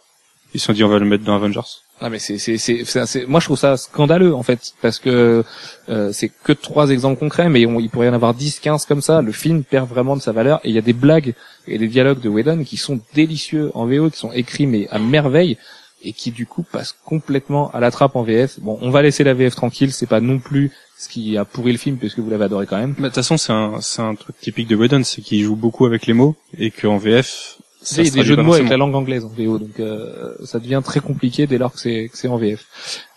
Ils 0.53 0.59
se 0.59 0.67
sont 0.67 0.73
dit 0.73 0.83
on 0.83 0.87
va 0.87 0.99
le 0.99 1.05
mettre 1.05 1.23
dans 1.23 1.35
Avengers. 1.35 1.61
Ah 2.01 2.09
mais 2.09 2.19
c'est 2.19 2.37
c'est 2.37 2.57
c'est 2.57 3.25
moi 3.27 3.39
je 3.41 3.45
trouve 3.45 3.57
ça 3.57 3.75
scandaleux 3.75 4.33
en 4.33 4.41
fait 4.43 4.71
parce 4.81 4.99
que 4.99 5.43
euh, 5.89 6.11
c'est 6.13 6.29
que 6.29 6.53
trois 6.53 6.91
exemples 6.91 7.19
concrets 7.19 7.49
mais 7.49 7.65
on- 7.65 7.79
il 7.81 7.89
pourrait 7.89 8.07
y 8.07 8.09
en 8.09 8.13
avoir 8.13 8.33
10 8.33 8.59
15 8.61 8.85
comme 8.85 9.01
ça 9.01 9.21
le 9.21 9.33
film 9.33 9.63
perd 9.65 9.89
vraiment 9.89 10.15
de 10.15 10.21
sa 10.21 10.31
valeur 10.31 10.61
et 10.63 10.69
il 10.69 10.75
y 10.75 10.77
a 10.77 10.81
des 10.81 10.93
blagues 10.93 11.33
et 11.67 11.77
des 11.77 11.87
dialogues 11.89 12.21
de 12.21 12.29
Whedon 12.29 12.63
qui 12.63 12.77
sont 12.77 13.01
délicieux 13.13 13.71
en 13.73 13.85
VO 13.85 14.09
qui 14.09 14.17
sont 14.17 14.31
écrits 14.31 14.65
mais 14.65 14.87
à 14.91 14.97
merveille 14.99 15.57
et 16.01 16.13
qui 16.13 16.31
du 16.31 16.45
coup 16.45 16.63
passent 16.63 16.95
complètement 17.03 17.69
à 17.71 17.81
la 17.81 17.91
trappe 17.91 18.15
en 18.15 18.23
VF. 18.23 18.61
Bon, 18.61 18.79
on 18.81 18.89
va 18.89 19.01
laisser 19.01 19.25
la 19.25 19.33
VF 19.33 19.53
tranquille, 19.55 19.91
c'est 19.91 20.05
pas 20.07 20.21
non 20.21 20.39
plus 20.39 20.71
ce 20.97 21.09
qui 21.09 21.37
a 21.37 21.43
pourri 21.43 21.73
le 21.73 21.77
film 21.77 21.97
puisque 21.97 22.19
vous 22.19 22.29
l'avez 22.29 22.45
adoré 22.45 22.65
quand 22.67 22.77
même. 22.77 22.93
De 22.97 23.03
toute 23.03 23.15
façon, 23.15 23.35
c'est 23.35 23.51
un, 23.51 23.81
c'est 23.81 24.01
un 24.01 24.15
truc 24.15 24.37
typique 24.39 24.69
de 24.69 24.77
Whedon, 24.77 25.03
c'est 25.03 25.21
qu'il 25.21 25.43
joue 25.43 25.57
beaucoup 25.57 25.85
avec 25.85 26.07
les 26.07 26.13
mots 26.13 26.37
et 26.57 26.71
qu'en 26.71 26.95
VF, 26.97 27.57
sais, 27.81 28.01
il 28.01 28.05
y 28.05 28.07
a 28.07 28.11
se 28.11 28.17
des 28.17 28.23
jeux 28.23 28.35
de 28.35 28.41
mots 28.41 28.53
avec 28.53 28.69
la 28.69 28.77
langue 28.77 28.95
anglaise 28.95 29.25
en 29.25 29.29
VO, 29.29 29.59
donc 29.59 29.79
euh, 29.79 30.33
ça 30.43 30.59
devient 30.59 30.81
très 30.83 30.99
compliqué 30.99 31.47
dès 31.47 31.57
lors 31.57 31.73
que 31.73 31.79
c'est 31.79 32.09
que 32.09 32.17
c'est 32.17 32.27
en 32.27 32.37
VF. 32.37 32.65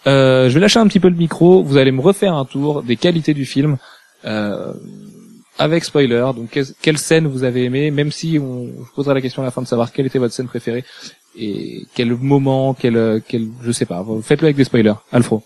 Euh, 0.07 0.49
je 0.49 0.55
vais 0.55 0.61
lâcher 0.61 0.79
un 0.79 0.87
petit 0.87 1.01
peu 1.01 1.09
le 1.09 1.17
micro. 1.17 1.63
Vous 1.63 1.77
allez 1.77 1.93
me 1.93 2.01
refaire 2.01 2.35
un 2.35 2.45
tour 2.45 2.83
des 2.83 2.97
qualités 2.97 3.35
du 3.35 3.45
film 3.45 3.77
euh, 4.25 4.73
avec 5.59 5.85
spoiler. 5.85 6.31
Donc 6.35 6.51
quelle, 6.51 6.67
quelle 6.81 6.99
scène 6.99 7.27
vous 7.27 7.45
avez 7.45 7.65
aimé, 7.65 7.91
même 7.91 8.11
si 8.11 8.39
on 8.41 8.67
je 8.67 8.93
poserai 8.95 9.15
la 9.15 9.21
question 9.21 9.43
à 9.43 9.45
la 9.45 9.51
fin 9.51 9.63
de 9.63 9.67
savoir 9.67 9.93
quelle 9.93 10.07
était 10.07 10.19
votre 10.19 10.35
scène 10.35 10.49
préférée 10.49 10.85
et 11.37 11.87
quel 11.95 12.15
moment, 12.15 12.75
quel 12.75 13.23
quel 13.27 13.49
je 13.63 13.73
sais 13.73 13.87
pas. 13.87 14.05
Faites-le 14.23 14.47
avec 14.47 14.57
des 14.57 14.65
spoilers. 14.65 14.95
Alfro. 15.13 15.43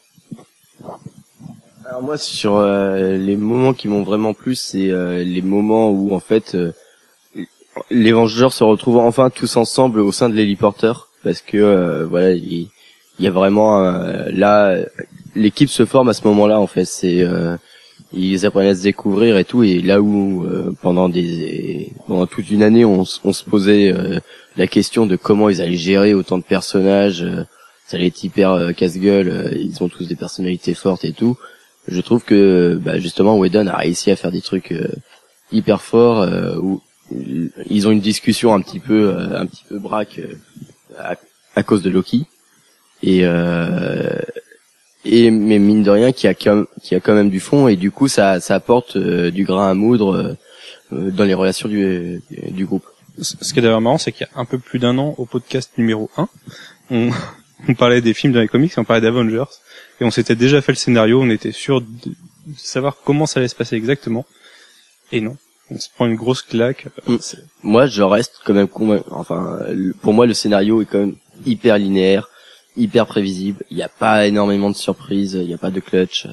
Alors 1.88 2.02
moi 2.02 2.18
sur 2.18 2.56
euh, 2.56 3.16
les 3.16 3.36
moments 3.36 3.72
qui 3.72 3.86
m'ont 3.86 4.02
vraiment 4.02 4.34
plu, 4.34 4.56
c'est 4.56 4.90
euh, 4.90 5.22
les 5.22 5.42
moments 5.42 5.90
où 5.90 6.14
en 6.14 6.20
fait 6.20 6.56
euh, 6.56 6.72
les 7.90 8.12
Vengeurs 8.12 8.52
se 8.52 8.64
retrouvent 8.64 8.98
enfin 8.98 9.30
tous 9.30 9.56
ensemble 9.56 10.00
au 10.00 10.12
sein 10.12 10.28
de 10.28 10.34
l'héliporteur 10.34 11.08
parce 11.24 11.40
que 11.40 11.56
euh, 11.56 12.06
voilà 12.06 12.32
il, 12.32 12.68
y 13.18 13.26
a 13.26 13.30
vraiment 13.30 13.84
euh, 13.84 14.28
là 14.30 14.76
l'équipe 15.34 15.70
se 15.70 15.84
forme 15.84 16.08
à 16.08 16.12
ce 16.14 16.26
moment-là 16.26 16.60
en 16.60 16.66
fait. 16.66 16.84
C'est 16.84 17.22
euh, 17.22 17.56
ils 18.12 18.46
apprennent 18.46 18.68
à 18.68 18.74
se 18.74 18.82
découvrir 18.82 19.36
et 19.36 19.44
tout 19.44 19.62
et 19.62 19.80
là 19.80 20.00
où 20.00 20.44
euh, 20.44 20.74
pendant 20.80 21.08
des 21.08 21.92
pendant 22.06 22.26
toute 22.26 22.50
une 22.50 22.62
année 22.62 22.84
on, 22.84 23.04
on 23.24 23.32
se 23.32 23.44
posait 23.44 23.92
euh, 23.92 24.20
la 24.56 24.66
question 24.66 25.06
de 25.06 25.16
comment 25.16 25.48
ils 25.48 25.60
allaient 25.60 25.76
gérer 25.76 26.14
autant 26.14 26.38
de 26.38 26.44
personnages 26.44 27.22
euh, 27.22 27.44
ça 27.86 27.96
allait 27.96 28.08
être 28.08 28.22
hyper 28.24 28.74
casse-gueule 28.76 29.56
ils 29.60 29.82
ont 29.82 29.88
tous 29.88 30.08
des 30.08 30.16
personnalités 30.16 30.74
fortes 30.74 31.04
et 31.04 31.12
tout. 31.12 31.36
Je 31.86 32.00
trouve 32.00 32.24
que 32.24 32.80
bah, 32.82 32.98
justement 32.98 33.38
Whedon 33.38 33.68
a 33.68 33.76
réussi 33.76 34.10
à 34.10 34.16
faire 34.16 34.32
des 34.32 34.40
trucs 34.40 34.74
hyper 35.52 35.80
forts 35.80 36.26
où 36.60 36.80
ils 37.10 37.86
ont 37.86 37.90
une 37.92 38.00
discussion 38.00 38.54
un 38.54 38.60
petit 38.60 38.80
peu 38.80 39.08
euh, 39.10 39.38
un 39.38 39.46
petit 39.46 39.64
peu 39.68 39.78
braque 39.78 40.18
euh, 40.18 40.34
à, 40.98 41.14
à 41.54 41.62
cause 41.62 41.82
de 41.82 41.90
Loki 41.90 42.26
et 43.02 43.20
euh, 43.24 44.20
et 45.04 45.30
mais 45.30 45.58
mine 45.58 45.82
de 45.82 45.90
rien 45.90 46.12
qui 46.12 46.26
a 46.26 46.34
quand 46.34 46.64
qui 46.82 46.94
a 46.94 47.00
quand 47.00 47.14
même 47.14 47.30
du 47.30 47.40
fond 47.40 47.68
et 47.68 47.76
du 47.76 47.90
coup 47.90 48.08
ça 48.08 48.40
ça 48.40 48.54
apporte 48.56 48.96
euh, 48.96 49.30
du 49.30 49.44
grain 49.44 49.70
à 49.70 49.74
moudre 49.74 50.36
euh, 50.92 51.10
dans 51.10 51.24
les 51.24 51.34
relations 51.34 51.68
du 51.68 52.22
du 52.30 52.64
groupe. 52.64 52.86
Ce 53.18 53.52
qui 53.52 53.58
est 53.58 53.62
d'ailleurs 53.62 53.80
marrant, 53.80 53.96
c'est 53.96 54.12
qu'il 54.12 54.26
y 54.30 54.36
a 54.36 54.38
un 54.38 54.44
peu 54.44 54.58
plus 54.58 54.78
d'un 54.78 54.98
an, 54.98 55.14
au 55.16 55.24
podcast 55.24 55.72
numéro 55.78 56.10
1, 56.18 56.28
on, 56.90 57.10
on 57.68 57.74
parlait 57.74 58.02
des 58.02 58.12
films 58.12 58.34
dans 58.34 58.40
les 58.40 58.48
comics, 58.48 58.74
on 58.76 58.84
parlait 58.84 59.00
d'Avengers, 59.00 59.50
et 60.00 60.04
on 60.04 60.10
s'était 60.10 60.36
déjà 60.36 60.60
fait 60.60 60.72
le 60.72 60.76
scénario, 60.76 61.22
on 61.22 61.30
était 61.30 61.50
sûr 61.50 61.80
de 61.80 62.12
savoir 62.58 62.98
comment 63.02 63.24
ça 63.24 63.40
allait 63.40 63.48
se 63.48 63.54
passer 63.54 63.74
exactement, 63.74 64.26
et 65.12 65.22
non. 65.22 65.38
On 65.70 65.78
se 65.78 65.88
prend 65.94 66.06
une 66.06 66.14
grosse 66.14 66.42
claque. 66.42 66.86
Moi 67.62 67.86
je 67.86 68.02
reste 68.02 68.40
quand 68.44 68.54
même 68.54 68.68
convain- 68.68 69.02
enfin 69.10 69.58
pour 70.00 70.12
moi 70.12 70.26
le 70.26 70.34
scénario 70.34 70.80
est 70.82 70.86
quand 70.86 70.98
même 71.00 71.16
hyper 71.44 71.78
linéaire, 71.78 72.28
hyper 72.76 73.06
prévisible, 73.06 73.64
il 73.70 73.76
n'y 73.76 73.82
a 73.82 73.88
pas 73.88 74.26
énormément 74.26 74.70
de 74.70 74.76
surprises, 74.76 75.34
il 75.40 75.46
n'y 75.46 75.54
a 75.54 75.58
pas 75.58 75.70
de 75.70 75.80
clutch. 75.80 76.26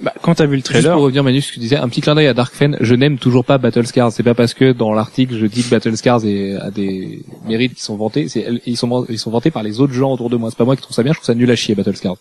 Bah, 0.00 0.14
quand 0.22 0.36
t'as 0.36 0.44
vu 0.44 0.52
le 0.52 0.56
Juste 0.58 0.66
trailer, 0.66 0.92
pour 0.94 1.02
revenir 1.02 1.24
Manu, 1.24 1.40
ce 1.40 1.48
que 1.48 1.54
tu 1.54 1.58
disais, 1.60 1.76
un 1.76 1.88
petit 1.88 2.00
clin 2.00 2.14
d'œil 2.14 2.28
à 2.28 2.34
Darkfen. 2.34 2.76
Je 2.80 2.94
n'aime 2.94 3.18
toujours 3.18 3.44
pas 3.44 3.58
Battle 3.58 3.84
Scars. 3.84 4.12
C'est 4.12 4.22
pas 4.22 4.34
parce 4.34 4.54
que 4.54 4.70
dans 4.72 4.92
l'article 4.92 5.36
je 5.36 5.46
dis 5.46 5.64
que 5.64 5.70
Battle 5.70 5.96
Scars 5.96 6.24
est, 6.24 6.54
a 6.54 6.70
des 6.70 7.24
mérites 7.46 7.74
qui 7.74 7.82
sont 7.82 7.96
vantés. 7.96 8.28
C'est 8.28 8.46
ils 8.64 8.76
sont 8.76 9.04
ils 9.08 9.18
sont 9.18 9.30
vantés 9.32 9.50
par 9.50 9.64
les 9.64 9.80
autres 9.80 9.92
gens 9.94 10.12
autour 10.12 10.30
de 10.30 10.36
moi. 10.36 10.50
C'est 10.50 10.56
pas 10.56 10.64
moi 10.64 10.76
qui 10.76 10.82
trouve 10.82 10.94
ça 10.94 11.02
bien. 11.02 11.12
Je 11.12 11.18
trouve 11.18 11.26
ça 11.26 11.34
nul 11.34 11.50
à 11.50 11.56
chier 11.56 11.74
Battle 11.74 11.96
Scars. 11.96 12.16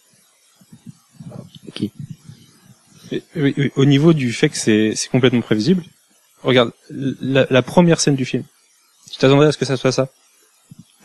Oui, 3.12 3.22
oui, 3.36 3.54
oui, 3.58 3.72
au 3.76 3.86
niveau 3.86 4.14
du 4.14 4.34
fait 4.34 4.50
que 4.50 4.58
c'est 4.58 4.94
c'est 4.96 5.10
complètement 5.10 5.42
prévisible, 5.42 5.84
regarde, 6.44 6.72
la, 6.90 7.46
la 7.50 7.62
première 7.62 8.00
scène 8.00 8.16
du 8.16 8.26
film. 8.26 8.44
Tu 9.12 9.18
t'attendais 9.18 9.46
à 9.48 9.52
ce 9.52 9.58
que 9.58 9.66
ça 9.66 9.78
soit 9.78 9.92
ça? 9.92 10.10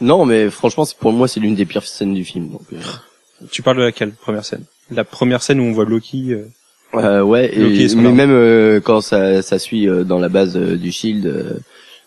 Non 0.01 0.25
mais 0.27 0.51
franchement 0.51 0.85
c'est 0.85 0.97
pour 0.97 1.13
moi 1.13 1.29
c'est 1.29 1.39
l'une 1.41 1.55
des 1.55 1.65
pires 1.67 1.85
scènes 1.85 2.15
du 2.15 2.25
film 2.25 2.51
donc. 2.51 2.63
euh, 2.73 2.79
Tu 3.51 3.63
parles 3.63 3.77
de 3.77 3.83
laquelle 3.83 4.13
première 4.13 4.45
scène? 4.45 4.65
La 4.91 5.05
première 5.05 5.43
scène 5.43 5.61
où 5.61 5.65
on 5.65 5.73
voit 5.73 5.85
Loki. 5.85 6.33
euh, 6.33 6.47
Euh, 6.95 7.23
ouais, 7.23 7.49
Loki 7.55 7.85
et 7.85 7.95
mais 7.95 8.11
même 8.13 8.31
euh, 8.33 8.81
quand 8.81 9.01
ça, 9.01 9.41
ça 9.43 9.59
suit 9.59 9.89
euh, 9.89 10.03
dans 10.05 10.19
la 10.19 10.29
base 10.29 10.57
du 10.57 10.91
Shield, 10.93 11.63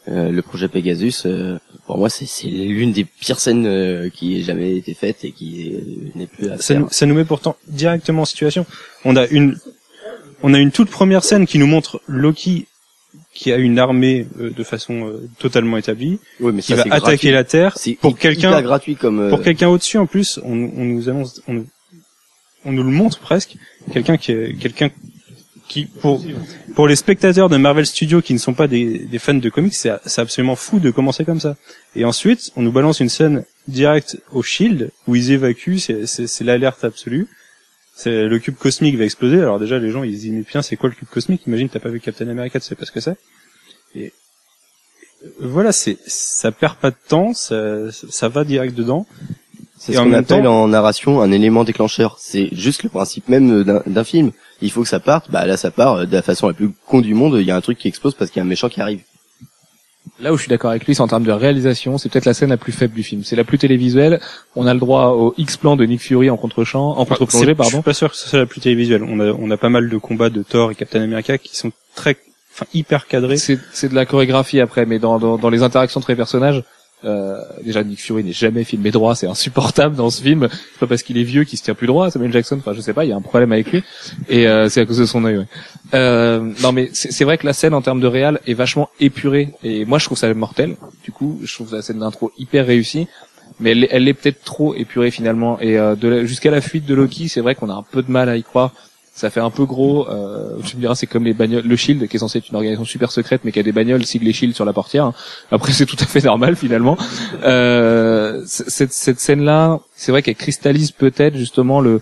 le 0.07 0.41
projet 0.41 0.67
Pegasus, 0.67 1.25
euh, 1.25 1.57
pour 1.87 1.97
moi 1.97 2.09
c'est 2.09 2.25
c'est 2.27 2.47
l'une 2.47 2.91
des 2.91 3.05
pires 3.05 3.39
scènes 3.39 3.65
euh, 3.65 4.09
qui 4.09 4.37
ait 4.39 4.43
jamais 4.43 4.75
été 4.77 4.93
faite 4.93 5.23
et 5.23 5.31
qui 5.31 5.75
n'est 6.15 6.27
plus 6.27 6.49
à 6.51 6.57
ça, 6.57 6.63
faire. 6.73 6.79
nous, 6.81 6.87
ça 6.91 7.05
nous 7.07 7.15
met 7.15 7.25
pourtant 7.25 7.55
directement 7.67 8.23
en 8.23 8.25
situation. 8.25 8.65
On 9.05 9.15
a 9.15 9.25
une, 9.27 9.57
on 10.43 10.53
a 10.53 10.59
une 10.59 10.71
toute 10.71 10.89
première 10.91 11.23
scène 11.23 11.47
qui 11.47 11.57
nous 11.57 11.65
montre 11.67 12.01
Loki 12.07 12.67
qui 13.35 13.51
a 13.51 13.57
une 13.57 13.77
armée 13.77 14.25
euh, 14.39 14.49
de 14.49 14.63
façon 14.63 15.07
euh, 15.07 15.29
totalement 15.39 15.77
établie, 15.77 16.19
Oui, 16.39 16.51
mais 16.55 16.61
qui 16.63 16.69
ça, 16.69 16.77
va 16.77 16.81
attaquer 16.95 17.01
gratuit. 17.29 17.31
la 17.31 17.43
Terre. 17.43 17.77
Pour 18.01 18.17
quelqu'un- 18.17 18.49
hyper 18.49 18.63
gratuit 18.63 18.95
comme. 18.95 19.19
euh, 19.19 19.29
Pour 19.29 19.43
quelqu'un 19.43 19.67
au-dessus, 19.67 19.97
en 19.99 20.07
plus, 20.07 20.39
on, 20.43 20.53
on 20.53 20.85
nous 20.85 21.09
annonce, 21.09 21.41
on, 21.47 21.53
nous- 21.53 21.67
on 22.63 22.71
nous 22.71 22.83
le 22.83 22.89
montre 22.91 23.19
presque, 23.19 23.55
quelqu'un 23.93 24.17
qui 24.17 24.33
quelqu'un 24.59 24.89
qui, 25.67 25.85
pour, 25.85 26.23
pour 26.75 26.87
les 26.87 26.95
spectateurs 26.95 27.49
de 27.49 27.57
Marvel 27.57 27.85
Studios 27.85 28.21
qui 28.21 28.33
ne 28.33 28.37
sont 28.39 28.53
pas 28.53 28.67
des, 28.67 28.99
des 28.99 29.19
fans 29.19 29.33
de 29.33 29.49
comics, 29.49 29.73
c'est 29.73 29.91
c'est 30.05 30.21
absolument 30.21 30.55
fou 30.55 30.79
de 30.79 30.89
commencer 30.91 31.25
comme 31.25 31.39
ça. 31.39 31.55
Et 31.95 32.05
ensuite, 32.05 32.51
on 32.55 32.61
nous 32.61 32.71
balance 32.71 32.99
une 33.01 33.09
scène 33.09 33.43
directe 33.67 34.17
au 34.31 34.43
Shield, 34.43 34.91
où 35.07 35.15
ils 35.15 35.31
évacuent, 35.31 35.79
c'est- 35.79 36.05
c'est 36.05 36.27
c'est 36.27 36.43
l'alerte 36.43 36.83
absolue. 36.83 37.27
C'est 37.97 38.25
le 38.27 38.39
cube 38.39 38.55
cosmique 38.55 38.97
va 38.97 39.05
exploser. 39.05 39.37
Alors 39.41 39.57
déjà, 39.59 39.79
les 39.79 39.89
gens, 39.89 40.03
ils 40.03 40.15
se 40.15 40.21
disent, 40.21 40.31
mais 40.33 40.43
putain, 40.43 40.61
c'est 40.61 40.75
quoi 40.75 40.89
le 40.89 40.95
cube 40.95 41.07
cosmique? 41.07 41.43
Imagine, 41.47 41.69
t'as 41.69 41.79
pas 41.79 41.89
vu 41.89 41.99
Captain 42.01 42.27
America, 42.27 42.59
tu 42.59 42.65
sais 42.65 42.75
pas 42.75 42.85
ce 42.85 42.91
que 42.91 42.99
c'est. 42.99 43.15
Et 43.95 44.11
voilà, 45.39 45.71
c'est, 45.71 45.97
ça 46.05 46.51
perd 46.51 46.75
pas 46.75 46.91
de 46.91 46.95
temps, 47.07 47.33
ça, 47.33 47.91
ça 47.91 48.27
va 48.29 48.43
direct 48.43 48.75
dedans. 48.75 49.07
C'est 49.77 49.93
ce 49.93 49.99
qu'on 49.99 50.13
appelle 50.13 50.43
temps- 50.43 50.63
en 50.63 50.67
narration 50.67 51.21
un 51.21 51.31
élément 51.31 51.63
déclencheur. 51.63 52.17
C'est 52.19 52.49
juste 52.53 52.83
le 52.83 52.89
principe 52.89 53.27
même 53.29 53.63
d'un 53.63 53.81
d'un 53.85 54.03
film. 54.03 54.31
Il 54.61 54.71
faut 54.71 54.81
que 54.83 54.87
ça 54.87 54.99
parte. 54.99 55.29
Bah 55.31 55.45
là, 55.45 55.57
ça 55.57 55.69
part 55.71 55.93
euh, 55.95 56.05
de 56.05 56.13
la 56.13 56.21
façon 56.21 56.47
la 56.47 56.53
plus 56.53 56.71
con 56.87 57.01
du 57.01 57.13
monde. 57.13 57.37
Il 57.39 57.45
y 57.45 57.51
a 57.51 57.55
un 57.55 57.61
truc 57.61 57.77
qui 57.77 57.87
explose 57.87 58.13
parce 58.15 58.31
qu'il 58.31 58.39
y 58.39 58.41
a 58.41 58.45
un 58.45 58.47
méchant 58.49 58.69
qui 58.69 58.79
arrive. 58.81 59.01
Là 60.19 60.31
où 60.31 60.37
je 60.37 60.43
suis 60.43 60.49
d'accord 60.49 60.69
avec 60.71 60.85
lui, 60.85 60.95
c'est 60.95 61.01
en 61.01 61.07
termes 61.09 61.25
de 61.25 61.31
réalisation, 61.31 61.97
c'est 61.97 62.07
peut-être 62.09 62.25
la 62.25 62.33
scène 62.33 62.49
la 62.49 62.57
plus 62.57 62.71
faible 62.71 62.93
du 62.93 63.03
film. 63.03 63.23
C'est 63.25 63.35
la 63.35 63.43
plus 63.43 63.57
télévisuelle. 63.57 64.21
On 64.55 64.65
a 64.65 64.73
le 64.73 64.79
droit 64.79 65.07
au 65.09 65.33
X-plan 65.37 65.75
de 65.75 65.83
Nick 65.85 65.99
Fury 66.01 66.29
en 66.29 66.37
contre-champ, 66.37 66.91
en 66.97 67.03
contre-plongée, 67.05 67.47
Je 67.47 67.51
pardon. 67.53 67.69
suis 67.71 67.81
pas 67.81 67.93
sûr 67.93 68.09
que 68.11 68.15
ce 68.15 68.29
soit 68.29 68.39
la 68.39 68.45
plus 68.45 68.61
télévisuelle. 68.61 69.03
On 69.03 69.19
a, 69.19 69.33
on 69.33 69.51
a 69.51 69.57
pas 69.57 69.67
mal 69.69 69.89
de 69.89 69.97
combats 69.97 70.29
de 70.29 70.41
Thor 70.41 70.71
et 70.71 70.75
Captain 70.75 71.01
America 71.01 71.37
qui 71.37 71.57
sont 71.57 71.71
très, 71.95 72.15
enfin, 72.53 72.65
hyper 72.73 73.07
cadrés. 73.07 73.35
C'est 73.35 73.59
c'est 73.73 73.89
de 73.89 73.95
la 73.95 74.05
chorégraphie 74.05 74.61
après, 74.61 74.85
mais 74.85 74.99
dans, 74.99 75.19
dans, 75.19 75.37
dans 75.37 75.49
les 75.49 75.63
interactions 75.63 75.99
entre 75.99 76.11
les 76.11 76.15
personnages, 76.15 76.63
euh, 77.03 77.39
déjà 77.63 77.83
Nick 77.83 77.99
Fury 78.01 78.23
n'est 78.23 78.31
jamais 78.33 78.63
filmé 78.63 78.89
droit, 78.91 79.15
c'est 79.15 79.27
insupportable 79.27 79.95
dans 79.95 80.09
ce 80.09 80.21
film. 80.23 80.47
C'est 80.51 80.79
pas 80.79 80.87
parce 80.87 81.03
qu'il 81.03 81.17
est 81.17 81.23
vieux 81.23 81.43
qu'il 81.43 81.59
se 81.59 81.63
tient 81.63 81.75
plus 81.75 81.87
droit. 81.87 82.09
Samuel 82.09 82.31
Jackson, 82.31 82.57
enfin 82.57 82.73
je 82.73 82.81
sais 82.81 82.93
pas, 82.93 83.05
il 83.05 83.09
y 83.09 83.13
a 83.13 83.15
un 83.15 83.21
problème 83.21 83.51
avec 83.51 83.71
lui, 83.71 83.83
et 84.29 84.47
euh, 84.47 84.69
c'est 84.69 84.81
à 84.81 84.85
cause 84.85 84.97
de 84.99 85.05
son 85.05 85.23
œil. 85.25 85.37
Ouais. 85.37 85.45
Euh, 85.93 86.51
non 86.63 86.71
mais 86.71 86.89
c'est 86.93 87.23
vrai 87.25 87.37
que 87.37 87.45
la 87.45 87.53
scène 87.53 87.73
en 87.73 87.81
termes 87.81 87.99
de 88.01 88.07
réal 88.07 88.39
est 88.47 88.53
vachement 88.53 88.89
épurée, 88.99 89.49
et 89.63 89.85
moi 89.85 89.99
je 89.99 90.05
trouve 90.05 90.17
ça 90.17 90.33
mortel. 90.33 90.75
Du 91.03 91.11
coup, 91.11 91.39
je 91.43 91.53
trouve 91.53 91.73
la 91.75 91.81
scène 91.81 91.99
d'intro 91.99 92.31
hyper 92.37 92.65
réussie. 92.65 93.07
Mais 93.59 93.71
elle, 93.71 94.07
est- 94.09 94.13
peut-être 94.13 94.43
trop 94.43 94.75
épurée 94.75 95.11
finalement 95.11 95.57
et 95.61 95.77
euh, 95.77 96.25
jusqu'à 96.25 96.51
la 96.51 96.59
fuite 96.59 96.85
de 96.85 96.93
Loki, 96.93 97.29
c'est 97.29 97.39
vrai 97.39 97.55
qu'on 97.55 97.69
a 97.69 97.73
un 97.73 97.83
peu 97.89 98.01
de 98.01 98.11
mal 98.11 98.27
à 98.27 98.35
y 98.35 98.43
croire. 98.43 98.73
Ça 99.17 99.29
fait 99.29 99.39
un 99.39 99.49
peu 99.49 99.63
gros. 99.63 100.09
Euh, 100.09 100.57
tu 100.65 100.75
me 100.75 100.81
diras, 100.81 100.93
c'est 100.93 101.07
comme 101.07 101.23
les 101.23 101.33
bagnoles, 101.33 101.65
le 101.65 101.75
Shield, 101.77 102.05
qui 102.09 102.17
est 102.17 102.19
censé 102.19 102.39
être 102.39 102.49
une 102.49 102.55
organisation 102.57 102.83
super 102.83 103.13
secrète, 103.13 103.41
mais 103.45 103.53
qui 103.53 103.59
a 103.59 103.63
des 103.63 103.71
bagnoles 103.71 104.05
siglées 104.05 104.33
Shield 104.33 104.53
sur 104.53 104.65
la 104.65 104.73
portière. 104.73 105.13
Après, 105.51 105.71
c'est 105.71 105.85
tout 105.85 105.95
à 106.01 106.05
fait 106.05 106.21
normal 106.21 106.57
finalement. 106.57 106.97
Euh, 107.43 108.41
cette, 108.45 108.91
cette 108.91 109.21
scène-là, 109.21 109.79
c'est 109.95 110.11
vrai 110.11 110.21
qu'elle 110.21 110.35
cristallise 110.35 110.91
peut-être 110.91 111.37
justement 111.37 111.79
le, 111.79 112.01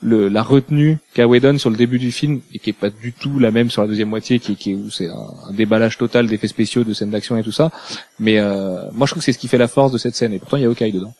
le 0.00 0.28
la 0.28 0.44
retenue 0.44 0.98
qu'a 1.12 1.26
Whedon 1.26 1.58
sur 1.58 1.70
le 1.70 1.76
début 1.76 1.98
du 1.98 2.12
film 2.12 2.40
et 2.52 2.60
qui 2.60 2.70
est 2.70 2.72
pas 2.72 2.90
du 2.90 3.12
tout 3.12 3.40
la 3.40 3.50
même 3.50 3.68
sur 3.68 3.82
la 3.82 3.88
deuxième 3.88 4.10
moitié, 4.10 4.38
qui, 4.38 4.54
qui 4.54 4.74
où 4.74 4.90
c'est 4.90 5.08
un, 5.08 5.26
un 5.50 5.52
déballage 5.52 5.98
total 5.98 6.28
d'effets 6.28 6.46
spéciaux, 6.46 6.84
de 6.84 6.94
scènes 6.94 7.10
d'action 7.10 7.36
et 7.36 7.42
tout 7.42 7.50
ça. 7.50 7.72
Mais 8.20 8.38
euh, 8.38 8.84
moi, 8.92 9.08
je 9.08 9.12
trouve 9.12 9.22
que 9.22 9.24
c'est 9.24 9.32
ce 9.32 9.38
qui 9.38 9.48
fait 9.48 9.58
la 9.58 9.66
force 9.66 9.90
de 9.90 9.98
cette 9.98 10.14
scène. 10.14 10.32
Et 10.32 10.38
pourtant, 10.38 10.56
il 10.56 10.62
y 10.62 10.66
a 10.66 10.68
Hawkeye 10.68 10.92
dedans. 10.92 11.14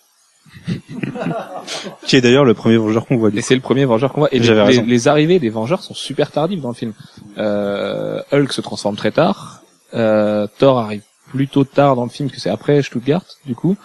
Qui 2.06 2.16
est 2.16 2.20
d'ailleurs 2.20 2.44
le 2.44 2.54
premier 2.54 2.76
Vengeur 2.76 3.06
qu'on 3.06 3.16
voit. 3.16 3.30
Du 3.30 3.38
Et 3.38 3.42
c'est 3.42 3.54
le 3.54 3.60
premier 3.60 3.84
Vengeur 3.84 4.12
qu'on 4.12 4.20
voit. 4.20 4.28
Et 4.34 4.38
les, 4.38 5.08
arrivées 5.08 5.38
des 5.38 5.50
Vengeurs 5.50 5.82
sont 5.82 5.94
super 5.94 6.30
tardives 6.30 6.60
dans 6.60 6.68
le 6.68 6.74
film. 6.74 6.92
Euh, 7.38 8.20
Hulk 8.32 8.52
se 8.52 8.60
transforme 8.60 8.96
très 8.96 9.10
tard. 9.10 9.62
Euh, 9.94 10.46
Thor 10.58 10.78
arrive 10.78 11.02
plutôt 11.30 11.64
tard 11.64 11.96
dans 11.96 12.04
le 12.04 12.10
film, 12.10 12.28
parce 12.28 12.36
que 12.36 12.42
c'est 12.42 12.50
après 12.50 12.82
Stuttgart, 12.82 13.24
du 13.46 13.54
coup. 13.54 13.76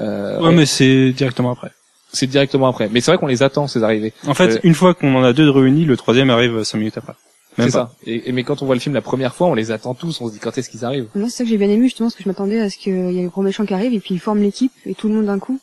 Euh, 0.00 0.40
Ouais, 0.40 0.52
mais 0.52 0.66
c'est 0.66 1.12
directement 1.12 1.50
après. 1.52 1.70
C'est 2.12 2.26
directement 2.26 2.68
après. 2.68 2.88
Mais 2.90 3.00
c'est 3.00 3.10
vrai 3.10 3.18
qu'on 3.18 3.26
les 3.26 3.42
attend, 3.42 3.66
ces 3.68 3.82
arrivées. 3.82 4.12
En 4.26 4.34
fait, 4.34 4.56
Euh, 4.56 4.58
une 4.64 4.74
fois 4.74 4.94
qu'on 4.94 5.14
en 5.14 5.22
a 5.22 5.32
deux 5.32 5.44
de 5.44 5.50
réunis, 5.50 5.84
le 5.84 5.96
troisième 5.96 6.30
arrive 6.30 6.62
cinq 6.64 6.78
minutes 6.78 6.98
après. 6.98 7.14
Même 7.58 7.68
C'est 7.68 7.76
pas. 7.78 7.86
ça. 7.86 7.92
Et, 8.06 8.28
et 8.28 8.32
mais 8.32 8.42
quand 8.44 8.62
on 8.62 8.66
voit 8.66 8.74
le 8.74 8.80
film 8.80 8.94
la 8.94 9.00
première 9.02 9.34
fois, 9.34 9.48
on 9.48 9.54
les 9.54 9.70
attend 9.70 9.94
tous. 9.94 10.20
On 10.20 10.28
se 10.28 10.32
dit 10.32 10.38
quand 10.38 10.56
est-ce 10.56 10.70
qu'ils 10.70 10.84
arrivent? 10.84 11.08
Moi, 11.14 11.28
c'est 11.28 11.38
ça 11.38 11.44
que 11.44 11.50
j'ai 11.50 11.58
bien 11.58 11.68
aimé, 11.68 11.84
justement, 11.84 12.08
parce 12.08 12.16
que 12.16 12.22
je 12.24 12.28
m'attendais 12.28 12.60
à 12.60 12.70
ce 12.70 12.78
qu'il 12.78 13.12
y 13.12 13.18
ait 13.18 13.22
le 13.22 13.28
gros 13.28 13.42
méchant 13.42 13.64
qui 13.66 13.74
arrive, 13.74 13.92
et 13.92 14.00
puis 14.00 14.14
ils 14.14 14.20
forment 14.20 14.42
l'équipe, 14.42 14.72
et 14.86 14.94
tout 14.94 15.08
le 15.08 15.14
monde 15.14 15.26
d'un 15.26 15.38
coup. 15.38 15.60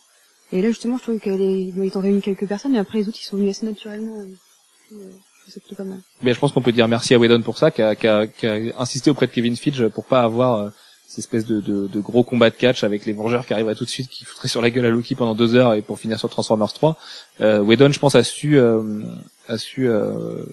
Et 0.52 0.62
là, 0.62 0.70
justement, 0.70 0.98
je 0.98 1.04
trouvais 1.04 1.20
qu'ils 1.20 1.98
ont 1.98 2.00
réuni 2.02 2.22
quelques 2.22 2.48
personnes, 2.48 2.76
et 2.76 2.80
après 2.80 3.00
les 3.00 3.08
autres, 3.10 3.18
ils 3.22 3.26
sont 3.26 3.38
venus 3.38 3.52
assez 3.58 3.66
naturellement. 3.66 4.22
et, 4.24 4.94
euh, 4.94 4.98
Je 5.48 5.76
pas 5.76 5.84
mal. 5.84 6.00
Mais 6.22 6.34
je 6.34 6.40
pense 6.40 6.52
qu'on 6.52 6.62
peut 6.62 6.72
dire 6.74 6.88
merci 6.88 7.14
à 7.14 7.20
Whedon 7.20 7.42
pour 7.42 7.58
ça, 7.58 7.72
qui 7.72 7.82
a, 7.82 7.96
qui 7.96 8.08
a- 8.08 8.28
qui 8.28 8.46
a 8.48 8.58
insisté 8.80 9.10
auprès 9.10 9.28
de 9.28 9.32
Kevin 9.32 9.56
Feige 9.56 9.88
pour 9.90 10.06
pas 10.06 10.22
avoir 10.22 10.56
euh, 10.56 10.70
cette 11.08 11.20
espèce 11.20 11.46
de, 11.46 11.62
de, 11.62 11.88
de 11.88 12.00
gros 12.02 12.24
combat 12.24 12.50
de 12.50 12.56
catch 12.56 12.84
avec 12.84 13.06
les 13.06 13.14
Vengeurs 13.14 13.46
qui 13.46 13.54
arriveraient 13.54 13.76
tout 13.76 13.86
de 13.86 13.90
suite, 13.90 14.10
qui 14.10 14.26
foutraient 14.26 14.50
sur 14.50 14.62
la 14.62 14.70
gueule 14.70 14.86
à 14.86 14.90
Loki 14.90 15.16
pendant 15.16 15.36
deux 15.36 15.56
heures 15.56 15.74
et 15.74 15.82
pour 15.82 16.00
finir 16.00 16.20
sur 16.20 16.30
Transformers 16.30 16.74
3. 16.74 16.98
Euh, 17.42 17.62
Whedon, 17.62 17.92
je 17.94 18.00
pense, 18.00 18.16
a 18.16 18.24
su, 18.24 18.58
euh, 18.58 19.04
a 19.48 19.58
su 19.58 19.88
euh, 19.88 20.44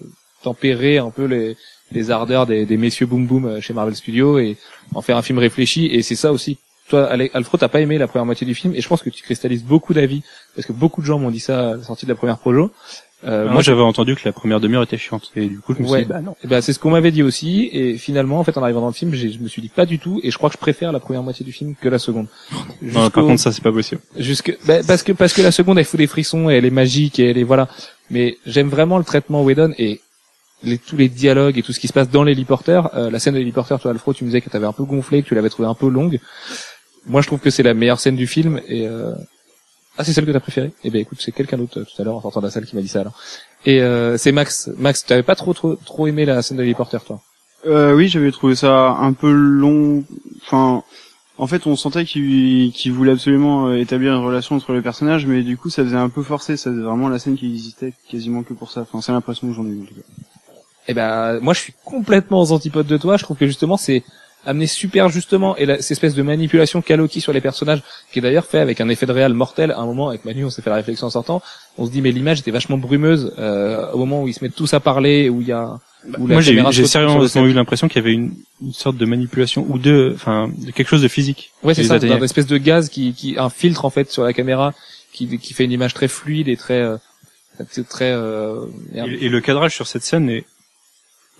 tempérer 0.43 0.97
un 0.97 1.09
peu 1.11 1.25
les, 1.25 1.57
les 1.91 2.11
ardeurs 2.11 2.45
des, 2.45 2.65
des 2.65 2.77
messieurs 2.77 3.05
Boom 3.05 3.27
Boom 3.27 3.45
euh, 3.45 3.61
chez 3.61 3.73
Marvel 3.73 3.95
Studios 3.95 4.39
et 4.39 4.55
en 4.93 5.01
faire 5.01 5.17
un 5.17 5.21
film 5.21 5.39
réfléchi. 5.39 5.87
Et 5.87 6.01
c'est 6.03 6.15
ça 6.15 6.31
aussi. 6.31 6.57
Toi, 6.89 7.09
Alfred, 7.33 7.59
t'as 7.59 7.67
pas 7.67 7.81
aimé 7.81 7.97
la 7.97 8.07
première 8.07 8.25
moitié 8.25 8.45
du 8.45 8.53
film 8.53 8.75
et 8.75 8.81
je 8.81 8.87
pense 8.87 9.01
que 9.01 9.09
tu 9.09 9.23
cristallises 9.23 9.63
beaucoup 9.63 9.93
d'avis 9.93 10.21
parce 10.55 10.67
que 10.67 10.73
beaucoup 10.73 11.01
de 11.01 11.05
gens 11.05 11.17
m'ont 11.17 11.31
dit 11.31 11.39
ça 11.39 11.71
à 11.71 11.75
la 11.77 11.83
sortie 11.83 12.05
de 12.05 12.11
la 12.11 12.15
première 12.15 12.37
projo. 12.37 12.71
Euh, 13.23 13.49
moi, 13.49 13.61
j'avais 13.61 13.81
entendu 13.81 14.15
que 14.15 14.21
la 14.25 14.33
première 14.33 14.59
demi-heure 14.59 14.83
était 14.83 14.97
chiante. 14.97 15.31
Et 15.35 15.47
du 15.47 15.59
coup, 15.59 15.73
je 15.73 15.81
me 15.81 15.87
suis 15.87 16.01
dit, 16.01 16.05
bah 16.05 16.21
non. 16.21 16.35
Ben, 16.43 16.61
c'est 16.61 16.73
ce 16.73 16.79
qu'on 16.79 16.91
m'avait 16.91 17.11
dit 17.11 17.23
aussi, 17.23 17.69
et 17.71 17.97
finalement, 17.97 18.39
en 18.39 18.43
fait, 18.43 18.57
en 18.57 18.61
arrivant 18.61 18.81
dans 18.81 18.87
le 18.87 18.93
film, 18.93 19.15
je 19.15 19.39
me 19.39 19.47
suis 19.47 19.61
dit 19.61 19.69
pas 19.69 19.85
du 19.85 19.97
tout, 19.97 20.19
et 20.23 20.29
je 20.29 20.37
crois 20.37 20.49
que 20.49 20.53
je 20.53 20.59
préfère 20.59 20.91
la 20.91 20.99
première 20.99 21.23
moitié 21.23 21.43
du 21.43 21.51
film 21.51 21.75
que 21.79 21.89
la 21.89 21.97
seconde. 21.99 22.27
Non, 22.81 23.09
par 23.09 23.23
contre, 23.23 23.39
ça, 23.39 23.51
c'est 23.51 23.63
pas 23.63 23.71
possible. 23.71 24.01
jusque, 24.17 24.55
ben, 24.67 24.85
parce 24.85 25.01
que 25.01 25.11
parce 25.11 25.33
que 25.33 25.41
la 25.41 25.51
seconde, 25.51 25.79
elle 25.79 25.85
fout 25.85 25.97
des 25.97 26.07
frissons, 26.07 26.49
et 26.49 26.55
elle 26.55 26.65
est 26.65 26.71
magique, 26.71 27.19
et 27.19 27.31
elle 27.31 27.37
est 27.37 27.43
voilà. 27.43 27.67
Mais 28.11 28.37
j'aime 28.45 28.69
vraiment 28.69 28.99
le 28.99 29.03
traitement 29.03 29.43
Whedon 29.43 29.73
et 29.79 30.01
les, 30.61 30.77
tous 30.77 30.97
les 30.97 31.09
dialogues 31.09 31.57
et 31.57 31.63
tout 31.63 31.73
ce 31.73 31.79
qui 31.79 31.87
se 31.87 31.93
passe 31.93 32.09
dans 32.09 32.23
l'héliporteur. 32.23 32.95
Euh, 32.95 33.09
la 33.09 33.19
scène 33.19 33.33
de 33.33 33.39
l'héliporteur, 33.39 33.79
toi, 33.79 33.91
Alfred, 33.91 34.15
tu 34.15 34.23
me 34.23 34.29
disais 34.29 34.41
que 34.41 34.49
t'avais 34.49 34.67
un 34.67 34.73
peu 34.73 34.83
gonflé, 34.83 35.23
que 35.23 35.27
tu 35.27 35.35
l'avais 35.35 35.49
trouvé 35.49 35.67
un 35.67 35.73
peu 35.73 35.89
longue. 35.89 36.19
Moi, 37.05 37.21
je 37.21 37.27
trouve 37.27 37.39
que 37.39 37.49
c'est 37.49 37.63
la 37.63 37.73
meilleure 37.73 37.99
scène 37.99 38.15
du 38.15 38.27
film, 38.27 38.59
et 38.67 38.87
euh... 38.87 39.13
ah, 39.97 40.03
c'est 40.03 40.13
celle 40.13 40.25
que 40.25 40.31
t'as 40.31 40.39
préférée? 40.39 40.71
Eh 40.83 40.89
ben, 40.89 40.99
écoute, 41.01 41.19
c'est 41.21 41.31
quelqu'un 41.31 41.57
d'autre 41.57 41.79
euh, 41.79 41.85
tout 41.85 42.01
à 42.01 42.05
l'heure 42.05 42.15
en 42.15 42.21
sortant 42.21 42.41
de 42.41 42.45
la 42.45 42.51
salle 42.51 42.65
qui 42.65 42.75
m'a 42.75 42.81
dit 42.81 42.87
ça 42.87 43.01
alors. 43.01 43.17
Et 43.65 43.81
euh, 43.81 44.17
c'est 44.17 44.31
Max. 44.31 44.69
Max, 44.77 45.05
t'avais 45.05 45.23
pas 45.23 45.35
trop 45.35 45.53
trop 45.53 45.75
trop 45.75 46.07
aimé 46.07 46.25
la 46.25 46.41
scène 46.41 46.57
de 46.57 46.61
l'héliporteur, 46.61 47.03
toi? 47.03 47.21
Euh, 47.65 47.95
oui, 47.95 48.07
j'avais 48.07 48.31
trouvé 48.31 48.55
ça 48.55 48.89
un 48.89 49.13
peu 49.13 49.31
long. 49.31 50.03
Enfin, 50.43 50.83
en 51.37 51.47
fait, 51.47 51.65
on 51.65 51.75
sentait 51.75 52.05
qu'il 52.05 52.71
qu'il 52.71 52.91
voulait 52.91 53.13
absolument 53.13 53.67
euh, 53.67 53.77
établir 53.77 54.13
une 54.13 54.23
relation 54.23 54.55
entre 54.55 54.73
les 54.73 54.81
personnages, 54.81 55.25
mais 55.25 55.41
du 55.41 55.57
coup, 55.57 55.69
ça 55.69 55.83
faisait 55.83 55.95
un 55.95 56.09
peu 56.09 56.21
forcé. 56.21 56.57
Ça 56.57 56.69
faisait 56.69 56.83
vraiment 56.83 57.09
la 57.09 57.17
scène 57.17 57.37
qui 57.37 57.47
existait 57.47 57.93
quasiment 58.09 58.43
que 58.43 58.53
pour 58.53 58.71
ça. 58.71 58.81
Enfin, 58.81 59.01
c'est 59.01 59.11
l'impression 59.11 59.47
que 59.47 59.53
j'en 59.53 59.65
ai 59.65 59.69
eu. 59.69 59.81
En 59.81 59.85
tout 59.85 59.95
cas. 59.95 60.01
Eh 60.87 60.93
ben, 60.93 61.39
moi, 61.39 61.55
je 61.55 61.61
suis 61.61 61.73
complètement 61.83 62.41
aux 62.41 62.51
antipodes 62.51 62.85
de 62.85 62.97
toi. 62.97 63.17
Je 63.17 63.23
trouve 63.23 63.37
que 63.37 63.47
justement, 63.47 63.77
c'est 63.77 64.03
amené 64.45 64.67
super 64.67 65.09
justement 65.09 65.55
et 65.57 65.65
la, 65.65 65.81
cette 65.81 65.91
espèce 65.91 66.15
de 66.15 66.21
manipulation 66.21 66.81
qu'a 66.81 66.95
Loki 66.95 67.21
sur 67.21 67.33
les 67.33 67.41
personnages, 67.41 67.81
qui 68.11 68.19
est 68.19 68.21
d'ailleurs 68.21 68.45
fait 68.45 68.59
avec 68.59 68.81
un 68.81 68.89
effet 68.89 69.05
de 69.05 69.11
réal 69.11 69.33
mortel. 69.33 69.71
À 69.71 69.79
un 69.79 69.85
moment, 69.85 70.09
avec 70.09 70.25
Manu, 70.25 70.45
on 70.45 70.49
s'est 70.49 70.61
fait 70.61 70.69
la 70.69 70.77
réflexion 70.77 71.07
en 71.07 71.09
sortant. 71.09 71.41
On 71.77 71.85
se 71.85 71.91
dit, 71.91 72.01
mais 72.01 72.11
l'image 72.11 72.39
était 72.39 72.51
vachement 72.51 72.77
brumeuse 72.77 73.33
euh, 73.37 73.91
au 73.91 73.97
moment 73.97 74.23
où 74.23 74.27
ils 74.27 74.33
se 74.33 74.43
mettent 74.43 74.55
tous 74.55 74.73
à 74.73 74.79
parler, 74.79 75.29
où 75.29 75.41
il 75.41 75.47
y 75.47 75.51
a. 75.51 75.79
où 76.19 76.27
la 76.27 76.35
Moi, 76.35 76.71
j'ai 76.71 76.85
sérieusement 76.85 77.45
eu 77.45 77.53
l'impression 77.53 77.87
qu'il 77.87 78.01
y 78.01 78.05
avait 78.05 78.13
une, 78.13 78.33
une 78.61 78.73
sorte 78.73 78.97
de 78.97 79.05
manipulation 79.05 79.65
ou 79.69 79.77
de, 79.77 80.11
enfin, 80.15 80.49
de 80.57 80.71
quelque 80.71 80.87
chose 80.87 81.01
de 81.01 81.07
physique. 81.07 81.51
Ouais, 81.63 81.73
c'est 81.73 81.83
ça, 81.83 81.97
une 81.97 82.23
espèce 82.23 82.47
de 82.47 82.57
gaz 82.57 82.89
qui, 82.89 83.13
qui 83.13 83.35
un 83.37 83.49
filtre 83.49 83.85
en 83.85 83.89
fait 83.89 84.11
sur 84.11 84.23
la 84.23 84.33
caméra, 84.33 84.73
qui, 85.13 85.37
qui 85.37 85.53
fait 85.53 85.65
une 85.65 85.71
image 85.71 85.93
très 85.93 86.07
fluide 86.07 86.47
et 86.47 86.57
très 86.57 86.81
euh, 86.81 86.97
très 87.89 88.11
euh. 88.11 88.65
Et, 88.93 89.25
et 89.25 89.29
le 89.29 89.41
cadrage 89.41 89.73
sur 89.73 89.87
cette 89.87 90.03
scène 90.03 90.29
est 90.29 90.45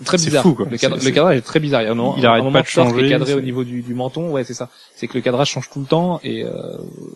très 0.04 0.18
c'est 0.18 0.26
bizarre. 0.26 0.44
fou, 0.44 0.56
quoi. 0.56 0.66
Le, 0.70 0.78
cadre, 0.78 0.98
C'est- 1.00 1.06
le 1.06 1.12
cadrage 1.12 1.38
est 1.38 1.42
très 1.42 1.60
bizarre. 1.60 1.82
Il, 1.82 1.86
y 1.86 1.88
a 1.88 1.92
un- 1.92 1.96
Il 2.18 2.26
un 2.26 2.30
arrête 2.30 2.44
moment 2.44 2.52
pas 2.60 2.64
de 2.64 2.68
changer, 2.68 3.06
est 3.06 3.10
cadré 3.10 3.34
au 3.34 3.42
niveau 3.42 3.64
du, 3.64 3.82
du 3.82 3.94
menton. 3.94 4.30
Ouais, 4.32 4.44
c'est 4.44 4.54
ça. 4.54 4.70
C'est 4.96 5.08
que 5.08 5.14
le 5.14 5.22
cadrage 5.22 5.50
change 5.50 5.70
tout 5.70 5.80
le 5.80 5.86
temps 5.86 6.20
et 6.24 6.44
euh, 6.44 6.52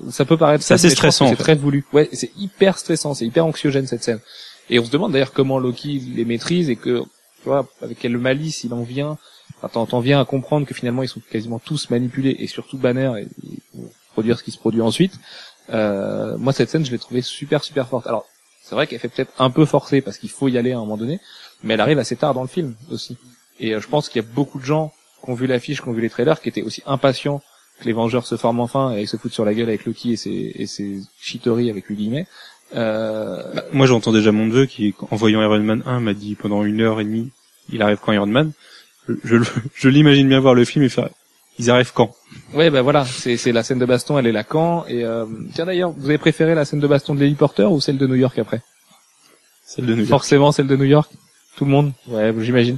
ça 0.10 0.24
peut 0.26 0.38
paraître 0.38 0.64
C'est 0.64 0.74
assez 0.76 0.90
stressant, 0.90 1.26
en 1.26 1.30
C'est 1.30 1.36
fait. 1.36 1.44
très 1.44 1.56
voulu. 1.56 1.84
Ouais, 1.92 2.08
c'est 2.14 2.32
hyper 2.38 2.78
stressant, 2.78 3.14
c'est 3.14 3.26
hyper 3.26 3.46
anxiogène 3.46 3.86
cette 3.88 4.04
scène. 4.04 4.20
Et 4.70 4.80
on 4.80 4.86
se 4.86 4.92
demande 4.92 5.12
d'ailleurs 5.12 5.34
comment 5.34 5.60
Loki 5.60 6.00
les 6.16 6.26
maîtrise 6.26 6.70
et 6.70 6.76
que 6.76 7.00
tu 7.42 7.46
vois 7.46 7.68
avec 7.82 8.00
quelle 8.00 8.18
malice 8.18 8.64
il 8.64 8.74
en 8.74 8.84
vient. 8.84 9.18
Enfin, 9.62 9.86
t'en- 9.86 10.00
viens 10.00 10.22
à 10.22 10.26
comprendre 10.26 10.66
que 10.68 10.74
finalement 10.74 11.04
ils 11.04 11.10
sont 11.10 11.22
quasiment 11.32 11.60
tous 11.60 11.90
manipulés 11.90 12.36
et 12.40 12.48
surtout 12.48 12.78
Banner 12.78 13.12
et, 13.18 13.24
et 13.24 13.60
produire 14.14 14.38
ce 14.38 14.44
qui 14.44 14.52
se 14.52 14.58
produit 14.60 14.82
ensuite. 14.82 15.14
Euh, 15.72 16.38
moi 16.38 16.54
cette 16.54 16.70
scène 16.70 16.86
je 16.86 16.92
l'ai 16.92 17.00
trouvée 17.00 17.22
super 17.22 17.64
super 17.64 17.88
forte. 17.88 18.08
Alors 18.08 18.26
c'est 18.64 18.76
vrai 18.76 18.88
qu'elle 18.88 19.00
fait 19.00 19.10
peut-être 19.10 19.32
un 19.40 19.50
peu 19.50 19.66
forcée 19.66 20.02
parce 20.02 20.18
qu'il 20.18 20.30
faut 20.30 20.48
y 20.48 20.58
aller 20.58 20.72
à 20.72 20.78
un 20.78 20.82
moment 20.82 20.98
donné, 20.98 21.20
mais 21.64 21.74
elle 21.76 21.82
arrive 21.82 22.00
assez 22.00 22.16
tard 22.16 22.34
dans 22.34 22.42
le 22.42 22.48
film 22.48 22.76
aussi. 22.92 23.18
Et 23.60 23.74
euh, 23.74 23.82
je 23.82 23.88
pense 23.88 24.10
qu'il 24.10 24.22
y 24.22 24.26
a 24.26 24.28
beaucoup 24.28 24.60
de 24.60 24.66
gens 24.66 24.94
qui 25.24 25.30
ont 25.30 25.34
vu 25.34 25.48
l'affiche, 25.48 25.82
qui 25.82 25.88
ont 25.88 25.94
vu 25.94 26.02
les 26.02 26.10
trailers, 26.10 26.40
qui 26.42 26.50
étaient 26.50 26.62
aussi 26.62 26.82
impatients 26.86 27.42
que 27.80 27.86
les 27.86 27.94
Vengeurs 27.94 28.26
se 28.26 28.36
forment 28.38 28.60
enfin 28.62 28.92
et 28.94 29.06
se 29.06 29.18
foutent 29.18 29.34
sur 29.34 29.46
la 29.46 29.54
gueule 29.54 29.70
avec 29.70 29.86
Loki 29.86 30.14
et 30.14 30.18
ses, 30.18 30.52
et 30.56 30.68
ses 30.68 31.00
chiteries 31.22 31.70
avec 31.70 31.88
lui 31.88 31.96
guillemets. 31.96 32.28
Euh, 32.76 33.54
Bah, 33.54 33.64
moi, 33.72 33.86
j'entends 33.88 34.12
déjà 34.12 34.32
mon 34.32 34.46
neveu 34.46 34.66
qui, 34.66 34.94
en 35.12 35.16
voyant 35.16 35.42
Iron 35.42 35.60
Man 35.60 35.82
1, 35.86 36.00
m'a 36.02 36.14
dit 36.14 36.36
pendant 36.36 36.64
une 36.64 36.82
heure 36.82 37.00
et 37.00 37.04
demie, 37.06 37.32
il 37.72 37.82
arrive 37.82 37.98
quand 38.04 38.12
Iron 38.12 38.28
Man. 38.28 38.52
je, 39.24 39.38
je 39.76 39.90
l'imagine 39.90 40.28
bien 40.28 40.40
voir 40.40 40.54
le 40.54 40.66
film 40.66 40.84
et 40.86 40.90
faire, 40.90 41.10
ils 41.58 41.70
arrivent 41.72 41.94
quand? 41.94 42.14
Ouais, 42.54 42.70
bah 42.70 42.82
voilà, 42.82 43.06
c'est 43.06 43.38
c'est 43.38 43.52
la 43.52 43.64
scène 43.64 43.80
de 43.80 43.86
baston, 43.86 44.18
elle 44.20 44.28
est 44.28 44.32
là 44.32 44.44
quand 44.44 44.86
et 44.88 45.04
euh, 45.04 45.26
tiens 45.54 45.66
d'ailleurs, 45.66 45.92
vous 45.92 46.06
avez 46.10 46.18
préféré 46.20 46.54
la 46.56 46.64
scène 46.64 46.80
de 46.80 46.88
baston 46.88 47.16
de 47.16 47.20
l'héliporteur 47.22 47.72
ou 47.72 47.82
celle 47.82 47.98
de 47.98 48.06
New 48.08 48.16
York 48.16 48.38
après? 48.40 48.62
Celle 49.66 49.86
de 49.86 49.94
New 49.94 50.00
York. 50.00 50.10
Forcément 50.10 50.52
celle 50.52 50.68
de 50.68 50.76
New 50.76 50.86
York. 50.86 51.12
Tout 51.60 51.66
le 51.66 51.72
monde. 51.72 51.92
Ouais, 52.08 52.34
j'imagine. 52.40 52.78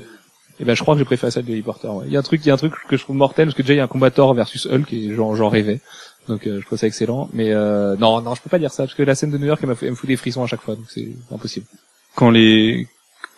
Et 0.60 0.66
ben 0.66 0.76
je 0.76 0.82
crois 0.82 0.96
que 0.96 1.00
j'ai 1.00 1.06
préféré 1.06 1.32
celle 1.32 1.44
de 1.44 1.50
l'héliporteur. 1.50 1.98
Ouais. 1.98 2.06
Il 2.08 2.14
y 2.14 2.16
a 2.16 2.20
un 2.20 2.24
truc, 2.24 2.42
il 2.44 2.48
y 2.48 2.52
a 2.52 2.56
un 2.56 2.58
truc 2.58 2.74
que 2.90 2.98
je 2.98 3.04
trouve 3.04 3.16
mortel 3.16 3.46
parce 3.46 3.56
que 3.56 3.62
déjà 3.62 3.76
il 3.76 3.78
y 3.78 3.80
a 3.80 3.84
un 3.84 3.88
combattant 3.88 4.34
versus 4.34 4.66
Hulk 4.66 4.92
et 4.92 5.14
j'en 5.14 5.36
j'en 5.36 5.50
rêvais. 5.50 5.82
Donc 6.28 6.48
euh, 6.48 6.60
je 6.60 6.66
trouve 6.66 6.80
ça 6.80 6.88
excellent. 6.88 7.30
Mais 7.32 7.52
euh, 7.52 7.96
non, 7.98 8.22
non, 8.22 8.34
je 8.34 8.42
peux 8.42 8.50
pas 8.50 8.58
dire 8.58 8.72
ça 8.72 8.86
parce 8.86 8.96
que 8.96 9.04
la 9.04 9.14
scène 9.14 9.30
de 9.30 9.38
New 9.38 9.46
York 9.46 9.60
elle 9.62 9.70
me 9.70 9.76
elle 9.84 9.92
me 9.92 9.96
fout 9.96 10.08
des 10.08 10.16
frissons 10.16 10.44
à 10.44 10.48
chaque 10.48 10.62
fois, 10.62 10.76
donc 10.76 10.86
c'est 10.90 11.10
impossible. 11.32 11.68
Quand 12.16 12.32
les 12.32 12.88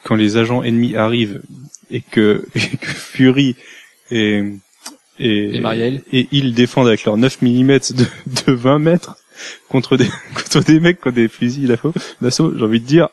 quand 0.06 0.16
les 0.16 0.38
agents 0.38 0.64
ennemis 0.64 0.96
arrivent 0.96 1.41
et 1.91 2.00
que, 2.00 2.46
et 2.56 2.78
que 2.78 2.88
Fury 2.88 3.58
et 4.12 4.46
et, 5.20 5.58
Et 5.58 5.60
Marielle. 5.60 6.04
et 6.14 6.30
ils 6.32 6.54
défendent 6.54 6.88
avec 6.88 7.04
leurs 7.04 7.18
9 7.18 7.41
mm 7.41 7.48
de, 7.68 8.06
de 8.48 8.54
20 8.54 8.80
mètres 8.80 9.18
contre 9.68 9.98
des 9.98 10.08
contre 10.36 10.62
des 10.62 10.80
mecs 10.80 11.02
qui 11.02 11.10
ont 11.10 11.12
des 11.12 11.28
fusils 11.28 11.78
d'assaut, 12.22 12.54
j'ai 12.58 12.64
envie 12.64 12.80
de 12.80 12.86
dire 12.86 13.10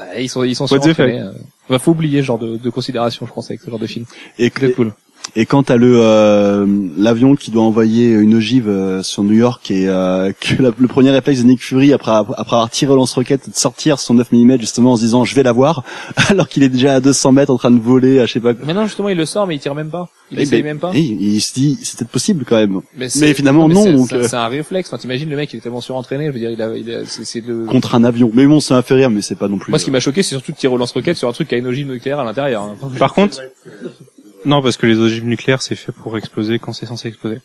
Ouais, 0.00 0.24
ils 0.24 0.28
sont 0.28 0.44
ils 0.44 0.56
sont 0.56 0.66
surentraînés. 0.66 1.20
Euh, 1.20 1.32
bah, 1.68 1.78
faut 1.78 1.92
oublier 1.92 2.20
ce 2.20 2.26
genre 2.26 2.38
de, 2.38 2.56
de 2.56 2.70
considération, 2.70 3.26
je 3.26 3.32
pense, 3.32 3.50
avec 3.50 3.60
ce 3.60 3.70
genre 3.70 3.78
de 3.78 3.86
film. 3.86 4.06
Et, 4.38 4.50
cool. 4.50 4.92
Et 5.36 5.46
quand 5.46 5.62
t'as 5.64 5.76
le 5.76 5.92
euh, 6.00 6.66
l'avion 6.98 7.36
qui 7.36 7.52
doit 7.52 7.62
envoyer 7.62 8.10
une 8.10 8.34
ogive 8.34 8.68
euh, 8.68 9.02
sur 9.04 9.22
New 9.22 9.34
York 9.34 9.70
et 9.70 9.88
euh, 9.88 10.32
que 10.40 10.60
la- 10.60 10.72
le 10.76 10.88
premier 10.88 11.10
réflexe 11.10 11.40
de 11.42 11.46
Nick 11.46 11.62
Fury 11.62 11.92
après 11.92 12.10
après 12.10 12.34
avoir 12.56 12.68
tiré 12.68 12.92
au 12.92 12.96
lance-roquette 12.96 13.42
c'est 13.44 13.52
de 13.52 13.56
sortir 13.56 14.00
son 14.00 14.14
9 14.14 14.32
mm 14.32 14.58
justement 14.58 14.92
en 14.92 14.96
se 14.96 15.02
disant 15.02 15.24
je 15.24 15.34
vais 15.36 15.44
l'avoir 15.44 15.84
alors 16.30 16.48
qu'il 16.48 16.64
est 16.64 16.68
déjà 16.68 16.94
à 16.94 17.00
200 17.00 17.30
mètres 17.32 17.52
en 17.52 17.58
train 17.58 17.70
de 17.70 17.78
voler 17.80 18.18
à 18.18 18.26
je 18.26 18.32
sais 18.32 18.40
pas 18.40 18.54
Mais 18.66 18.74
non, 18.74 18.86
justement, 18.86 19.08
il 19.08 19.16
le 19.16 19.24
sort, 19.26 19.46
mais 19.46 19.54
il 19.54 19.60
tire 19.60 19.74
même 19.76 19.90
pas. 19.90 20.08
Il 20.32 20.40
essaye 20.40 20.62
même 20.62 20.78
pas. 20.78 20.92
il 20.94 21.40
se 21.40 21.52
dit 21.54 21.78
c'est 21.82 21.98
peut-être 21.98 22.10
possible 22.10 22.44
quand 22.48 22.56
même 22.56 22.80
mais 22.96 23.08
finalement, 23.34 23.68
non, 23.68 23.82
c'est- 23.84 23.92
donc, 23.92 24.08
c'est- 24.08 24.14
euh, 24.16 24.28
C'est 24.28 24.36
un 24.36 24.46
réflexe. 24.48 24.88
Enfin, 24.88 24.98
t'imagines 24.98 25.28
le 25.30 25.36
mec, 25.36 25.52
il 25.52 25.56
est 25.56 25.60
tellement 25.60 25.80
surentraîné. 25.80 26.26
Je 26.26 26.30
veux 26.32 26.38
dire, 26.38 26.50
il 26.50 26.62
a, 26.62 26.76
il 26.76 26.90
a 26.94 27.04
c'est 27.04 27.24
c'est 27.24 27.40
le. 27.44 27.64
contre 27.66 27.94
un 27.96 28.04
avion. 28.04 28.30
Mais 28.34 28.46
bon, 28.46 28.60
ça 28.60 28.74
m'a 28.74 28.82
fait 28.82 28.94
rire, 28.94 29.10
mais 29.10 29.22
c'est 29.22 29.34
pas 29.36 29.48
non 29.48 29.58
plus. 29.58 29.70
Moi, 29.70 29.78
ce 29.80 29.84
qui 29.84 29.90
m'a 29.90 29.98
choqué, 30.00 30.22
c'est 30.22 30.30
surtout 30.30 30.52
de 30.52 30.56
tirer 30.56 30.72
au 30.72 30.76
lance-roquette 30.76 31.16
sur 31.16 31.28
un 31.28 31.32
truc 31.32 31.48
qui 31.48 31.54
a 31.54 31.58
une 31.58 31.66
ogive 31.66 31.88
nucléaire 31.88 32.20
à 32.20 32.24
l'intérieur. 32.24 32.62
hein. 32.62 32.76
Par 32.98 33.12
contre, 33.14 33.40
non, 34.44 34.62
parce 34.62 34.76
que 34.76 34.86
les 34.86 34.98
ogives 34.98 35.24
nucléaires, 35.24 35.62
c'est 35.62 35.74
fait 35.74 35.92
pour 35.92 36.16
exploser 36.16 36.58
quand 36.58 36.72
c'est 36.72 36.86
censé 36.86 37.08
exploser. 37.08 37.38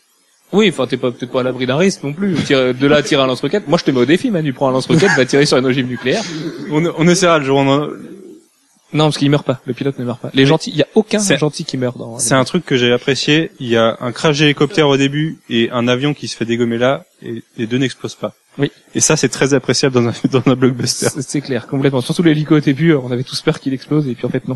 Oui, 0.54 0.70
enfin, 0.70 0.88
t'es 0.88 0.98
pas 0.98 1.12
peut-être 1.12 1.32
pas 1.32 1.42
à 1.42 1.44
l'abri 1.44 1.66
d'un 1.66 1.76
risque 1.76 2.04
non 2.04 2.14
plus. 2.14 2.36
De 2.50 2.88
là 2.88 2.98
à 2.98 3.04
tirer 3.04 3.22
un 3.22 3.28
lance-roquette. 3.28 3.68
Moi, 3.68 3.78
je 3.80 3.84
te 3.84 3.92
mets 3.92 4.00
au 4.00 4.06
défi, 4.06 4.30
Manu. 4.30 4.54
Prends 4.54 4.70
un 4.70 4.72
lance-roquette, 4.72 5.12
va 5.18 5.26
tirer 5.26 5.46
sur 5.46 5.58
une 5.58 5.66
ogive 5.66 5.88
nucléaire. 5.88 6.24
On, 6.72 6.86
on 6.98 7.08
essaiera 7.08 7.40
le 7.40 7.46
jour. 7.46 7.64
Non, 8.94 9.06
parce 9.06 9.18
qu'il 9.18 9.30
meurt 9.30 9.46
pas. 9.46 9.60
Le 9.66 9.74
pilote 9.74 10.00
ne 10.00 10.06
meurt 10.06 10.22
pas. 10.22 10.30
Les 10.34 10.46
gentils, 10.46 10.70
il 10.70 10.78
y 10.78 10.82
a 10.82 10.88
aucun 10.94 11.20
gentil 11.20 11.66
qui 11.66 11.78
meurt 11.78 11.98
dans. 11.98 12.20
C'est 12.20 12.36
un 12.36 12.46
truc 12.46 12.64
que 12.66 12.78
j'ai 12.78 12.94
apprécié. 12.94 13.52
Il 13.60 13.68
y 13.68 13.76
a 13.76 13.98
un 14.00 14.12
crash 14.12 14.38
d'hélicoptère 14.38 14.88
au 14.88 14.96
début 14.96 15.40
et 15.50 15.70
un 15.72 15.88
avion 15.88 16.14
qui 16.14 16.28
se 16.28 16.38
fait 16.38 16.46
dégommer 16.46 16.78
là 16.78 17.04
et 17.22 17.44
les 17.58 17.68
deux 17.68 17.78
n'explosent 17.78 18.16
pas. 18.16 18.36
Oui. 18.58 18.72
Et 18.94 19.00
ça, 19.00 19.18
c'est 19.18 19.30
très 19.30 19.54
appréciable 19.54 19.94
dans 19.94 20.08
un, 20.08 20.14
dans 20.32 20.44
un 20.46 20.56
blockbuster. 20.56 21.08
C'est 21.20 21.42
clair, 21.42 21.68
complètement. 21.68 22.02
Surtout 22.02 22.24
l'hélico 22.24 22.56
au 22.56 22.60
début, 22.60 22.94
on 22.94 23.12
avait 23.12 23.24
tous 23.24 23.42
peur 23.42 23.60
qu'il 23.60 23.74
explose, 23.74 24.08
et 24.08 24.16
puis 24.16 24.26
en 24.26 24.30
fait 24.30 24.48
non. 24.48 24.56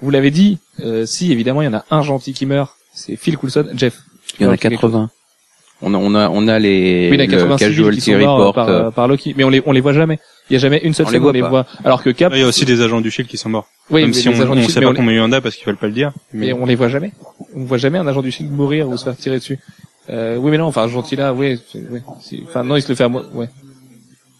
Vous 0.00 0.10
l'avez 0.10 0.30
dit, 0.30 0.58
euh, 0.80 1.06
si 1.06 1.32
évidemment 1.32 1.62
il 1.62 1.66
y 1.66 1.68
en 1.68 1.74
a 1.74 1.84
un 1.90 2.02
gentil 2.02 2.32
qui 2.32 2.46
meurt, 2.46 2.76
c'est 2.92 3.16
Phil 3.16 3.36
Coulson, 3.36 3.66
Jeff. 3.74 3.98
Il 4.38 4.44
y 4.44 4.46
en 4.46 4.50
a 4.50 4.56
quelque 4.56 4.74
80. 4.74 5.10
On 5.82 5.92
a, 5.92 5.98
on 5.98 6.14
a, 6.14 6.30
on 6.30 6.48
a 6.48 6.58
les, 6.58 7.08
Oui, 7.10 7.18
il 7.18 7.20
y 7.20 7.36
en 7.36 7.38
a 7.38 7.44
le 7.44 7.56
80 7.56 7.58
civils 7.58 7.74
qui 7.74 7.76
casualty 7.76 8.00
sont 8.00 8.18
morts 8.18 8.48
euh, 8.48 8.52
par, 8.52 8.68
euh, 8.68 8.84
euh, 8.86 8.90
par 8.90 9.08
Loki, 9.08 9.34
mais 9.36 9.44
on 9.44 9.50
les 9.50 9.62
on 9.66 9.72
les 9.72 9.82
voit 9.82 9.92
jamais. 9.92 10.18
Il 10.48 10.54
y 10.54 10.56
a 10.56 10.58
jamais 10.58 10.80
une 10.82 10.94
seule 10.94 11.06
On 11.06 11.10
seconde 11.10 11.26
où 11.26 11.28
on 11.28 11.32
les 11.32 11.42
voit. 11.42 11.66
Alors 11.84 12.02
que 12.02 12.08
Cap, 12.10 12.32
Il 12.34 12.40
y 12.40 12.42
a 12.42 12.46
aussi 12.46 12.64
des 12.64 12.80
agents 12.80 13.02
du 13.02 13.10
Shield 13.10 13.28
qui 13.28 13.36
sont 13.36 13.50
morts. 13.50 13.66
oui, 13.90 14.00
Même 14.00 14.10
mais 14.10 14.16
si 14.16 14.28
on, 14.28 14.32
du 14.32 14.64
sait 14.64 14.80
pas 14.80 14.94
combien 14.94 15.12
il 15.12 15.16
y 15.16 15.20
en 15.20 15.32
a 15.32 15.40
parce 15.42 15.54
qu'ils 15.54 15.66
veulent 15.66 15.76
pas 15.76 15.88
le 15.88 15.92
dire. 15.92 16.12
mais 16.32 16.46
Mais 16.46 16.52
on 16.54 16.64
les 16.64 16.76
voit 16.76 16.88
jamais. 16.88 17.12
On 17.54 17.64
voit 17.64 17.76
jamais 17.76 17.98
un 17.98 18.06
agent 18.06 18.22
du 18.22 18.30
Shield 18.30 18.50
mourir 18.52 18.88
ou 18.88 18.96
se 18.96 19.04
faire 19.04 19.16
tirer 19.16 19.38
dessus. 19.38 19.58
Euh, 20.08 20.36
oui, 20.36 20.50
mais 20.50 20.58
non, 20.58 20.66
enfin, 20.66 20.86
gentil 20.88 21.16
là, 21.16 21.34
oui, 21.34 21.60
c'est- 21.70 22.42
enfin, 22.44 22.62
non, 22.62 22.76
il 22.76 22.82
se 22.82 22.88
le 22.88 22.94
fait 22.94 23.04
à 23.04 23.08
moi, 23.08 23.24
ouais. 23.34 23.48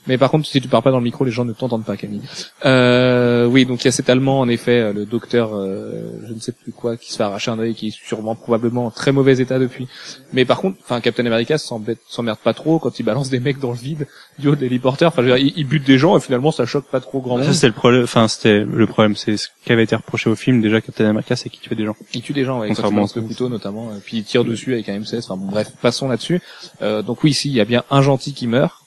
Mais 0.06 0.18
par 0.18 0.30
contre, 0.30 0.46
si 0.46 0.60
tu 0.60 0.68
parles 0.68 0.82
pas 0.82 0.90
dans 0.90 0.98
le 0.98 1.04
micro, 1.04 1.24
les 1.24 1.30
gens 1.30 1.44
ne 1.44 1.52
t'entendent 1.52 1.84
pas, 1.84 1.96
Camille. 1.96 2.22
Euh, 2.64 3.46
oui, 3.46 3.66
donc 3.66 3.82
il 3.82 3.86
y 3.86 3.88
a 3.88 3.92
cet 3.92 4.08
Allemand, 4.08 4.40
en 4.40 4.48
effet, 4.48 4.80
euh, 4.80 4.92
le 4.92 5.04
docteur, 5.04 5.54
euh, 5.54 6.20
je 6.28 6.32
ne 6.32 6.38
sais 6.38 6.52
plus 6.52 6.72
quoi, 6.72 6.96
qui 6.96 7.12
se 7.12 7.16
fait 7.16 7.24
arracher 7.24 7.50
un 7.50 7.58
œil, 7.58 7.74
qui 7.74 7.88
est 7.88 7.96
sûrement, 7.96 8.34
probablement 8.34 8.86
en 8.86 8.90
très 8.90 9.12
mauvais 9.12 9.38
état 9.38 9.58
depuis. 9.58 9.88
Mais 10.32 10.44
par 10.44 10.60
contre, 10.60 10.78
enfin, 10.82 11.00
Captain 11.00 11.26
America 11.26 11.56
s'emmerde 11.58 12.38
pas 12.38 12.54
trop 12.54 12.78
quand 12.78 12.98
il 12.98 13.02
balance 13.02 13.30
des 13.30 13.40
mecs 13.40 13.58
dans 13.58 13.72
le 13.72 13.76
vide 13.76 14.06
du 14.38 14.48
haut 14.48 14.54
de 14.54 14.60
l'héliporteur. 14.60 15.08
Enfin, 15.08 15.22
je 15.22 15.28
veux 15.28 15.36
dire, 15.36 15.46
il, 15.46 15.52
il 15.56 15.66
bute 15.66 15.84
des 15.84 15.98
gens 15.98 16.16
et 16.16 16.20
finalement, 16.20 16.52
ça 16.52 16.66
choque 16.66 16.86
pas 16.86 17.00
trop 17.00 17.20
grand 17.20 17.38
monde. 17.38 17.46
ça, 17.46 17.52
c'était 17.52 17.68
le 17.68 17.72
problème. 17.72 18.04
Enfin, 18.04 18.28
c'était 18.28 18.60
le 18.60 18.86
problème. 18.86 19.16
C'est 19.16 19.36
ce 19.36 19.48
qui 19.64 19.72
avait 19.72 19.84
été 19.84 19.96
reproché 19.96 20.30
au 20.30 20.36
film 20.36 20.60
déjà. 20.60 20.80
Captain 20.80 21.06
America, 21.06 21.34
c'est 21.36 21.50
qu'il 21.50 21.60
tuait 21.60 21.76
des 21.76 21.84
gens. 21.84 21.96
Il 22.14 22.22
tue 22.22 22.32
des 22.32 22.44
gens, 22.44 22.60
ouais, 22.60 22.72
quand 22.72 22.88
il 22.88 22.96
lance 22.96 23.16
le 23.16 23.22
couteau 23.22 23.48
notamment, 23.48 23.94
et 23.96 24.00
puis 24.00 24.18
il 24.18 24.24
tire 24.24 24.44
dessus 24.44 24.74
avec 24.74 24.88
un 24.88 24.98
M16. 24.98 25.24
Enfin 25.24 25.36
bon, 25.36 25.46
bref, 25.46 25.72
passons 25.82 26.08
là-dessus. 26.08 26.40
Euh, 26.82 27.02
donc 27.02 27.24
oui, 27.24 27.30
ici, 27.30 27.48
il 27.48 27.54
y 27.54 27.60
a 27.60 27.64
bien 27.64 27.82
un 27.90 28.02
gentil 28.02 28.32
qui 28.32 28.46
meurt. 28.46 28.85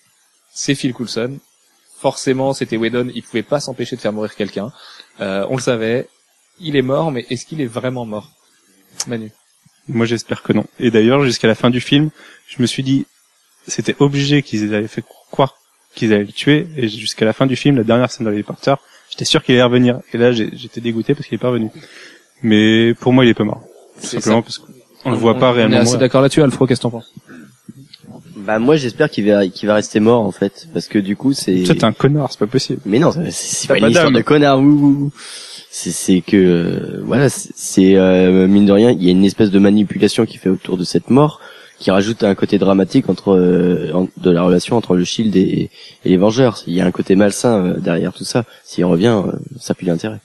C'est 0.62 0.76
Phil 0.76 0.93
Coulson. 0.93 1.38
Forcément, 2.01 2.53
c'était 2.53 2.76
Whedon. 2.76 3.10
Il 3.16 3.24
pouvait 3.24 3.43
pas 3.43 3.62
s'empêcher 3.62 3.95
de 3.95 4.01
faire 4.01 4.12
mourir 4.12 4.36
quelqu'un. 4.36 4.74
Euh, 5.22 5.45
on 5.49 5.55
le 5.55 5.62
savait. 5.62 6.10
Il 6.60 6.76
est 6.76 6.82
mort, 6.82 7.14
mais 7.14 7.26
est-ce 7.30 7.45
qu'il 7.45 7.62
est 7.62 7.66
vraiment 7.66 8.05
mort, 8.05 8.30
Manu? 9.07 9.32
Moi, 9.88 10.05
j'espère 10.05 10.43
que 10.43 10.51
non. 10.51 10.66
Et 10.78 10.91
d'ailleurs, 10.91 11.24
jusqu'à 11.24 11.47
la 11.47 11.55
fin 11.55 11.70
du 11.70 11.80
film, 11.80 12.10
je 12.49 12.62
me 12.62 12.68
suis 12.68 12.84
dit, 12.84 13.05
c'était 13.70 13.95
obligé 13.99 14.43
qu'ils 14.43 14.76
avaient 14.76 14.89
fait 14.89 15.01
croire 15.32 15.55
qu'ils 15.95 16.12
allaient 16.14 16.26
le 16.26 16.34
tuer. 16.34 16.68
Et 16.76 16.89
jusqu'à 16.89 17.24
la 17.24 17.32
fin 17.32 17.45
du 17.45 17.55
film, 17.55 17.78
la 17.78 17.86
dernière 17.86 18.12
scène 18.12 18.26
dans 18.26 18.32
l'héliporteur, 18.32 18.82
j'étais 19.10 19.24
sûr 19.24 19.41
qu'il 19.41 19.55
allait 19.55 19.64
revenir. 19.64 20.01
Et 20.12 20.18
là, 20.18 20.34
j'étais 20.34 20.82
dégoûté 20.82 21.16
parce 21.16 21.26
qu'il 21.26 21.36
est 21.36 21.41
pas 21.41 21.51
revenu. 21.51 21.70
Mais 22.43 22.93
pour 22.95 23.14
moi, 23.14 23.24
il 23.24 23.30
est 23.30 23.34
pas 23.34 23.45
mort. 23.45 23.62
Tout 24.01 24.07
simplement 24.07 24.41
parce 24.41 24.57
qu'on 24.57 25.12
le 25.12 25.16
voit 25.16 25.36
pas 25.36 25.51
On 25.51 25.53
est 25.53 25.55
réellement 25.55 25.78
assez 25.78 25.86
mourir. 25.86 25.99
d'accord 26.01 26.22
là-dessus, 26.22 26.43
Alfro. 26.43 26.68
Qu'est-ce 26.68 26.82
que 26.82 26.84
t'en 26.84 26.91
penses? 26.91 27.14
Bah 28.50 28.58
moi 28.58 28.76
j'espère 28.78 29.12
qu'il 29.12 29.30
va 29.32 29.47
qu'il 29.47 29.68
va 29.68 29.76
rester 29.76 30.00
mort 30.00 30.22
en 30.26 30.32
fait 30.32 30.68
parce 30.74 30.88
que 30.88 30.97
du 30.97 31.16
coup 31.16 31.34
c'est 31.34 31.62
t'es 31.68 31.84
un 31.84 31.91
connard, 31.93 32.30
c'est 32.32 32.39
pas 32.39 32.47
possible. 32.47 32.82
mais 32.84 32.97
non 32.97 33.12
c'est- 33.12 33.30
c'est 33.30 33.68
pas 33.68 33.76
pas 33.76 33.80
une 33.80 33.91
histoire 33.91 34.12
de 34.12 34.22
connard 34.24 34.60
ouh, 34.60 34.64
ouh, 34.64 34.88
ouh. 35.06 35.12
c'est 35.70 35.91
c'est 35.91 36.22
que 36.22 36.36
euh, 36.36 37.02
voilà 37.06 37.30
c'est- 37.30 37.52
c'est 37.56 37.95
euh, 37.95 38.47
mine 38.47 38.66
de 38.66 38.72
rien 38.72 38.89
il 38.89 39.04
y 39.04 39.08
a 39.10 39.12
une 39.12 39.24
espèce 39.24 39.52
de 39.52 39.60
manipulation 39.60 40.26
qui 40.26 40.38
fait 40.39 40.50
autour 40.50 40.78
de 40.78 40.84
cette 40.84 41.12
mort 41.12 41.41
qui 41.78 41.91
rajoute 41.91 42.24
un 42.24 42.34
côté 42.34 42.58
dramatique 42.58 43.08
entre 43.08 43.34
euh, 43.38 43.91
en- 43.93 44.08
de 44.18 44.32
la 44.32 44.41
relation 44.41 44.76
entre 44.78 44.95
le 44.95 45.04
Shield 45.06 45.36
et, 45.36 45.70
et 46.04 46.10
les 46.10 46.18
Vengeurs 46.18 46.64
il 46.66 46.74
y 46.74 46.82
a 46.82 46.86
un 46.88 46.91
côté 46.91 47.16
malsain 47.16 47.54
euh, 47.64 47.74
derrière 47.78 48.14
tout 48.14 48.24
ça 48.26 48.45
s'il 48.64 48.84
revient 48.86 49.22
euh, 49.28 49.32
ça 49.60 49.76
pue 49.76 49.86
l'intérêt 49.86 50.18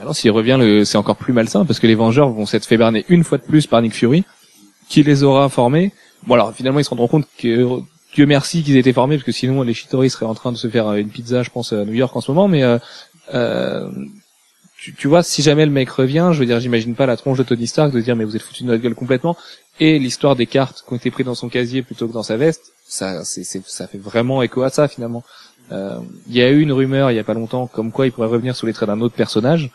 Alors 0.00 0.16
s'il 0.16 0.32
revient, 0.32 0.56
le- 0.58 0.84
c'est 0.84 0.98
encore 0.98 1.16
plus 1.16 1.32
malsain 1.32 1.64
parce 1.64 1.78
que 1.78 1.86
les 1.86 1.94
Vengeurs 1.94 2.30
vont 2.30 2.44
s'être 2.46 2.66
fait 2.66 2.76
berner 2.76 3.04
une 3.08 3.22
fois 3.22 3.38
de 3.38 3.44
plus 3.44 3.68
par 3.68 3.82
Nick 3.82 3.94
Fury, 3.94 4.24
qui 4.88 5.02
les 5.04 5.22
aura 5.22 5.48
formés. 5.48 5.92
Bon 6.26 6.34
alors 6.34 6.52
finalement 6.52 6.80
ils 6.80 6.84
se 6.84 6.90
rendront 6.90 7.08
compte 7.08 7.26
que 7.38 7.80
Dieu 8.14 8.26
merci 8.26 8.62
qu'ils 8.62 8.76
aient 8.76 8.80
été 8.80 8.92
formés 8.92 9.16
parce 9.16 9.24
que 9.24 9.32
sinon 9.32 9.62
les 9.62 9.74
Chitori 9.74 10.10
seraient 10.10 10.26
en 10.26 10.34
train 10.34 10.52
de 10.52 10.56
se 10.56 10.68
faire 10.68 10.88
euh, 10.88 10.96
une 10.96 11.10
pizza, 11.10 11.42
je 11.42 11.50
pense 11.50 11.72
à 11.72 11.84
New 11.84 11.94
York 11.94 12.14
en 12.16 12.20
ce 12.20 12.30
moment. 12.30 12.48
Mais 12.48 12.62
euh, 12.62 12.78
euh, 13.34 13.90
tu, 14.78 14.94
tu 14.94 15.08
vois, 15.08 15.22
si 15.22 15.42
jamais 15.42 15.66
le 15.66 15.72
mec 15.72 15.90
revient, 15.90 16.30
je 16.32 16.38
veux 16.38 16.46
dire, 16.46 16.60
j'imagine 16.60 16.94
pas 16.94 17.06
la 17.06 17.16
tronche 17.16 17.38
de 17.38 17.42
Tony 17.42 17.66
Stark 17.66 17.92
de 17.92 18.00
dire 18.00 18.16
mais 18.16 18.24
vous 18.24 18.36
êtes 18.36 18.42
foutu 18.42 18.62
de 18.62 18.68
notre 18.68 18.82
gueule 18.82 18.94
complètement. 18.94 19.36
Et 19.80 19.98
l'histoire 19.98 20.36
des 20.36 20.46
cartes 20.46 20.84
qui 20.86 20.92
ont 20.92 20.96
été 20.96 21.10
prises 21.10 21.26
dans 21.26 21.34
son 21.34 21.48
casier 21.48 21.82
plutôt 21.82 22.08
que 22.08 22.12
dans 22.12 22.22
sa 22.22 22.36
veste, 22.36 22.72
ça, 22.86 23.24
c'est, 23.24 23.44
ça 23.44 23.86
fait 23.86 23.98
vraiment 23.98 24.42
écho 24.42 24.62
à 24.62 24.70
ça 24.70 24.88
finalement. 24.88 25.22
Euh, 25.72 25.98
Il 26.28 26.34
y 26.34 26.42
a 26.42 26.48
eu 26.48 26.60
une 26.60 26.72
rumeur 26.72 27.10
il 27.10 27.14
y 27.14 27.18
a 27.18 27.24
pas 27.24 27.34
longtemps 27.34 27.66
comme 27.66 27.92
quoi 27.92 28.06
il 28.06 28.12
pourrait 28.12 28.28
revenir 28.28 28.56
sous 28.56 28.66
les 28.66 28.72
traits 28.72 28.88
d'un 28.88 29.00
autre 29.00 29.14
personnage 29.14 29.70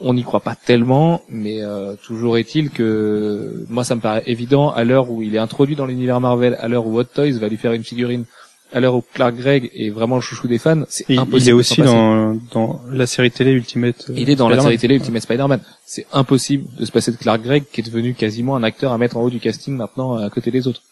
on 0.00 0.14
n'y 0.14 0.22
croit 0.24 0.40
pas 0.40 0.54
tellement, 0.54 1.22
mais 1.28 1.62
euh, 1.62 1.94
toujours 2.02 2.36
est-il 2.38 2.70
que 2.70 3.64
moi 3.70 3.82
ça 3.84 3.94
me 3.94 4.00
paraît 4.00 4.22
évident 4.26 4.70
à 4.70 4.84
l'heure 4.84 5.10
où 5.10 5.22
il 5.22 5.34
est 5.34 5.38
introduit 5.38 5.76
dans 5.76 5.86
l'univers 5.86 6.20
Marvel, 6.20 6.56
à 6.60 6.68
l'heure 6.68 6.86
où 6.86 6.98
Hot 6.98 7.04
Toys 7.04 7.32
va 7.38 7.48
lui 7.48 7.56
faire 7.56 7.72
une 7.72 7.84
figurine, 7.84 8.24
à 8.72 8.80
l'heure 8.80 8.94
où 8.96 9.02
Clark 9.14 9.34
Gregg 9.36 9.70
est 9.74 9.90
vraiment 9.90 10.16
le 10.16 10.20
chouchou 10.20 10.48
des 10.48 10.58
fans, 10.58 10.82
c'est 10.88 11.06
Il, 11.08 11.18
impossible. 11.18 11.40
il 11.42 11.48
est 11.48 11.52
de 11.52 11.56
aussi 11.56 11.82
dans, 11.82 12.34
dans 12.52 12.80
la 12.90 13.06
série 13.06 13.30
télé 13.30 13.52
Ultimate. 13.52 14.06
euh, 14.10 14.14
Il 14.16 14.28
est 14.28 14.36
dans 14.36 14.48
la 14.48 14.60
série 14.60 14.76
télé 14.76 14.96
Ultimate 14.96 15.22
Spider-Man. 15.22 15.60
C'est 15.86 16.06
impossible 16.12 16.66
de 16.78 16.84
se 16.84 16.90
passer 16.92 17.12
de 17.12 17.16
Clark 17.16 17.40
Gregg 17.42 17.64
qui 17.72 17.80
est 17.80 17.84
devenu 17.84 18.12
quasiment 18.14 18.56
un 18.56 18.62
acteur 18.64 18.92
à 18.92 18.98
mettre 18.98 19.16
en 19.16 19.22
haut 19.22 19.30
du 19.30 19.40
casting 19.40 19.74
maintenant 19.76 20.16
à 20.16 20.28
côté 20.30 20.50
des 20.50 20.66
autres. 20.66 20.82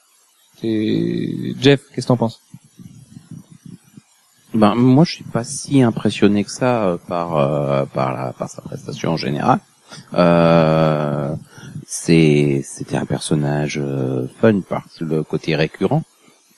C'est 0.60 1.30
Jeff, 1.60 1.80
qu'est-ce 1.94 2.06
que 2.06 2.08
t'en 2.08 2.16
penses? 2.16 2.40
Ben 4.54 4.74
moi 4.76 5.04
je 5.04 5.12
suis 5.16 5.24
pas 5.24 5.42
si 5.44 5.82
impressionné 5.82 6.44
que 6.44 6.50
ça 6.50 6.84
euh, 6.84 6.96
par 7.08 7.36
euh, 7.36 7.84
par 7.86 8.12
la 8.14 8.32
par 8.32 8.48
sa 8.48 8.62
prestation 8.62 9.10
en 9.12 9.16
général. 9.16 9.58
Euh, 10.14 11.34
c'est 11.86 12.62
c'était 12.64 12.96
un 12.96 13.04
personnage 13.04 13.78
euh, 13.82 14.28
fun 14.40 14.60
par 14.60 14.84
le 15.00 15.22
côté 15.22 15.56
récurrent, 15.56 16.02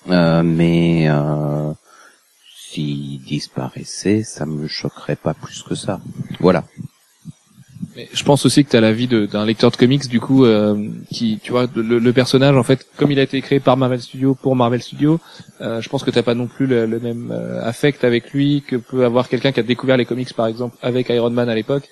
Euh, 0.08 0.42
mais 0.44 1.08
s'il 2.68 3.22
disparaissait, 3.22 4.22
ça 4.22 4.44
me 4.46 4.68
choquerait 4.68 5.16
pas 5.16 5.34
plus 5.34 5.62
que 5.62 5.74
ça. 5.74 6.00
Voilà. 6.40 6.62
Mais 7.96 8.08
je 8.12 8.24
pense 8.24 8.44
aussi 8.44 8.62
que 8.62 8.70
tu 8.70 8.76
as 8.76 8.82
l'avis 8.82 9.08
d'un 9.08 9.46
lecteur 9.46 9.70
de 9.70 9.76
comics 9.76 10.06
du 10.06 10.20
coup 10.20 10.44
euh, 10.44 10.76
qui 11.10 11.40
tu 11.42 11.50
vois 11.50 11.66
le, 11.74 11.98
le 11.98 12.12
personnage 12.12 12.54
en 12.54 12.62
fait 12.62 12.86
comme 12.98 13.10
il 13.10 13.18
a 13.18 13.22
été 13.22 13.40
créé 13.40 13.58
par 13.58 13.78
Marvel 13.78 14.02
Studios 14.02 14.34
pour 14.34 14.54
Marvel 14.54 14.82
Studios 14.82 15.18
euh, 15.62 15.80
je 15.80 15.88
pense 15.88 16.04
que 16.04 16.10
t'as 16.10 16.22
pas 16.22 16.34
non 16.34 16.46
plus 16.46 16.66
le, 16.66 16.84
le 16.84 17.00
même 17.00 17.30
euh, 17.32 17.64
affect 17.64 18.04
avec 18.04 18.32
lui 18.32 18.62
que 18.66 18.76
peut 18.76 19.06
avoir 19.06 19.30
quelqu'un 19.30 19.50
qui 19.50 19.60
a 19.60 19.62
découvert 19.62 19.96
les 19.96 20.04
comics 20.04 20.30
par 20.34 20.46
exemple 20.46 20.76
avec 20.82 21.08
Iron 21.08 21.30
Man 21.30 21.48
à 21.48 21.54
l'époque 21.54 21.88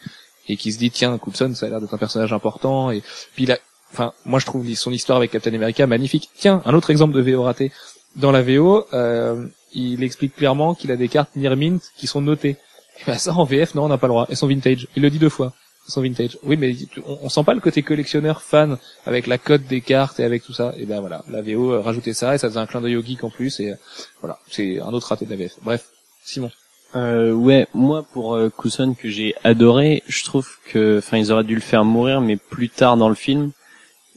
et 0.46 0.58
qui 0.58 0.72
se 0.72 0.78
dit 0.78 0.90
tiens 0.90 1.16
Coulson 1.16 1.54
ça 1.54 1.66
a 1.66 1.68
l'air 1.70 1.80
d'être 1.80 1.94
un 1.94 1.98
personnage 1.98 2.34
important 2.34 2.90
et 2.90 3.02
puis 3.34 3.44
il 3.44 3.58
enfin 3.90 4.12
moi 4.26 4.38
je 4.40 4.44
trouve 4.44 4.70
son 4.74 4.92
histoire 4.92 5.16
avec 5.16 5.30
Captain 5.30 5.54
America 5.54 5.86
magnifique. 5.86 6.28
Tiens 6.36 6.60
un 6.66 6.74
autre 6.74 6.90
exemple 6.90 7.14
de 7.14 7.22
VO 7.22 7.42
raté. 7.44 7.72
Dans 8.16 8.30
la 8.30 8.42
VO 8.42 8.86
euh, 8.92 9.46
il 9.72 10.02
explique 10.02 10.36
clairement 10.36 10.74
qu'il 10.74 10.92
a 10.92 10.96
des 10.96 11.08
cartes 11.08 11.34
near 11.34 11.56
mint 11.56 11.80
qui 11.96 12.06
sont 12.06 12.20
notées. 12.20 12.58
Et 13.00 13.04
ben 13.06 13.16
ça 13.16 13.32
en 13.32 13.44
VF 13.44 13.74
non 13.74 13.84
on 13.84 13.88
n'a 13.88 13.96
pas 13.96 14.06
le 14.06 14.12
droit. 14.12 14.26
Elles 14.28 14.36
sont 14.36 14.48
vintage. 14.48 14.86
Il 14.96 15.02
le 15.02 15.08
dit 15.08 15.18
deux 15.18 15.30
fois 15.30 15.54
sont 15.86 16.02
vintage 16.02 16.38
oui 16.42 16.56
mais 16.56 16.74
on, 17.06 17.18
on 17.22 17.28
sent 17.28 17.44
pas 17.44 17.54
le 17.54 17.60
côté 17.60 17.82
collectionneur 17.82 18.42
fan 18.42 18.78
avec 19.06 19.26
la 19.26 19.38
cote 19.38 19.64
des 19.64 19.80
cartes 19.80 20.18
et 20.20 20.24
avec 20.24 20.42
tout 20.42 20.52
ça 20.52 20.74
et 20.76 20.86
ben 20.86 21.00
voilà 21.00 21.22
la 21.28 21.42
VO 21.42 21.72
euh, 21.72 21.80
rajoutait 21.80 22.14
ça 22.14 22.34
et 22.34 22.38
ça 22.38 22.48
faisait 22.48 22.60
un 22.60 22.66
clin 22.66 22.80
d'œil 22.80 22.96
au 22.96 23.02
geek 23.02 23.24
en 23.24 23.30
plus 23.30 23.60
et 23.60 23.70
euh, 23.70 23.74
voilà 24.20 24.38
c'est 24.50 24.80
un 24.80 24.92
autre 24.92 25.08
raté 25.08 25.26
de 25.26 25.30
la 25.30 25.36
VF 25.36 25.56
bref 25.62 25.84
Simon 26.24 26.50
Euh, 26.96 27.32
ouais, 27.32 27.66
moi 27.74 28.04
pour 28.12 28.34
euh, 28.34 28.50
que 28.50 29.08
j'ai 29.08 29.34
adoré, 29.42 30.02
je 30.06 30.24
trouve 30.24 30.48
que, 30.70 30.98
enfin, 30.98 31.18
ils 31.18 31.32
auraient 31.32 31.44
dû 31.44 31.56
le 31.56 31.60
faire 31.60 31.84
mourir, 31.84 32.20
mais 32.20 32.36
plus 32.36 32.68
tard 32.68 32.96
dans 32.96 33.08
le 33.08 33.16
film. 33.16 33.50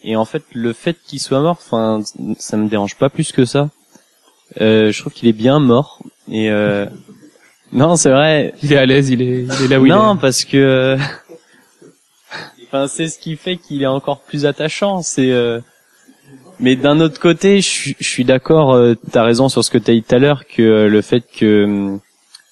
Et 0.04 0.16
en 0.16 0.26
fait, 0.26 0.44
le 0.54 0.74
fait 0.74 0.96
qu'il 1.06 1.20
soit 1.20 1.42
mort, 1.42 1.58
enfin, 1.60 2.02
ça 2.38 2.56
me 2.56 2.70
dérange 2.70 2.96
pas 2.96 3.10
plus 3.10 3.32
que 3.32 3.46
ça. 3.46 3.70
Euh, 4.62 4.92
je 4.92 5.00
trouve 5.02 5.12
qu'il 5.12 5.28
est 5.28 5.34
bien 5.34 5.60
mort. 5.60 6.04
Et 6.32 6.52
euh... 6.52 6.86
non, 7.72 7.96
c'est 7.96 8.12
vrai. 8.12 8.54
il 8.62 8.72
est 8.72 8.78
à 8.78 8.86
l'aise 8.86 9.10
il 9.10 9.22
est 9.24 9.42
il 9.44 9.66
est 9.66 9.68
là 9.68 9.80
où 9.82 9.88
non, 9.88 10.14
il 10.14 10.18
est 10.18 10.22
parce 10.22 10.46
que, 10.46 10.98
enfin, 12.84 12.88
c'est 12.88 13.08
ce 13.10 13.20
qui 13.20 13.36
fait 13.36 13.58
qu'il 13.58 13.82
est 13.84 13.88
encore 13.88 14.20
plus 14.22 14.46
attachant. 14.46 15.02
C'est, 15.02 15.32
euh, 15.32 15.60
mais 16.60 16.76
d'un 16.76 17.00
autre 17.00 17.20
côté, 17.20 17.62
je 17.62 17.94
suis- 18.00 18.26
d'accord. 18.26 18.74
Euh, 18.74 18.96
T'as 19.12 19.24
raison 19.24 19.50
sur 19.50 19.64
ce 19.64 19.70
que 19.72 19.78
t'as 19.78 19.94
dit 19.94 20.04
tout 20.04 20.16
à 20.16 20.20
l'heure 20.20 20.46
que 20.48 20.62
euh, 20.62 20.88
le 20.90 21.02
fait 21.02 21.22
que, 21.22 21.64
hum, 21.66 22.00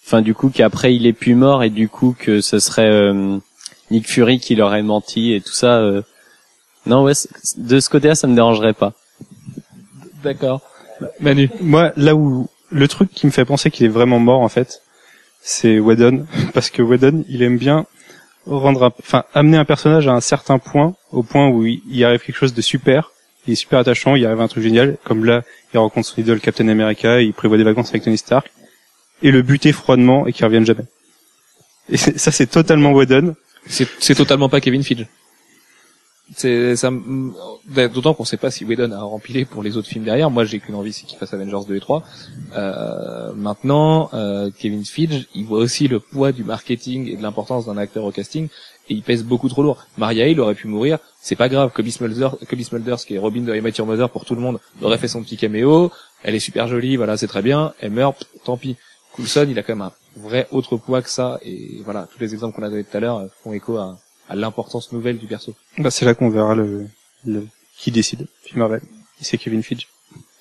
enfin, 0.06 0.22
du 0.22 0.34
coup, 0.34 0.50
qu'après 0.50 0.96
il 0.96 1.06
est 1.08 1.14
plus 1.14 1.36
mort 1.36 1.64
et 1.64 1.70
du 1.70 1.90
coup 1.90 2.16
que 2.18 2.42
ce 2.42 2.60
serait 2.60 2.90
euh, 2.90 3.38
Nick 3.92 4.08
Fury 4.08 4.40
qui 4.40 4.56
leur 4.56 4.68
aurait 4.68 4.84
menti 4.84 5.34
et 5.34 5.42
tout 5.42 5.54
ça. 5.54 5.78
euh, 5.80 6.02
Non, 6.86 7.04
ouais, 7.04 7.14
de 7.58 7.80
ce 7.80 7.90
côté-là, 7.90 8.16
ça 8.16 8.28
me 8.28 8.36
dérangerait 8.36 8.74
pas. 8.74 8.94
d'accord 10.24 10.62
Manu 11.20 11.50
Moi, 11.62 11.92
là 11.98 12.16
où 12.16 12.48
le 12.72 12.88
truc 12.88 13.12
qui 13.14 13.26
me 13.26 13.32
fait 13.32 13.46
penser 13.46 13.70
qu'il 13.72 13.86
est 13.86 13.90
vraiment 13.90 14.20
mort 14.20 14.42
en 14.42 14.50
fait, 14.50 14.82
c'est 15.42 15.80
Whedon, 15.80 16.26
parce 16.54 16.70
que 16.70 16.82
Whedon, 16.82 17.24
il 17.28 17.42
aime 17.44 17.58
bien 17.58 17.86
rendre, 18.46 18.84
un- 18.84 18.94
enfin, 19.00 19.24
amener 19.34 19.58
un 19.58 19.66
personnage 19.66 20.08
à 20.08 20.14
un 20.14 20.22
certain 20.22 20.60
point, 20.60 20.96
au 21.12 21.24
point 21.24 21.48
où 21.50 21.66
il, 21.66 21.82
il 21.90 22.04
arrive 22.06 22.22
quelque 22.22 22.38
chose 22.38 22.54
de 22.54 22.62
super, 22.62 23.12
il 23.48 23.54
est 23.54 23.56
super 23.56 23.80
attachant, 23.80 24.16
il 24.16 24.26
arrive 24.26 24.42
un 24.42 24.48
truc 24.48 24.64
génial, 24.64 24.98
comme 25.04 25.26
là, 25.26 25.44
il 25.74 25.78
rencontre 25.78 26.08
son 26.08 26.20
idole 26.22 26.40
Captain 26.40 26.68
America, 26.68 27.22
il 27.22 27.34
prévoit 27.34 27.58
des 27.58 27.64
vacances 27.64 27.90
avec 27.90 28.04
Tony 28.04 28.18
Stark, 28.18 28.52
et 29.22 29.32
le 29.32 29.42
buter 29.42 29.72
froidement 29.72 30.28
et 30.28 30.34
qu'il 30.34 30.46
revienne 30.46 30.66
jamais. 30.66 30.86
Et 31.90 31.98
ça, 31.98 32.32
c'est 32.32 32.48
totalement 32.48 32.92
Whedon. 32.92 33.36
c'est 33.68 34.16
totalement 34.16 34.50
pas 34.50 34.62
Kevin 34.62 34.84
Feige 34.84 35.06
c'est 36.34 36.76
ça 36.76 36.88
m- 36.88 37.34
d'autant 37.94 38.14
qu'on 38.14 38.26
sait 38.26 38.38
pas 38.38 38.50
si 38.52 38.66
Whedon 38.66 38.92
a 38.92 39.02
rempilé 39.02 39.46
pour 39.46 39.62
les 39.62 39.78
autres 39.78 39.88
films 39.88 40.06
derrière. 40.06 40.32
Moi 40.32 40.46
j'ai 40.46 40.60
qu'une 40.60 40.76
envie 40.76 40.92
c'est 40.94 41.06
qu'il 41.06 41.18
fasse 41.20 41.34
Avengers 41.34 41.66
2 41.68 41.76
et 41.76 41.80
3 41.80 42.04
euh, 42.56 43.34
maintenant 43.34 44.10
euh, 44.14 44.50
Kevin 44.58 44.86
Feige 44.86 45.28
il 45.36 45.46
voit 45.46 45.60
aussi 45.60 45.88
le 45.88 46.00
poids 46.00 46.32
du 46.32 46.44
marketing 46.44 47.08
et 47.10 47.18
de 47.18 47.22
l'importance 47.22 47.66
d'un 47.68 47.78
acteur 47.78 48.04
au 48.06 48.12
casting 48.12 48.48
et 48.90 48.94
il 48.94 49.02
pèse 49.02 49.24
beaucoup 49.24 49.50
trop 49.50 49.64
lourd. 49.64 49.86
Maria 49.98 50.28
Hill 50.28 50.40
aurait 50.40 50.54
pu 50.56 50.68
mourir. 50.68 51.00
C'est 51.20 51.36
pas 51.36 51.50
grave. 51.50 51.72
Cobie 51.74 51.92
Smulders 51.92 52.38
Cobie 52.48 52.64
Smulders 52.64 52.98
qui 53.00 53.16
est 53.16 53.20
Robin 53.20 53.42
de 53.42 53.56
I 53.56 53.62
Met 53.62 53.74
Mother 53.80 54.10
pour 54.10 54.26
tout 54.26 54.36
le 54.36 54.42
monde 54.42 54.60
aurait 54.82 54.98
fait 55.00 55.08
son 55.08 55.24
petit 55.24 55.38
caméo. 55.38 55.92
Elle 56.24 56.36
est 56.36 56.40
super 56.40 56.68
jolie. 56.68 56.96
Voilà 56.96 57.18
c'est 57.18 57.28
très 57.28 57.42
bien. 57.42 57.74
Elle 57.80 57.92
meurt. 57.92 58.18
Pff, 58.18 58.44
tant 58.44 58.58
pis. 58.58 58.76
Coulson 59.14 59.48
il 59.50 59.58
a 59.58 59.64
quand 59.64 59.76
même 59.76 59.82
un 59.88 59.94
vrai 60.18 60.48
autre 60.52 60.78
poids 60.78 61.02
que 61.02 61.10
ça. 61.10 61.40
Et 61.44 61.82
voilà 61.84 62.08
tous 62.12 62.20
les 62.20 62.34
exemples 62.34 62.56
qu'on 62.56 62.64
a 62.64 62.70
donnés 62.70 62.84
tout 62.84 62.96
à 62.98 63.00
l'heure 63.00 63.18
euh, 63.18 63.28
font 63.44 63.54
écho 63.54 63.78
à, 63.78 63.98
à 64.30 64.36
l'importance 64.36 64.92
nouvelle 64.92 65.18
du 65.18 65.28
perso 65.28 65.54
Bah, 65.78 65.92
c'est 65.92 66.06
là 66.06 66.14
qu'on 66.14 66.30
verra 66.30 66.56
le, 66.56 66.88
le, 67.26 67.48
qui 67.78 67.92
décide, 67.92 68.28
puis 68.44 68.58
Marvel. 68.58 68.82
C'est 69.22 69.38
Kevin 69.38 69.64
Feige. 69.64 69.88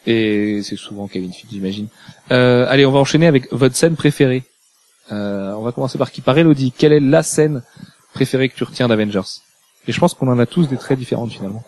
Et 0.07 0.61
c'est 0.63 0.77
souvent 0.77 1.09
Kevin 1.09 1.33
Feige, 1.33 1.51
j'imagine. 1.51 1.89
Euh, 2.31 2.67
allez, 2.69 2.85
on 2.87 2.93
va 2.93 2.99
enchaîner 2.99 3.27
avec 3.27 3.53
votre 3.53 3.77
scène 3.77 3.97
préférée. 3.97 4.45
Euh, 5.13 5.53
on 5.53 5.63
va 5.63 5.73
commencer 5.73 5.99
par 5.99 6.11
qui 6.11 6.21
paraît, 6.21 6.41
Elodie. 6.41 6.73
Quelle 6.77 6.93
est 6.93 7.01
la 7.01 7.23
scène 7.23 7.63
préférée 8.13 8.49
que 8.49 8.55
tu 8.55 8.65
retiens 8.65 8.89
d'Avengers? 8.89 9.21
Et 9.87 9.93
je 9.93 10.01
pense 10.01 10.15
qu'on 10.15 10.29
en 10.29 10.39
a 10.39 10.47
tous 10.47 10.69
des 10.69 10.77
très 10.77 10.97
différentes 10.97 11.33
finalement. 11.33 11.63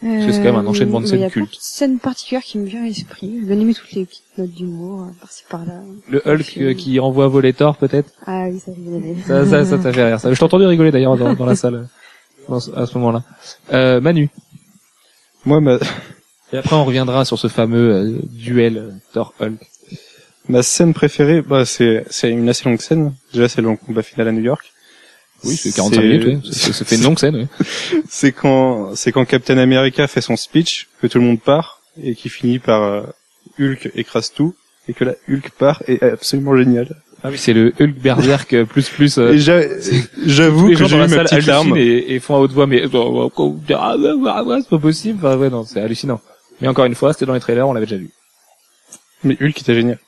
Parce 0.00 0.26
que 0.26 0.32
c'est 0.32 0.38
quand 0.38 0.44
même 0.52 0.56
un 0.56 0.66
enchaînement 0.66 1.00
de 1.00 1.06
Euh, 1.06 1.08
scènes 1.08 1.18
Il 1.18 1.22
y 1.22 1.26
a 1.26 1.30
cultes. 1.30 1.50
pas 1.50 1.56
de 1.56 1.60
scène 1.60 1.98
particulière 1.98 2.42
qui 2.44 2.58
me 2.58 2.66
vient 2.66 2.82
à 2.82 2.86
l'esprit. 2.86 3.38
J'ai 3.40 3.46
bien 3.46 3.58
aimé 3.60 3.74
toutes 3.74 3.90
les 3.92 4.04
petites 4.04 4.22
notes 4.38 4.50
d'humour, 4.50 5.02
euh, 5.02 5.10
par-ci 5.20 5.42
par-là. 5.48 5.80
Le 6.08 6.22
Hulk 6.24 6.58
euh, 6.58 6.74
qui 6.74 7.00
envoie 7.00 7.26
voler 7.26 7.52
Thor, 7.52 7.76
peut-être? 7.76 8.10
Ah 8.26 8.44
oui, 8.48 8.60
ça 8.60 8.70
aimé. 8.70 9.16
Ça, 9.26 9.44
ça, 9.44 9.64
ça 9.64 9.78
t'a 9.78 9.92
fait 9.92 10.04
rire. 10.06 10.20
Ça. 10.20 10.32
Je 10.32 10.38
t'ai 10.38 10.44
entendu 10.44 10.66
rigoler 10.66 10.92
d'ailleurs 10.92 11.16
dans, 11.16 11.32
dans 11.34 11.46
la 11.46 11.56
salle 11.62 11.86
euh, 12.48 12.54
à 12.76 12.86
ce 12.86 12.96
moment-là. 12.98 13.24
Euh, 13.72 14.00
Manu. 14.00 14.30
Moi, 15.44 15.60
ma, 15.60 15.78
Et 16.52 16.56
après, 16.58 16.76
on 16.76 16.84
reviendra 16.84 17.24
sur 17.24 17.38
ce 17.38 17.48
fameux 17.48 17.90
euh, 17.92 18.18
duel 18.30 18.76
euh, 18.78 18.90
Thor-Hulk. 19.14 19.58
ma 20.48 20.62
scène 20.62 20.94
préférée, 20.94 21.42
bah, 21.42 21.64
c'est, 21.64 22.04
c'est 22.08 22.30
une 22.30 22.48
assez 22.48 22.68
longue 22.68 22.80
scène. 22.80 23.14
Déjà, 23.32 23.48
c'est 23.48 23.62
le 23.62 23.74
combat 23.76 24.02
final 24.02 24.28
à 24.28 24.32
New 24.32 24.42
York. 24.42 24.72
Oui, 25.44 25.56
c'est 25.56 25.72
45 25.72 26.00
minutes, 26.02 26.24
oui. 26.44 26.52
Ça, 26.52 26.84
fait 26.84 26.96
une 26.96 27.04
longue 27.04 27.18
scène, 27.18 27.36
oui. 27.36 28.00
c'est 28.08 28.32
quand 28.32 28.94
c'est 28.96 29.12
quand 29.12 29.24
Captain 29.24 29.58
America 29.58 30.06
fait 30.08 30.20
son 30.20 30.36
speech 30.36 30.88
que 31.00 31.06
tout 31.06 31.18
le 31.18 31.24
monde 31.24 31.40
part 31.40 31.80
et 32.02 32.14
qui 32.14 32.28
finit 32.28 32.58
par 32.58 32.82
euh, 32.82 33.02
Hulk 33.60 33.90
écrase 33.94 34.32
tout 34.32 34.54
et 34.88 34.94
que 34.94 35.04
là 35.04 35.14
Hulk 35.28 35.50
part 35.50 35.82
et 35.86 35.94
est 35.94 36.10
absolument 36.10 36.56
génial. 36.56 36.88
Ah 37.22 37.30
oui, 37.30 37.38
c'est 37.38 37.52
le 37.52 37.72
Hulk 37.80 37.96
Berserk 37.96 38.52
euh, 38.52 38.64
plus 38.64 38.88
plus. 38.88 39.18
euh, 39.18 39.36
j'avoue 40.24 40.68
que 40.68 40.84
j'ai 40.86 40.96
eu 40.96 40.98
la 40.98 41.08
ma 41.08 41.24
petite 41.24 41.46
larme. 41.46 41.76
et, 41.76 42.14
et 42.14 42.20
font 42.20 42.36
à 42.36 42.38
haute 42.38 42.52
voix, 42.52 42.66
mais 42.66 42.82
euh, 42.82 42.88
ah, 42.94 43.96
ouais, 43.96 44.12
ouais, 44.12 44.40
ouais, 44.42 44.58
c'est 44.60 44.68
pas 44.68 44.78
possible. 44.78 45.18
Enfin, 45.18 45.36
ouais, 45.36 45.50
non, 45.50 45.64
c'est 45.64 45.80
hallucinant. 45.80 46.20
Mais 46.60 46.68
encore 46.68 46.84
une 46.84 46.94
fois, 46.94 47.12
c'était 47.12 47.26
dans 47.26 47.34
les 47.34 47.40
trailers, 47.40 47.66
on 47.66 47.72
l'avait 47.72 47.86
déjà 47.86 47.98
vu. 47.98 48.10
Mais 49.24 49.36
Hulk 49.40 49.60
était 49.60 49.74
génial. 49.74 49.98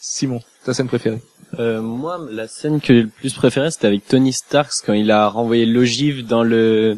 Simon, 0.00 0.40
ta 0.64 0.74
scène 0.74 0.88
préférée 0.88 1.20
Euh, 1.58 1.80
moi, 1.82 2.18
la 2.30 2.46
scène 2.46 2.80
que 2.80 2.94
j'ai 2.94 3.02
le 3.02 3.08
plus 3.08 3.32
préférée, 3.34 3.70
c'était 3.70 3.86
avec 3.88 4.06
Tony 4.06 4.32
Stark 4.32 4.70
quand 4.86 4.92
il 4.92 5.10
a 5.10 5.26
renvoyé 5.28 5.66
l'ogive 5.66 6.26
dans 6.26 6.42
le 6.44 6.96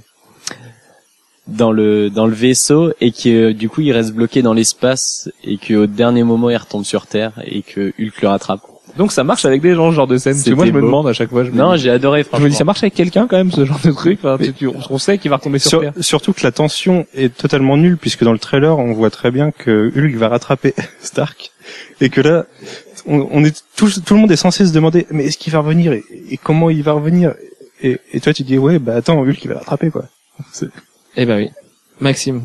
dans 1.48 1.72
le 1.72 2.08
dans 2.10 2.26
le 2.26 2.34
vaisseau 2.34 2.92
et 3.00 3.10
que 3.10 3.50
du 3.50 3.68
coup 3.68 3.80
il 3.80 3.90
reste 3.92 4.12
bloqué 4.12 4.42
dans 4.42 4.52
l'espace 4.54 5.28
et 5.42 5.58
qu'au 5.58 5.86
dernier 5.86 6.22
moment 6.22 6.50
il 6.50 6.56
retombe 6.56 6.84
sur 6.84 7.06
Terre 7.06 7.32
et 7.44 7.62
que 7.62 7.92
Hulk 7.98 8.22
le 8.22 8.28
rattrape. 8.28 8.60
Donc 8.96 9.10
ça 9.10 9.24
marche 9.24 9.44
avec 9.46 9.60
des 9.62 9.74
gens 9.74 9.90
ce 9.90 9.96
genre 9.96 10.06
de 10.06 10.18
scène. 10.18 10.34
Parce 10.34 10.44
que 10.44 10.50
moi, 10.54 10.66
je 10.66 10.70
me 10.70 10.80
beau. 10.80 10.86
demande 10.86 11.08
à 11.08 11.14
chaque 11.14 11.30
fois. 11.30 11.44
Je 11.44 11.50
me 11.50 11.56
Non, 11.56 11.74
dis- 11.74 11.80
j'ai 11.80 11.90
adoré. 11.90 12.26
je 12.30 12.38
me 12.42 12.48
dis, 12.50 12.54
ça 12.54 12.64
marche 12.64 12.82
avec 12.82 12.92
quelqu'un 12.94 13.26
quand 13.26 13.38
même 13.38 13.50
ce 13.50 13.64
genre 13.64 13.80
de 13.82 13.90
truc. 13.90 14.18
Enfin, 14.22 14.36
tu- 14.38 14.52
tu- 14.52 14.68
on 14.90 14.98
sait 14.98 15.16
qu'il 15.16 15.30
va 15.30 15.38
retomber 15.38 15.58
sur, 15.58 15.70
Sur- 15.70 15.80
Terre. 15.80 15.92
surtout 16.00 16.34
que 16.34 16.42
la 16.44 16.52
tension 16.52 17.06
est 17.14 17.34
totalement 17.34 17.78
nulle 17.78 17.96
puisque 17.96 18.22
dans 18.22 18.32
le 18.34 18.38
trailer 18.38 18.78
on 18.78 18.92
voit 18.92 19.08
très 19.10 19.30
bien 19.30 19.50
que 19.50 19.90
Hulk 19.96 20.14
va 20.16 20.28
rattraper 20.28 20.74
Stark 21.00 21.52
et 22.02 22.10
que 22.10 22.20
là 22.20 22.44
on, 23.06 23.28
on 23.30 23.44
est 23.44 23.64
tout, 23.76 23.90
tout 24.04 24.14
le 24.14 24.20
monde 24.20 24.32
est 24.32 24.36
censé 24.36 24.66
se 24.66 24.72
demander 24.72 25.06
mais 25.10 25.26
est-ce 25.26 25.38
qu'il 25.38 25.52
va 25.52 25.60
revenir 25.60 25.92
et, 25.92 26.04
et 26.30 26.36
comment 26.36 26.70
il 26.70 26.82
va 26.82 26.92
revenir 26.92 27.34
et, 27.82 27.98
et 28.12 28.20
toi 28.20 28.32
tu 28.32 28.42
dis 28.42 28.58
ouais 28.58 28.78
bah 28.78 28.96
attends 28.96 29.20
Hulk 29.20 29.44
il 29.44 29.48
va 29.48 29.54
le 29.54 29.58
rattraper 29.60 29.90
quoi. 29.90 30.04
Eh 31.16 31.26
ben 31.26 31.36
oui. 31.36 31.50
Maxime. 32.00 32.42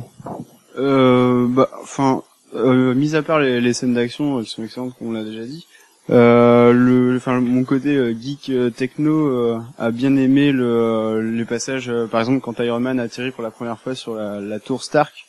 Euh, 0.78 1.48
bah, 1.48 1.70
enfin, 1.82 2.22
euh, 2.54 2.94
mis 2.94 3.16
à 3.16 3.24
part 3.24 3.40
les, 3.40 3.60
les 3.62 3.74
scènes 3.74 3.94
d'action 3.94 4.38
euh, 4.38 4.44
qui 4.44 4.50
sont 4.50 4.64
excellentes, 4.64 4.94
comme 4.98 5.08
on 5.08 5.12
l'a 5.14 5.24
déjà 5.24 5.44
dit, 5.44 5.66
euh, 6.10 6.72
le, 6.74 7.18
enfin, 7.18 7.40
mon 7.42 7.64
côté 7.64 7.96
euh, 7.96 8.14
geek 8.14 8.50
euh, 8.50 8.70
techno 8.70 9.28
euh, 9.28 9.60
a 9.80 9.92
bien 9.92 10.16
aimé 10.16 10.52
le, 10.52 10.66
euh, 10.66 11.22
les 11.22 11.46
passages, 11.46 11.90
euh, 11.90 12.06
par 12.08 12.20
exemple, 12.20 12.42
quand 12.42 12.60
Iron 12.60 12.80
Man 12.80 13.00
atterrit 13.00 13.32
pour 13.32 13.44
la 13.44 13.52
première 13.52 13.80
fois 13.80 13.96
sur 13.96 14.16
la, 14.16 14.40
la 14.40 14.60
tour 14.60 14.84
Stark 14.84 15.27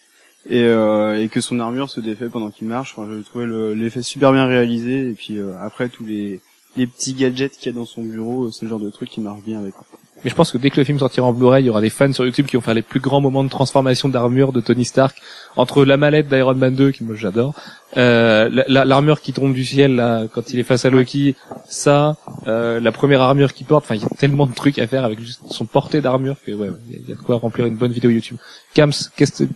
et, 0.49 0.63
euh, 0.65 1.21
et 1.23 1.29
que 1.29 1.41
son 1.41 1.61
armure 1.61 1.91
se 1.91 2.01
défait 2.01 2.29
pendant 2.29 2.51
qu'il 2.51 2.67
marche. 2.69 2.95
Enfin, 2.97 3.09
je 3.11 3.21
trouvais 3.23 3.47
le- 3.47 3.75
l'effet 3.75 4.03
super 4.03 4.33
bien 4.33 4.47
réalisé 4.47 5.11
et 5.11 5.13
puis 5.15 5.39
euh, 5.39 5.53
après 5.61 5.89
tous 5.89 6.05
les 6.05 6.41
les 6.77 6.87
petits 6.87 7.15
gadgets 7.15 7.57
qu'il 7.57 7.73
y 7.73 7.75
a 7.75 7.79
dans 7.79 7.87
son 7.87 8.03
bureau, 8.05 8.45
euh, 8.45 8.51
c'est 8.53 8.63
le 8.65 8.69
genre 8.69 8.79
de 8.79 8.91
truc 8.91 9.09
qui 9.09 9.21
marche 9.21 9.43
bien 9.43 9.59
avec. 9.59 9.75
Mais 10.23 10.31
je 10.31 10.35
pense 10.35 10.53
que 10.53 10.59
dès 10.59 10.71
que 10.71 10.77
le 10.77 10.85
film 10.85 10.99
sortira 10.99 11.27
en 11.27 11.33
Blu-ray, 11.33 11.63
il 11.63 11.67
y 11.67 11.71
aura 11.71 11.81
des 11.81 11.91
fans 11.91 12.13
sur 12.13 12.25
YouTube 12.25 12.47
qui 12.47 12.57
vont 12.57 12.63
faire 12.63 12.75
les 12.75 12.83
plus 12.83 13.01
grands 13.01 13.21
moments 13.21 13.43
de 13.43 13.49
transformation 13.49 14.09
d'armure 14.09 14.53
de 14.53 14.61
Tony 14.61 14.85
Stark 14.85 15.17
entre 15.57 15.85
la 15.85 15.97
mallette 15.97 16.29
d'Iron 16.29 16.55
Man 16.55 16.75
2, 16.75 16.91
qui 16.93 17.03
moi 17.05 17.15
j'adore, 17.17 17.55
euh, 17.97 18.49
la- 18.53 18.65
la- 18.69 18.85
l'armure 18.85 19.21
qui 19.21 19.33
tombe 19.33 19.55
du 19.55 19.65
ciel 19.65 19.97
là 19.97 20.25
quand 20.33 20.53
il 20.53 20.59
est 20.61 20.65
face 20.65 20.85
à 20.85 20.91
Loki, 20.91 21.35
ça, 21.69 22.17
euh, 22.49 22.81
la 22.81 22.93
première 22.93 23.21
armure 23.21 23.53
qu'il 23.53 23.67
porte. 23.67 23.85
Enfin, 23.85 23.95
il 23.95 24.03
y 24.03 24.05
a 24.05 24.09
tellement 24.19 24.47
de 24.47 24.55
trucs 24.55 24.79
à 24.79 24.87
faire 24.87 25.05
avec 25.05 25.21
juste 25.21 25.43
son 25.51 25.67
porté 25.67 26.01
d'armure 26.01 26.37
que 26.45 26.53
ouais, 26.53 26.71
il 26.89 26.93
y 26.93 26.97
a- 26.97 27.01
il 27.05 27.09
y 27.11 27.13
a 27.13 27.17
de 27.17 27.21
quoi 27.21 27.37
remplir 27.37 27.67
une 27.67 27.77
bonne 27.77 27.93
vidéo 27.93 28.11
YouTube. 28.11 28.39
Kams, 28.75 28.93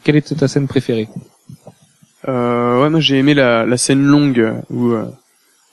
quelle 0.05 0.17
est 0.17 0.37
ta 0.39 0.47
scène 0.49 0.69
préférée? 0.69 1.09
Euh, 2.29 2.81
ouais, 2.83 2.91
moi 2.91 3.01
j'ai 3.01 3.19
aimé 3.19 3.35
la, 3.35 3.67
la 3.67 3.77
scène 3.77 4.05
longue 4.05 4.53
où 4.71 4.93
euh, 4.93 5.07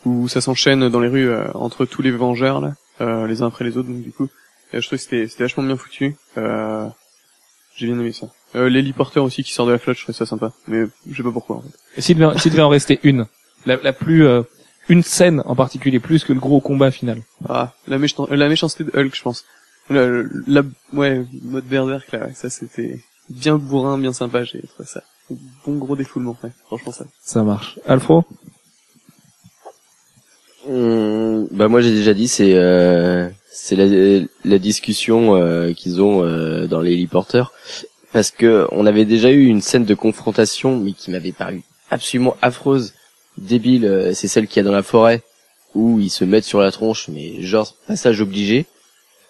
où 0.06 0.28
ça 0.28 0.42
s'enchaîne 0.42 0.90
dans 0.90 1.00
les 1.00 1.10
rues 1.10 1.30
euh, 1.30 1.52
entre 1.54 1.86
tous 1.86 2.02
les 2.02 2.10
Vengeurs 2.12 2.62
là, 2.62 2.74
les 3.28 3.42
uns 3.42 3.48
après 3.48 3.66
les 3.66 3.78
autres. 3.78 3.90
Donc 3.90 4.02
du 4.02 4.12
coup, 4.12 4.28
je 4.74 4.80
trouve 4.80 4.92
que 4.92 4.98
c'était 4.98 5.28
c'était 5.28 5.44
vachement 5.44 5.64
bien 5.64 5.76
foutu. 5.78 6.16
Euh, 6.38 6.88
j'ai 7.76 7.86
bien 7.88 8.00
aimé 8.00 8.12
ça. 8.14 8.28
Euh, 8.56 8.68
L'héliporteur 8.70 9.24
aussi 9.24 9.44
qui 9.44 9.54
sort 9.54 9.68
de 9.68 9.72
la 9.74 9.78
flotte, 9.78 9.98
je 9.98 10.04
trouvais 10.04 10.18
ça 10.18 10.26
sympa, 10.26 10.52
mais 10.68 10.86
je 11.10 11.18
sais 11.18 11.24
pas 11.24 11.32
pourquoi. 11.32 11.58
En 11.58 11.62
fait. 11.62 11.70
Et 11.98 12.02
S'il 12.02 12.18
devait, 12.18 12.62
en 12.62 12.70
rester 12.70 13.00
une, 13.04 13.26
la, 13.68 13.76
la 13.78 13.94
plus 13.94 14.26
euh, 14.26 14.42
une 14.90 15.04
scène 15.04 15.42
en 15.46 15.56
particulier 15.56 16.00
plus 16.00 16.24
que 16.24 16.34
le 16.34 16.40
gros 16.40 16.60
combat 16.62 16.92
final. 16.92 17.22
Ah, 17.48 17.74
la, 17.88 17.98
méchan- 17.98 18.28
euh, 18.32 18.36
la 18.36 18.50
méchanceté 18.50 18.84
de 18.84 18.92
Hulk, 18.94 19.16
je 19.16 19.22
pense. 19.22 19.46
Le, 19.90 20.24
le- 20.24 20.44
la, 20.48 20.62
ouais, 20.94 21.26
mode 21.44 21.66
berserk, 21.66 22.12
là, 22.12 22.26
ouais, 22.26 22.34
ça 22.36 22.50
c'était 22.50 23.00
bien 23.30 23.58
bourrin, 23.58 23.98
bien 23.98 24.14
sympa, 24.14 24.44
j'ai 24.44 24.62
trouvé 24.62 24.88
ça. 24.88 25.02
Bon 25.66 25.76
gros 25.78 25.96
défoulement, 25.96 26.36
ouais, 26.44 26.52
franchement 26.66 26.92
ça. 26.92 27.06
Ça 27.22 27.44
marche. 27.44 27.80
Alfro 27.88 28.24
Hum, 30.68 31.48
bah 31.52 31.70
moi 31.70 31.80
j'ai 31.82 31.92
déjà 31.92 32.14
dit 32.14 32.28
c'est 32.28 32.54
euh, 32.54 33.30
c'est 33.50 33.78
la, 33.78 34.26
la 34.44 34.60
discussion 34.60 35.36
euh, 35.36 35.72
qu'ils 35.72 36.02
ont 36.02 36.24
euh, 36.26 36.68
dans 36.68 36.82
les 36.82 37.08
parce 38.12 38.30
que 38.30 38.68
on 38.72 38.86
avait 38.86 39.06
déjà 39.06 39.32
eu 39.32 39.46
une 39.46 39.62
scène 39.62 39.86
de 39.86 39.96
confrontation 39.96 40.78
mais 40.78 40.92
qui 40.92 41.12
m'avait 41.12 41.32
paru 41.32 41.64
absolument 41.90 42.36
affreuse, 42.42 42.94
débile. 43.40 43.86
euh, 43.86 44.14
c'est 44.14 44.28
celle 44.28 44.48
qu'il 44.48 44.58
y 44.58 44.66
a 44.66 44.70
dans 44.70 44.76
la 44.76 44.84
forêt 44.84 45.22
où 45.76 46.00
ils 46.00 46.10
se 46.10 46.24
mettent 46.26 46.46
sur 46.46 46.60
la 46.60 46.72
tronche 46.72 47.08
mais 47.10 47.42
genre 47.42 47.76
passage 47.88 48.22
obligé. 48.22 48.66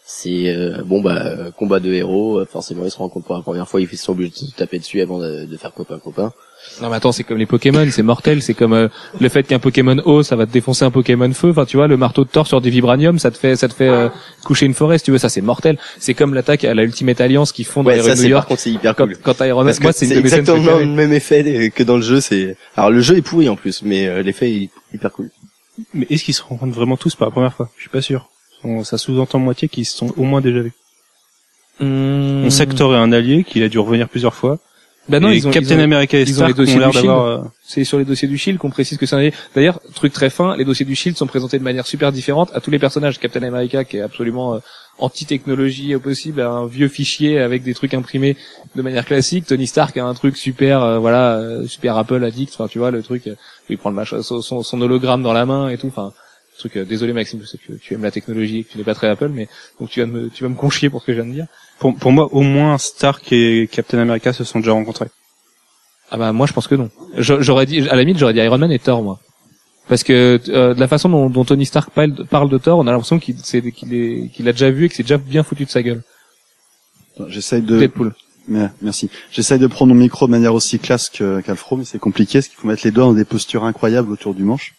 C'est 0.05 0.49
euh, 0.49 0.81
bon 0.83 1.01
bah 1.01 1.21
euh, 1.23 1.51
combat 1.51 1.79
de 1.79 1.93
héros, 1.93 2.39
euh, 2.39 2.45
forcément 2.45 2.83
ils 2.85 2.91
se 2.91 2.97
rencontrent 2.97 3.27
pour 3.27 3.35
la 3.35 3.43
première 3.43 3.67
fois, 3.69 3.79
ils 3.79 3.97
sont 3.97 4.13
obligés 4.13 4.31
de 4.31 4.35
se 4.35 4.55
taper 4.55 4.79
dessus 4.79 5.01
avant 5.01 5.19
de, 5.19 5.45
de 5.45 5.57
faire 5.57 5.73
copain 5.73 5.99
copain. 5.99 6.33
Non 6.81 6.89
mais 6.89 6.95
attends, 6.97 7.11
c'est 7.11 7.23
comme 7.23 7.37
les 7.37 7.45
Pokémon, 7.45 7.87
c'est 7.91 8.03
mortel, 8.03 8.41
c'est 8.41 8.53
comme 8.53 8.73
euh, 8.73 8.87
le 9.19 9.29
fait 9.29 9.43
qu'un 9.43 9.59
Pokémon 9.59 9.97
eau, 10.05 10.23
ça 10.23 10.35
va 10.35 10.45
te 10.45 10.51
défoncer 10.51 10.85
un 10.85 10.91
Pokémon 10.91 11.31
feu. 11.33 11.49
Enfin, 11.49 11.65
tu 11.65 11.77
vois, 11.77 11.87
le 11.87 11.97
marteau 11.97 12.23
de 12.23 12.29
Thor 12.29 12.47
sur 12.47 12.61
des 12.61 12.69
vibranium, 12.69 13.17
ça 13.19 13.31
te 13.31 13.37
fait, 13.37 13.55
ça 13.55 13.67
te 13.67 13.73
fait 13.73 13.87
euh, 13.89 14.09
coucher 14.43 14.65
une 14.65 14.73
forêt, 14.73 14.97
si 14.97 15.05
tu 15.05 15.11
veux. 15.11 15.17
Ça, 15.17 15.29
c'est 15.29 15.41
mortel. 15.41 15.77
C'est 15.99 16.13
comme 16.13 16.33
l'attaque 16.33 16.63
à 16.63 16.73
la 16.73 16.83
Ultimate 16.83 17.19
Alliance 17.21 17.51
qui 17.51 17.63
font 17.63 17.83
dans 17.83 17.89
Ouais, 17.89 17.97
les 17.97 18.03
ça 18.03 18.09
rues 18.11 18.15
de 18.15 18.15
New 18.17 18.21
c'est 18.23 18.29
par 18.29 18.37
York. 18.37 18.47
contre 18.47 18.61
c'est 18.61 18.71
hyper 18.71 18.95
Quand, 18.95 19.05
cool. 19.05 19.17
quand 19.23 19.45
Iron 19.45 19.63
Man, 19.63 19.75
moi, 19.81 19.91
c'est 19.93 20.11
exactement 20.11 20.77
le 20.79 20.85
même 20.85 21.13
effet 21.13 21.71
que 21.75 21.83
dans 21.83 21.95
le 21.95 22.01
jeu. 22.01 22.21
C'est 22.21 22.55
alors 22.77 22.91
le 22.91 23.01
jeu 23.01 23.17
est 23.17 23.21
pourri 23.21 23.49
en 23.49 23.55
plus, 23.55 23.81
mais 23.83 24.07
euh, 24.07 24.21
l'effet 24.21 24.49
est 24.51 24.69
hyper 24.93 25.11
cool. 25.11 25.29
Mais 25.93 26.07
est-ce 26.09 26.23
qu'ils 26.25 26.33
se 26.33 26.41
rencontrent 26.43 26.75
vraiment 26.75 26.97
tous 26.97 27.15
pour 27.15 27.25
la 27.25 27.31
première 27.31 27.53
fois? 27.53 27.69
Je 27.77 27.81
suis 27.81 27.89
pas 27.89 28.01
sûr. 28.01 28.29
On- 28.63 28.83
Ça 28.83 28.97
sous-entend 28.97 29.39
moitié 29.39 29.69
qu'ils 29.69 29.85
se 29.85 29.95
sont 29.97 30.13
au 30.17 30.23
moins 30.23 30.41
déjà 30.41 30.59
vus. 30.59 30.73
Mmh. 31.79 32.43
On 32.45 32.49
sait 32.49 32.67
que 32.67 32.73
Thor 32.73 32.93
est 32.93 32.97
un 32.97 33.11
allié, 33.13 33.43
qu'il 33.45 33.63
a 33.63 33.69
dû 33.69 33.79
revenir 33.79 34.09
plusieurs 34.09 34.33
fois. 34.35 34.57
Bah 35.09 35.19
non, 35.19 35.29
et 35.31 35.37
ils 35.37 35.47
ont, 35.47 35.51
Captain 35.51 35.75
ils 35.75 35.79
ont- 35.81 35.83
America 35.83 36.17
et 36.17 36.21
ils 36.21 36.25
ont 36.41 36.45
les 36.47 36.53
Stark 36.53 36.55
dossiers 36.55 36.75
ont 36.75 36.79
l'air 36.79 36.89
du 36.89 36.93
Shield. 36.97 37.07
d'avoir. 37.07 37.25
euh, 37.25 37.43
C'est 37.63 37.83
sur 37.83 37.97
les 37.97 38.05
dossiers 38.05 38.27
du 38.27 38.37
Shield 38.37 38.59
qu'on 38.59 38.69
précise 38.69 38.97
que 38.97 39.05
c'est 39.05 39.15
un. 39.15 39.29
D'ailleurs, 39.55 39.79
truc 39.95 40.13
très 40.13 40.29
fin, 40.29 40.55
les 40.55 40.65
dossiers 40.65 40.85
du 40.85 40.95
Shield 40.95 41.17
sont 41.17 41.27
présentés 41.27 41.57
de 41.59 41.63
manière 41.63 41.85
super 41.87 42.11
différente 42.11 42.51
à 42.53 42.61
tous 42.61 42.71
les 42.71 42.79
personnages. 42.79 43.19
Captain 43.19 43.43
America 43.43 43.83
qui 43.83 43.97
est 43.97 44.01
absolument 44.01 44.55
euh, 44.55 44.59
anti-technologie 44.99 45.95
au 45.95 45.99
possible, 45.99 46.41
a 46.41 46.49
un 46.49 46.65
vieux 46.67 46.87
fichier 46.87 47.39
avec 47.39 47.63
des 47.63 47.73
trucs 47.73 47.93
imprimés 47.93 48.37
de 48.75 48.81
manière 48.81 49.05
classique. 49.05 49.45
Tony 49.47 49.65
Stark 49.67 49.97
a 49.97 50.05
un 50.05 50.13
truc 50.13 50.37
super, 50.37 50.83
euh, 50.83 50.99
voilà, 50.99 51.41
super 51.67 51.97
Apple 51.97 52.23
addict. 52.23 52.53
Enfin, 52.53 52.67
tu 52.67 52.79
vois 52.79 52.91
le 52.91 53.01
truc, 53.01 53.23
il 53.69 53.77
prend 53.77 53.89
le 53.89 53.95
machin, 53.95 54.21
son, 54.21 54.41
son- 54.41 54.61
son 54.63 54.81
hologramme 54.81 55.23
dans 55.23 55.33
la 55.33 55.45
main 55.45 55.69
et 55.69 55.77
tout. 55.77 55.87
Enfin, 55.87 56.13
truc. 56.59 56.77
euh, 56.77 56.85
désolé 56.85 57.13
Maxime, 57.13 57.39
je 57.41 57.47
sais 57.47 57.57
que 57.57 57.73
tu 57.73 57.93
aimes 57.93 58.03
la 58.03 58.11
technologie 58.11 58.59
et 58.59 58.63
que 58.63 58.71
tu 58.71 58.77
n'es 58.77 58.83
pas 58.83 58.93
très 58.95 59.07
Apple, 59.07 59.29
mais 59.29 59.47
donc 59.79 59.89
tu 59.89 59.99
vas 60.01 60.05
me, 60.05 60.29
tu 60.29 60.43
vas 60.43 60.49
me 60.49 60.55
conchier 60.55 60.89
pour 60.89 61.01
ce 61.01 61.07
que 61.07 61.13
je 61.13 61.21
viens 61.21 61.29
de 61.29 61.33
dire. 61.33 61.47
Pour, 61.79 61.95
pour 61.95 62.11
moi, 62.11 62.29
au 62.33 62.41
moins 62.41 62.77
Stark 62.77 63.31
et 63.31 63.67
Captain 63.71 63.97
America 63.99 64.31
se 64.33 64.43
sont 64.43 64.59
déjà 64.59 64.71
rencontrés. 64.73 65.07
Ah 66.11 66.17
bah 66.17 66.31
moi 66.33 66.45
je 66.47 66.53
pense 66.53 66.67
que 66.67 66.75
non. 66.75 66.89
J'aurais 67.17 67.65
dit 67.65 67.87
à 67.89 67.95
la 67.95 68.01
limite 68.01 68.17
j'aurais 68.17 68.33
dit 68.33 68.39
Iron 68.39 68.57
Man 68.57 68.71
et 68.71 68.79
Thor 68.79 69.03
moi. 69.03 69.19
Parce 69.87 70.03
que 70.03 70.39
euh, 70.49 70.73
de 70.75 70.79
la 70.79 70.87
façon 70.87 71.09
dont, 71.09 71.29
dont 71.29 71.45
Tony 71.45 71.65
Stark 71.65 71.89
parle, 71.91 72.25
parle 72.27 72.49
de 72.49 72.57
Thor, 72.59 72.77
on 72.79 72.85
a 72.87 72.91
l'impression 72.91 73.19
qu'il 73.19 73.35
c'est- 73.43 73.71
qu'il 73.71 73.93
est- 73.93 74.29
qu'il 74.33 74.47
a 74.47 74.51
déjà 74.51 74.69
vu 74.69 74.85
et 74.85 74.89
que 74.89 74.95
c'est 74.95 75.03
déjà 75.03 75.17
bien 75.17 75.43
foutu 75.43 75.65
de 75.65 75.69
sa 75.69 75.81
gueule. 75.81 76.03
J'essaye 77.27 77.61
de, 77.61 77.77
Deadpool. 77.79 78.13
Merci. 78.81 79.09
J'essaye 79.31 79.59
de 79.59 79.67
prendre 79.67 79.93
mon 79.93 79.99
micro 79.99 80.25
de 80.25 80.31
manière 80.31 80.53
aussi 80.53 80.79
classe 80.79 81.09
qu'Alfro, 81.09 81.77
mais 81.77 81.85
c'est 81.85 81.99
compliqué, 81.99 82.39
parce 82.39 82.47
qu'il 82.47 82.57
faut 82.57 82.67
mettre 82.67 82.81
les 82.85 82.91
doigts 82.91 83.05
dans 83.05 83.13
des 83.13 83.25
postures 83.25 83.63
incroyables 83.65 84.11
autour 84.11 84.33
du 84.33 84.43
manche. 84.43 84.73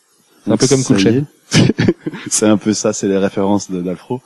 C'est 0.45 0.51
un 0.53 0.57
peu 0.57 0.67
comme 0.67 0.81
est. 0.81 1.25
c'est 2.31 2.47
un 2.47 2.57
peu 2.57 2.73
ça, 2.73 2.93
c'est 2.93 3.09
les 3.09 3.19
références 3.19 3.71
de- 3.71 3.81
d'Alfro. 3.81 4.21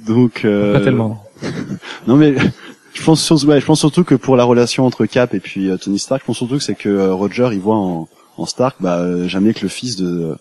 Donc, 0.00 0.44
euh, 0.44 0.72
Pas 0.74 0.80
tellement. 0.80 1.22
Non 2.06 2.16
mais 2.16 2.34
je 2.94 3.02
pense, 3.02 3.22
sur- 3.22 3.42
ouais, 3.48 3.60
je 3.60 3.66
pense 3.66 3.80
surtout 3.80 4.04
que 4.04 4.14
pour 4.14 4.36
la 4.36 4.44
relation 4.44 4.86
entre 4.86 5.06
Cap 5.06 5.34
et 5.34 5.40
puis 5.40 5.68
euh, 5.70 5.76
Tony 5.76 5.98
Stark, 5.98 6.22
je 6.22 6.26
pense 6.26 6.36
surtout 6.36 6.56
que 6.58 6.62
c'est 6.62 6.74
que 6.74 6.88
euh, 6.88 7.14
Roger 7.14 7.48
il 7.52 7.60
voit 7.60 7.76
en, 7.76 8.08
en 8.38 8.46
Stark 8.46 8.76
bah, 8.80 8.98
euh, 8.98 9.28
jamais 9.28 9.54
que 9.54 9.60
le 9.62 9.68
fils 9.68 9.96
de 9.96 10.36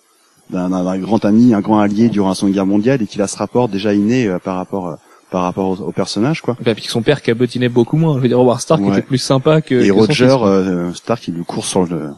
d'un 0.50 0.70
grand 0.98 1.24
ami, 1.24 1.54
un 1.54 1.62
grand 1.62 1.80
allié 1.80 2.10
durant 2.10 2.28
la 2.30 2.36
Seconde 2.36 2.54
Guerre 2.54 2.66
mondiale 2.66 3.02
et 3.02 3.08
qu'il 3.08 3.22
a 3.22 3.28
ce 3.28 3.38
rapport 3.38 3.70
déjà 3.70 3.94
inné 3.94 4.28
euh, 4.28 4.38
par 4.38 4.58
rapport 4.58 4.88
euh, 4.90 4.96
par 5.32 5.44
rapport 5.44 5.70
au, 5.70 5.76
au 5.86 5.92
personnage 5.94 6.42
quoi. 6.42 6.58
Et 6.66 6.76
puis 6.76 6.84
son 6.90 7.02
père 7.02 7.22
botiné 7.34 7.70
beaucoup 7.70 7.96
moins. 7.96 8.18
Je 8.18 8.22
veux 8.22 8.28
dire 8.28 8.38
Howard 8.40 8.60
Stark 8.60 8.82
Ouais. 8.82 8.90
était 8.90 9.02
plus 9.02 9.18
sympa 9.18 9.62
que. 9.62 9.76
et 9.76 9.88
que 9.88 9.94
son 9.94 9.96
Roger 10.00 10.28
fils, 10.28 10.38
euh, 10.44 10.94
Stark 10.94 11.26
il 11.30 11.36
lui 11.36 11.46
court 11.46 11.66
sur 11.66 11.86
le 11.86 12.10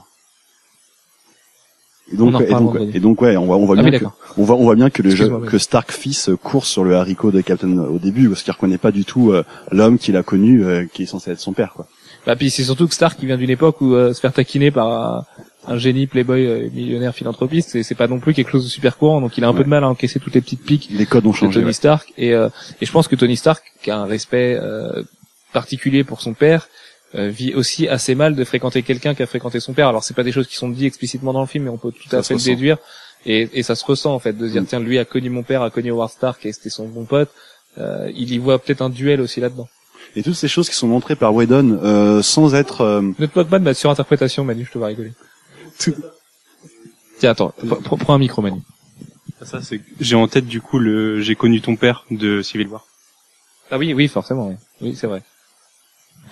et 2.14 2.18
donc, 2.18 2.42
et 2.42 2.52
donc, 2.52 2.78
et 2.96 3.00
donc 3.00 3.22
ouais, 3.22 3.36
on 3.38 3.46
voit, 3.46 3.58
on 3.58 3.66
voit 3.66 3.76
Ah 3.78 3.84
bien 3.84 4.00
que, 4.00 4.06
on 4.38 4.44
voit, 4.44 4.56
on 4.56 4.64
voit 4.64 4.76
bien 4.76 4.90
que 4.90 5.02
le 5.02 5.10
jeu, 5.10 5.30
que 5.50 5.58
Stark 5.58 5.92
fils 5.92 6.30
court 6.42 6.66
sur 6.66 6.84
le 6.84 6.96
haricot 6.96 7.32
de 7.32 7.42
Captain 7.42 7.78
au 7.78 8.00
début, 8.00 8.30
parce 8.30 8.44
qu'il 8.44 8.54
reconnaît 8.54 8.78
pas 8.78 8.92
du 8.92 9.06
tout 9.06 9.32
euh, 9.32 9.44
l'homme 9.72 9.98
qu'il 9.98 10.16
a 10.16 10.24
connu, 10.24 10.64
euh, 10.64 10.86
qui 10.94 11.04
est 11.04 11.08
censé 11.08 11.32
être 11.32 11.40
son 11.40 11.54
père, 11.54 11.74
quoi. 11.74 11.88
Bah 12.26 12.38
puis 12.38 12.50
c'est 12.50 12.64
surtout 12.64 12.88
que 12.88 12.94
Stark 12.94 13.20
qui 13.20 13.26
vient 13.26 13.38
d'une 13.38 13.50
époque 13.50 13.82
où 13.82 13.96
euh, 13.96 14.14
se 14.14 14.22
faire 14.22 14.32
taquiner 14.32 14.72
par 14.72 14.88
un, 14.88 15.26
un 15.68 15.78
génie 15.78 16.08
playboy 16.08 16.46
euh, 16.46 16.70
millionnaire 16.74 17.14
philanthropiste, 17.14 17.82
c'est 17.84 17.96
pas 17.96 18.08
non 18.08 18.20
plus 18.20 18.34
quelque 18.34 18.52
chose 18.52 18.64
de 18.64 18.70
super 18.70 18.98
courant. 18.98 19.22
Donc 19.22 19.38
il 19.38 19.44
a 19.44 19.48
un 19.48 19.54
peu 19.54 19.64
de 19.64 19.70
mal 19.70 19.84
à 19.84 19.90
encaisser 19.90 20.20
toutes 20.20 20.36
les 20.36 20.42
petites 20.42 20.64
piques 20.64 20.90
Les 20.92 21.06
codes 21.06 21.26
ont 21.26 21.34
changé. 21.34 21.56
Tony 21.56 21.68
ouais. 21.68 21.74
Stark 21.74 22.14
et, 22.18 22.34
euh, 22.34 22.50
et 22.82 22.86
je 22.86 22.92
pense 22.92 23.08
que 23.08 23.16
Tony 23.16 23.36
Stark 23.36 23.64
qui 23.82 23.92
a 23.92 23.98
un 23.98 24.06
respect 24.06 24.58
euh, 24.62 25.04
particulier 25.52 26.04
pour 26.04 26.22
son 26.22 26.34
père 26.34 26.70
vit 27.14 27.54
aussi 27.54 27.88
assez 27.88 28.16
mal 28.16 28.36
de 28.36 28.44
fréquenter 28.44 28.82
quelqu'un 28.84 29.14
qui 29.16 29.22
a 29.24 29.28
fréquenté 29.28 29.60
son 29.60 29.74
père. 29.74 29.88
Alors 29.88 30.04
c'est 30.04 30.16
pas 30.16 30.24
des 30.24 30.32
choses 30.32 30.48
qui 30.48 30.56
sont 30.56 30.70
dites 30.70 30.86
explicitement 30.88 31.34
dans 31.34 31.42
le 31.42 31.48
film 31.48 31.66
mais 31.66 31.70
on 31.70 31.78
peut 31.78 31.92
tout 31.92 32.10
Ça 32.10 32.20
à 32.20 32.24
fait 32.24 32.34
le 32.36 32.40
déduire. 32.42 32.78
Et, 33.26 33.50
et 33.54 33.64
ça 33.64 33.76
se 33.76 33.86
ressent 33.86 34.14
en 34.14 34.20
fait 34.20 34.34
de 34.34 34.48
se 34.48 34.52
dire 34.52 34.62
Mm. 34.64 34.66
tiens 34.66 34.80
lui 34.80 34.98
a 35.00 35.06
connu 35.06 35.30
mon 35.30 35.44
père 35.44 35.62
a 35.62 35.70
connu 35.70 35.92
Howard 35.92 36.10
Stark 36.12 36.46
et 36.46 36.52
c'était 36.54 36.70
son 36.70 36.88
bon 36.88 37.06
pote. 37.06 37.30
Euh, 37.78 38.12
il 38.16 38.32
y 38.32 38.38
voit 38.38 38.60
peut-être 38.60 38.82
un 38.82 38.90
duel 38.90 39.22
aussi 39.22 39.40
là-dedans. 39.40 39.68
Et 40.16 40.22
toutes 40.24 40.36
ces 40.36 40.48
choses 40.48 40.70
qui 40.70 40.76
sont 40.76 40.88
montrées 40.88 41.16
par 41.16 41.34
Whedon 41.34 41.80
euh, 41.84 42.22
sans 42.22 42.54
être 42.54 42.82
euh, 42.82 43.02
notre 43.20 43.38
moque 43.38 43.50
pas 43.50 43.60
de 43.60 43.64
ma 43.64 43.74
surinterprétation 43.74 44.44
Manu 44.44 44.66
je 44.66 44.72
te 44.72 44.78
vois 44.78 44.88
rigoler. 44.88 45.14
Tout- 45.80 45.96
tiens 47.20 47.32
attends 47.32 47.54
pr- 47.64 47.82
pr- 47.82 47.98
prends 47.98 48.14
un 48.16 48.20
micro 48.20 48.42
Manu. 48.42 48.60
Ça, 49.42 49.62
c'est. 49.62 49.82
J'ai 50.00 50.16
en 50.16 50.28
tête 50.28 50.46
du 50.46 50.62
coup 50.62 50.80
le 50.80 51.20
J'ai 51.22 51.36
connu 51.36 51.60
ton 51.62 51.76
père 51.76 52.06
de 52.12 52.42
Civil 52.42 52.68
War. 52.68 52.86
ah 53.72 53.78
oui 53.78 53.94
oui 53.94 54.08
forcément 54.08 54.48
oui, 54.50 54.56
oui 54.82 54.96
c'est 54.96 55.08
vrai 55.08 55.22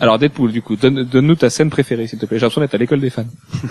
alors 0.01 0.19
Deadpool 0.19 0.51
du 0.51 0.61
coup 0.61 0.75
donne- 0.75 1.03
donne-nous 1.03 1.35
ta 1.35 1.49
scène 1.49 1.69
préférée 1.69 2.07
s'il 2.07 2.19
te 2.19 2.25
plaît 2.25 2.37
j'ai 2.37 2.41
l'impression 2.41 2.59
d'être 2.61 2.73
à 2.75 2.77
l'école 2.77 2.99
des 2.99 3.09
fans 3.09 3.25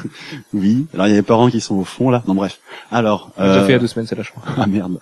oui. 0.54 0.86
Alors 0.94 1.06
il 1.06 1.10
y 1.10 1.12
a 1.12 1.16
les 1.16 1.22
parents 1.22 1.50
qui 1.50 1.60
sont 1.60 1.74
au 1.74 1.84
fond 1.84 2.08
là. 2.08 2.22
Non 2.26 2.34
bref. 2.34 2.58
Alors. 2.90 3.30
j'ai 3.36 3.44
euh, 3.44 3.60
fait 3.66 3.68
il 3.70 3.72
y 3.72 3.74
a 3.74 3.78
deux 3.78 3.86
semaines 3.86 4.06
c'est 4.06 4.16
là 4.16 4.22
je 4.22 4.30
crois 4.30 4.42
Ah 4.56 4.66
merde. 4.66 4.98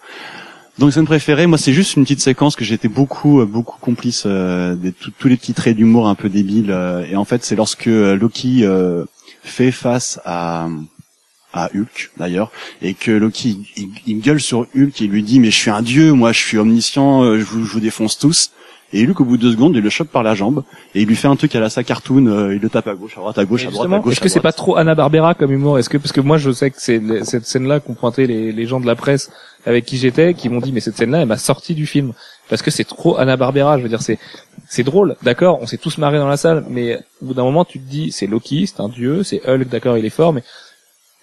Donc 0.78 0.92
scène 0.92 1.06
préférée, 1.06 1.46
moi 1.46 1.58
c'est 1.58 1.72
juste 1.72 1.96
une 1.96 2.04
petite 2.04 2.20
séquence 2.20 2.54
que 2.56 2.64
j'étais 2.64 2.88
beaucoup 2.88 3.40
euh, 3.40 3.46
beaucoup 3.46 3.78
complice 3.80 4.24
euh, 4.26 4.74
de 4.76 4.92
tous 5.18 5.28
les 5.28 5.36
petits 5.36 5.54
traits 5.54 5.76
d'humour 5.76 6.08
un 6.08 6.14
peu 6.14 6.28
débiles 6.28 6.70
euh, 6.70 7.04
et 7.10 7.16
en 7.16 7.24
fait 7.24 7.44
c'est 7.44 7.56
lorsque 7.56 7.88
euh, 7.88 8.16
Loki 8.16 8.64
euh, 8.64 9.04
fait 9.42 9.70
face 9.72 10.20
à 10.24 10.68
à 11.52 11.70
Hulk 11.74 12.10
d'ailleurs 12.18 12.52
et 12.82 12.94
que 12.94 13.10
Loki 13.10 13.58
il, 13.76 13.88
il 14.06 14.20
gueule 14.20 14.40
sur 14.40 14.60
Hulk 14.76 15.00
et 15.00 15.04
il 15.06 15.10
lui 15.10 15.22
dit 15.22 15.40
mais 15.40 15.50
je 15.50 15.56
suis 15.56 15.70
un 15.70 15.82
dieu 15.82 16.12
moi 16.12 16.30
je 16.32 16.38
suis 16.38 16.58
omniscient 16.58 17.22
euh, 17.22 17.38
je 17.38 17.44
vous 17.44 17.64
je 17.64 17.72
vous 17.72 17.80
défonce 17.80 18.18
tous 18.18 18.52
et 18.92 19.06
Hulk 19.06 19.20
au 19.20 19.24
bout 19.24 19.36
de 19.36 19.42
deux 19.42 19.52
secondes 19.52 19.76
il 19.76 19.82
le 19.82 19.90
chope 19.90 20.08
par 20.08 20.22
la 20.22 20.34
jambe 20.34 20.64
et 20.94 21.02
il 21.02 21.08
lui 21.08 21.16
fait 21.16 21.28
un 21.28 21.36
truc 21.36 21.54
à 21.54 21.60
la 21.60 21.70
sa 21.70 21.84
cartoon 21.84 22.26
euh, 22.26 22.54
il 22.54 22.60
le 22.60 22.68
tape 22.68 22.88
à 22.88 22.94
gauche 22.94 23.16
à 23.16 23.20
droite 23.20 23.38
à 23.38 23.44
gauche 23.44 23.66
à 23.66 23.70
droite 23.70 23.92
à 23.92 23.98
gauche 23.98 24.12
est-ce 24.12 24.20
que 24.20 24.28
c'est 24.28 24.40
pas 24.40 24.52
trop 24.52 24.76
Anna 24.76 24.94
Barbera 24.94 25.34
comme 25.34 25.52
humour? 25.52 25.78
Est-ce 25.78 25.88
que 25.88 25.98
parce 25.98 26.12
que 26.12 26.20
moi 26.20 26.38
je 26.38 26.50
sais 26.50 26.70
que 26.70 26.76
c'est 26.80 27.00
cette 27.24 27.46
scène-là 27.46 27.80
qu'ont 27.80 27.94
pointé 27.94 28.26
les, 28.26 28.52
les 28.52 28.66
gens 28.66 28.80
de 28.80 28.86
la 28.86 28.96
presse 28.96 29.30
avec 29.66 29.84
qui 29.84 29.96
j'étais, 29.98 30.34
qui 30.34 30.48
m'ont 30.48 30.60
dit 30.60 30.72
mais 30.72 30.80
cette 30.80 30.96
scène-là 30.96 31.20
elle 31.22 31.28
m'a 31.28 31.36
sorti 31.36 31.74
du 31.74 31.86
film 31.86 32.12
parce 32.48 32.62
que 32.62 32.70
c'est 32.70 32.84
trop 32.84 33.18
Anna 33.18 33.36
Barbera. 33.36 33.76
Je 33.78 33.82
veux 33.82 33.88
dire 33.88 34.02
c'est 34.02 34.18
c'est 34.68 34.82
drôle, 34.82 35.16
d'accord, 35.22 35.58
on 35.62 35.66
s'est 35.66 35.78
tous 35.78 35.98
marrés 35.98 36.18
dans 36.18 36.28
la 36.28 36.36
salle, 36.36 36.64
mais 36.68 36.98
au 37.22 37.26
bout 37.26 37.34
d'un 37.34 37.44
moment 37.44 37.64
tu 37.64 37.78
te 37.78 37.88
dis 37.88 38.12
c'est 38.12 38.26
Loki, 38.26 38.66
c'est 38.66 38.80
un 38.80 38.88
dieu, 38.88 39.22
c'est 39.22 39.40
Hulk, 39.48 39.68
d'accord, 39.68 39.96
il 39.98 40.04
est 40.04 40.10
fort, 40.10 40.32
mais 40.32 40.42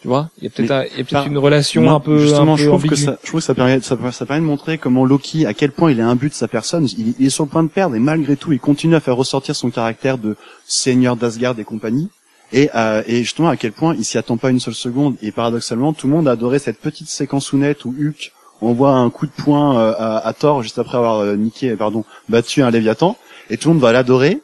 tu 0.05 0.09
vois, 0.09 0.29
il 0.37 0.43
y 0.43 0.47
a 0.47 0.49
peut-être 0.51 0.69
un- 0.71 0.83
il 0.83 0.89
y 0.89 0.93
a 0.93 0.95
peut-être 0.97 1.09
par- 1.09 1.25
une 1.25 1.37
relation 1.39 1.81
Moi, 1.81 1.93
un 1.93 1.99
peu 1.99 2.19
justement, 2.19 2.53
un 2.53 2.57
peu 2.57 2.61
je 2.61 2.67
trouve 2.69 2.85
que 2.85 2.95
ça, 2.95 3.17
je 3.23 3.27
trouve 3.27 3.39
que 3.39 3.45
ça 3.45 3.55
permet, 3.55 3.81
ça, 3.81 3.97
ça 4.11 4.25
permet 4.27 4.41
de 4.41 4.45
montrer 4.45 4.77
comment 4.77 5.03
Loki, 5.03 5.47
à 5.47 5.55
quel 5.55 5.71
point 5.71 5.89
il 5.91 5.97
est 5.99 6.03
un 6.03 6.13
but 6.15 6.29
de 6.29 6.35
sa 6.35 6.47
personne. 6.47 6.87
Il, 6.95 7.15
il 7.17 7.25
est 7.25 7.29
sur 7.31 7.43
le 7.45 7.49
point 7.49 7.63
de 7.63 7.69
perdre 7.69 7.95
et 7.95 7.99
malgré 7.99 8.35
tout, 8.35 8.53
il 8.53 8.59
continue 8.59 8.93
à 8.93 8.99
faire 8.99 9.15
ressortir 9.15 9.55
son 9.55 9.71
caractère 9.71 10.19
de 10.19 10.35
seigneur 10.67 11.15
d'Asgard 11.15 11.55
et 11.59 11.63
compagnie. 11.63 12.09
Et, 12.53 12.69
euh, 12.75 13.01
et 13.07 13.17
justement, 13.23 13.49
à 13.49 13.57
quel 13.57 13.71
point 13.71 13.95
il 13.97 14.05
s'y 14.05 14.19
attend 14.19 14.37
pas 14.37 14.51
une 14.51 14.59
seule 14.59 14.75
seconde. 14.75 15.15
Et 15.23 15.31
paradoxalement, 15.31 15.91
tout 15.93 16.05
le 16.05 16.13
monde 16.13 16.27
a 16.27 16.31
adoré 16.33 16.59
cette 16.59 16.79
petite 16.79 17.09
séquence 17.09 17.51
où 17.51 17.57
net 17.57 17.83
où 17.85 17.89
Hulk 17.99 18.31
envoie 18.61 18.91
un 18.91 19.09
coup 19.09 19.25
de 19.25 19.31
poing 19.31 19.75
euh, 19.79 19.93
à, 19.97 20.17
à 20.19 20.33
Thor 20.33 20.61
juste 20.61 20.77
après 20.77 20.97
avoir 20.99 21.21
euh, 21.21 21.35
niqué, 21.35 21.75
pardon, 21.75 22.05
battu 22.29 22.61
un 22.61 22.69
Léviathan. 22.69 23.17
Et 23.49 23.57
tout 23.57 23.69
le 23.69 23.73
monde 23.73 23.81
va 23.81 23.91
l'adorer, 23.91 24.41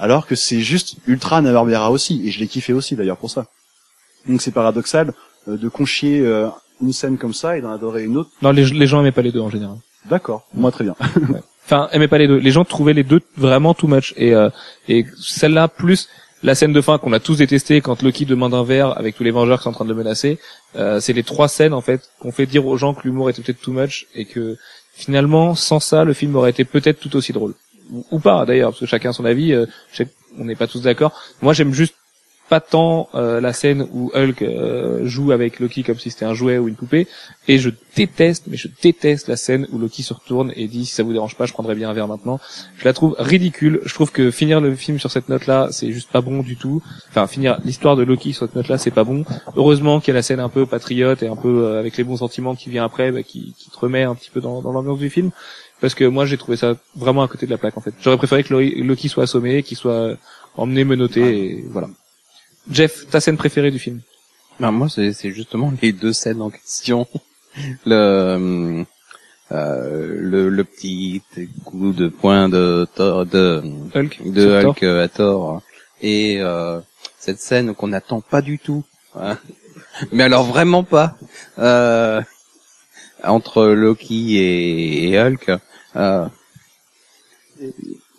alors 0.00 0.26
que 0.26 0.34
c'est 0.34 0.60
juste 0.60 0.96
ultra 1.06 1.36
Anna 1.38 1.52
Barbera 1.52 1.92
aussi. 1.92 2.20
Et 2.26 2.32
je 2.32 2.40
l'ai 2.40 2.48
kiffé 2.48 2.72
aussi 2.72 2.96
d'ailleurs 2.96 3.16
pour 3.18 3.30
ça. 3.30 3.46
Donc 4.28 4.40
c'est 4.42 4.50
paradoxal 4.52 5.12
euh, 5.48 5.56
de 5.56 5.68
conchier 5.68 6.20
euh, 6.20 6.48
une 6.82 6.92
scène 6.92 7.18
comme 7.18 7.34
ça 7.34 7.56
et 7.56 7.60
d'en 7.60 7.72
adorer 7.72 8.04
une 8.04 8.16
autre. 8.16 8.30
Non, 8.42 8.50
les, 8.50 8.64
les 8.64 8.86
gens 8.86 9.00
aimaient 9.00 9.12
pas 9.12 9.22
les 9.22 9.32
deux 9.32 9.40
en 9.40 9.50
général. 9.50 9.76
D'accord, 10.08 10.46
moi 10.54 10.70
très 10.70 10.84
bien. 10.84 10.94
Enfin, 11.66 11.88
aimaient 11.92 12.08
pas 12.08 12.18
les 12.18 12.28
deux. 12.28 12.36
Les 12.36 12.50
gens 12.50 12.66
trouvaient 12.66 12.92
les 12.92 13.04
deux 13.04 13.22
vraiment 13.38 13.72
too 13.72 13.86
much 13.88 14.12
et 14.18 14.34
euh, 14.34 14.50
et 14.86 15.06
celle-là 15.18 15.66
plus 15.68 16.10
la 16.42 16.54
scène 16.54 16.74
de 16.74 16.80
fin 16.82 16.98
qu'on 16.98 17.14
a 17.14 17.20
tous 17.20 17.38
détesté 17.38 17.80
quand 17.80 18.02
Loki 18.02 18.26
demande 18.26 18.52
un 18.52 18.64
verre 18.64 18.98
avec 18.98 19.16
tous 19.16 19.24
les 19.24 19.30
Vengeurs 19.30 19.58
qui 19.60 19.64
sont 19.64 19.70
en 19.70 19.72
train 19.72 19.86
de 19.86 19.88
le 19.88 19.94
menacer. 19.94 20.38
Euh, 20.76 21.00
c'est 21.00 21.14
les 21.14 21.22
trois 21.22 21.48
scènes 21.48 21.72
en 21.72 21.80
fait 21.80 22.02
qu'on 22.20 22.32
fait 22.32 22.44
dire 22.44 22.66
aux 22.66 22.76
gens 22.76 22.92
que 22.92 23.04
l'humour 23.04 23.30
était 23.30 23.40
peut-être 23.40 23.62
too 23.62 23.72
much 23.72 24.06
et 24.14 24.26
que 24.26 24.58
finalement 24.92 25.54
sans 25.54 25.80
ça 25.80 26.04
le 26.04 26.12
film 26.12 26.36
aurait 26.36 26.50
été 26.50 26.64
peut-être 26.66 27.00
tout 27.00 27.16
aussi 27.16 27.32
drôle 27.32 27.54
ou, 27.90 28.04
ou 28.10 28.18
pas 28.20 28.44
d'ailleurs 28.44 28.70
parce 28.72 28.80
que 28.80 28.86
chacun 28.86 29.08
a 29.10 29.12
son 29.14 29.24
avis. 29.24 29.52
euh, 29.54 29.64
qu'on 30.36 30.44
n'est 30.44 30.56
pas 30.56 30.66
tous 30.66 30.82
d'accord. 30.82 31.12
Moi 31.40 31.54
j'aime 31.54 31.72
juste 31.72 31.94
pas 32.48 32.60
tant 32.60 33.08
euh, 33.14 33.40
la 33.40 33.54
scène 33.54 33.88
où 33.92 34.10
Hulk 34.14 34.42
euh, 34.42 35.06
joue 35.06 35.32
avec 35.32 35.60
Loki 35.60 35.82
comme 35.82 35.98
si 35.98 36.10
c'était 36.10 36.26
un 36.26 36.34
jouet 36.34 36.58
ou 36.58 36.68
une 36.68 36.74
poupée. 36.74 37.08
Et 37.48 37.58
je 37.58 37.70
déteste 37.96 38.44
mais 38.48 38.56
je 38.58 38.68
déteste 38.82 39.28
la 39.28 39.36
scène 39.36 39.66
où 39.72 39.78
Loki 39.78 40.02
se 40.02 40.12
retourne 40.12 40.52
et 40.54 40.68
dit 40.68 40.84
si 40.84 40.94
ça 40.94 41.02
vous 41.02 41.12
dérange 41.14 41.36
pas 41.36 41.46
je 41.46 41.54
prendrais 41.54 41.74
bien 41.74 41.88
un 41.88 41.94
verre 41.94 42.06
maintenant. 42.06 42.38
Je 42.76 42.84
la 42.84 42.92
trouve 42.92 43.16
ridicule. 43.18 43.80
Je 43.84 43.94
trouve 43.94 44.12
que 44.12 44.30
finir 44.30 44.60
le 44.60 44.74
film 44.74 44.98
sur 44.98 45.10
cette 45.10 45.30
note 45.30 45.46
là 45.46 45.68
c'est 45.70 45.90
juste 45.90 46.10
pas 46.10 46.20
bon 46.20 46.40
du 46.40 46.56
tout. 46.56 46.82
Enfin 47.08 47.26
finir 47.26 47.58
l'histoire 47.64 47.96
de 47.96 48.02
Loki 48.02 48.34
sur 48.34 48.46
cette 48.46 48.56
note 48.56 48.68
là 48.68 48.76
c'est 48.76 48.90
pas 48.90 49.04
bon. 49.04 49.24
Heureusement 49.56 50.00
qu'il 50.00 50.08
y 50.08 50.14
a 50.14 50.14
la 50.16 50.22
scène 50.22 50.40
un 50.40 50.50
peu 50.50 50.66
patriote 50.66 51.22
et 51.22 51.28
un 51.28 51.36
peu 51.36 51.64
euh, 51.64 51.80
avec 51.80 51.96
les 51.96 52.04
bons 52.04 52.18
sentiments 52.18 52.54
qui 52.54 52.68
vient 52.68 52.84
après 52.84 53.10
bah, 53.10 53.22
qui, 53.22 53.54
qui 53.58 53.70
te 53.70 53.78
remet 53.78 54.02
un 54.02 54.14
petit 54.14 54.30
peu 54.30 54.40
dans, 54.42 54.60
dans 54.60 54.72
l'ambiance 54.72 54.98
du 54.98 55.08
film. 55.08 55.30
Parce 55.80 55.94
que 55.94 56.04
moi 56.04 56.26
j'ai 56.26 56.36
trouvé 56.36 56.58
ça 56.58 56.76
vraiment 56.94 57.22
à 57.22 57.28
côté 57.28 57.46
de 57.46 57.50
la 57.50 57.58
plaque 57.58 57.78
en 57.78 57.80
fait. 57.80 57.94
J'aurais 58.00 58.18
préféré 58.18 58.44
que 58.44 58.52
Lo- 58.52 58.84
Loki 58.84 59.08
soit 59.08 59.24
assommé 59.24 59.62
qu'il 59.62 59.78
soit 59.78 60.16
emmené 60.56 60.84
menotté 60.84 61.20
et 61.20 61.64
voilà 61.70 61.88
Jeff, 62.70 63.08
ta 63.10 63.20
scène 63.20 63.36
préférée 63.36 63.70
du 63.70 63.78
film 63.78 64.00
Ben, 64.60 64.70
moi, 64.70 64.88
c'est 64.88 65.12
c'est 65.12 65.30
justement 65.32 65.72
les 65.82 65.92
deux 65.92 66.12
scènes 66.12 66.40
en 66.42 66.50
question. 66.50 67.06
Le, 67.86 68.84
euh, 69.52 70.16
le, 70.18 70.48
le 70.48 70.64
petit 70.64 71.22
coup 71.64 71.92
de 71.92 72.08
poing 72.08 72.48
de 72.48 72.84
Thor, 72.96 73.26
de, 73.26 73.62
Hulk 73.94 74.20
de 74.32 74.40
sur 74.40 74.60
Thor 74.62 74.70
Hulk 74.70 74.82
à 74.82 75.08
Thor 75.08 75.62
et 76.02 76.38
euh, 76.40 76.80
cette 77.20 77.38
scène 77.40 77.74
qu'on 77.76 77.86
n'attend 77.88 78.20
pas 78.20 78.42
du 78.42 78.58
tout. 78.58 78.82
hein. 79.14 79.38
Mais 80.12 80.24
alors 80.24 80.42
vraiment 80.44 80.82
pas. 80.82 81.16
Euh, 81.60 82.20
entre 83.22 83.66
Loki 83.66 84.36
et, 84.38 85.10
et 85.10 85.18
Hulk. 85.20 85.52
Euh, 85.94 86.26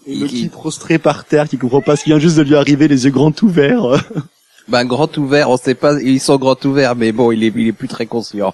Et 0.08 0.16
Loki 0.16 0.48
prostré 0.48 0.98
par 0.98 1.26
terre, 1.26 1.50
qui 1.50 1.58
comprend 1.58 1.82
pas 1.82 1.98
ce 1.98 2.04
qui 2.04 2.12
vient 2.12 2.20
juste 2.20 2.38
de 2.38 2.44
lui 2.44 2.56
arriver, 2.56 2.88
les 2.88 3.04
yeux 3.04 3.12
grands 3.12 3.34
ouverts. 3.42 4.02
ben 4.68 4.86
grand 4.86 5.16
ouvert, 5.18 5.50
on 5.50 5.58
sait 5.58 5.76
pas, 5.76 6.00
ils 6.02 6.20
sont 6.20 6.38
grand 6.38 6.64
ouverts, 6.66 6.96
mais 6.96 7.12
bon, 7.12 7.32
il 7.32 7.44
est, 7.44 7.54
il 7.56 7.68
est 7.68 7.72
plus 7.74 7.88
très 7.88 8.06
conscient. 8.06 8.54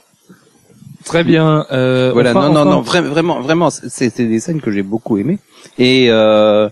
Très 1.06 1.24
bien. 1.24 1.66
Euh, 1.72 2.12
Voilà, 2.14 2.32
enfin, 2.32 2.50
non, 2.50 2.66
non, 2.66 2.74
enfin, 2.80 3.02
non, 3.02 3.08
vra- 3.08 3.10
vraiment, 3.12 3.42
vraiment, 3.42 3.70
c'est 3.72 4.10
c'est 4.10 4.26
des 4.26 4.40
scènes 4.40 4.62
que 4.62 4.72
j'ai 4.72 4.84
beaucoup 4.84 5.18
aimées. 5.18 5.40
Et 5.80 6.08
euh, 6.12 6.70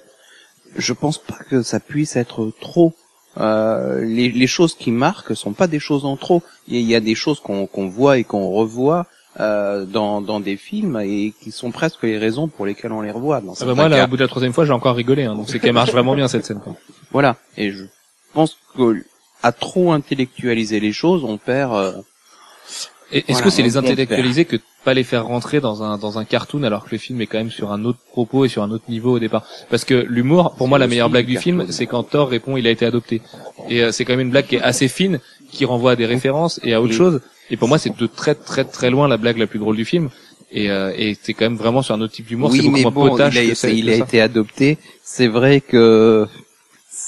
je 0.78 0.94
pense 0.94 1.18
pas 1.18 1.38
que 1.50 1.64
ça 1.64 1.80
puisse 1.80 2.16
être 2.16 2.52
trop. 2.62 2.94
Euh, 3.40 4.04
les, 4.04 4.30
les 4.30 4.48
choses 4.48 4.76
qui 4.76 4.92
marquent 4.92 5.36
sont 5.36 5.54
pas 5.54 5.68
des 5.68 5.80
choses 5.80 6.06
en 6.06 6.16
trop. 6.18 6.44
Il 6.68 6.82
y 6.82 6.94
a- 6.96 7.00
des 7.00 7.16
choses 7.16 7.40
qu'on 7.40 7.66
qu'on 7.66 7.88
voit 7.88 8.18
et 8.20 8.24
qu'on 8.24 8.50
revoit 8.52 9.08
euh, 9.40 9.86
dans, 9.86 10.22
dans 10.22 10.40
des 10.40 10.58
films 10.58 11.00
et 11.04 11.34
qui 11.42 11.52
sont 11.52 11.72
presque 11.72 12.04
les 12.04 12.18
raisons 12.18 12.48
pour 12.50 12.66
lesquelles 12.68 12.92
on 12.92 13.02
les 13.02 13.12
revoit. 13.12 13.42
Dans 13.42 13.54
Ah 13.60 13.66
bah 13.66 13.74
moi, 13.74 13.90
là, 13.90 14.04
au 14.04 14.08
bout 14.08 14.18
de 14.18 14.22
la 14.24 14.28
troisième 14.28 14.54
fois, 14.54 14.66
j'ai 14.66 14.74
encore 14.74 14.96
rigolé. 14.96 15.24
Hein, 15.24 15.36
donc 15.36 15.50
c'est 15.50 15.60
qu'elle 15.60 15.74
marche 15.74 15.92
vraiment 15.92 16.14
bien 16.16 16.28
cette 16.28 16.46
scène. 16.46 16.60
Quoi. 16.60 16.76
Voilà. 17.12 17.38
Et 17.58 17.72
je 17.72 17.86
pense 18.34 18.58
que 18.78 19.04
à 19.44 19.52
trop 19.52 19.92
intellectualiser 19.92 20.80
les 20.80 20.94
choses, 20.94 21.24
on 21.24 21.38
perd. 21.38 21.74
euh, 21.74 21.92
Est-ce 23.12 23.26
Voilà, 23.30 23.44
que 23.44 23.50
c'est 23.50 23.64
les 23.64 23.76
intellectualiser 23.78 24.46
que 24.46 24.56
de 24.58 24.62
pas 24.86 24.94
les 24.94 25.04
faire 25.04 25.26
rentrer 25.26 25.60
dans 25.60 25.82
un 25.84 25.98
dans 25.98 26.20
un 26.20 26.26
cartoon 26.26 26.62
alors 26.64 26.86
que 26.86 26.92
le 26.92 26.98
film 27.00 27.20
est 27.22 27.26
quand 27.28 27.40
même 27.40 27.50
sur 27.52 27.72
un 27.72 27.84
autre 27.84 28.00
propos 28.12 28.46
et 28.46 28.50
sur 28.50 28.62
un 28.64 28.70
autre 28.72 28.84
niveau 28.88 29.14
au 29.16 29.20
départ? 29.20 29.44
Parce 29.70 29.84
que 29.84 29.96
l'humour, 30.08 30.54
pour 30.58 30.68
moi, 30.68 30.78
la 30.78 30.88
meilleure 30.88 31.10
blague 31.10 31.26
du 31.26 31.38
film, 31.38 31.66
c'est 31.70 31.88
quand 31.88 32.04
Thor 32.04 32.30
répond 32.30 32.56
il 32.56 32.68
a 32.68 32.70
été 32.70 32.86
adopté. 32.86 33.22
Et 33.68 33.82
euh, 33.84 33.92
c'est 33.92 34.06
quand 34.06 34.14
même 34.14 34.26
une 34.28 34.30
blague 34.32 34.46
qui 34.48 34.56
est 34.58 34.62
assez 34.62 34.88
fine, 34.88 35.20
qui 35.52 35.66
renvoie 35.66 35.92
à 35.94 35.96
des 35.96 36.06
références 36.06 36.60
et 36.64 36.74
à 36.74 36.82
autre 36.82 36.92
Oui. 36.92 36.98
chose. 36.98 37.22
Et 37.50 37.58
pour 37.58 37.68
moi, 37.68 37.80
c'est 37.80 37.98
de 37.98 38.06
très 38.08 38.36
très 38.36 38.64
très 38.64 38.90
loin 38.92 39.08
la 39.08 39.18
blague 39.18 39.38
la 39.40 39.48
plus 39.48 39.58
drôle 39.60 39.76
du 39.76 39.86
film. 39.86 40.10
Et, 40.52 40.70
euh, 40.72 40.92
et 40.96 41.18
c'est 41.22 41.34
quand 41.34 41.46
même 41.46 41.58
vraiment 41.58 41.82
sur 41.82 41.96
un 41.96 42.02
autre 42.02 42.14
type 42.14 42.28
d'humour. 42.28 42.52
c'est 42.52 42.60
Oui, 42.60 42.66
beaucoup 42.66 42.76
mais 42.78 42.82
moins 42.84 42.92
bon, 42.92 43.10
potache 43.10 43.36
il 43.36 43.40
a, 43.40 43.46
que 43.50 43.54
c'est- 43.56 43.76
il 43.76 43.86
que 43.86 43.92
a 43.92 43.98
ça. 43.98 44.04
été 44.04 44.22
adopté. 44.22 44.78
C'est 45.04 45.28
vrai 45.28 45.62
que 45.62 46.28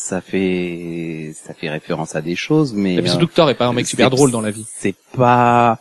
ça 0.04 0.20
fait 0.22 1.34
ça 1.46 1.54
fait 1.54 1.70
référence 1.70 2.16
à 2.16 2.22
des 2.22 2.36
choses, 2.36 2.74
mais 2.74 2.96
Et 2.96 2.98
puis 3.02 3.08
euh, 3.08 3.12
surtout 3.12 3.28
que 3.28 3.34
Thor 3.34 3.50
est 3.50 3.56
pas 3.56 3.68
un 3.68 3.74
mec 3.74 3.86
super 3.88 4.10
drôle 4.10 4.32
dans 4.32 4.42
la 4.42 4.52
vie. 4.52 4.66
C'est 4.78 4.96
pas 5.16 5.80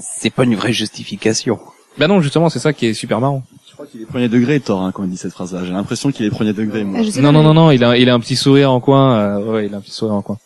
c'est 0.00 0.30
pas 0.30 0.44
une 0.44 0.54
vraie 0.54 0.72
justification. 0.72 1.58
Bah 1.98 2.06
non, 2.08 2.20
justement, 2.20 2.48
c'est 2.48 2.58
ça 2.58 2.72
qui 2.72 2.86
est 2.86 2.94
super 2.94 3.20
marrant. 3.20 3.42
Je 3.68 3.74
crois 3.74 3.86
qu'il 3.86 4.00
est 4.02 4.06
premier 4.06 4.28
degré, 4.28 4.60
Thor, 4.60 4.80
hein, 4.80 4.92
quand 4.92 5.02
il 5.04 5.10
dit 5.10 5.16
cette 5.16 5.32
phrase-là. 5.32 5.64
J'ai 5.64 5.72
l'impression 5.72 6.10
qu'il 6.10 6.24
est 6.24 6.30
premier 6.30 6.52
degré, 6.52 6.84
moi. 6.84 7.00
Ah, 7.02 7.20
Non, 7.20 7.32
non, 7.32 7.42
non, 7.42 7.52
non, 7.54 7.70
il 7.70 7.84
a, 7.84 7.96
il 7.98 8.08
a 8.08 8.14
un 8.14 8.20
petit 8.20 8.36
sourire 8.36 8.72
en 8.72 8.80
coin. 8.80 9.18
euh, 9.18 9.52
ouais, 9.52 9.66
il 9.66 9.74
a 9.74 9.78
un 9.78 9.80
petit 9.80 9.90
sourire 9.90 10.14
en 10.14 10.22
coin. 10.22 10.38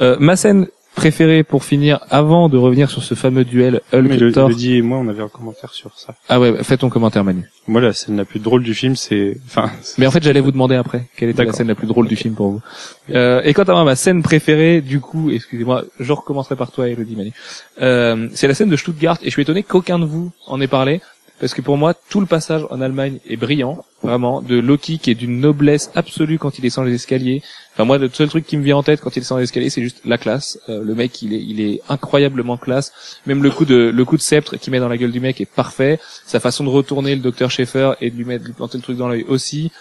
Euh, 0.00 0.16
ma 0.20 0.36
scène 0.36 0.68
préférée 0.94 1.42
pour 1.42 1.64
finir, 1.64 2.00
avant 2.10 2.48
de 2.48 2.56
revenir 2.56 2.90
sur 2.90 3.02
ce 3.02 3.14
fameux 3.14 3.44
duel 3.44 3.80
Mais 3.92 4.16
le, 4.16 4.30
le 4.30 4.54
dit 4.54 4.76
et 4.76 4.82
moi, 4.82 4.98
on 4.98 5.08
avait 5.08 5.22
un 5.22 5.28
commentaire 5.28 5.72
sur 5.72 5.98
ça. 5.98 6.14
Ah 6.28 6.40
ouais, 6.40 6.62
fais 6.62 6.76
ton 6.76 6.88
commentaire, 6.88 7.24
Manu. 7.24 7.50
Moi, 7.66 7.80
la 7.80 7.92
scène 7.92 8.16
la 8.16 8.24
plus 8.24 8.40
drôle 8.40 8.62
du 8.62 8.74
film, 8.74 8.94
c'est, 8.94 9.36
enfin, 9.46 9.70
Mais 9.98 10.06
en 10.06 10.10
fait, 10.10 10.22
j'allais 10.22 10.40
vous 10.40 10.52
demander 10.52 10.76
après 10.76 11.06
quelle 11.16 11.30
était 11.30 11.44
la 11.44 11.52
scène 11.52 11.68
la 11.68 11.74
plus 11.74 11.86
drôle 11.86 12.08
du 12.08 12.16
film 12.16 12.34
pour 12.34 12.48
vous. 12.50 12.60
Euh, 13.10 13.40
et 13.42 13.54
quant 13.54 13.64
à 13.64 13.72
moi, 13.72 13.84
ma 13.84 13.96
scène 13.96 14.22
préférée, 14.22 14.80
du 14.80 15.00
coup, 15.00 15.30
excusez-moi, 15.30 15.84
je 15.98 16.12
recommencerai 16.12 16.56
par 16.56 16.70
toi, 16.70 16.88
Elodie 16.88 17.16
Manu. 17.16 17.32
Euh, 17.80 18.28
c'est 18.34 18.48
la 18.48 18.54
scène 18.54 18.68
de 18.68 18.76
Stuttgart, 18.76 19.18
et 19.22 19.26
je 19.26 19.30
suis 19.30 19.42
étonné 19.42 19.62
qu'aucun 19.62 19.98
de 19.98 20.04
vous 20.04 20.30
en 20.46 20.60
ait 20.60 20.66
parlé, 20.66 21.00
parce 21.40 21.52
que 21.52 21.60
pour 21.60 21.76
moi, 21.76 21.94
tout 21.94 22.20
le 22.20 22.26
passage 22.26 22.64
en 22.70 22.80
Allemagne 22.80 23.18
est 23.28 23.36
brillant, 23.36 23.84
vraiment, 24.02 24.40
de 24.40 24.56
Loki 24.56 24.98
qui 24.98 25.10
est 25.10 25.14
d'une 25.14 25.40
noblesse 25.40 25.90
absolue 25.94 26.38
quand 26.38 26.58
il 26.58 26.62
descend 26.62 26.86
les 26.86 26.94
escaliers. 26.94 27.42
Enfin 27.72 27.84
moi, 27.84 27.98
le 27.98 28.08
seul 28.08 28.28
truc 28.28 28.46
qui 28.46 28.56
me 28.56 28.62
vient 28.62 28.76
en 28.76 28.82
tête 28.82 29.00
quand 29.00 29.16
il 29.16 29.20
descend 29.20 29.38
les 29.38 29.44
escaliers, 29.44 29.70
c'est 29.70 29.82
juste 29.82 30.00
la 30.04 30.16
classe. 30.16 30.60
Euh, 30.68 30.82
le 30.82 30.94
mec, 30.94 31.22
il 31.22 31.34
est, 31.34 31.42
il 31.42 31.60
est 31.60 31.80
incroyablement 31.88 32.56
classe. 32.56 32.92
Même 33.26 33.42
le 33.42 33.50
coup 33.50 33.64
de, 33.64 33.90
le 33.92 34.04
coup 34.04 34.16
de 34.16 34.22
sceptre 34.22 34.56
qu'il 34.56 34.70
met 34.70 34.78
dans 34.78 34.88
la 34.88 34.96
gueule 34.96 35.12
du 35.12 35.20
mec 35.20 35.40
est 35.40 35.50
parfait. 35.50 35.98
Sa 36.24 36.38
façon 36.38 36.62
de 36.64 36.70
retourner 36.70 37.14
le 37.16 37.20
docteur 37.20 37.50
Schaeffer 37.50 37.92
et 38.00 38.10
de 38.10 38.16
lui 38.16 38.24
mettre, 38.24 38.44
de 38.44 38.48
lui 38.48 38.54
planter 38.54 38.78
le 38.78 38.82
truc 38.82 38.96
dans 38.96 39.08
l'œil 39.08 39.24
aussi. 39.28 39.72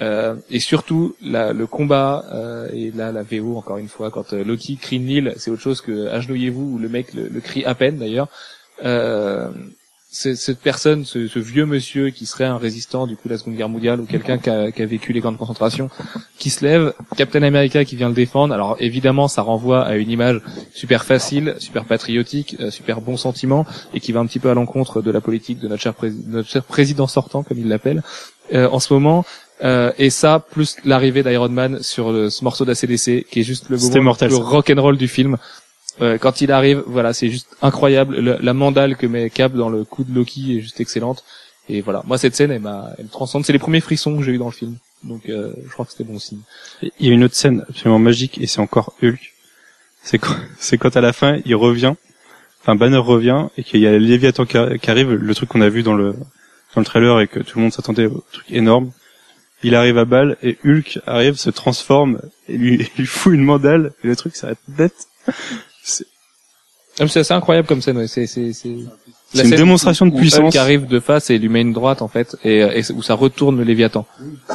Euh, 0.00 0.36
et 0.48 0.58
surtout 0.58 1.14
la, 1.20 1.52
le 1.52 1.66
combat 1.66 2.24
euh, 2.32 2.66
et 2.72 2.90
là 2.92 3.12
la 3.12 3.22
VO 3.22 3.58
encore 3.58 3.76
une 3.76 3.90
fois 3.90 4.10
quand 4.10 4.32
euh, 4.32 4.42
Loki 4.42 4.78
crie 4.80 4.98
Nil 4.98 5.34
c'est 5.36 5.50
autre 5.50 5.60
chose 5.60 5.82
que 5.82 6.08
agenouillez-vous 6.08 6.62
ou 6.62 6.78
le 6.78 6.88
mec 6.88 7.12
le, 7.12 7.28
le 7.28 7.40
crie 7.42 7.62
à 7.66 7.74
peine 7.74 7.98
d'ailleurs 7.98 8.28
euh, 8.86 9.50
cette 10.14 10.58
personne 10.60 11.06
ce, 11.06 11.26
ce 11.26 11.38
vieux 11.38 11.64
monsieur 11.64 12.10
qui 12.10 12.26
serait 12.26 12.44
un 12.44 12.58
résistant 12.58 13.06
du 13.06 13.16
coup 13.16 13.28
de 13.28 13.32
la 13.32 13.38
Seconde 13.38 13.56
Guerre 13.56 13.70
mondiale 13.70 13.98
ou 13.98 14.04
quelqu'un 14.04 14.36
qui 14.36 14.50
a, 14.50 14.70
qui 14.70 14.82
a 14.82 14.86
vécu 14.86 15.12
les 15.14 15.22
camps 15.22 15.32
de 15.32 15.38
concentration 15.38 15.88
qui 16.38 16.50
se 16.50 16.62
lève. 16.64 16.92
Captain 17.16 17.42
America 17.42 17.84
qui 17.86 17.96
vient 17.96 18.08
le 18.08 18.14
défendre. 18.14 18.52
Alors 18.52 18.76
évidemment 18.78 19.26
ça 19.26 19.40
renvoie 19.40 19.82
à 19.86 19.96
une 19.96 20.10
image 20.10 20.40
super 20.74 21.04
facile 21.04 21.54
super 21.58 21.86
patriotique 21.86 22.56
euh, 22.60 22.70
super 22.70 23.00
bon 23.00 23.16
sentiment 23.16 23.64
et 23.94 24.00
qui 24.00 24.12
va 24.12 24.20
un 24.20 24.26
petit 24.26 24.38
peu 24.38 24.50
à 24.50 24.54
l'encontre 24.54 25.00
de 25.00 25.10
la 25.10 25.22
politique 25.22 25.58
de 25.60 25.66
notre 25.68 25.82
cher, 25.82 25.94
pré- 25.94 26.10
de 26.10 26.28
notre 26.28 26.48
cher 26.48 26.62
président 26.62 27.06
sortant 27.06 27.42
comme 27.42 27.58
il 27.58 27.68
l'appelle. 27.68 28.02
Euh, 28.52 28.68
en 28.70 28.80
ce 28.80 28.92
moment 28.92 29.24
euh, 29.64 29.92
et 29.96 30.10
ça, 30.10 30.40
plus 30.40 30.76
l'arrivée 30.84 31.22
d'Iron 31.22 31.48
Man 31.48 31.82
sur 31.82 32.10
le- 32.12 32.30
ce 32.30 32.42
morceau 32.42 32.64
d'ACDC, 32.64 33.24
qui 33.30 33.40
est 33.40 33.44
juste 33.44 33.68
le 33.70 33.76
moment 33.76 34.02
mortel, 34.02 34.28
le 34.30 34.36
rock'n'roll 34.36 34.96
du 34.98 35.06
film. 35.06 35.36
Euh, 36.00 36.16
quand 36.18 36.40
il 36.40 36.50
arrive, 36.52 36.82
voilà, 36.86 37.12
c'est 37.12 37.28
juste 37.28 37.54
incroyable. 37.60 38.16
Le- 38.18 38.38
la 38.40 38.54
mandale 38.54 38.96
que 38.96 39.06
met 39.06 39.28
Cap 39.30 39.52
dans 39.52 39.68
le 39.68 39.84
coup 39.84 40.04
de 40.04 40.14
Loki 40.14 40.56
est 40.56 40.60
juste 40.60 40.80
excellente. 40.80 41.24
Et 41.68 41.80
voilà, 41.80 42.02
moi 42.06 42.18
cette 42.18 42.34
scène, 42.34 42.50
elle 42.50 42.62
elle 42.98 43.04
me 43.04 43.10
transcende. 43.10 43.44
C'est 43.44 43.52
les 43.52 43.58
premiers 43.58 43.80
frissons 43.80 44.16
que 44.16 44.22
j'ai 44.24 44.32
eu 44.32 44.38
dans 44.38 44.46
le 44.46 44.52
film. 44.52 44.76
Donc, 45.04 45.28
euh, 45.28 45.52
je 45.66 45.70
crois 45.72 45.84
que 45.84 45.90
c'était 45.92 46.04
bon 46.04 46.18
signe. 46.18 46.40
Il 46.82 47.06
y 47.06 47.10
a 47.10 47.12
une 47.12 47.24
autre 47.24 47.34
scène 47.34 47.64
absolument 47.68 47.98
magique 47.98 48.38
et 48.40 48.46
c'est 48.46 48.60
encore 48.60 48.94
Hulk. 49.02 49.34
C'est 50.02 50.18
quand, 50.18 50.34
c'est 50.58 50.78
quand 50.78 50.96
à 50.96 51.00
la 51.00 51.12
fin 51.12 51.38
il 51.44 51.54
revient, 51.54 51.94
enfin 52.60 52.74
Banner 52.74 52.96
revient 52.98 53.46
et 53.56 53.62
qu'il 53.64 53.80
y 53.80 53.86
a 53.86 53.98
Léviathan 53.98 54.44
qui, 54.46 54.58
qui 54.80 54.90
arrive, 54.90 55.12
le 55.12 55.34
truc 55.34 55.48
qu'on 55.50 55.60
a 55.60 55.68
vu 55.68 55.82
dans 55.82 55.94
le 55.94 56.12
dans 56.74 56.80
le 56.80 56.84
trailer 56.86 57.20
et 57.20 57.28
que 57.28 57.40
tout 57.40 57.58
le 57.58 57.62
monde 57.64 57.72
s'attendait 57.72 58.06
au 58.06 58.24
truc 58.32 58.46
énorme. 58.50 58.92
Il 59.62 59.74
arrive 59.76 59.98
à 59.98 60.04
balle 60.04 60.36
et 60.42 60.56
Hulk 60.64 61.00
arrive, 61.06 61.34
se 61.36 61.50
transforme 61.50 62.18
et 62.48 62.56
lui, 62.56 62.88
lui 62.98 63.06
fout 63.06 63.34
une 63.34 63.44
mandale 63.44 63.92
et 64.02 64.06
le 64.08 64.16
truc 64.16 64.34
s'arrête 64.36 64.58
net. 64.78 64.94
Ah, 67.00 67.08
C'est 67.08 67.20
assez 67.20 67.32
incroyable 67.34 67.66
comme 67.66 67.80
scène. 67.80 67.96
Ouais. 67.98 68.06
C'est, 68.06 68.26
c'est, 68.26 68.52
c'est. 68.52 68.74
C'est 69.30 69.38
La 69.38 69.44
une 69.44 69.48
scène 69.50 69.58
démonstration 69.58 70.04
de 70.04 70.14
puissance. 70.14 70.54
Hulk 70.54 70.56
arrive 70.56 70.86
de 70.86 71.00
face 71.00 71.30
et 71.30 71.38
lui 71.38 71.48
met 71.48 71.62
une 71.62 71.72
droite 71.72 72.02
en 72.02 72.08
fait, 72.08 72.36
et, 72.44 72.62
euh, 72.62 72.70
et 72.78 72.82
où 72.92 73.02
ça 73.02 73.14
retourne 73.14 73.56
le 73.56 73.64
Léviathan. 73.64 74.04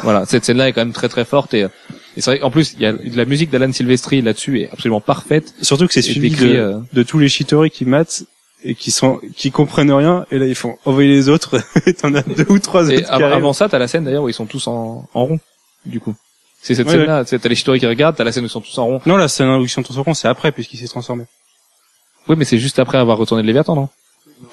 Voilà, 0.03 0.25
cette 0.27 0.45
scène-là 0.45 0.69
est 0.69 0.73
quand 0.73 0.81
même 0.81 0.93
très 0.93 1.09
très 1.09 1.25
forte 1.25 1.55
et, 1.55 1.63
euh, 1.63 1.67
et 2.15 2.21
c'est 2.21 2.29
vrai. 2.29 2.41
En 2.43 2.51
plus, 2.51 2.73
il 2.73 2.81
y 2.81 2.85
a 2.85 2.93
de 2.93 3.17
la 3.17 3.25
musique 3.25 3.49
d'Alan 3.49 3.71
Silvestri 3.73 4.21
là-dessus 4.21 4.61
est 4.61 4.69
absolument 4.71 5.01
parfaite. 5.01 5.55
Surtout 5.63 5.87
que 5.87 5.93
c'est 5.93 6.03
suivi 6.03 6.29
décrit, 6.29 6.49
de, 6.53 6.57
euh, 6.57 6.79
de 6.93 7.01
tous 7.01 7.17
les 7.17 7.27
shitori 7.27 7.71
qui 7.71 7.85
matent 7.85 8.23
et 8.63 8.75
qui 8.75 8.91
sont 8.91 9.19
qui 9.35 9.49
comprennent 9.49 9.91
rien 9.91 10.27
et 10.29 10.37
là 10.37 10.45
ils 10.45 10.53
font 10.55 10.77
envoyer 10.85 11.09
les 11.09 11.27
autres 11.29 11.59
et 11.87 11.93
t'en 11.95 12.13
as 12.13 12.21
deux 12.21 12.45
ou 12.49 12.59
trois 12.59 12.87
Et 12.91 12.97
autres 12.97 13.05
qui 13.07 13.11
av- 13.11 13.23
arrivent. 13.23 13.35
avant 13.37 13.53
ça, 13.53 13.67
t'as 13.69 13.79
la 13.79 13.87
scène 13.87 14.03
d'ailleurs 14.03 14.23
où 14.23 14.29
ils 14.29 14.33
sont 14.35 14.45
tous 14.45 14.67
en, 14.67 15.09
en 15.15 15.25
rond, 15.25 15.39
du 15.87 15.99
coup. 15.99 16.13
C'est 16.61 16.75
cette 16.75 16.87
Ouais, 16.87 16.93
scène-là. 16.93 17.23
c'est- 17.25 17.39
T'as 17.39 17.49
les 17.49 17.55
Shitori 17.55 17.79
qui 17.79 17.85
regardent, 17.87 18.15
t'as 18.15 18.23
la 18.23 18.31
scène 18.31 18.43
où 18.43 18.47
ils 18.47 18.49
sont 18.49 18.61
tous 18.61 18.77
en 18.77 18.85
rond. 18.85 19.01
Non, 19.05 19.15
la 19.17 19.27
scène 19.27 19.47
où 19.49 19.61
ils 19.63 19.69
sont 19.69 19.83
tous 19.83 19.97
au 19.97 20.03
rond, 20.03 20.13
c'est 20.13 20.27
après 20.27 20.51
puisqu'il 20.51 20.77
s'est 20.77 20.87
transformé. 20.87 21.25
Oui, 22.27 22.35
mais 22.37 22.45
c'est 22.45 22.57
juste 22.57 22.79
après 22.79 22.97
avoir 22.97 23.17
retourné 23.17 23.41
le 23.43 23.47
Léviathan, 23.47 23.75
non? 23.75 23.89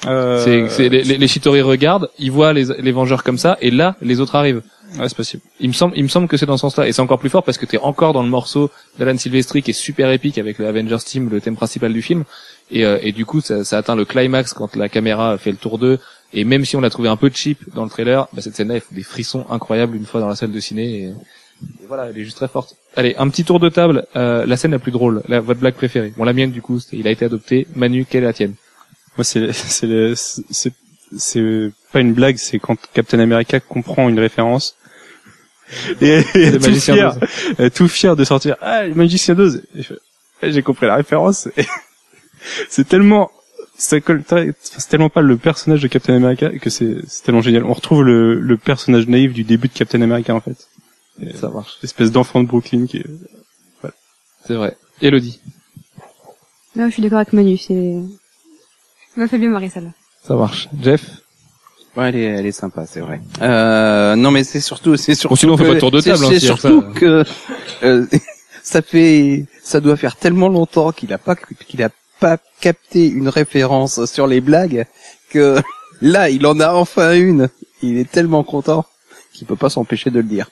Euh, 0.07 0.43
C'est, 0.43 0.69
c'est 0.71 0.89
les, 0.89 1.03
les, 1.03 1.19
les 1.19 1.29
Chitauri 1.29 1.61
regardent, 1.61 2.09
ils 2.19 2.31
voient 2.31 2.53
les, 2.53 2.67
les 2.79 2.93
Vengeurs 2.93 3.23
comme 3.23 3.37
ça, 3.37 3.59
et 3.61 3.71
là, 3.71 3.97
les 4.01 4.21
autres 4.21 4.35
arrivent. 4.37 4.63
Ouais, 4.99 5.09
c'est 5.09 5.17
possible. 5.17 5.43
Il 5.61 5.69
me 5.69 5.73
semble, 5.75 5.93
il 5.97 6.05
me 6.05 6.09
semble 6.09 6.29
que 6.29 6.37
c'est 6.37 6.47
dans 6.47 6.57
ce 6.57 6.63
sens-là, 6.63 6.87
et 6.87 6.93
c'est 6.93 7.03
encore 7.03 7.19
plus 7.19 7.29
fort 7.31 7.43
parce 7.43 7.59
que 7.59 7.67
t'es 7.67 7.79
encore 7.79 8.13
dans 8.13 8.23
le 8.23 8.29
morceau 8.29 8.71
d'Alan 8.99 9.19
Silvestri 9.19 9.63
qui 9.63 9.73
est 9.73 9.75
super 9.75 10.11
épique 10.11 10.39
avec 10.39 10.59
le 10.59 10.67
Avengers 10.69 10.99
Team, 11.05 11.29
le 11.31 11.41
thème 11.41 11.57
principal 11.57 11.93
du 11.93 12.01
film, 12.01 12.25
et, 12.71 12.85
euh, 12.87 12.99
et 13.03 13.13
du 13.13 13.27
coup, 13.27 13.41
ça, 13.41 13.65
ça 13.65 13.77
atteint 13.79 13.97
le 13.97 14.05
climax 14.05 14.55
quand 14.55 14.77
la 14.77 14.89
caméra 14.89 15.37
fait 15.37 15.51
le 15.51 15.57
tour 15.59 15.79
d'eux, 15.79 15.99
et 16.33 16.45
même 16.45 16.65
si 16.65 16.77
on 16.77 16.81
l'a 16.81 16.91
trouvé 16.91 17.09
un 17.09 17.17
peu 17.17 17.31
cheap 17.35 17.59
dans 17.75 17.85
le 17.85 17.91
trailer, 17.91 18.27
bah, 18.33 18.41
cette 18.41 18.55
scène-là, 18.55 18.77
elle 18.77 18.81
fait 18.81 18.95
des 18.95 19.03
frissons 19.03 19.45
incroyables 19.51 19.97
une 19.97 20.07
fois 20.07 20.21
dans 20.21 20.29
la 20.29 20.37
salle 20.37 20.53
de 20.53 20.61
ciné, 20.61 20.85
et, 21.03 21.13
et 21.83 21.87
voilà, 21.87 22.07
elle 22.09 22.19
est 22.19 22.25
juste 22.25 22.37
très 22.37 22.49
forte. 22.49 22.77
Allez, 22.97 23.15
un 23.19 23.29
petit 23.29 23.45
tour 23.45 23.61
de 23.61 23.69
table, 23.69 24.07
euh, 24.17 24.45
la 24.47 24.57
scène 24.57 24.71
la 24.73 24.79
plus 24.79 24.93
drôle, 24.93 25.23
la, 25.29 25.41
votre 25.41 25.61
blague 25.61 25.75
préférée. 25.75 26.13
Bon, 26.17 26.25
la 26.25 26.33
mienne 26.33 26.51
du 26.51 26.63
coup, 26.63 26.79
il 26.93 27.07
a 27.07 27.11
été 27.11 27.25
adopté. 27.25 27.67
Manu, 27.75 28.05
quelle 28.09 28.23
est 28.23 28.27
la 28.27 28.33
tienne? 28.33 28.55
Moi, 29.17 29.25
c'est 29.25 29.53
c'est 29.53 29.87
le- 29.87 30.15
c'est 30.17 30.73
c'est 31.17 31.71
pas 31.93 32.01
une 32.01 32.13
blague, 32.13 32.37
c'est 32.37 32.59
quand 32.59 32.77
Captain 32.93 33.19
America 33.21 33.61
comprend 33.61 34.09
une 34.09 34.19
référence 34.19 34.77
et, 36.01 36.23
et 36.35 36.59
tout 36.59 36.75
fier, 36.75 37.17
tout 37.75 37.89
fier 37.89 38.17
de 38.17 38.25
sortir 38.25 38.57
ah 38.61 38.85
le 38.85 38.95
magicien 38.95 39.35
d'Oz. 39.35 39.63
Eh, 40.43 40.53
J'ai 40.53 40.63
compris 40.63 40.87
la 40.87 40.97
référence. 40.97 41.49
C'est 42.69 42.87
tellement 42.87 43.31
ça 43.77 44.01
colle 44.01 44.23
c'est 44.61 44.89
tellement 44.89 45.09
pas 45.09 45.23
le 45.23 45.37
personnage 45.37 45.81
de 45.83 45.89
Captain 45.89 46.15
America 46.15 46.51
que 46.51 46.69
c'est 46.71 46.97
c'est 47.09 47.23
tellement 47.25 47.41
génial. 47.41 47.65
On 47.65 47.73
retrouve 47.73 48.05
le, 48.05 48.39
le 48.39 48.57
personnage 48.57 49.09
naïf 49.09 49.33
du 49.33 49.45
début 49.45 49.69
de 49.69 49.73
Captain 49.73 50.01
America 50.03 50.35
en 50.35 50.41
fait. 50.41 50.69
Et, 51.21 51.33
Ça 51.37 51.49
marche. 51.49 51.79
Espèce 51.83 52.11
d'enfant 52.11 52.43
de 52.43 52.49
Brooklyn 52.49 52.87
qui 52.87 52.99
est 52.99 53.07
C'est 54.47 54.55
vrai. 54.55 54.77
Elodie, 55.01 55.41
Non, 56.77 56.87
je 56.89 56.93
suis 56.93 57.03
d'accord 57.03 57.19
avec 57.19 57.33
Manu, 57.33 57.57
c'est... 57.57 57.97
Ça 59.15 59.21
m'a 59.21 59.29
fait 59.29 59.39
bien 59.39 59.49
marrer 59.51 59.69
celle-là. 59.71 59.91
ça 60.27 60.35
marche. 60.35 60.69
Jeff 60.83 61.05
Ouais, 61.97 62.09
elle 62.09 62.17
est, 62.17 62.25
elle 62.25 62.47
est 62.47 62.51
sympa, 62.53 62.87
c'est 62.87 62.99
vrai. 62.99 63.21
Euh, 63.41 64.17
non, 64.17 64.33
mais 64.33 64.43
c'est 64.43 64.59
surtout, 64.61 64.97
c'est 64.97 65.15
surtout. 65.15 65.35
Bon, 65.35 65.37
sinon, 65.37 65.53
on 65.55 65.57
fait 65.57 65.63
que- 65.63 65.69
pas 65.69 65.75
de 65.77 65.81
tour 65.81 65.91
de 65.93 66.01
table, 66.01 66.25
hein, 66.25 66.29
C'est 66.31 66.37
a 66.37 66.41
surtout 66.41 66.83
ça. 66.83 66.99
que 67.01 67.25
euh, 67.85 68.07
ça 68.65 68.83
fait, 68.83 69.47
ça 69.63 69.81
doit 69.81 69.97
faire 69.97 70.17
tellement 70.17 70.49
longtemps 70.49 70.91
qu'il 70.91 71.13
a 71.13 71.19
pas, 71.19 71.37
qu'il 71.37 71.81
a 71.85 71.91
pas 72.19 72.39
capté 72.61 73.07
une 73.07 73.29
référence 73.29 74.05
sur 74.07 74.27
les 74.27 74.41
blagues 74.41 74.87
que 75.31 75.61
là, 76.01 76.31
il 76.31 76.45
en 76.47 76.59
a 76.59 76.73
enfin 76.73 77.15
une. 77.15 77.49
Il 77.83 77.97
est 77.99 78.11
tellement 78.11 78.43
content 78.43 78.85
qu'il 79.33 79.47
peut 79.47 79.55
pas 79.55 79.71
s'empêcher 79.71 80.11
de 80.11 80.17
le 80.19 80.25
dire. 80.29 80.51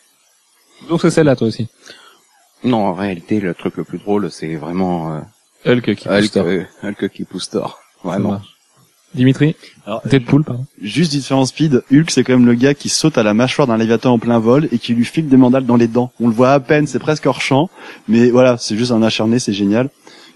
Donc 0.88 1.00
c'est 1.00 1.10
celle-là, 1.10 1.36
toi 1.36 1.46
aussi. 1.48 1.68
Non, 2.64 2.86
en 2.86 2.94
réalité, 2.94 3.40
le 3.40 3.54
truc 3.54 3.76
le 3.76 3.84
plus 3.84 3.98
drôle, 3.98 4.30
c'est 4.30 4.54
vraiment 4.56 5.16
euh, 5.16 5.20
Hulk 5.72 5.94
qui 5.96 6.08
pousse 6.08 6.16
Hulk, 6.18 6.30
Thor. 6.32 6.46
euh, 6.46 6.64
Hulk 6.82 7.08
qui 7.08 7.24
pousse 7.24 7.50
Thor. 7.50 7.80
Vraiment. 8.04 8.32
marche. 8.32 8.48
Dimitri 9.14 9.54
Alors, 9.84 10.00
Deadpool, 10.06 10.42
pardon. 10.42 10.64
Juste 10.80 11.10
différent 11.10 11.44
speed, 11.44 11.82
Hulk 11.92 12.10
c'est 12.10 12.24
quand 12.24 12.32
même 12.32 12.46
le 12.46 12.54
gars 12.54 12.72
qui 12.72 12.88
saute 12.88 13.18
à 13.18 13.22
la 13.22 13.34
mâchoire 13.34 13.68
d'un 13.68 13.76
léviathan 13.76 14.14
en 14.14 14.18
plein 14.18 14.38
vol 14.38 14.68
et 14.72 14.78
qui 14.78 14.94
lui 14.94 15.04
file 15.04 15.28
des 15.28 15.36
mandales 15.36 15.66
dans 15.66 15.76
les 15.76 15.86
dents. 15.86 16.12
On 16.18 16.28
le 16.28 16.32
voit 16.34 16.52
à 16.54 16.60
peine, 16.60 16.86
c'est 16.86 16.98
presque 16.98 17.26
hors 17.26 17.42
champ, 17.42 17.68
mais 18.08 18.30
voilà, 18.30 18.56
c'est 18.56 18.74
juste 18.76 18.90
un 18.90 19.02
acharné, 19.02 19.38
c'est 19.38 19.52
génial. 19.52 19.90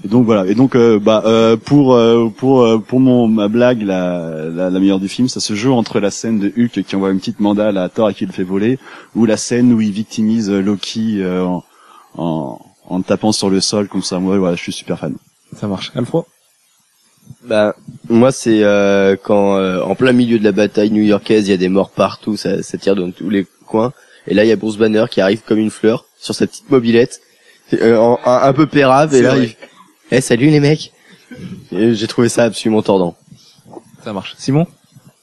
Et 0.05 0.09
donc 0.09 0.27
voilà, 0.27 0.47
et 0.47 0.55
donc 0.55 0.77
euh, 0.77 0.99
bah 0.99 1.23
euh, 1.25 1.57
pour 1.57 1.95
euh, 1.95 2.29
pour 2.29 2.63
euh, 2.63 2.79
pour 2.79 3.01
mon 3.01 3.29
ma 3.29 3.49
blague 3.49 3.83
la, 3.83 4.45
la 4.55 4.69
la 4.71 4.79
meilleure 4.79 5.01
du 5.01 5.09
film, 5.09 5.27
ça 5.29 5.41
se 5.41 5.55
joue 5.55 5.73
entre 5.73 6.01
la 6.01 6.11
scène 6.11 6.39
de 6.39 6.53
Hulk 6.57 6.85
qui 6.85 6.97
envoie 6.97 7.11
une 7.11 7.19
petite 7.19 7.41
mandale 7.41 7.79
à 7.79 7.89
Thor 7.89 8.11
et 8.11 8.15
qui 8.15 8.27
le 8.27 8.33
fait 8.33 8.43
voler, 8.45 8.79
ou 9.15 9.25
la 9.25 9.37
scène 9.39 9.73
où 9.73 9.81
il 9.81 9.91
victimise 9.93 10.51
Loki 10.51 11.23
euh, 11.23 11.45
en, 11.45 11.65
en 12.19 12.61
en 12.89 13.01
tapant 13.03 13.33
sur 13.33 13.49
le 13.51 13.61
sol 13.61 13.89
comme 13.89 14.03
ça. 14.03 14.19
Moi 14.19 14.37
voilà, 14.39 14.55
je 14.55 14.63
suis 14.63 14.73
super 14.73 14.99
fan. 14.99 15.15
Ça 15.57 15.67
marche. 15.67 15.91
Alfro? 15.95 16.27
Bah, 17.45 17.75
moi, 18.09 18.31
c'est 18.31 18.63
euh, 18.63 19.17
quand 19.21 19.57
euh, 19.57 19.81
en 19.83 19.95
plein 19.97 20.13
milieu 20.13 20.39
de 20.39 20.45
la 20.45 20.53
bataille 20.53 20.91
new-yorkaise, 20.93 21.49
il 21.49 21.51
y 21.51 21.55
a 21.55 21.57
des 21.57 21.69
morts 21.69 21.91
partout, 21.91 22.37
ça, 22.37 22.63
ça 22.63 22.79
tire 22.79 22.95
dans 22.95 23.11
tous 23.11 23.31
les 23.31 23.47
coins. 23.67 23.93
Et 24.29 24.35
là, 24.35 24.45
il 24.45 24.49
y 24.49 24.53
a 24.53 24.57
Bruce 24.57 24.77
Banner 24.77 25.07
qui 25.11 25.21
arrive 25.21 25.43
comme 25.45 25.59
une 25.59 25.71
fleur 25.71 26.05
sur 26.21 26.35
sa 26.35 26.47
petite 26.47 26.71
mobilette, 26.71 27.21
euh, 27.73 27.97
en- 27.97 28.21
un, 28.25 28.43
un 28.43 28.53
peu 28.53 28.67
pérave. 28.67 29.13
Et 29.15 29.23
là, 29.23 29.35
vrai. 29.35 29.47
il 29.47 29.57
fait, 30.11 30.17
Eh, 30.17 30.21
salut 30.21 30.47
les 30.51 30.61
mecs. 30.61 30.93
J'ai 31.73 32.07
trouvé 32.07 32.29
ça 32.29 32.45
absolument 32.45 32.83
tordant. 32.83 33.17
Ça 34.05 34.13
marche. 34.13 34.35
Simon 34.39 34.67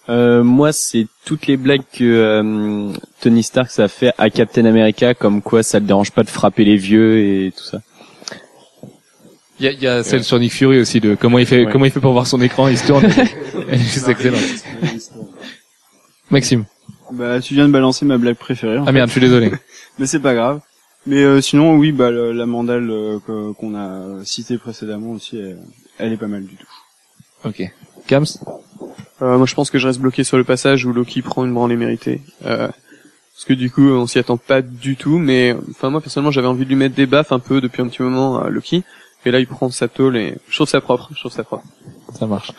Euh, 0.10 0.44
moi, 0.44 0.74
c'est 0.74 1.08
toutes 1.24 1.48
les 1.48 1.56
blagues 1.56 1.84
que 1.94 2.04
euh, 2.04 2.92
Tony 3.22 3.42
Stark 3.44 3.70
ça 3.72 3.88
fait 3.88 4.12
à 4.18 4.30
Captain 4.30 4.66
America, 4.66 5.14
comme 5.14 5.42
quoi 5.42 5.64
ça 5.64 5.80
le 5.80 5.86
dérange 5.86 6.12
pas 6.12 6.24
de 6.24 6.30
frapper 6.30 6.66
les 6.66 6.76
vieux 6.76 7.20
et 7.20 7.54
tout 7.56 7.64
ça. 7.64 7.82
Il 9.60 9.66
y 9.66 9.70
a, 9.70 9.72
y 9.72 9.88
a 9.88 10.04
celle 10.04 10.26
sur 10.26 10.40
Nick 10.40 10.52
Fury 10.52 10.80
aussi 10.80 11.00
de 11.00 11.16
comment 11.16 11.40
il 11.40 11.46
fait 11.46 11.66
Ouais. 11.66 11.72
comment 11.72 11.86
il 11.86 11.92
fait 11.92 12.02
pour 12.02 12.12
voir 12.12 12.28
son 12.28 12.42
écran, 12.42 12.68
il 12.68 12.78
se 12.78 12.86
tourne. 12.88 13.06
Elle 13.70 13.76
est 13.76 13.78
juste 13.78 14.10
excellente. 14.10 14.42
Maxime. 16.30 16.66
Bah, 17.12 17.40
tu 17.40 17.54
viens 17.54 17.68
de 17.68 17.72
balancer 17.72 18.04
ma 18.06 18.18
blague 18.18 18.36
préférée. 18.36 18.80
en 18.80 18.86
Ah 18.88 18.92
merde, 18.92 19.08
je 19.08 19.14
suis 19.14 19.22
désolé. 19.22 19.52
Mais 20.00 20.06
c'est 20.08 20.20
pas 20.20 20.34
grave. 20.34 20.60
Mais 21.06 21.24
euh, 21.24 21.42
sinon, 21.42 21.76
oui, 21.76 21.92
bah 21.92 22.12
le- 22.12 22.32
la 22.32 22.46
mandale 22.46 22.90
euh, 22.90 23.20
que- 23.26 23.52
qu'on 23.54 23.76
a 23.76 24.24
citée 24.24 24.58
précédemment 24.58 25.12
aussi, 25.12 25.38
elle, 25.38 25.60
elle 26.00 26.14
est 26.14 26.18
pas 26.18 26.28
mal 26.28 26.44
du 26.46 26.56
tout. 26.56 26.68
Ok. 27.46 27.62
Kams 28.08 28.26
Euh, 29.22 29.38
moi, 29.38 29.46
je 29.46 29.54
pense 29.54 29.70
que 29.70 29.78
je 29.78 29.88
reste 29.88 30.00
bloqué 30.00 30.24
sur 30.24 30.38
le 30.38 30.44
passage 30.44 30.86
où 30.86 30.92
Loki 30.94 31.22
prend 31.22 31.46
une 31.46 31.54
branlée 31.54 31.76
méritée. 31.78 32.22
Euh, 32.46 32.68
parce 32.68 33.46
que 33.46 33.54
du 33.54 33.70
coup, 33.72 33.84
on 33.88 34.06
s'y 34.08 34.20
attend 34.20 34.38
pas 34.38 34.62
du 34.62 34.96
tout. 34.96 35.18
Mais 35.18 35.56
enfin, 35.72 35.90
moi 35.90 36.02
personnellement, 36.02 36.32
j'avais 36.32 36.48
envie 36.48 36.64
de 36.66 36.70
lui 36.70 36.76
mettre 36.76 36.96
des 36.96 37.06
baffes 37.06 37.32
un 37.32 37.40
peu 37.40 37.62
depuis 37.62 37.82
un 37.82 37.88
petit 37.88 38.02
moment 38.02 38.40
à 38.40 38.50
Loki. 38.50 38.84
Et 39.26 39.32
là, 39.32 39.40
il 39.40 39.48
prend 39.48 39.70
sa 39.70 39.88
tôle 39.88 40.18
et 40.18 40.36
je 40.50 40.56
trouve 40.56 40.68
ça 40.68 40.82
propre. 40.82 41.10
Je 41.14 41.20
trouve 41.20 41.32
ça 41.32 41.44
propre. 41.44 41.64
Ça 42.18 42.28
marche. 42.28 42.52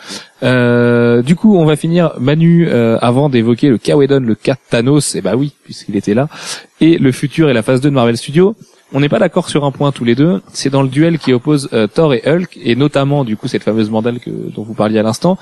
Euh, 0.43 1.23
du 1.23 1.37
coup, 1.37 1.57
on 1.57 1.65
va 1.65 1.77
finir 1.77 2.13
Manu 2.19 2.69
euh, 2.69 2.99
avant 3.01 3.29
d'évoquer 3.29 3.69
le 3.69 3.79
Kawedon, 3.79 4.21
le 4.21 4.35
cas 4.35 4.57
Thanos. 4.71 5.15
Et 5.15 5.21
bah 5.21 5.37
oui, 5.37 5.53
puisqu'il 5.65 5.97
était 5.97 6.15
là. 6.15 6.29
Et 6.81 6.99
le 6.99 7.13
futur 7.13 7.49
et 7.49 7.53
la 7.53 7.63
phase 7.63 7.81
2 7.81 7.91
de 7.91 7.95
Marvel 7.95 8.17
Studios. 8.17 8.57
On 8.93 9.01
n'est 9.01 9.09
pas 9.09 9.19
d'accord 9.19 9.49
sur 9.49 9.65
un 9.65 9.73
point 9.73 9.91
tous 9.93 10.05
les 10.05 10.15
deux. 10.15 10.43
C'est 10.53 10.71
dans 10.71 10.83
le 10.83 10.89
duel 10.89 11.19
qui 11.19 11.33
oppose 11.33 11.69
euh, 11.73 11.87
Thor 11.87 12.15
et 12.15 12.23
Hulk, 12.27 12.59
et 12.63 12.77
notamment 12.77 13.25
du 13.25 13.37
coup 13.37 13.49
cette 13.49 13.63
fameuse 13.63 13.91
mandale 13.91 14.21
que, 14.21 14.31
dont 14.31 14.63
vous 14.63 14.75
parliez 14.75 14.99
à 14.99 15.03
l'instant. 15.03 15.39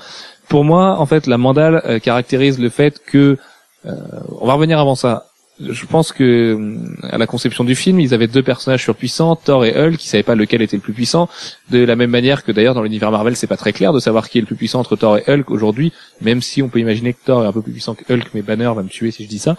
Pour 0.47 0.63
moi, 0.63 0.99
en 0.99 1.05
fait, 1.05 1.27
la 1.27 1.37
mandale 1.37 1.99
caractérise 2.01 2.59
le 2.59 2.69
fait 2.69 2.99
que 3.05 3.37
on 3.85 4.47
va 4.47 4.53
revenir 4.53 4.79
avant 4.79 4.95
ça. 4.95 5.25
Je 5.59 5.85
pense 5.85 6.11
que 6.11 6.57
à 7.03 7.19
la 7.19 7.27
conception 7.27 7.63
du 7.63 7.75
film, 7.75 7.99
ils 7.99 8.13
avaient 8.15 8.27
deux 8.27 8.41
personnages 8.41 8.81
surpuissants, 8.81 9.35
Thor 9.35 9.65
et 9.65 9.77
Hulk, 9.77 9.97
qui 9.97 10.07
savaient 10.07 10.23
pas 10.23 10.33
lequel 10.33 10.63
était 10.63 10.77
le 10.77 10.81
plus 10.81 10.93
puissant. 10.93 11.29
De 11.69 11.83
la 11.83 11.95
même 11.95 12.09
manière 12.09 12.43
que 12.43 12.51
d'ailleurs 12.51 12.73
dans 12.73 12.81
l'univers 12.81 13.11
Marvel, 13.11 13.35
c'est 13.35 13.45
pas 13.47 13.57
très 13.57 13.71
clair 13.71 13.93
de 13.93 13.99
savoir 13.99 14.29
qui 14.29 14.39
est 14.39 14.41
le 14.41 14.47
plus 14.47 14.55
puissant 14.55 14.79
entre 14.79 14.95
Thor 14.95 15.19
et 15.19 15.23
Hulk 15.27 15.51
aujourd'hui, 15.51 15.93
même 16.21 16.41
si 16.41 16.63
on 16.63 16.69
peut 16.69 16.79
imaginer 16.79 17.13
que 17.13 17.19
Thor 17.23 17.43
est 17.43 17.47
un 17.47 17.51
peu 17.51 17.61
plus 17.61 17.71
puissant 17.71 17.93
que 17.93 18.11
Hulk, 18.11 18.29
mais 18.33 18.41
Banner 18.41 18.71
va 18.75 18.81
me 18.81 18.89
tuer 18.89 19.11
si 19.11 19.25
je 19.25 19.29
dis 19.29 19.37
ça. 19.37 19.55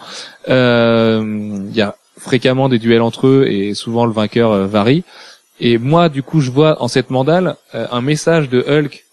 Euh, 0.49 1.23
Il 1.69 1.75
y 1.75 1.81
a 1.81 1.95
fréquemment 2.17 2.67
des 2.67 2.79
duels 2.79 3.01
entre 3.01 3.27
eux 3.27 3.47
et 3.47 3.73
souvent 3.73 4.05
le 4.05 4.11
vainqueur 4.11 4.51
euh, 4.51 4.67
varie. 4.67 5.05
Et 5.61 5.77
moi, 5.77 6.09
du 6.09 6.23
coup, 6.23 6.41
je 6.41 6.51
vois 6.51 6.81
en 6.81 6.89
cette 6.89 7.09
mandale 7.09 7.55
euh, 7.73 7.87
un 7.89 8.01
message 8.01 8.49
de 8.49 8.61
Hulk 8.67 9.03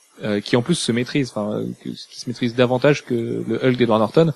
qui 0.44 0.54
en 0.54 0.62
plus 0.62 0.76
se 0.76 0.92
maîtrise, 0.92 1.32
enfin, 1.34 1.62
qui 1.82 1.96
se 1.96 2.28
maîtrise 2.28 2.54
davantage 2.54 3.04
que 3.04 3.42
le 3.44 3.58
Hulk 3.60 3.76
d'Edward 3.76 3.98
Norton, 3.98 4.32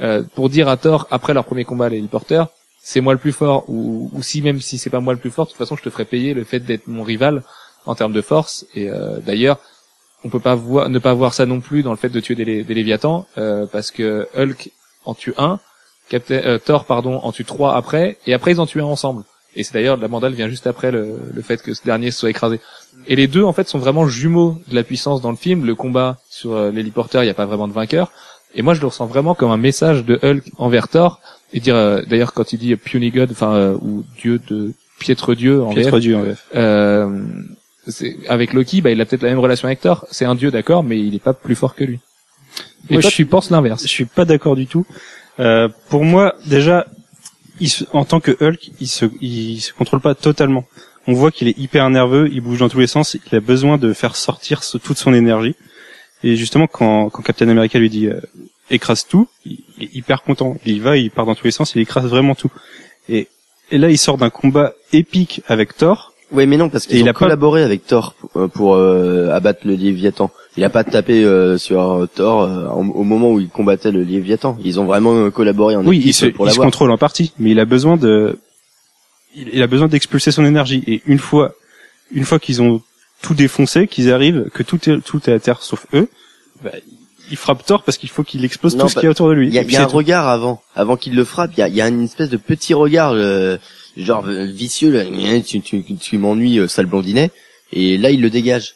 euh, 0.00 0.22
pour 0.34 0.48
dire 0.48 0.68
à 0.68 0.76
Thor 0.76 1.06
après 1.10 1.34
leur 1.34 1.44
premier 1.44 1.64
combat, 1.64 1.88
les 1.88 2.00
porteurs, 2.02 2.48
c'est 2.82 3.00
moi 3.00 3.12
le 3.12 3.18
plus 3.18 3.32
fort, 3.32 3.64
ou, 3.68 4.10
ou 4.12 4.22
si 4.22 4.42
même 4.42 4.60
si 4.60 4.78
c'est 4.78 4.90
pas 4.90 5.00
moi 5.00 5.12
le 5.12 5.18
plus 5.18 5.30
fort, 5.30 5.46
de 5.46 5.50
toute 5.50 5.58
façon, 5.58 5.76
je 5.76 5.82
te 5.82 5.90
ferai 5.90 6.04
payer 6.04 6.34
le 6.34 6.44
fait 6.44 6.60
d'être 6.60 6.86
mon 6.86 7.02
rival 7.02 7.42
en 7.86 7.94
termes 7.94 8.12
de 8.12 8.22
force. 8.22 8.66
Et 8.74 8.88
euh, 8.88 9.18
d'ailleurs, 9.18 9.58
on 10.24 10.28
peut 10.28 10.40
pas 10.40 10.54
voir, 10.54 10.88
ne 10.88 10.98
pas 10.98 11.14
voir 11.14 11.34
ça 11.34 11.46
non 11.46 11.60
plus 11.60 11.82
dans 11.82 11.90
le 11.90 11.96
fait 11.96 12.08
de 12.08 12.20
tuer 12.20 12.34
des, 12.34 12.62
des 12.64 12.74
Léviathans, 12.74 13.26
euh, 13.38 13.66
parce 13.66 13.90
que 13.90 14.28
Hulk 14.36 14.70
en 15.04 15.14
tue 15.14 15.34
un, 15.38 15.60
Captain, 16.08 16.42
euh, 16.44 16.58
Thor 16.58 16.84
pardon 16.84 17.20
en 17.22 17.32
tue 17.32 17.44
trois 17.44 17.76
après, 17.76 18.18
et 18.26 18.34
après 18.34 18.52
ils 18.52 18.60
en 18.60 18.66
tuent 18.66 18.80
un 18.80 18.84
ensemble. 18.84 19.24
Et 19.56 19.64
c'est 19.64 19.74
d'ailleurs 19.74 19.96
la 19.96 20.08
mandale 20.08 20.34
vient 20.34 20.48
juste 20.48 20.66
après 20.66 20.90
le, 20.90 21.18
le 21.32 21.42
fait 21.42 21.60
que 21.62 21.74
ce 21.74 21.82
dernier 21.84 22.10
soit 22.10 22.30
écrasé. 22.30 22.60
Et 23.06 23.16
les 23.16 23.26
deux 23.26 23.42
en 23.42 23.52
fait 23.52 23.68
sont 23.68 23.78
vraiment 23.78 24.06
jumeaux 24.06 24.58
de 24.68 24.74
la 24.74 24.84
puissance 24.84 25.20
dans 25.20 25.30
le 25.30 25.36
film. 25.36 25.64
Le 25.64 25.74
combat 25.74 26.18
sur 26.28 26.52
euh, 26.52 26.70
l'héliporteur, 26.70 27.22
il 27.22 27.26
n'y 27.26 27.30
a 27.30 27.34
pas 27.34 27.46
vraiment 27.46 27.68
de 27.68 27.72
vainqueur. 27.72 28.12
Et 28.54 28.62
moi 28.62 28.74
je 28.74 28.80
le 28.80 28.86
ressens 28.88 29.06
vraiment 29.06 29.34
comme 29.34 29.50
un 29.50 29.56
message 29.56 30.04
de 30.04 30.18
Hulk 30.22 30.44
envers 30.58 30.88
Thor. 30.88 31.20
Et 31.52 31.60
dire 31.60 31.74
euh, 31.76 32.02
d'ailleurs 32.08 32.32
quand 32.32 32.52
il 32.52 32.58
dit 32.58 32.74
puny 32.76 33.10
god, 33.10 33.30
enfin 33.32 33.52
euh, 33.54 33.76
ou 33.80 34.04
dieu 34.20 34.40
de 34.48 34.72
piètre 34.98 35.34
dieu 35.34 35.62
en 35.62 35.72
Piètre 35.72 35.92
VF, 35.96 36.00
Dieu 36.00 36.16
en 36.16 36.22
VF. 36.22 36.44
euh, 36.54 37.22
c'est- 37.88 38.16
avec 38.28 38.52
Loki, 38.52 38.80
bah, 38.82 38.90
il 38.90 39.00
a 39.00 39.04
peut-être 39.06 39.22
la 39.22 39.30
même 39.30 39.38
relation 39.38 39.66
avec 39.66 39.80
Thor. 39.80 40.06
C'est 40.10 40.24
un 40.26 40.34
dieu, 40.34 40.50
d'accord, 40.50 40.82
mais 40.84 40.98
il 41.00 41.14
est 41.14 41.22
pas 41.22 41.32
plus 41.32 41.54
fort 41.54 41.74
que 41.74 41.84
lui. 41.84 41.98
Et 42.88 42.94
Moi, 42.94 43.02
toi, 43.02 43.10
je- 43.10 43.16
tu 43.16 43.26
penses 43.26 43.50
l'inverse. 43.50 43.82
Je 43.82 43.88
suis 43.88 44.04
pas 44.04 44.24
d'accord 44.24 44.56
du 44.56 44.66
tout. 44.66 44.86
Euh, 45.38 45.68
pour 45.88 46.04
moi, 46.04 46.34
déjà, 46.46 46.86
il 47.60 47.68
se- 47.70 47.84
en 47.92 48.04
tant 48.04 48.20
que 48.20 48.32
Hulk, 48.44 48.70
il 48.80 48.86
se, 48.88 49.06
il 49.20 49.60
se 49.60 49.72
contrôle 49.72 50.00
pas 50.00 50.14
totalement. 50.14 50.64
On 51.06 51.14
voit 51.14 51.30
qu'il 51.30 51.48
est 51.48 51.56
hyper 51.58 51.88
nerveux, 51.90 52.28
il 52.30 52.40
bouge 52.42 52.58
dans 52.58 52.68
tous 52.68 52.78
les 52.80 52.86
sens, 52.86 53.16
il 53.30 53.34
a 53.34 53.40
besoin 53.40 53.78
de 53.78 53.92
faire 53.94 54.16
sortir 54.16 54.60
toute 54.82 54.98
son 54.98 55.14
énergie. 55.14 55.54
Et 56.22 56.36
justement, 56.36 56.66
quand, 56.66 57.08
quand 57.10 57.22
Captain 57.22 57.48
America 57.48 57.78
lui 57.78 57.90
dit 57.90 58.06
euh, 58.08 58.20
écrase 58.70 59.06
tout, 59.06 59.26
il, 59.46 59.58
est 59.80 59.94
hyper 59.94 60.22
content. 60.22 60.56
Il 60.66 60.76
y 60.76 60.78
va, 60.80 60.96
il 60.96 61.10
part 61.10 61.26
dans 61.26 61.34
tous 61.34 61.44
les 61.44 61.50
sens, 61.50 61.74
il 61.74 61.80
écrase 61.80 62.06
vraiment 62.06 62.34
tout. 62.34 62.50
Et, 63.08 63.28
et 63.70 63.78
là, 63.78 63.88
il 63.90 63.98
sort 63.98 64.18
d'un 64.18 64.30
combat 64.30 64.74
épique 64.92 65.42
avec 65.48 65.76
Thor. 65.76 66.12
Ouais, 66.30 66.46
mais 66.46 66.56
non, 66.56 66.68
parce 66.68 66.84
Et 66.84 66.88
qu'ils 66.88 66.98
il 66.98 67.04
ont 67.04 67.08
a 67.08 67.12
pas- 67.12 67.18
collaboré 67.20 67.64
avec 67.64 67.86
Thor 67.86 68.14
pour, 68.14 68.30
euh, 68.40 68.46
pour, 68.48 68.74
euh, 68.74 69.30
abattre 69.30 69.66
le 69.66 69.74
Léviathan. 69.74 70.30
il 70.56 70.62
a 70.62 70.70
pas 70.70 70.84
tapé 70.84 71.24
euh, 71.24 71.58
sur 71.58 72.06
Thor 72.14 72.42
euh, 72.42 72.68
au 72.68 73.02
moment 73.02 73.32
où 73.32 73.40
il 73.40 73.48
combattait 73.48 73.90
le 73.90 74.02
Léviathan. 74.04 74.56
Ils 74.64 74.78
ont 74.78 74.84
vraiment 74.84 75.14
euh, 75.14 75.30
collaboré 75.30 75.74
en 75.74 75.84
Oui, 75.84 75.96
équipe 75.96 76.08
il 76.10 76.14
se, 76.14 76.26
pour 76.26 76.46
il 76.46 76.52
se 76.52 76.58
contrôle 76.60 76.90
en 76.92 76.98
partie, 76.98 77.32
mais 77.40 77.50
il 77.50 77.58
a 77.58 77.64
besoin 77.64 77.96
de, 77.96 78.38
il, 79.34 79.48
il 79.54 79.62
a 79.62 79.66
besoin 79.66 79.88
d'expulser 79.88 80.30
son 80.30 80.44
énergie. 80.44 80.84
Et 80.86 81.02
une 81.06 81.18
fois, 81.18 81.52
une 82.12 82.24
fois 82.24 82.38
qu'ils 82.38 82.62
ont 82.62 82.80
tout 83.22 83.34
défoncé, 83.34 83.86
qu'ils 83.86 84.12
arrivent, 84.12 84.50
que 84.52 84.62
tout 84.62 84.88
est, 84.88 85.00
tout 85.00 85.20
est 85.28 85.32
à 85.32 85.40
terre 85.40 85.62
sauf 85.62 85.86
eux, 85.94 86.08
bah, 86.62 86.70
il 87.30 87.36
frappe 87.36 87.64
Thor 87.64 87.82
parce 87.82 87.96
qu'il 87.96 88.08
faut 88.08 88.24
qu'il 88.24 88.44
explose 88.44 88.76
Non, 88.76 88.84
tout 88.84 88.90
ce 88.90 88.94
bah, 88.96 89.00
qu'il 89.00 89.06
y 89.06 89.08
a 89.08 89.10
autour 89.12 89.28
de 89.28 89.34
lui. 89.34 89.48
Il 89.48 89.54
y 89.54 89.58
a, 89.58 89.62
y 89.62 89.76
a 89.76 89.84
un 89.84 89.86
tout. 89.86 89.96
regard 89.96 90.28
avant, 90.28 90.62
avant 90.74 90.96
qu'il 90.96 91.14
le 91.14 91.24
frappe. 91.24 91.52
Il 91.56 91.60
y 91.60 91.62
a, 91.62 91.68
il 91.68 91.74
y 91.74 91.80
a 91.80 91.88
une 91.88 92.04
espèce 92.04 92.28
de 92.28 92.36
petit 92.36 92.74
regard, 92.74 93.12
euh, 93.12 93.56
genre 93.96 94.26
euh, 94.26 94.44
vicieux. 94.46 94.90
Là. 94.90 95.04
Tu, 95.40 95.60
tu, 95.60 95.82
tu 95.82 96.18
m'ennuies, 96.18 96.58
euh, 96.58 96.68
sale 96.68 96.86
blondinet. 96.86 97.30
Et 97.72 97.98
là, 97.98 98.10
il 98.10 98.20
le 98.20 98.30
dégage. 98.30 98.74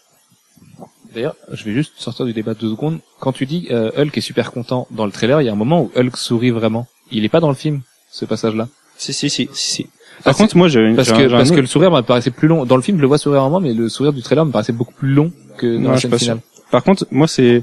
D'ailleurs, 1.14 1.36
je 1.52 1.64
vais 1.64 1.72
juste 1.72 1.92
sortir 1.96 2.26
du 2.26 2.32
débat 2.32 2.54
deux 2.54 2.70
secondes. 2.70 2.98
Quand 3.20 3.32
tu 3.32 3.46
dis 3.46 3.68
euh, 3.70 3.90
Hulk 3.96 4.16
est 4.16 4.20
super 4.20 4.52
content 4.52 4.86
dans 4.90 5.06
le 5.06 5.12
trailer, 5.12 5.40
il 5.42 5.44
y 5.44 5.48
a 5.48 5.52
un 5.52 5.56
moment 5.56 5.82
où 5.82 5.92
Hulk 5.96 6.16
sourit 6.16 6.50
vraiment. 6.50 6.86
Il 7.10 7.24
est 7.24 7.28
pas 7.28 7.40
dans 7.40 7.48
le 7.48 7.54
film, 7.54 7.82
ce 8.10 8.24
passage-là. 8.24 8.68
Si, 8.96 9.12
si, 9.12 9.30
si, 9.30 9.48
si. 9.52 9.86
Par 10.22 10.32
Ah, 10.34 10.38
contre, 10.38 10.56
moi, 10.56 10.68
j'ai 10.68 10.80
une, 10.80 10.96
Parce 10.96 11.10
que 11.12 11.28
parce 11.28 11.50
que 11.50 11.60
le 11.60 11.66
sourire 11.66 11.90
me 11.90 12.00
paraissait 12.02 12.30
plus 12.30 12.48
long. 12.48 12.64
Dans 12.64 12.76
le 12.76 12.82
film, 12.82 12.96
je 12.98 13.02
le 13.02 13.08
vois 13.08 13.18
sourire 13.18 13.40
un 13.42 13.44
moment, 13.44 13.60
mais 13.60 13.74
le 13.74 13.88
sourire 13.88 14.12
du 14.12 14.22
trailer 14.22 14.44
me 14.46 14.52
paraissait 14.52 14.72
beaucoup 14.72 14.94
plus 14.94 15.12
long 15.12 15.32
que 15.58 15.66
dans 15.76 15.80
Non, 15.82 15.90
la 15.90 15.96
je 15.96 16.02
scène 16.02 16.10
pas 16.10 16.18
finale. 16.18 16.40
Par 16.70 16.82
contre, 16.82 17.06
moi, 17.10 17.26
c'est 17.28 17.62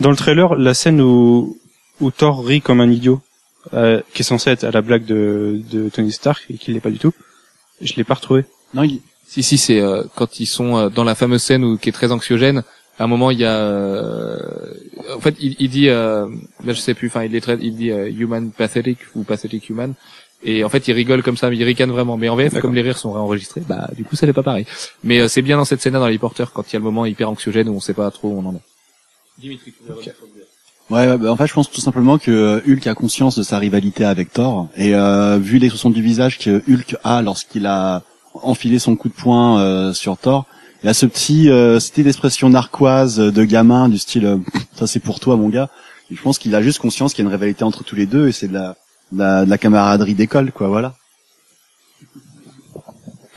dans 0.00 0.10
le 0.10 0.16
trailer 0.16 0.54
la 0.56 0.74
scène 0.74 1.00
où 1.00 1.56
où 2.00 2.10
Thor 2.10 2.44
rit 2.44 2.60
comme 2.60 2.80
un 2.80 2.90
idiot, 2.90 3.20
euh, 3.74 4.00
qui 4.12 4.20
est 4.22 4.24
censée 4.24 4.50
être 4.50 4.64
à 4.64 4.70
la 4.70 4.82
blague 4.82 5.04
de 5.06 5.60
de 5.72 5.88
Tony 5.88 6.12
Stark 6.12 6.44
et 6.50 6.54
qui 6.58 6.72
l'est 6.72 6.80
pas 6.80 6.90
du 6.90 6.98
tout. 6.98 7.12
Je 7.80 7.94
l'ai 7.96 8.04
pas 8.04 8.14
retrouvé. 8.14 8.44
Non, 8.74 8.82
il- 8.82 9.00
Si 9.26 9.42
si, 9.42 9.58
c'est 9.58 9.80
euh, 9.80 10.04
quand 10.14 10.38
ils 10.38 10.46
sont 10.46 10.76
euh, 10.76 10.88
dans 10.88 11.02
la 11.04 11.14
fameuse 11.16 11.42
scène 11.42 11.64
où 11.64 11.76
qui 11.78 11.88
est 11.88 11.92
très 11.92 12.12
anxiogène. 12.12 12.62
À 12.98 13.04
un 13.04 13.08
moment, 13.08 13.30
il 13.30 13.38
y 13.38 13.44
a, 13.44 13.54
euh, 13.54 14.38
en 15.14 15.20
fait, 15.20 15.34
il, 15.38 15.54
il 15.58 15.68
dit, 15.68 15.90
euh, 15.90 16.26
là, 16.64 16.72
je 16.72 16.80
sais 16.80 16.94
plus, 16.94 17.08
enfin, 17.08 17.24
il 17.24 17.34
est 17.36 17.42
très, 17.42 17.58
il 17.60 17.74
dit 17.76 17.90
euh, 17.90 18.08
human 18.10 18.50
pathetic 18.50 18.98
ou 19.14 19.22
pathetic 19.22 19.68
human. 19.68 19.92
Et 20.46 20.64
en 20.64 20.68
fait, 20.70 20.88
il 20.88 20.92
rigole 20.94 21.22
comme 21.22 21.36
ça, 21.36 21.50
mais 21.50 21.56
il 21.56 21.64
ricane 21.64 21.90
vraiment. 21.90 22.16
Mais 22.16 22.28
en 22.28 22.36
VF, 22.36 22.60
comme 22.60 22.74
les 22.74 22.82
rires 22.82 22.96
sont 22.96 23.12
réenregistrés, 23.12 23.62
bah, 23.68 23.90
du 23.94 24.04
coup, 24.04 24.16
ça 24.16 24.26
n'est 24.26 24.32
pas 24.32 24.42
pareil. 24.42 24.64
Mais 25.04 25.18
euh, 25.18 25.28
c'est 25.28 25.42
bien 25.42 25.58
dans 25.58 25.64
cette 25.64 25.82
scène-là, 25.82 25.98
dans 25.98 26.06
les 26.06 26.18
porteurs, 26.18 26.52
quand 26.52 26.62
il 26.70 26.72
y 26.72 26.76
a 26.76 26.78
le 26.78 26.84
moment 26.84 27.04
hyper 27.04 27.28
anxiogène 27.28 27.68
où 27.68 27.74
on 27.74 27.80
sait 27.80 27.94
pas 27.94 28.10
trop 28.10 28.28
où 28.28 28.38
on 28.38 28.48
en 28.48 28.54
est. 28.54 28.62
Dimitri, 29.38 29.74
Ouais, 30.88 31.08
ouais, 31.08 31.18
bah, 31.18 31.32
en 31.32 31.36
fait, 31.36 31.48
je 31.48 31.52
pense 31.52 31.68
tout 31.70 31.80
simplement 31.80 32.16
que 32.16 32.30
euh, 32.30 32.60
Hulk 32.66 32.86
a 32.86 32.94
conscience 32.94 33.36
de 33.36 33.42
sa 33.42 33.58
rivalité 33.58 34.04
avec 34.04 34.32
Thor 34.32 34.68
et 34.76 34.94
euh, 34.94 35.36
vu 35.36 35.58
l'expression 35.58 35.90
du 35.90 36.00
visage 36.00 36.38
que 36.38 36.62
Hulk 36.68 36.96
a 37.02 37.22
lorsqu'il 37.22 37.66
a 37.66 38.02
enfilé 38.34 38.78
son 38.78 38.94
coup 38.96 39.08
de 39.08 39.14
poing 39.14 39.60
euh, 39.60 39.92
sur 39.92 40.16
Thor, 40.16 40.46
il 40.82 40.88
a 40.88 40.94
ce 40.94 41.06
petit, 41.06 41.50
euh, 41.50 41.80
cette 41.80 41.94
petite 41.94 42.06
expression 42.06 42.48
narquoise 42.50 43.16
de 43.16 43.44
gamin 43.44 43.88
du 43.88 43.98
style 43.98 44.26
euh, 44.26 44.36
ça 44.74 44.86
c'est 44.86 45.00
pour 45.00 45.18
toi 45.18 45.36
mon 45.36 45.48
gars. 45.48 45.70
Et 46.10 46.14
je 46.14 46.22
pense 46.22 46.38
qu'il 46.38 46.54
a 46.54 46.62
juste 46.62 46.78
conscience 46.78 47.14
qu'il 47.14 47.24
y 47.24 47.26
a 47.26 47.28
une 47.28 47.34
rivalité 47.34 47.64
entre 47.64 47.82
tous 47.82 47.96
les 47.96 48.06
deux 48.06 48.28
et 48.28 48.32
c'est 48.32 48.46
de 48.46 48.54
la, 48.54 48.76
de 49.12 49.18
la, 49.18 49.44
de 49.44 49.50
la 49.50 49.58
camaraderie 49.58 50.14
d'école, 50.14 50.52
quoi. 50.52 50.68
Voilà. 50.68 50.94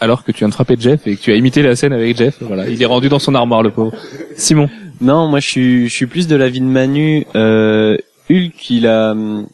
Alors 0.02 0.24
que 0.24 0.32
tu 0.32 0.40
viens 0.40 0.48
de 0.50 0.54
frapper 0.54 0.78
Jeff 0.80 1.06
et 1.08 1.18
que 1.18 1.22
tu 1.22 1.32
as 1.32 1.36
imité 1.36 1.62
la 1.62 1.76
scène 1.76 1.92
avec 1.92 2.16
Jeff, 2.18 2.38
voilà, 2.42 2.70
il 2.70 2.82
est 2.82 2.86
rendu 2.86 3.10
dans 3.10 3.20
son 3.20 3.36
armoire, 3.36 3.62
le 3.64 3.72
pauvre. 3.72 3.92
Simon. 4.38 4.70
Non, 5.02 5.28
moi 5.28 5.40
je 5.42 5.48
suis 5.48 5.90
je 5.90 5.94
suis 5.94 6.06
plus 6.08 6.28
de 6.28 6.36
l'avis 6.38 6.62
de 6.62 6.66
Manu. 6.66 7.26
Euh, 7.36 7.98
Hulk, 8.30 8.70
il 8.70 8.88
a 8.88 9.12
hum, 9.12 9.46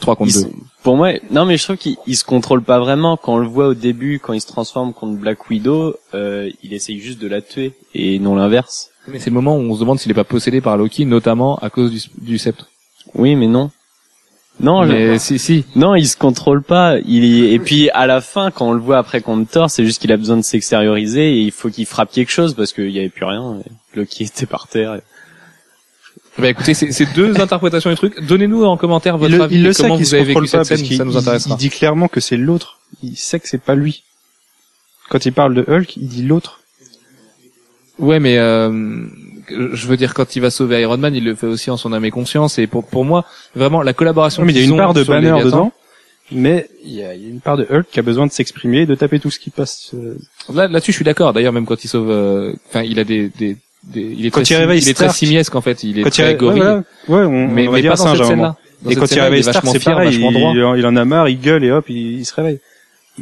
3 0.00 0.16
contre 0.16 0.30
il 0.30 0.34
se- 0.34 0.44
2. 0.44 0.50
Pour 0.82 0.96
moi, 0.96 1.12
non 1.30 1.44
mais 1.44 1.58
je 1.58 1.64
trouve 1.64 1.76
qu'il 1.76 1.96
il 2.06 2.16
se 2.16 2.24
contrôle 2.24 2.62
pas 2.62 2.78
vraiment. 2.78 3.18
Quand 3.18 3.34
on 3.34 3.38
le 3.38 3.46
voit 3.46 3.66
au 3.68 3.74
début, 3.74 4.18
quand 4.20 4.32
il 4.32 4.40
se 4.40 4.46
transforme 4.46 4.94
contre 4.94 5.18
Black 5.18 5.50
Widow, 5.50 5.94
euh, 6.14 6.50
il 6.62 6.72
essaye 6.72 6.98
juste 6.98 7.20
de 7.20 7.28
la 7.28 7.42
tuer 7.42 7.72
et 7.94 8.18
non 8.18 8.34
l'inverse. 8.36 8.90
Mais 9.08 9.18
c'est 9.18 9.28
le 9.28 9.34
moment 9.34 9.56
où 9.56 9.60
on 9.60 9.74
se 9.74 9.80
demande 9.80 9.98
s'il 9.98 10.10
est 10.10 10.14
pas 10.14 10.24
possédé 10.24 10.62
par 10.62 10.78
Loki, 10.78 11.04
notamment 11.04 11.56
à 11.56 11.68
cause 11.68 11.90
du, 11.90 12.00
du 12.22 12.38
sceptre. 12.38 12.68
Oui, 13.14 13.34
mais 13.36 13.46
non. 13.48 13.70
Non, 14.60 14.84
je- 14.86 14.92
mais 14.92 15.18
si, 15.18 15.38
si. 15.38 15.64
non, 15.74 15.94
il 15.94 16.06
se 16.06 16.16
contrôle 16.16 16.62
pas. 16.62 16.98
Il 17.06 17.24
est- 17.24 17.52
et 17.52 17.58
puis 17.58 17.88
à 17.90 18.06
la 18.06 18.20
fin, 18.20 18.50
quand 18.50 18.68
on 18.68 18.72
le 18.72 18.80
voit 18.80 18.98
après 18.98 19.20
contre 19.22 19.50
Thor, 19.50 19.70
c'est 19.70 19.84
juste 19.84 20.00
qu'il 20.00 20.12
a 20.12 20.16
besoin 20.16 20.36
de 20.36 20.42
s'extérioriser 20.42 21.32
et 21.32 21.40
il 21.40 21.50
faut 21.50 21.70
qu'il 21.70 21.86
frappe 21.86 22.12
quelque 22.12 22.30
chose 22.30 22.54
parce 22.54 22.72
qu'il 22.72 22.90
y 22.90 22.98
avait 22.98 23.08
plus 23.08 23.24
rien. 23.24 23.56
Loki 23.94 24.24
était 24.24 24.46
par 24.46 24.68
terre. 24.68 24.96
et- 24.96 25.02
Bah 26.38 26.48
écoutez, 26.48 26.74
c'est 26.74 27.12
deux 27.14 27.40
interprétations 27.40 27.90
du 27.90 27.96
truc. 27.96 28.20
Donnez-nous 28.22 28.64
en 28.64 28.76
commentaire 28.76 29.16
votre 29.18 29.34
il 29.34 29.40
avis 29.42 29.56
il 29.56 29.62
le 29.64 29.72
sait 29.72 29.88
vous 29.88 30.04
se 30.04 30.14
avez 30.14 30.24
vécu 30.24 30.34
contrôle 30.34 30.50
pas 30.58 30.64
cette 30.64 30.68
parce 30.68 30.80
scène, 30.80 30.88
qu'il 30.88 30.96
ça 30.98 31.04
nous 31.04 31.16
intéressera. 31.16 31.54
il 31.54 31.58
dit 31.58 31.70
clairement 31.70 32.08
que 32.08 32.20
c'est 32.20 32.36
l'autre. 32.36 32.78
Il 33.02 33.16
sait 33.16 33.40
que 33.40 33.48
c'est 33.48 33.62
pas 33.62 33.74
lui. 33.74 34.04
Quand 35.08 35.24
il 35.26 35.32
parle 35.32 35.54
de 35.54 35.64
Hulk, 35.66 35.96
il 35.96 36.06
dit 36.08 36.22
l'autre. 36.22 36.60
Ouais, 37.98 38.20
mais 38.20 38.38
euh, 38.38 39.06
je 39.72 39.86
veux 39.86 39.96
dire, 39.96 40.14
quand 40.14 40.36
il 40.36 40.40
va 40.40 40.50
sauver 40.50 40.80
Iron 40.80 40.96
Man, 40.98 41.14
il 41.14 41.24
le 41.24 41.34
fait 41.34 41.46
aussi 41.46 41.70
en 41.70 41.76
son 41.76 41.92
âme 41.92 42.04
et 42.04 42.10
conscience. 42.10 42.58
Et 42.58 42.66
pour 42.66 42.84
pour 42.86 43.04
moi, 43.04 43.24
vraiment, 43.54 43.82
la 43.82 43.92
collaboration. 43.92 44.42
Non, 44.42 44.46
mais 44.46 44.52
il 44.52 44.58
y 44.58 44.62
a 44.62 44.64
une 44.66 44.76
part 44.76 44.94
de 44.94 45.02
Banner 45.04 45.42
dedans, 45.44 45.72
mais 46.32 46.68
il 46.84 46.92
y, 46.92 47.02
a, 47.04 47.14
il 47.14 47.22
y 47.22 47.26
a 47.26 47.28
une 47.28 47.40
part 47.40 47.56
de 47.56 47.66
Hulk 47.68 47.86
qui 47.90 47.98
a 47.98 48.02
besoin 48.02 48.26
de 48.26 48.32
s'exprimer 48.32 48.82
et 48.82 48.86
de 48.86 48.94
taper 48.94 49.18
tout 49.20 49.30
ce 49.30 49.38
qui 49.38 49.50
passe. 49.50 49.90
euh, 49.94 50.16
Là, 50.52 50.68
là-dessus, 50.68 50.92
je 50.92 50.96
suis 50.96 51.04
d'accord. 51.04 51.32
D'ailleurs, 51.32 51.52
même 51.52 51.66
quand 51.66 51.82
il 51.84 51.88
sauve, 51.88 52.10
euh, 52.10 52.52
enfin, 52.68 52.82
il 52.82 52.98
a 53.00 53.04
des, 53.04 53.28
des, 53.36 53.56
des- 53.84 54.14
il 54.16 54.26
est 54.26 54.30
Quand 54.30 54.42
très, 54.42 54.54
il 54.54 54.58
réveille 54.58 54.80
il 54.80 54.88
est 54.88 54.94
très 54.94 55.08
simiesque 55.10 55.54
en 55.54 55.60
fait. 55.60 55.82
Il 55.84 55.98
est 55.98 56.02
Quand 56.02 56.08
il 56.10 56.12
très 56.12 56.24
ré- 56.28 56.34
gorille. 56.36 56.60
ouais, 56.60 56.66
voilà. 57.08 57.26
Ouais, 57.26 57.26
on, 57.34 57.48
mais 57.48 57.66
on 57.66 57.70
va 57.72 57.76
mais 57.76 57.82
dire 57.82 57.92
pas 57.94 57.96
dans 58.04 58.14
cette 58.14 58.24
scène-là. 58.26 58.56
Et 58.86 58.88
cette 58.90 58.98
quand 58.98 59.04
il 59.04 59.08
scène-là, 59.08 59.24
réveille 59.24 59.42
Stark, 59.42 59.66
c'est 59.72 59.78
fier, 59.80 59.92
pareil. 59.94 60.14
Il, 60.14 60.74
il 60.78 60.86
en 60.86 60.96
a 60.96 61.04
marre, 61.04 61.28
il 61.28 61.40
gueule 61.40 61.64
et 61.64 61.70
hop, 61.72 61.84
il, 61.88 62.20
il 62.20 62.24
se 62.24 62.34
réveille. 62.34 62.60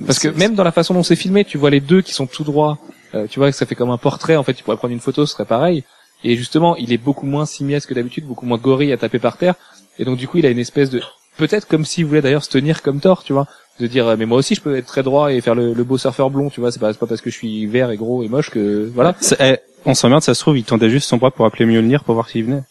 Parce 0.06 0.18
que 0.18 0.28
même 0.28 0.54
dans 0.54 0.62
la 0.64 0.70
façon 0.70 0.94
dont 0.94 1.02
c'est 1.02 1.16
filmé, 1.16 1.44
tu 1.44 1.58
vois 1.58 1.70
les 1.70 1.80
deux 1.80 2.02
qui 2.02 2.12
sont 2.12 2.26
tout 2.26 2.44
droits. 2.44 2.78
Euh, 3.14 3.26
tu 3.28 3.40
vois 3.40 3.50
que 3.50 3.56
ça 3.56 3.64
fait 3.64 3.74
comme 3.74 3.90
un 3.90 3.96
portrait. 3.96 4.36
En 4.36 4.42
fait, 4.42 4.52
tu 4.52 4.62
pourrais 4.62 4.76
prendre 4.76 4.92
une 4.92 5.00
photo, 5.00 5.24
ce 5.24 5.32
serait 5.32 5.46
pareil. 5.46 5.82
Et 6.24 6.36
justement, 6.36 6.76
il 6.76 6.92
est 6.92 6.98
beaucoup 6.98 7.26
moins 7.26 7.46
simiesque 7.46 7.90
que 7.90 7.94
d'habitude, 7.94 8.24
beaucoup 8.24 8.46
moins 8.46 8.58
gorille 8.58 8.92
à 8.92 8.96
taper 8.96 9.18
par 9.18 9.36
terre. 9.36 9.54
Et 9.98 10.04
donc, 10.04 10.16
du 10.16 10.28
coup, 10.28 10.38
il 10.38 10.46
a 10.46 10.50
une 10.50 10.58
espèce 10.58 10.90
de, 10.90 11.00
peut-être 11.36 11.66
comme 11.66 11.84
s'il 11.84 12.06
voulait 12.06 12.22
d'ailleurs 12.22 12.44
se 12.44 12.50
tenir 12.50 12.82
comme 12.82 13.00
Thor, 13.00 13.22
tu 13.24 13.32
vois, 13.32 13.46
de 13.80 13.86
dire, 13.86 14.06
euh, 14.08 14.16
mais 14.18 14.26
moi 14.26 14.38
aussi, 14.38 14.54
je 14.54 14.60
peux 14.60 14.76
être 14.76 14.86
très 14.86 15.02
droit 15.02 15.32
et 15.32 15.40
faire 15.40 15.54
le, 15.54 15.72
le 15.72 15.84
beau 15.84 15.98
surfeur 15.98 16.30
blond, 16.30 16.50
tu 16.50 16.60
vois. 16.60 16.72
C'est 16.72 16.80
pas, 16.80 16.92
c'est 16.92 16.98
pas 16.98 17.06
parce 17.06 17.20
que 17.20 17.30
je 17.30 17.36
suis 17.36 17.66
vert 17.66 17.90
et 17.90 17.96
gros 17.96 18.22
et 18.22 18.28
moche 18.28 18.50
que, 18.50 18.90
voilà. 18.92 19.14
Eh, 19.40 19.56
on 19.86 19.94
s'emmerde, 19.94 20.22
ça 20.22 20.34
se 20.34 20.40
trouve, 20.40 20.58
il 20.58 20.64
tendait 20.64 20.90
juste 20.90 21.08
son 21.08 21.16
bras 21.16 21.30
pour 21.30 21.46
appeler 21.46 21.64
Mjolnir 21.64 22.04
pour 22.04 22.14
voir 22.14 22.28
s'il 22.28 22.44
venait. 22.44 22.62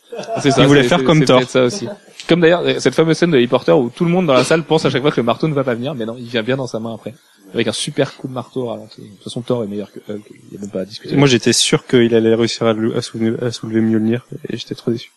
C'est 0.42 0.52
ça. 0.52 0.64
Il 0.64 0.68
voulait 0.68 0.84
faire 0.84 1.04
comme 1.04 1.24
Thor. 1.24 1.42
ça 1.44 1.64
aussi. 1.64 1.88
Comme 2.28 2.42
d'ailleurs 2.42 2.64
cette 2.80 2.96
fameuse 2.96 3.18
scène 3.18 3.32
de 3.32 3.38
Harry 3.38 3.48
Potter 3.48 3.72
où 3.72 3.90
tout 3.90 4.04
le 4.04 4.12
monde 4.12 4.28
dans 4.28 4.34
la 4.34 4.44
salle 4.44 4.64
pense 4.64 4.84
à 4.86 4.90
chaque 4.90 5.02
fois 5.02 5.12
que 5.12 5.18
le 5.18 5.24
marteau 5.24 5.48
ne 5.48 5.54
va 5.54 5.64
pas 5.64 5.76
venir, 5.76 5.96
mais 5.96 6.06
non, 6.06 6.16
il 6.20 6.26
vient 6.26 6.44
bien 6.44 6.58
dans 6.58 6.68
sa 6.68 6.80
main 6.80 6.94
après, 6.94 7.14
avec 7.54 7.68
un 7.68 7.72
super 7.74 8.16
coup 8.18 8.28
de 8.28 8.34
marteau 8.34 8.64
au 8.64 8.68
ralenti. 8.68 9.02
De 9.02 9.08
toute 9.08 9.24
façon, 9.24 9.42
Thor 9.42 9.64
est 9.64 9.68
meilleur 9.68 9.92
que 9.92 10.00
Hulk. 10.12 10.24
Il 10.52 10.54
y 10.54 10.58
a 10.58 10.62
même 10.62 10.70
pas 10.70 10.82
à 10.82 10.86
discuter. 10.86 11.16
Moi, 11.16 11.28
j'étais 11.28 11.54
sûr 11.54 11.86
qu'il 11.88 12.14
allait 12.14 12.36
réussir 12.36 12.68
à, 12.68 12.74
le- 12.74 12.96
à 12.96 13.02
soulever, 13.02 13.44
à 13.46 13.52
soulever 13.52 13.82
Mjolnir 13.82 14.26
et 14.50 14.58
j'étais 14.58 14.76
trop 14.76 14.92
déçu. 14.92 15.12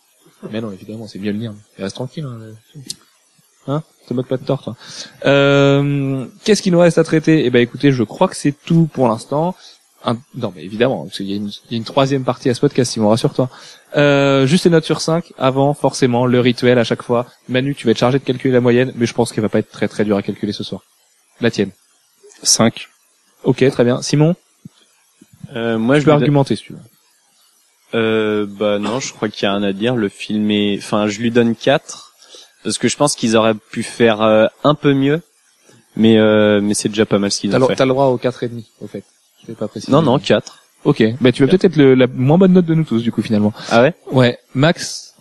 Mais 0.50 0.60
non, 0.60 0.70
évidemment, 0.72 1.06
c'est 1.06 1.18
lien. 1.18 1.54
Il 1.78 1.82
reste 1.84 1.96
tranquille. 1.96 2.24
Hein, 2.24 2.38
le- 2.40 2.82
hein? 3.72 3.82
Te 4.08 4.14
moque 4.14 4.26
pas 4.28 4.36
de 4.38 4.44
Thor, 4.44 4.62
toi. 4.62 4.76
Euh, 5.26 6.26
Qu'est-ce 6.44 6.62
qu'il 6.62 6.72
nous 6.72 6.78
reste 6.80 6.98
à 6.98 7.04
traiter? 7.04 7.44
Eh 7.44 7.50
ben, 7.50 7.60
écoutez, 7.60 7.92
je 7.92 8.02
crois 8.02 8.28
que 8.28 8.36
c'est 8.36 8.54
tout 8.64 8.88
pour 8.92 9.08
l'instant. 9.08 9.54
Un- 10.04 10.16
Non, 10.34 10.50
mais 10.56 10.64
évidemment, 10.64 11.04
parce 11.04 11.18
qu'il 11.18 11.30
y, 11.30 11.34
a 11.34 11.36
une- 11.36 11.48
il 11.48 11.72
y 11.72 11.74
a 11.74 11.76
une 11.76 11.84
troisième 11.84 12.24
partie 12.24 12.48
à 12.48 12.54
ce 12.54 12.60
podcast, 12.60 12.90
Simon, 12.92 13.10
rassure-toi. 13.10 13.50
Euh, 13.96 14.46
juste 14.46 14.64
les 14.64 14.70
notes 14.70 14.84
sur 14.86 15.00
5, 15.02 15.32
avant, 15.36 15.74
forcément, 15.74 16.24
le 16.26 16.40
rituel 16.40 16.78
à 16.78 16.84
chaque 16.84 17.02
fois. 17.02 17.26
Manu, 17.48 17.74
tu 17.74 17.84
vas 17.86 17.90
être 17.90 17.98
chargé 17.98 18.18
de 18.18 18.24
calculer 18.24 18.54
la 18.54 18.60
moyenne, 18.62 18.92
mais 18.96 19.04
je 19.04 19.12
pense 19.12 19.30
qu'elle 19.32 19.42
va 19.42 19.48
pas 19.50 19.58
être 19.58 19.70
très 19.70 19.88
très 19.88 20.04
dure 20.04 20.16
à 20.16 20.22
calculer 20.22 20.52
ce 20.52 20.64
soir. 20.64 20.82
La 21.42 21.50
tienne. 21.50 21.70
5. 22.42 22.88
Ok, 23.44 23.64
très 23.70 23.84
bien. 23.84 24.02
Simon, 24.02 24.34
Euh, 25.54 25.78
moi, 25.78 25.98
je 25.98 26.04
donne- 26.04 26.14
argumenter 26.14 26.54
si 26.56 26.62
tu 26.64 26.72
veux. 26.74 26.78
Euh, 27.94 28.46
bah 28.48 28.78
non, 28.78 29.00
je 29.00 29.12
crois 29.12 29.28
qu'il 29.28 29.42
y 29.44 29.46
a 29.46 29.52
rien 29.54 29.62
à 29.64 29.72
dire. 29.72 29.96
Le 29.96 30.08
film 30.08 30.48
est, 30.50 30.78
enfin, 30.78 31.08
je 31.08 31.18
lui 31.20 31.30
donne 31.32 31.56
4 31.56 32.14
parce 32.62 32.78
que 32.78 32.86
je 32.88 32.96
pense 32.96 33.16
qu'ils 33.16 33.36
auraient 33.36 33.54
pu 33.54 33.82
faire 33.82 34.22
euh, 34.22 34.46
un 34.62 34.74
peu 34.76 34.92
mieux, 34.94 35.22
mais 35.96 36.18
euh, 36.18 36.60
mais 36.60 36.74
c'est 36.74 36.88
déjà 36.88 37.04
pas 37.06 37.18
mal 37.18 37.32
ce 37.32 37.40
qu'ils 37.40 37.50
T'as 37.50 37.56
ont 37.56 37.60
le, 37.60 37.66
fait. 37.66 37.74
t'as 37.76 37.84
le 37.86 37.90
droit 37.90 38.06
au 38.06 38.16
4,5, 38.16 38.64
au 38.80 38.86
fait. 38.86 39.02
Je 39.42 39.48
l'ai 39.48 39.54
pas 39.54 39.66
précisé. 39.66 39.90
Non, 39.90 40.02
non, 40.02 40.18
4. 40.20 40.58
Ok, 40.84 41.02
bah 41.20 41.32
tu 41.32 41.42
vas 41.42 41.48
peut-être 41.48 41.64
être 41.64 41.76
le- 41.76 41.94
la 41.94 42.06
moins 42.06 42.38
bonne 42.38 42.52
note 42.52 42.64
de 42.66 42.74
nous 42.74 42.84
tous, 42.84 43.02
du 43.02 43.10
coup, 43.10 43.22
finalement. 43.22 43.52
Ah 43.70 43.82
ouais? 43.82 43.94
Ouais, 44.12 44.38
Max, 44.54 45.14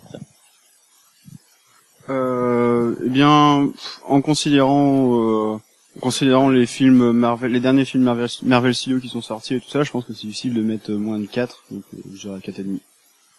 Euh, 2.08 2.96
eh 3.04 3.08
bien, 3.08 3.70
en 4.06 4.20
considérant, 4.20 5.54
euh, 5.54 5.58
considérant 6.00 6.48
les 6.48 6.66
films 6.66 7.12
Marvel, 7.12 7.52
les 7.52 7.60
derniers 7.60 7.84
films 7.84 8.04
Marvel, 8.04 8.28
Marvel 8.42 8.74
Studios 8.74 9.00
qui 9.00 9.08
sont 9.08 9.22
sortis 9.22 9.54
et 9.54 9.60
tout 9.60 9.70
ça, 9.70 9.82
je 9.82 9.90
pense 9.90 10.04
que 10.04 10.12
c'est 10.12 10.26
difficile 10.26 10.54
de 10.54 10.62
mettre 10.62 10.92
moins 10.92 11.18
de 11.18 11.26
4, 11.26 11.64
donc 11.70 11.82
euh, 11.94 11.98
je 12.14 12.28
dirais 12.28 12.38
4,5. 12.38 12.78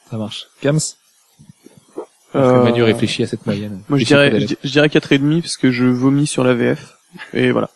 ça 0.09 0.17
marche. 0.17 0.47
Kams 0.61 0.79
Euh, 2.35 2.39
euh... 2.39 2.63
Manu 2.63 2.83
réfléchit 2.83 3.23
à 3.23 3.27
cette 3.27 3.45
moyenne. 3.45 3.81
Moi, 3.89 3.99
je 3.99 4.05
dirais, 4.05 4.39
je, 4.39 4.55
je 4.63 4.69
dirais 4.69 4.87
4,5 4.87 5.41
parce 5.41 5.57
que 5.57 5.71
je 5.71 5.85
vomis 5.85 6.27
sur 6.27 6.43
la 6.43 6.53
VF. 6.53 6.97
Et 7.33 7.51
voilà. 7.51 7.69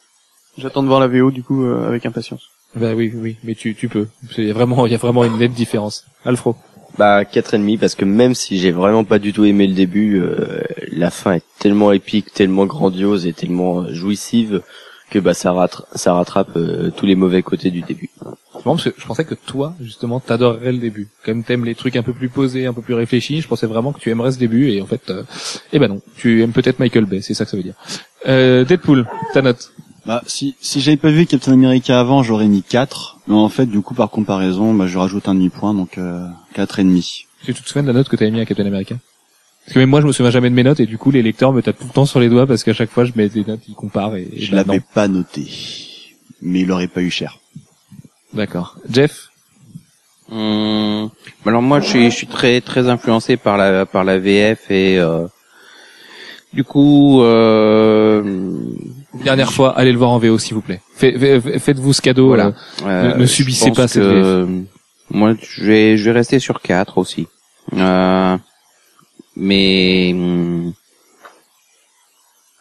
J'attends 0.57 0.83
de 0.83 0.87
voir 0.87 1.01
la 1.01 1.07
VO, 1.07 1.31
du 1.31 1.43
coup, 1.43 1.65
euh, 1.65 1.87
avec 1.87 2.05
impatience. 2.05 2.49
Bah 2.75 2.93
oui, 2.93 3.11
oui, 3.13 3.37
mais 3.43 3.55
tu, 3.55 3.75
tu 3.75 3.87
peux. 3.87 4.07
Il 4.37 4.45
y 4.45 4.51
a 4.51 4.53
vraiment, 4.53 4.85
il 4.85 4.91
y 4.91 4.95
a 4.95 4.97
vraiment 4.97 5.23
une 5.23 5.37
nette 5.37 5.53
différence. 5.53 6.05
Alfro. 6.25 6.55
Bah 6.97 7.25
quatre 7.25 7.53
et 7.53 7.57
demi 7.57 7.77
parce 7.77 7.95
que 7.95 8.05
même 8.05 8.35
si 8.35 8.57
j'ai 8.57 8.71
vraiment 8.71 9.03
pas 9.03 9.19
du 9.19 9.33
tout 9.33 9.43
aimé 9.45 9.67
le 9.67 9.73
début, 9.73 10.19
euh, 10.21 10.61
la 10.91 11.11
fin 11.11 11.33
est 11.33 11.43
tellement 11.59 11.91
épique, 11.91 12.31
tellement 12.33 12.65
grandiose 12.65 13.25
et 13.25 13.33
tellement 13.33 13.87
jouissive 13.89 14.61
que 15.09 15.19
bah 15.19 15.33
ça 15.33 15.51
rattrape, 15.51 15.87
ça 15.95 16.13
rattrape 16.13 16.55
euh, 16.55 16.91
tous 16.95 17.05
les 17.05 17.15
mauvais 17.15 17.43
côtés 17.43 17.69
du 17.69 17.81
début. 17.81 18.09
que 18.63 18.93
je 18.97 19.05
pensais 19.05 19.25
que 19.25 19.35
toi, 19.35 19.75
justement, 19.79 20.19
t'adorerais 20.19 20.71
le 20.71 20.79
début. 20.79 21.07
Comme 21.23 21.43
t'aimes 21.43 21.65
les 21.65 21.75
trucs 21.75 21.95
un 21.95 22.03
peu 22.03 22.13
plus 22.13 22.29
posés, 22.29 22.65
un 22.65 22.73
peu 22.73 22.81
plus 22.81 22.95
réfléchis, 22.95 23.41
je 23.41 23.47
pensais 23.47 23.67
vraiment 23.67 23.93
que 23.93 23.99
tu 23.99 24.09
aimerais 24.09 24.31
ce 24.31 24.39
début, 24.39 24.71
et 24.71 24.81
en 24.81 24.85
fait, 24.85 25.09
euh, 25.09 25.23
eh 25.73 25.79
ben 25.79 25.87
non, 25.87 26.01
tu 26.17 26.41
aimes 26.41 26.53
peut-être 26.53 26.79
Michael 26.79 27.05
Bay, 27.05 27.21
c'est 27.21 27.33
ça 27.33 27.45
que 27.45 27.51
ça 27.51 27.57
veut 27.57 27.63
dire. 27.63 27.75
Euh, 28.27 28.63
Deadpool, 28.65 29.07
ta 29.33 29.41
note 29.41 29.71
Bah, 30.05 30.21
si, 30.27 30.55
si 30.61 30.81
j'avais 30.81 30.97
pas 30.97 31.09
vu 31.09 31.25
Captain 31.25 31.53
America 31.53 31.99
avant, 31.99 32.21
j'aurais 32.21 32.47
mis 32.47 32.61
4. 32.61 33.19
Mais 33.27 33.33
en 33.35 33.49
fait, 33.49 33.65
du 33.65 33.81
coup, 33.81 33.95
par 33.95 34.09
comparaison, 34.11 34.73
bah, 34.73 34.85
je 34.87 34.97
rajoute 34.97 35.27
un 35.27 35.33
demi-point, 35.33 35.73
donc 35.73 35.97
euh, 35.97 36.27
4 36.53 36.79
et 36.79 36.83
demi. 36.83 37.25
Tu 37.43 37.53
te 37.53 37.67
souviens 37.67 37.81
de 37.83 37.87
la 37.87 37.93
note 37.93 38.07
que 38.09 38.15
t'avais 38.15 38.31
mis 38.31 38.39
à 38.39 38.45
Captain 38.45 38.65
America? 38.65 38.95
Parce 39.65 39.73
que 39.73 39.79
même 39.79 39.89
moi, 39.89 40.01
je 40.01 40.05
me 40.05 40.11
souviens 40.11 40.31
jamais 40.31 40.51
de 40.51 40.55
mes 40.55 40.63
notes, 40.63 40.79
et 40.79 40.85
du 40.85 40.99
coup, 40.99 41.09
les 41.09 41.23
lecteurs 41.23 41.53
me 41.53 41.61
tapent 41.61 41.79
tout 41.79 41.87
le 41.87 41.93
temps 41.93 42.05
sur 42.05 42.19
les 42.19 42.29
doigts 42.29 42.45
parce 42.45 42.63
qu'à 42.63 42.73
chaque 42.73 42.91
fois, 42.91 43.03
je 43.05 43.13
mets 43.15 43.29
des 43.29 43.43
notes, 43.43 43.61
ils 43.67 43.73
comparent, 43.73 44.15
et, 44.15 44.27
et 44.31 44.41
Je 44.41 44.51
bah, 44.51 44.57
l'avais 44.57 44.77
non. 44.77 44.83
pas 44.93 45.07
noté. 45.07 45.47
Mais 46.41 46.61
il 46.61 46.71
aurait 46.71 46.87
pas 46.87 47.01
eu 47.01 47.09
cher. 47.09 47.39
D'accord. 48.33 48.77
Jeff? 48.89 49.29
Hum, 50.31 51.09
alors 51.45 51.61
moi, 51.61 51.79
je 51.79 51.87
suis, 51.87 52.11
je 52.11 52.15
suis 52.15 52.27
très 52.27 52.59
très 52.59 52.89
influencé 52.89 53.37
par 53.37 53.57
la 53.57 53.85
par 53.85 54.03
la 54.03 54.17
VF 54.17 54.71
et 54.71 54.97
euh, 54.97 55.27
du 56.51 56.63
coup, 56.63 57.21
euh, 57.21 57.74
Dernière 59.25 59.51
fois, 59.51 59.77
allez 59.77 59.91
le 59.91 59.97
voir 59.97 60.11
en 60.11 60.19
VO, 60.19 60.37
s'il 60.37 60.53
vous 60.53 60.61
plaît. 60.61 60.81
Fait- 60.95 61.17
fait- 61.41 61.59
Faites-vous 61.59 61.91
ce 61.93 62.01
cadeau. 62.01 62.27
Voilà. 62.27 62.53
euh, 62.83 63.13
euh, 63.13 63.15
ne 63.17 63.25
subissez 63.25 63.71
pas 63.71 63.87
cette 63.87 64.01
que, 64.03 64.47
Moi, 65.09 65.33
je 65.41 65.63
vais 65.65 65.97
je 65.97 66.05
vais 66.05 66.11
rester 66.11 66.39
sur 66.39 66.61
4 66.61 66.97
aussi. 66.99 67.27
Euh, 67.73 68.37
mais 69.35 70.11
hum, 70.13 70.73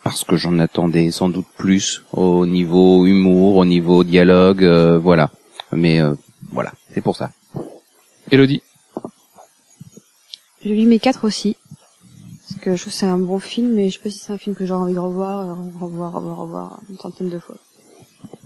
parce 0.03 0.25
que 0.25 0.37
j'en 0.37 0.59
attendais 0.59 1.11
sans 1.11 1.29
doute 1.29 1.47
plus 1.57 2.03
au 2.13 2.47
niveau 2.47 3.07
humour, 3.07 3.57
au 3.57 3.65
niveau 3.65 4.03
dialogue, 4.05 4.65
euh, 4.65 4.99
voilà. 4.99 5.31
Mais 5.73 6.01
euh, 6.01 6.15
voilà, 6.53 6.73
c'est 6.93 7.01
pour 7.03 7.17
ça. 7.17 7.31
Elodie 8.31 8.63
Je 10.65 10.71
lui 10.71 10.87
mets 10.87 10.99
4 10.99 11.25
aussi. 11.27 11.57
Parce 12.55 12.65
que 12.65 12.77
je 12.77 12.81
trouve 12.83 12.93
que 12.93 12.99
c'est 12.99 13.07
un 13.07 13.19
bon 13.19 13.39
film, 13.39 13.73
mais 13.75 13.89
je 13.91 13.95
sais 13.95 14.03
pas 14.03 14.11
si 14.11 14.19
c'est 14.19 14.33
un 14.33 14.39
film 14.39 14.55
que 14.55 14.65
j'aurais 14.67 14.83
envie 14.85 14.95
de 14.95 14.99
revoir, 14.99 15.41
euh, 15.51 15.55
revoir, 15.81 16.13
revoir, 16.13 16.37
revoir 16.39 16.81
une 16.89 16.97
trentaine 16.97 17.29
de 17.31 17.39
fois. 17.39 17.57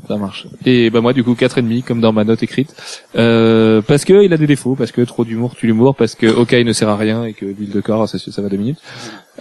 Ça 0.07 0.17
marche. 0.17 0.47
Et 0.65 0.89
bah 0.91 1.01
moi 1.01 1.13
du 1.13 1.23
coup 1.23 1.35
quatre 1.35 1.59
et 1.59 1.63
demi 1.63 1.83
comme 1.83 2.01
dans 2.01 2.13
ma 2.13 2.25
note 2.25 2.43
écrite 2.43 2.75
euh, 3.17 3.83
parce 3.83 4.05
que 4.05 4.25
il 4.25 4.33
a 4.33 4.37
des 4.39 4.47
défauts 4.47 4.75
parce 4.75 4.91
que 4.91 5.03
trop 5.03 5.25
d'humour 5.25 5.55
tue 5.55 5.67
l'humour 5.67 5.95
parce 5.95 6.15
que 6.15 6.27
ok 6.27 6.53
il 6.53 6.65
ne 6.65 6.73
sert 6.73 6.89
à 6.89 6.97
rien 6.97 7.25
et 7.25 7.35
que 7.35 7.45
l'huile 7.45 7.71
de 7.71 7.81
corps 7.81 8.09
ça, 8.09 8.19
ça 8.19 8.43
va 8.43 8.49
deux 8.49 8.57
minutes. 8.57 8.79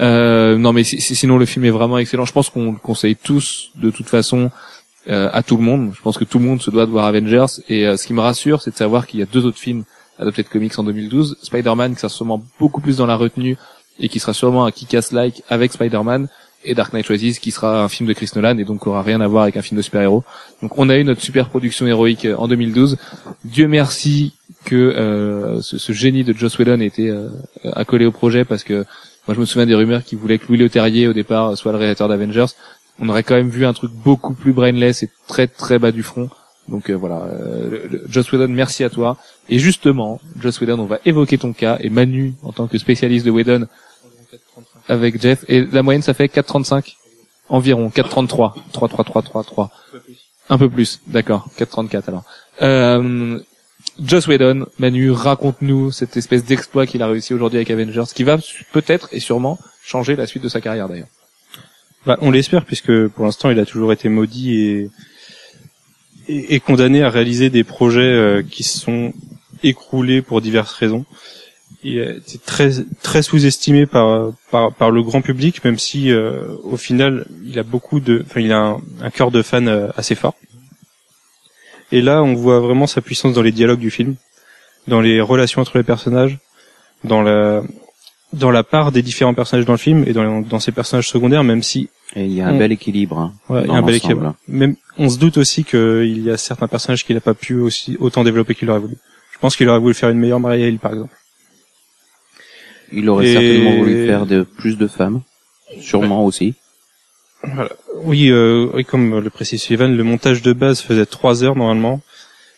Euh, 0.01 0.57
non 0.57 0.73
mais 0.73 0.83
si- 0.83 0.99
si- 0.99 1.15
sinon 1.15 1.37
le 1.37 1.45
film 1.45 1.63
est 1.65 1.69
vraiment 1.69 1.97
excellent. 1.97 2.25
Je 2.25 2.33
pense 2.33 2.49
qu'on 2.49 2.71
le 2.73 2.77
conseille 2.77 3.15
tous 3.15 3.71
de 3.75 3.89
toute 3.91 4.07
façon 4.09 4.51
euh, 5.09 5.29
à 5.31 5.41
tout 5.41 5.57
le 5.57 5.63
monde. 5.63 5.91
Je 5.95 6.01
pense 6.01 6.17
que 6.17 6.25
tout 6.25 6.37
le 6.39 6.45
monde 6.45 6.61
se 6.61 6.69
doit 6.69 6.85
de 6.85 6.91
voir 6.91 7.05
Avengers 7.05 7.45
et 7.69 7.87
euh, 7.87 7.95
ce 7.95 8.05
qui 8.05 8.13
me 8.13 8.21
rassure 8.21 8.61
c'est 8.61 8.71
de 8.71 8.75
savoir 8.77 9.07
qu'il 9.07 9.19
y 9.19 9.23
a 9.23 9.27
deux 9.27 9.45
autres 9.45 9.59
films 9.59 9.83
adaptés 10.19 10.43
de 10.43 10.49
comics 10.49 10.77
en 10.77 10.83
2012. 10.83 11.37
Spider-Man 11.43 11.93
qui 11.93 12.01
sera 12.01 12.09
sûrement 12.09 12.43
beaucoup 12.59 12.81
plus 12.81 12.97
dans 12.97 13.05
la 13.05 13.15
retenue 13.15 13.57
et 13.99 14.09
qui 14.09 14.19
sera 14.19 14.33
sûrement 14.33 14.65
un 14.65 14.71
kick-ass 14.71 15.11
like 15.11 15.43
avec 15.49 15.73
Spider-Man 15.73 16.27
et 16.63 16.75
Dark 16.75 16.93
Knight 16.93 17.07
Rises 17.07 17.39
qui 17.39 17.51
sera 17.51 17.83
un 17.83 17.89
film 17.89 18.09
de 18.09 18.13
Chris 18.13 18.29
Nolan 18.35 18.57
et 18.57 18.63
donc 18.63 18.85
aura 18.87 19.01
rien 19.01 19.21
à 19.21 19.27
voir 19.27 19.43
avec 19.43 19.57
un 19.57 19.61
film 19.61 19.77
de 19.77 19.81
super-héros. 19.81 20.23
Donc 20.61 20.77
on 20.77 20.89
a 20.89 20.97
eu 20.97 21.03
notre 21.03 21.21
super 21.21 21.49
production 21.49 21.87
héroïque 21.87 22.25
euh, 22.25 22.35
en 22.35 22.47
2012. 22.47 22.97
Dieu 23.45 23.67
merci 23.67 24.33
que 24.65 24.75
euh, 24.75 25.61
ce, 25.61 25.77
ce 25.77 25.91
génie 25.93 26.23
de 26.23 26.33
Joss 26.33 26.57
Whedon 26.57 26.81
ait 26.81 26.85
été 26.85 27.09
euh, 27.09 27.29
accolé 27.73 28.05
au 28.05 28.11
projet 28.11 28.43
parce 28.43 28.63
que 28.63 28.85
moi 29.27 29.35
je 29.35 29.39
me 29.39 29.45
souviens 29.45 29.65
des 29.65 29.75
rumeurs 29.75 30.03
qui 30.03 30.15
voulaient 30.15 30.39
que 30.39 30.47
Louis 30.47 30.57
Leterrier 30.57 31.07
au 31.07 31.13
départ 31.13 31.57
soit 31.57 31.71
le 31.71 31.77
réalisateur 31.77 32.09
d'Avengers. 32.09 32.47
On 32.99 33.09
aurait 33.09 33.23
quand 33.23 33.35
même 33.35 33.49
vu 33.49 33.65
un 33.65 33.73
truc 33.73 33.91
beaucoup 33.91 34.33
plus 34.33 34.53
brainless 34.53 35.03
et 35.03 35.09
très 35.27 35.47
très 35.47 35.77
bas 35.79 35.91
du 35.91 36.03
front. 36.03 36.29
Donc 36.67 36.89
euh, 36.89 36.93
voilà, 36.93 37.23
euh, 37.23 37.87
Joss 38.09 38.31
Whedon, 38.31 38.49
merci 38.49 38.83
à 38.83 38.89
toi. 38.89 39.17
Et 39.49 39.59
justement, 39.59 40.19
Joss 40.39 40.59
Whedon, 40.59 40.79
on 40.79 40.85
va 40.85 40.99
évoquer 41.05 41.37
ton 41.37 41.53
cas 41.53 41.77
et 41.79 41.89
Manu 41.89 42.33
en 42.43 42.51
tant 42.51 42.67
que 42.67 42.77
spécialiste 42.77 43.25
de 43.25 43.31
Whedon 43.31 43.67
avec 44.87 45.21
Jeff. 45.21 45.45
Et 45.47 45.65
la 45.65 45.83
moyenne, 45.83 46.01
ça 46.01 46.13
fait 46.13 46.25
4,35 46.25 46.95
environ, 47.49 47.89
4,33, 47.89 48.53
3, 48.71 48.89
3, 48.89 49.03
3, 49.03 49.21
3, 49.21 49.43
3. 49.43 49.71
Un 50.49 50.57
peu 50.57 50.69
plus, 50.69 51.01
d'accord, 51.07 51.49
4,34 51.57 52.03
alors. 52.07 52.23
Euh, 52.61 53.39
Joss 54.03 54.27
Whedon, 54.27 54.65
Manu, 54.79 55.11
raconte-nous 55.11 55.91
cette 55.91 56.17
espèce 56.17 56.43
d'exploit 56.43 56.85
qu'il 56.85 57.01
a 57.01 57.07
réussi 57.07 57.33
aujourd'hui 57.33 57.57
avec 57.57 57.71
Avengers, 57.71 58.03
qui 58.13 58.23
va 58.23 58.37
peut-être 58.71 59.09
et 59.11 59.19
sûrement 59.19 59.59
changer 59.83 60.15
la 60.15 60.27
suite 60.27 60.43
de 60.43 60.49
sa 60.49 60.61
carrière 60.61 60.87
d'ailleurs. 60.87 61.07
Bah, 62.05 62.17
on 62.21 62.31
l'espère 62.31 62.65
puisque 62.65 63.07
pour 63.07 63.25
l'instant 63.25 63.49
il 63.49 63.59
a 63.59 63.65
toujours 63.65 63.91
été 63.91 64.07
maudit 64.07 64.59
et, 64.59 64.89
et, 66.27 66.55
et 66.55 66.59
condamné 66.59 67.03
à 67.03 67.09
réaliser 67.09 67.49
des 67.49 67.63
projets 67.63 68.01
euh, 68.01 68.43
qui 68.43 68.63
se 68.63 68.79
sont 68.79 69.13
écroulés 69.63 70.21
pour 70.21 70.41
diverses 70.41 70.73
raisons. 70.73 71.05
Il 71.83 71.99
été 71.99 72.39
très 72.43 72.71
très 73.03 73.21
sous-estimé 73.21 73.85
par, 73.85 74.31
par 74.51 74.73
par 74.73 74.89
le 74.91 75.03
grand 75.03 75.21
public, 75.21 75.63
même 75.63 75.77
si 75.77 76.11
euh, 76.11 76.41
au 76.63 76.75
final 76.75 77.25
il 77.45 77.59
a 77.59 77.63
beaucoup 77.63 77.99
de, 77.99 78.23
enfin 78.25 78.41
il 78.41 78.51
a 78.51 78.59
un, 78.59 78.81
un 79.01 79.09
cœur 79.11 79.29
de 79.31 79.41
fan 79.43 79.67
euh, 79.67 79.87
assez 79.95 80.15
fort. 80.15 80.33
Et 81.91 82.01
là, 82.01 82.21
on 82.23 82.33
voit 82.33 82.59
vraiment 82.59 82.87
sa 82.87 83.01
puissance 83.01 83.33
dans 83.33 83.41
les 83.41 83.51
dialogues 83.51 83.79
du 83.79 83.91
film, 83.91 84.15
dans 84.87 84.99
les 85.01 85.21
relations 85.21 85.61
entre 85.61 85.77
les 85.77 85.83
personnages, 85.83 86.39
dans 87.03 87.21
la 87.21 87.61
dans 88.33 88.51
la 88.51 88.63
part 88.63 88.91
des 88.91 89.01
différents 89.01 89.33
personnages 89.33 89.65
dans 89.65 89.71
le 89.73 89.77
film 89.77 90.03
et 90.05 90.11
dans, 90.11 90.41
dans 90.41 90.59
ces 90.59 90.73
personnages 90.73 91.07
secondaires, 91.07 91.45
même 91.45 91.63
si 91.63 91.89
Et 92.15 92.25
il 92.25 92.33
y 92.33 92.41
a 92.41 92.47
un 92.47 92.55
On- 92.55 92.57
bel 92.57 92.73
équilibre. 92.73 93.19
Hein, 93.19 93.33
Ouais, 93.47 93.61
il 93.63 93.67
y 93.67 93.71
a 93.71 93.75
un 93.75 93.81
bel 93.83 93.95
équilibre. 93.95 94.35
Même, 94.49 94.75
on 94.97 95.09
se 95.09 95.17
doute 95.17 95.37
aussi 95.37 95.63
qu'il 95.63 96.19
y 96.21 96.29
a 96.29 96.35
certains 96.35 96.67
personnages 96.67 97.05
qu'il 97.05 97.15
n'a 97.15 97.21
pas 97.21 97.33
pu 97.35 97.53
aussi 97.53 97.95
autant 98.01 98.25
développer 98.25 98.53
qu'il 98.55 98.69
aurait 98.69 98.79
voulu. 98.81 98.97
Je 99.31 99.37
pense 99.39 99.55
qu'il 99.55 99.69
aurait 99.69 99.79
voulu 99.79 99.93
faire 99.93 100.09
une 100.09 100.17
meilleure 100.19 100.41
Maria 100.41 100.67
Hill, 100.67 100.79
par 100.79 100.91
exemple. 100.93 101.15
Il 102.91 103.09
aurait 103.09 103.27
Et- 103.27 103.33
certainement 103.33 103.75
voulu 103.77 104.05
faire 104.05 104.25
de 104.25 104.43
plus 104.43 104.77
de 104.77 104.87
femmes, 104.87 105.21
sûrement 105.81 106.25
aussi. 106.25 106.55
Oui, 107.95 108.29
euh, 108.29 108.69
oui, 108.73 108.85
comme 108.85 109.19
le 109.19 109.29
précise 109.29 109.61
Sullivan, 109.61 109.95
le 109.95 110.03
montage 110.03 110.41
de 110.41 110.53
base 110.53 110.81
faisait 110.81 111.05
trois 111.05 111.43
heures 111.43 111.55
normalement. 111.55 112.01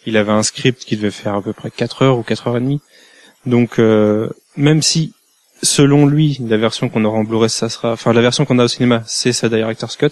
Il 0.06 0.18
avait 0.18 0.32
un 0.32 0.44
script 0.44 0.84
qui 0.86 0.96
devait 0.96 1.12
faire 1.12 1.36
à 1.36 1.42
peu 1.42 1.54
près 1.54 1.70
quatre 1.72 2.02
heures 2.04 2.18
ou 2.18 2.24
quatre 2.24 2.48
heures 2.48 2.58
et 2.58 2.62
demie. 2.62 2.80
Donc, 3.46 3.80
euh, 3.80 4.30
même 4.56 4.82
si, 4.82 5.14
selon 5.62 6.06
lui, 6.06 6.38
la 6.48 6.58
version 6.58 6.90
qu'on 6.90 7.04
aura 7.06 7.18
en 7.18 7.24
Blu-ray, 7.24 7.50
ça 7.50 7.70
sera, 7.70 7.94
enfin, 7.94 8.14
la 8.14 8.22
version 8.22 8.46
qu'on 8.46 8.60
a 8.60 8.64
au 8.66 8.68
cinéma, 8.68 9.04
c'est 9.06 9.34
sa 9.34 9.50
director's 9.50 9.98
cut. 9.98 10.12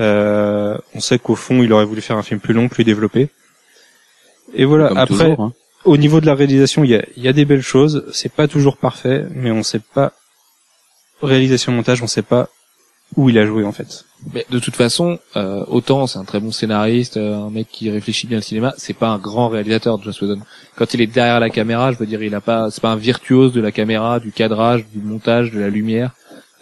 Euh, 0.00 0.78
on 0.94 1.00
sait 1.00 1.18
qu'au 1.18 1.34
fond, 1.34 1.62
il 1.62 1.72
aurait 1.72 1.84
voulu 1.84 2.00
faire 2.00 2.16
un 2.16 2.22
film 2.22 2.40
plus 2.40 2.54
long, 2.54 2.68
plus 2.68 2.84
développé. 2.84 3.28
Et 4.54 4.64
voilà. 4.64 4.88
Comme 4.88 4.98
Après, 4.98 5.14
toujours, 5.14 5.40
hein. 5.40 5.52
Au 5.84 5.96
niveau 5.96 6.20
de 6.20 6.26
la 6.26 6.34
réalisation, 6.34 6.84
il 6.84 6.90
y 6.90 6.96
a, 6.96 7.04
y 7.16 7.28
a 7.28 7.32
des 7.32 7.44
belles 7.44 7.62
choses. 7.62 8.04
C'est 8.12 8.32
pas 8.32 8.48
toujours 8.48 8.76
parfait, 8.76 9.26
mais 9.34 9.50
on 9.50 9.62
sait 9.62 9.80
pas 9.80 10.12
réalisation 11.22 11.72
montage, 11.72 12.02
on 12.02 12.06
sait 12.06 12.22
pas 12.22 12.48
où 13.16 13.28
il 13.28 13.38
a 13.38 13.46
joué 13.46 13.64
en 13.64 13.72
fait. 13.72 14.04
Mais 14.32 14.46
de 14.50 14.58
toute 14.58 14.74
façon, 14.74 15.18
euh, 15.36 15.64
autant 15.68 16.06
c'est 16.06 16.18
un 16.18 16.24
très 16.24 16.40
bon 16.40 16.50
scénariste, 16.50 17.16
euh, 17.16 17.36
un 17.36 17.50
mec 17.50 17.68
qui 17.70 17.90
réfléchit 17.90 18.26
bien 18.26 18.38
le 18.38 18.42
cinéma, 18.42 18.74
c'est 18.78 18.94
pas 18.94 19.08
un 19.08 19.18
grand 19.18 19.48
réalisateur, 19.48 20.02
Joss 20.02 20.20
Whedon. 20.22 20.40
Quand 20.76 20.94
il 20.94 21.00
est 21.00 21.06
derrière 21.06 21.38
la 21.38 21.50
caméra, 21.50 21.92
je 21.92 21.98
veux 21.98 22.06
dire, 22.06 22.22
il 22.22 22.34
a 22.34 22.40
pas, 22.40 22.70
c'est 22.70 22.80
pas 22.80 22.90
un 22.90 22.96
virtuose 22.96 23.52
de 23.52 23.60
la 23.60 23.72
caméra, 23.72 24.18
du 24.18 24.32
cadrage, 24.32 24.86
du 24.88 25.00
montage, 25.00 25.50
de 25.50 25.60
la 25.60 25.68
lumière. 25.68 26.12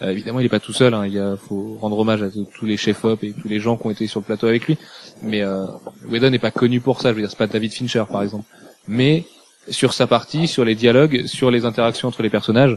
Euh, 0.02 0.10
évidemment, 0.10 0.40
il 0.40 0.46
est 0.46 0.50
pas 0.50 0.60
tout 0.60 0.72
seul. 0.72 0.94
Hein, 0.94 1.06
il 1.06 1.12
y 1.12 1.18
a, 1.18 1.36
faut 1.36 1.76
rendre 1.80 1.98
hommage 1.98 2.22
à 2.22 2.28
tous 2.30 2.66
les 2.66 2.76
chefs-op 2.76 3.22
et 3.22 3.32
tous 3.32 3.48
les 3.48 3.60
gens 3.60 3.76
qui 3.76 3.86
ont 3.86 3.90
été 3.90 4.06
sur 4.06 4.20
le 4.20 4.24
plateau 4.24 4.46
avec 4.46 4.66
lui. 4.66 4.78
Mais 5.22 5.42
euh, 5.42 5.66
Whedon 6.08 6.30
n'est 6.30 6.38
pas 6.38 6.50
connu 6.50 6.80
pour 6.80 7.00
ça. 7.00 7.10
Je 7.10 7.14
veux 7.14 7.20
dire, 7.20 7.30
c'est 7.30 7.38
pas 7.38 7.46
David 7.46 7.72
Fincher, 7.72 8.04
par 8.10 8.22
exemple. 8.22 8.46
Mais 8.90 9.24
sur 9.68 9.92
sa 9.92 10.08
partie, 10.08 10.48
sur 10.48 10.64
les 10.64 10.74
dialogues, 10.74 11.24
sur 11.26 11.52
les 11.52 11.64
interactions 11.64 12.08
entre 12.08 12.22
les 12.22 12.28
personnages, 12.28 12.76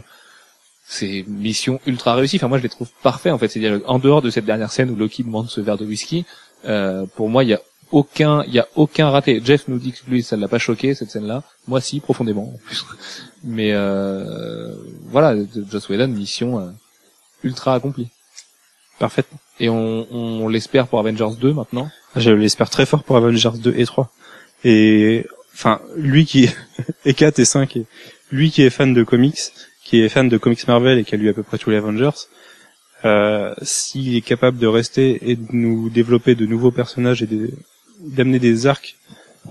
c'est 0.86 1.24
mission 1.26 1.80
ultra 1.86 2.14
réussie. 2.14 2.36
Enfin, 2.36 2.46
moi, 2.46 2.58
je 2.58 2.62
les 2.62 2.68
trouve 2.68 2.88
parfaits, 3.02 3.32
en 3.32 3.38
fait, 3.38 3.48
ces 3.48 3.58
dialogues. 3.58 3.82
En 3.86 3.98
dehors 3.98 4.22
de 4.22 4.30
cette 4.30 4.44
dernière 4.44 4.70
scène 4.70 4.90
où 4.90 4.96
Loki 4.96 5.24
demande 5.24 5.50
ce 5.50 5.60
verre 5.60 5.76
de 5.76 5.84
whisky, 5.84 6.24
euh, 6.66 7.04
pour 7.16 7.28
moi, 7.28 7.42
il 7.42 7.50
y 7.50 7.54
a 7.54 7.60
aucun, 7.90 8.44
il 8.44 8.54
y 8.54 8.60
a 8.60 8.68
aucun 8.76 9.10
raté. 9.10 9.42
Jeff 9.44 9.66
nous 9.66 9.78
dit 9.78 9.90
que 9.90 10.08
lui, 10.08 10.22
ça 10.22 10.36
ne 10.36 10.42
l'a 10.42 10.48
pas 10.48 10.60
choqué, 10.60 10.94
cette 10.94 11.10
scène-là. 11.10 11.42
Moi, 11.66 11.80
si, 11.80 11.98
profondément, 11.98 12.54
en 12.54 12.58
plus. 12.64 12.86
Mais, 13.42 13.72
euh, 13.72 14.72
voilà, 15.06 15.34
de 15.34 15.64
Joss 15.68 15.88
Whedon, 15.88 16.08
mission 16.08 16.60
euh, 16.60 16.70
ultra 17.42 17.74
accomplie. 17.74 18.08
Parfaitement. 19.00 19.38
Et 19.58 19.68
on, 19.68 20.06
on 20.12 20.48
l'espère 20.48 20.86
pour 20.86 21.00
Avengers 21.00 21.36
2, 21.40 21.54
maintenant. 21.54 21.90
Je 22.14 22.30
l'espère 22.30 22.70
très 22.70 22.86
fort 22.86 23.02
pour 23.02 23.16
Avengers 23.16 23.58
2 23.58 23.74
et 23.76 23.84
3. 23.84 24.12
Et 24.62 25.26
enfin, 25.54 25.80
lui 25.96 26.26
qui 26.26 26.48
et 27.04 27.14
4 27.14 27.38
et 27.38 27.44
5, 27.44 27.76
et 27.76 27.86
lui 28.32 28.50
qui 28.50 28.62
est 28.62 28.70
fan 28.70 28.92
de 28.94 29.02
comics, 29.02 29.38
qui 29.84 30.00
est 30.02 30.08
fan 30.08 30.28
de 30.28 30.36
comics 30.38 30.66
Marvel 30.68 30.98
et 30.98 31.04
qui 31.04 31.14
a 31.14 31.18
lu 31.18 31.28
à 31.28 31.32
peu 31.32 31.42
près 31.42 31.58
tous 31.58 31.70
les 31.70 31.76
Avengers, 31.76 32.10
euh, 33.04 33.54
s'il 33.62 34.16
est 34.16 34.20
capable 34.22 34.58
de 34.58 34.66
rester 34.66 35.30
et 35.30 35.36
de 35.36 35.46
nous 35.52 35.90
développer 35.90 36.34
de 36.34 36.46
nouveaux 36.46 36.70
personnages 36.70 37.22
et 37.22 37.26
de- 37.26 37.50
d'amener 38.00 38.38
des 38.38 38.66
arcs, 38.66 38.96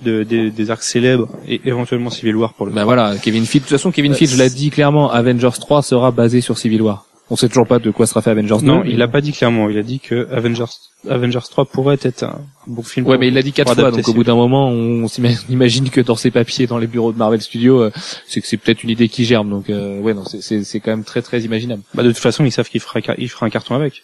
de, 0.01 0.23
des, 0.23 0.49
des 0.49 0.71
arcs 0.71 0.81
célèbres 0.83 1.29
et 1.47 1.61
éventuellement 1.65 2.09
Civil 2.09 2.35
War 2.35 2.53
pour 2.55 2.65
le. 2.65 2.71
Bah 2.71 2.83
voilà, 2.83 3.15
Kevin 3.21 3.45
Feige. 3.45 3.61
De 3.61 3.67
toute 3.67 3.77
façon, 3.77 3.91
Kevin 3.91 4.13
Euh, 4.13 4.15
Feige 4.15 4.35
l'a 4.37 4.49
dit 4.49 4.71
clairement, 4.71 5.11
Avengers 5.11 5.51
3 5.59 5.83
sera 5.83 6.11
basé 6.11 6.41
sur 6.41 6.57
Civil 6.57 6.81
War. 6.81 7.05
On 7.29 7.35
sait 7.37 7.47
toujours 7.47 7.65
pas 7.65 7.79
de 7.79 7.89
quoi 7.89 8.05
sera 8.05 8.21
fait 8.21 8.29
Avengers 8.31 8.57
2. 8.59 8.65
Non, 8.65 8.83
il 8.85 9.01
a 9.01 9.07
pas 9.07 9.21
dit 9.21 9.31
clairement. 9.31 9.69
Il 9.69 9.77
a 9.77 9.81
dit 9.81 9.99
que 9.99 10.27
Avengers 10.31 10.65
Avengers 11.09 11.39
3 11.49 11.65
pourrait 11.65 11.97
être 12.01 12.23
un 12.23 12.41
bon 12.67 12.83
film. 12.83 13.05
Ouais, 13.07 13.13
pour- 13.15 13.19
mais 13.21 13.29
il 13.29 13.33
l'a 13.33 13.41
dit 13.41 13.53
quatre 13.53 13.73
fois, 13.73 13.91
donc 13.91 14.07
au 14.07 14.13
bout 14.13 14.23
d'un 14.25 14.35
moment, 14.35 14.69
on 14.69 15.07
s'ima- 15.07 15.29
imagine 15.49 15.89
que 15.89 16.01
dans 16.01 16.15
ses 16.17 16.31
papiers, 16.31 16.67
dans 16.67 16.77
les 16.77 16.85
bureaux 16.87 17.11
de 17.13 17.17
Marvel 17.17 17.41
Studios, 17.41 17.81
euh, 17.81 17.91
c'est 18.27 18.41
que 18.41 18.47
c'est 18.47 18.57
peut-être 18.57 18.83
une 18.83 18.89
idée 18.89 19.07
qui 19.07 19.23
germe. 19.25 19.49
Donc, 19.49 19.69
euh, 19.69 19.99
ouais, 20.01 20.13
non, 20.13 20.25
c'est- 20.25 20.41
c'est 20.41 20.63
c'est 20.65 20.79
quand 20.81 20.91
même 20.91 21.05
très 21.05 21.21
très 21.21 21.39
imaginable. 21.41 21.81
Bah, 21.93 22.03
de 22.03 22.09
toute 22.11 22.19
façon, 22.21 22.43
ils 22.45 22.51
savent 22.51 22.69
qu'il 22.69 22.81
fera 22.81 22.99
il 23.17 23.29
fera 23.29 23.45
un 23.45 23.49
carton 23.49 23.73
avec. 23.75 24.03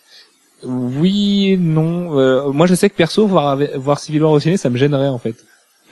Oui, 0.63 1.57
non. 1.59 2.17
euh, 2.19 2.51
moi, 2.51 2.67
je 2.67 2.75
sais 2.75 2.89
que 2.89 2.95
perso, 2.95 3.27
voir 3.27 3.57
voir 3.75 3.99
Civil 3.99 4.23
War 4.23 4.31
au 4.31 4.39
ciné, 4.39 4.57
ça 4.57 4.69
me 4.69 4.77
gênerait 4.77 5.07
en 5.07 5.19
fait. 5.19 5.35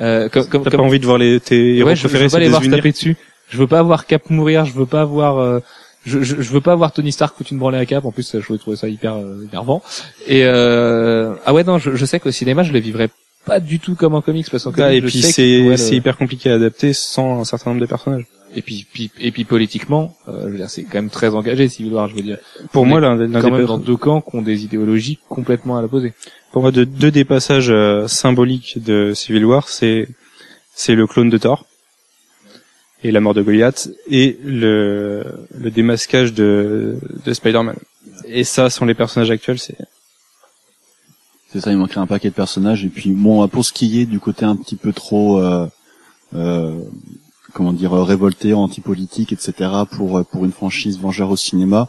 Euh, 0.02 0.30
comme 0.30 0.46
comme, 0.48 0.64
T'as 0.64 0.72
comme- 0.72 0.80
pas 0.82 0.86
envie 0.86 1.00
de 1.00 1.06
voir 1.06 1.18
les 1.18 1.40
tes 1.40 1.78
héros 1.78 1.90
ouais, 1.90 1.96
je, 1.96 2.02
je 2.04 2.08
préférés 2.08 2.26
veux 2.26 2.32
pas 2.32 2.40
les 2.40 2.50
voir 2.50 2.64
se 2.64 2.70
taper 2.70 2.92
dessus. 2.92 3.16
Je 3.50 3.58
veux 3.58 3.68
pas 3.68 3.82
voir 3.82 4.06
Cap 4.06 4.30
mourir. 4.30 4.66
Je 4.66 4.74
veux 4.74 4.86
pas 4.86 5.06
voir. 5.06 5.38
euh, 5.40 5.60
je, 6.08 6.24
je, 6.24 6.42
je 6.42 6.52
veux 6.52 6.62
pas 6.62 6.76
voir 6.76 6.92
Tony 6.92 7.12
Stark 7.12 7.36
foutre 7.38 7.52
une 7.54 7.60
branlée 7.60 7.78
à 7.78 7.86
Cap. 7.86 8.06
En 8.06 8.12
plus, 8.12 8.38
je 8.40 8.54
trouvais 8.56 8.78
ça 8.78 8.88
hyper 8.88 9.16
euh, 9.16 9.46
énervant. 9.50 9.84
Et 10.28 10.44
euh, 10.46 11.34
ah 11.46 11.54
ouais, 11.54 11.64
non, 11.64 11.78
je, 11.78 11.96
je 11.96 12.06
sais 12.06 12.20
qu'au 12.20 12.32
cinéma, 12.32 12.64
je 12.64 12.72
le 12.74 12.80
vivrais 12.80 13.10
pas 13.46 13.60
du 13.60 13.80
tout 13.80 13.96
comme 13.96 14.14
en 14.16 14.22
comics 14.22 14.48
parce 14.52 14.64
qu'en 14.66 14.72
comics, 14.72 14.92
et 14.92 15.02
je 15.02 15.08
puis 15.08 15.22
c'est 15.22 15.62
ouais, 15.62 15.70
le- 15.70 15.78
c'est 15.78 15.96
hyper 15.96 16.18
compliqué 16.18 16.50
à 16.52 16.56
adapter 16.56 16.92
sans 16.94 17.40
un 17.40 17.46
certain 17.46 17.70
nombre 17.72 17.82
de 17.82 17.86
personnages. 17.86 18.26
et 18.56 18.62
puis, 18.62 18.86
puis 18.92 19.10
et 19.22 19.32
puis 19.32 19.46
politiquement, 19.46 20.16
euh, 20.28 20.44
je 20.46 20.50
veux 20.50 20.58
dire, 20.58 20.70
c'est 20.70 20.84
quand 20.84 20.96
même 20.96 21.10
très 21.10 21.30
engagé 21.34 21.70
Civil 21.70 21.94
War. 21.94 22.10
Je 22.10 22.16
veux 22.16 22.22
dire, 22.24 22.38
Pour 22.74 22.84
On 22.84 22.86
moi, 22.86 23.00
l'un 23.00 23.18
quand 23.42 23.52
même 23.52 23.66
dans 23.66 23.78
deux 23.78 23.96
camps 23.98 24.20
qui 24.22 24.36
ont 24.36 24.42
des 24.42 24.64
idéologies 24.66 25.20
complètement 25.30 25.78
à 25.78 25.82
l'opposé. 25.82 26.14
pour 26.52 26.62
moi, 26.62 26.72
de, 26.72 26.84
deux 26.84 27.12
des 27.12 27.24
passages 27.26 27.70
euh, 27.70 28.08
symboliques 28.08 28.84
de 28.84 29.14
Civil 29.14 29.46
War, 29.46 29.70
c'est 29.70 30.08
c'est 30.76 30.96
le 30.96 31.08
clone 31.08 31.30
de 31.30 31.38
Thor 31.38 31.66
et 33.04 33.12
la 33.12 33.20
mort 33.20 33.34
de 33.34 33.42
Goliath 33.42 33.90
et 34.10 34.38
le 34.44 35.24
le 35.58 35.72
démasquage 35.72 36.34
de 36.34 36.98
de 37.26 37.34
Spider-Man. 37.34 37.76
Et 38.26 38.44
ça, 38.44 38.70
sans 38.70 38.86
les 38.86 38.96
personnages 38.96 39.32
actuels, 39.32 39.60
c'est 39.60 39.78
C'est 41.52 41.62
ça, 41.62 41.72
il 41.72 41.78
manquerait 41.78 42.02
un 42.02 42.08
paquet 42.08 42.30
de 42.30 42.34
personnages. 42.34 42.84
Et 42.84 42.90
puis 42.90 43.12
bon, 43.12 43.48
pour 43.48 43.64
ce 43.64 43.74
qui 43.74 44.02
est 44.02 44.06
du 44.06 44.20
côté 44.20 44.46
un 44.46 44.56
petit 44.56 44.76
peu 44.76 44.92
trop, 44.94 45.40
euh, 45.40 45.68
euh, 46.36 46.80
comment 47.54 47.74
dire, 47.74 47.94
révolté, 47.94 48.54
anti-politique, 48.54 49.32
etc. 49.32 49.54
pour 49.92 50.26
pour 50.26 50.46
une 50.46 50.52
franchise 50.52 51.00
Vengeur 51.00 51.30
au 51.30 51.38
cinéma. 51.38 51.88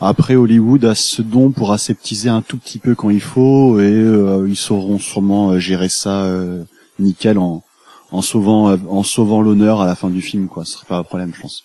Après, 0.00 0.36
Hollywood 0.36 0.84
a 0.84 0.94
ce 0.94 1.22
don 1.22 1.50
pour 1.50 1.72
aseptiser 1.72 2.28
un 2.28 2.40
tout 2.40 2.56
petit 2.56 2.78
peu 2.78 2.94
quand 2.94 3.10
il 3.10 3.20
faut, 3.20 3.80
et 3.80 3.82
euh, 3.82 4.46
ils 4.48 4.56
sauront 4.56 4.98
sûrement 5.00 5.50
euh, 5.50 5.58
gérer 5.58 5.88
ça 5.88 6.22
euh, 6.22 6.62
nickel 7.00 7.36
en 7.38 7.64
en 8.10 8.22
sauvant 8.22 8.70
euh, 8.70 8.76
en 8.88 9.02
sauvant 9.02 9.42
l'honneur 9.42 9.80
à 9.80 9.86
la 9.86 9.94
fin 9.94 10.10
du 10.10 10.22
film, 10.22 10.48
quoi. 10.48 10.64
Ce 10.64 10.72
serait 10.72 10.86
pas 10.86 10.98
un 10.98 11.04
problème, 11.04 11.32
je 11.34 11.42
pense. 11.42 11.64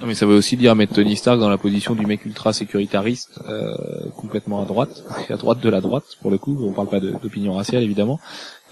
Non, 0.00 0.06
mais 0.06 0.14
ça 0.14 0.26
veut 0.26 0.36
aussi 0.36 0.56
dire 0.56 0.76
mettre 0.76 0.94
Tony 0.94 1.16
Stark 1.16 1.40
dans 1.40 1.48
la 1.48 1.58
position 1.58 1.94
du 1.94 2.06
mec 2.06 2.24
ultra 2.24 2.52
sécuritariste, 2.52 3.40
euh, 3.48 3.74
complètement 4.16 4.62
à 4.62 4.64
droite, 4.64 5.02
et 5.28 5.32
à 5.32 5.36
droite 5.36 5.60
de 5.60 5.68
la 5.68 5.80
droite 5.80 6.04
pour 6.20 6.30
le 6.30 6.38
coup. 6.38 6.56
On 6.62 6.72
parle 6.72 6.88
pas 6.88 7.00
d'opinion 7.00 7.54
raciale 7.54 7.82
évidemment. 7.82 8.20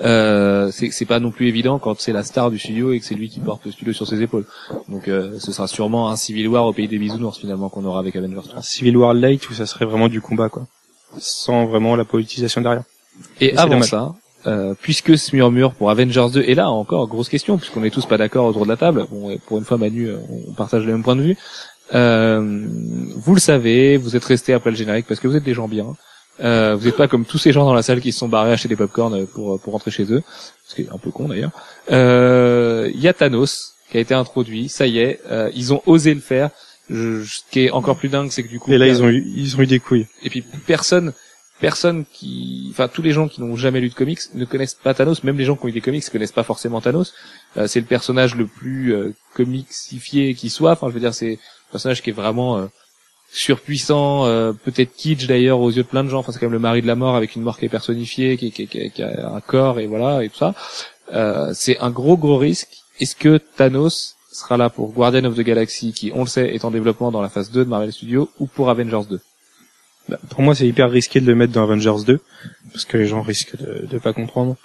Euh, 0.01 0.71
c'est 0.71 0.91
c'est 0.91 1.05
pas 1.05 1.19
non 1.19 1.33
plus 1.33 1.49
évident 1.49 1.79
quand 1.79 1.99
c'est 2.01 2.13
la 2.13 2.23
star 2.23 2.51
du 2.51 2.59
studio 2.59 2.93
et 2.93 3.01
que 3.01 3.07
c'est 3.07 3.15
lui 3.15 3.29
qui 3.29 3.41
porte 3.41 3.65
le 3.65 3.73
studio 3.73 3.93
sur 3.93 4.07
ses 4.07 4.23
épaules. 4.23 4.47
Donc 4.89 5.09
euh, 5.09 5.39
ce 5.41 5.51
sera 5.53 5.67
sûrement 5.67 6.11
un 6.11 6.17
Civil 6.17 6.47
War 6.49 6.65
au 6.65 6.73
pays 6.73 6.87
des 6.87 6.99
bisounours 6.99 7.39
finalement 7.39 7.71
qu'on 7.71 7.85
aura 7.85 7.99
avec 7.99 8.15
Avengers 8.15 8.43
3. 8.45 8.59
un 8.59 8.63
Civil 8.63 8.97
War 8.97 9.15
light 9.15 9.49
où 9.51 9.55
ça 9.55 9.67
serait 9.67 9.87
vraiment 9.87 10.09
du 10.09 10.21
combat, 10.21 10.49
quoi, 10.49 10.67
sans 11.19 11.67
vraiment 11.67 11.97
la 11.97 12.05
politisation 12.05 12.61
derrière. 12.61 12.85
Et 13.41 13.57
avant 13.57 13.83
ça, 13.83 14.15
euh, 14.47 14.75
puisque 14.81 15.19
ce 15.19 15.35
murmure 15.35 15.73
pour 15.75 15.91
Avengers 15.91 16.27
2 16.33 16.43
est 16.43 16.55
là, 16.55 16.71
encore 16.71 17.09
grosse 17.09 17.29
question, 17.29 17.59
puisqu'on 17.59 17.83
est 17.85 17.91
tous 17.91 18.07
pas 18.07 18.17
d'accord 18.17 18.47
autour 18.47 18.65
de 18.65 18.69
la 18.71 18.77
table. 18.77 19.05
Bon, 19.11 19.31
et 19.31 19.39
pour 19.39 19.59
une 19.59 19.65
fois, 19.65 19.77
Manu, 19.77 20.09
euh, 20.09 20.19
on 20.49 20.53
partage 20.53 20.85
le 20.85 20.93
même 20.93 21.03
point 21.03 21.17
de 21.17 21.23
vue. 21.23 21.37
Euh, 21.95 22.67
vous 23.17 23.35
le 23.35 23.41
savez, 23.41 23.97
vous 23.97 24.17
êtes 24.17 24.25
restés 24.25 24.53
après 24.53 24.71
le 24.71 24.77
générique 24.77 25.07
parce 25.07 25.21
que 25.21 25.29
vous 25.29 25.37
êtes 25.37 25.45
des 25.45 25.55
gens 25.55 25.69
bien. 25.69 25.87
Euh, 26.41 26.77
vous 26.79 26.85
n'êtes 26.87 26.97
pas 26.97 27.09
comme 27.09 27.25
tous 27.25 27.39
ces 27.39 27.53
gens 27.53 27.65
dans 27.65 27.73
la 27.75 27.83
salle 27.83 28.01
qui 28.01 28.13
se 28.13 28.19
sont 28.19 28.29
barrés 28.29 28.53
acheter 28.53 28.69
des 28.69 28.77
popcorn 28.77 29.27
pour 29.27 29.59
pour 29.61 29.73
rentrer 29.73 29.91
chez 29.91 30.13
eux, 30.13 30.23
ce 30.67 30.75
qui 30.75 30.83
est 30.83 30.89
un 30.93 30.99
peu 30.99 31.11
con 31.11 31.29
d'ailleurs. 31.29 31.51
Euh, 31.91 32.91
Il 32.95 33.01
y 33.01 33.09
a 33.09 33.13
Thanos 33.15 33.75
qui 33.91 33.97
a 33.99 34.01
été 34.01 34.15
introduit, 34.15 34.69
ça 34.69 34.87
y 34.87 34.99
est, 34.99 35.21
euh, 35.31 35.51
ils 35.55 35.73
ont 35.73 35.81
osé 35.87 36.13
le 36.13 36.21
faire. 36.21 36.51
Je- 36.91 37.23
ce 37.25 37.41
qui 37.51 37.61
est 37.67 37.71
encore 37.71 37.97
plus 37.97 38.09
dingue, 38.09 38.31
c'est 38.31 38.43
que 38.43 38.49
du 38.49 38.59
coup, 38.61 38.71
Et 38.73 38.79
là, 38.79 38.87
ils 38.87 39.03
ont 39.03 39.09
eu 39.09 39.25
ils 39.37 39.57
ont 39.57 39.61
eu 39.61 39.67
des 39.67 39.81
couilles. 39.81 40.07
et 40.23 40.29
puis 40.31 40.43
personne, 40.67 41.13
personne 41.61 42.05
qui, 42.13 42.69
enfin 42.71 42.89
tous 42.89 43.03
les 43.03 43.13
gens 43.13 43.29
qui 43.29 43.41
n'ont 43.41 43.57
jamais 43.57 43.81
lu 43.81 43.89
de 43.89 43.95
comics 43.95 44.21
ne 44.35 44.45
connaissent 44.45 44.75
pas 44.75 44.95
Thanos. 44.95 45.25
Même 45.25 45.39
les 45.39 45.45
gens 45.45 45.57
qui 45.57 45.65
ont 45.65 45.69
eu 45.69 45.73
des 45.73 45.81
comics 45.81 46.09
connaissent 46.11 46.33
pas 46.33 46.43
forcément 46.43 46.81
Thanos. 46.81 47.15
Euh, 47.57 47.67
c'est 47.67 47.81
le 47.81 47.87
personnage 47.87 48.35
le 48.35 48.47
plus 48.47 48.95
euh, 48.95 49.15
comicsifié 49.35 50.35
qui 50.35 50.51
soit. 50.51 50.73
Enfin, 50.73 50.89
je 50.89 50.95
veux 50.95 51.01
dire, 51.01 51.15
c'est 51.15 51.35
un 51.35 51.73
personnage 51.73 52.03
qui 52.03 52.11
est 52.11 52.15
vraiment 52.15 52.59
euh, 52.59 52.67
surpuissant, 53.33 54.27
euh, 54.27 54.53
peut-être 54.53 54.95
kitsch 54.95 55.27
d'ailleurs 55.27 55.61
aux 55.61 55.71
yeux 55.71 55.83
de 55.83 55.89
plein 55.89 56.05
de 56.05 56.09
gens. 56.09 56.19
Enfin, 56.19 56.33
c'est 56.33 56.39
quand 56.39 56.47
même 56.47 56.53
le 56.53 56.59
mari 56.59 56.83
de 56.83 56.87
la 56.87 56.95
mort 56.95 57.17
avec 57.17 57.37
une 57.37 57.43
mort 57.43 57.59
qui 57.59 57.67
est 57.67 57.71
personnifiée, 57.71 58.37
qui 58.37 59.03
a 59.03 59.35
un 59.35 59.41
corps 59.41 59.81
et 59.81 59.87
voilà 59.87 60.25
et 60.25 60.29
tout 60.29 60.39
ça. 60.39 60.55
Euh, 61.13 61.53
c'est 61.55 61.79
un 61.79 61.91
gros 61.91 62.17
gros 62.17 62.39
risque. 62.39 62.69
Est-ce 63.01 63.17
que 63.17 63.39
Thanos 63.39 64.17
sera 64.33 64.57
là 64.57 64.71
pour 64.71 64.93
Guardian 64.93 65.25
of 65.25 65.37
the 65.37 65.41
Galaxy, 65.41 65.93
qui 65.93 66.13
on 66.15 66.21
le 66.21 66.27
sait 66.27 66.55
est 66.55 66.65
en 66.65 66.71
développement 66.71 67.11
dans 67.11 67.23
la 67.23 67.29
phase 67.29 67.51
2 67.51 67.65
de 67.65 67.71
Marvel 67.71 67.93
Studios, 67.93 68.31
ou 68.39 68.47
pour 68.47 68.71
Avengers 68.71 69.07
2 69.09 69.21
Bah, 70.09 70.19
pour 70.31 70.43
moi, 70.43 70.55
c'est 70.55 70.67
hyper 70.67 70.91
risqué 70.91 71.21
de 71.21 71.27
le 71.27 71.35
mettre 71.35 71.53
dans 71.53 71.63
Avengers 71.63 72.05
2 72.07 72.21
parce 72.73 72.85
que 72.85 72.97
les 72.97 73.07
gens 73.07 73.23
risquent 73.23 73.57
de, 73.57 73.87
de 73.87 73.99
pas 73.99 74.13
comprendre. 74.13 74.57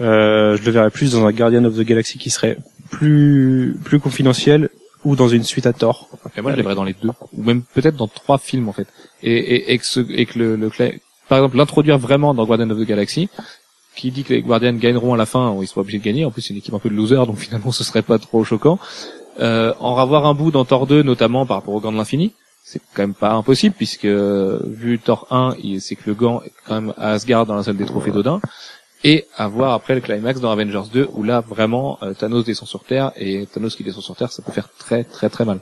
Euh, 0.00 0.56
je 0.56 0.62
le 0.62 0.70
verrais 0.70 0.90
plus 0.90 1.12
dans 1.12 1.24
un 1.24 1.32
Guardian 1.32 1.64
of 1.64 1.76
the 1.76 1.80
Galaxy 1.80 2.18
qui 2.18 2.30
serait 2.30 2.58
plus 2.90 3.76
plus 3.84 3.98
confidentiel 3.98 4.70
ou 5.04 5.16
dans 5.16 5.28
une 5.28 5.42
suite 5.42 5.66
à 5.66 5.72
Thor. 5.72 6.08
Et 6.36 6.40
moi, 6.40 6.52
je 6.52 6.56
les 6.56 6.62
verrais 6.62 6.74
dans 6.74 6.84
les 6.84 6.94
deux, 6.94 7.10
ou 7.32 7.42
même 7.42 7.62
peut-être 7.74 7.96
dans 7.96 8.08
trois 8.08 8.38
films 8.38 8.68
en 8.68 8.72
fait. 8.72 8.86
Et, 9.22 9.32
et, 9.32 9.72
et 9.72 9.78
que, 9.78 9.86
ce, 9.86 10.00
et 10.10 10.26
que 10.26 10.38
le, 10.38 10.56
le 10.56 10.70
par 11.28 11.38
exemple, 11.38 11.56
l'introduire 11.56 11.98
vraiment 11.98 12.34
dans 12.34 12.44
Guardian 12.46 12.70
of 12.70 12.78
the 12.78 12.86
Galaxy, 12.86 13.28
qui 13.94 14.10
dit 14.10 14.24
que 14.24 14.32
les 14.32 14.42
Guardians 14.42 14.72
gagneront 14.74 15.14
à 15.14 15.16
la 15.16 15.26
fin, 15.26 15.56
ils 15.60 15.66
sont 15.66 15.80
obligés 15.80 15.98
de 15.98 16.04
gagner. 16.04 16.24
En 16.24 16.30
plus, 16.30 16.42
c'est 16.42 16.50
une 16.50 16.58
équipe 16.58 16.74
un 16.74 16.78
peu 16.78 16.88
de 16.88 16.94
losers, 16.94 17.26
donc 17.26 17.38
finalement, 17.38 17.72
ce 17.72 17.84
serait 17.84 18.02
pas 18.02 18.18
trop 18.18 18.44
choquant. 18.44 18.78
Euh, 19.40 19.72
en 19.78 19.96
avoir 19.96 20.26
un 20.26 20.34
bout 20.34 20.50
dans 20.50 20.64
Thor 20.64 20.86
2, 20.86 21.02
notamment 21.02 21.46
par 21.46 21.58
rapport 21.58 21.74
au 21.74 21.80
gant 21.80 21.92
de 21.92 21.96
l'infini, 21.96 22.32
c'est 22.70 22.80
quand 22.94 23.02
même 23.02 23.14
pas 23.14 23.32
impossible, 23.32 23.74
puisque 23.74 24.04
euh, 24.04 24.60
vu 24.64 24.98
Thor 24.98 25.26
1, 25.30 25.54
il- 25.62 25.80
c'est 25.80 25.96
que 25.96 26.02
le 26.06 26.14
gant 26.14 26.42
est 26.42 26.52
quand 26.66 26.74
même 26.80 26.92
à 26.98 27.12
Asgard 27.12 27.46
dans 27.46 27.54
la 27.54 27.62
salle 27.62 27.76
des 27.78 27.86
trophées 27.86 28.10
d'Odin. 28.10 28.40
Et 29.04 29.26
avoir 29.36 29.72
après 29.74 29.94
le 29.94 30.00
climax 30.00 30.40
dans 30.40 30.50
Avengers 30.50 30.90
2, 30.92 31.08
où 31.12 31.22
là, 31.22 31.40
vraiment, 31.40 31.98
euh, 32.02 32.12
Thanos 32.14 32.44
descend 32.44 32.68
sur 32.68 32.82
Terre, 32.84 33.12
et 33.16 33.46
Thanos 33.46 33.74
qui 33.76 33.84
descend 33.84 34.02
sur 34.02 34.16
Terre, 34.16 34.32
ça 34.32 34.42
peut 34.42 34.52
faire 34.52 34.68
très 34.76 35.04
très 35.04 35.30
très 35.30 35.44
mal. 35.44 35.60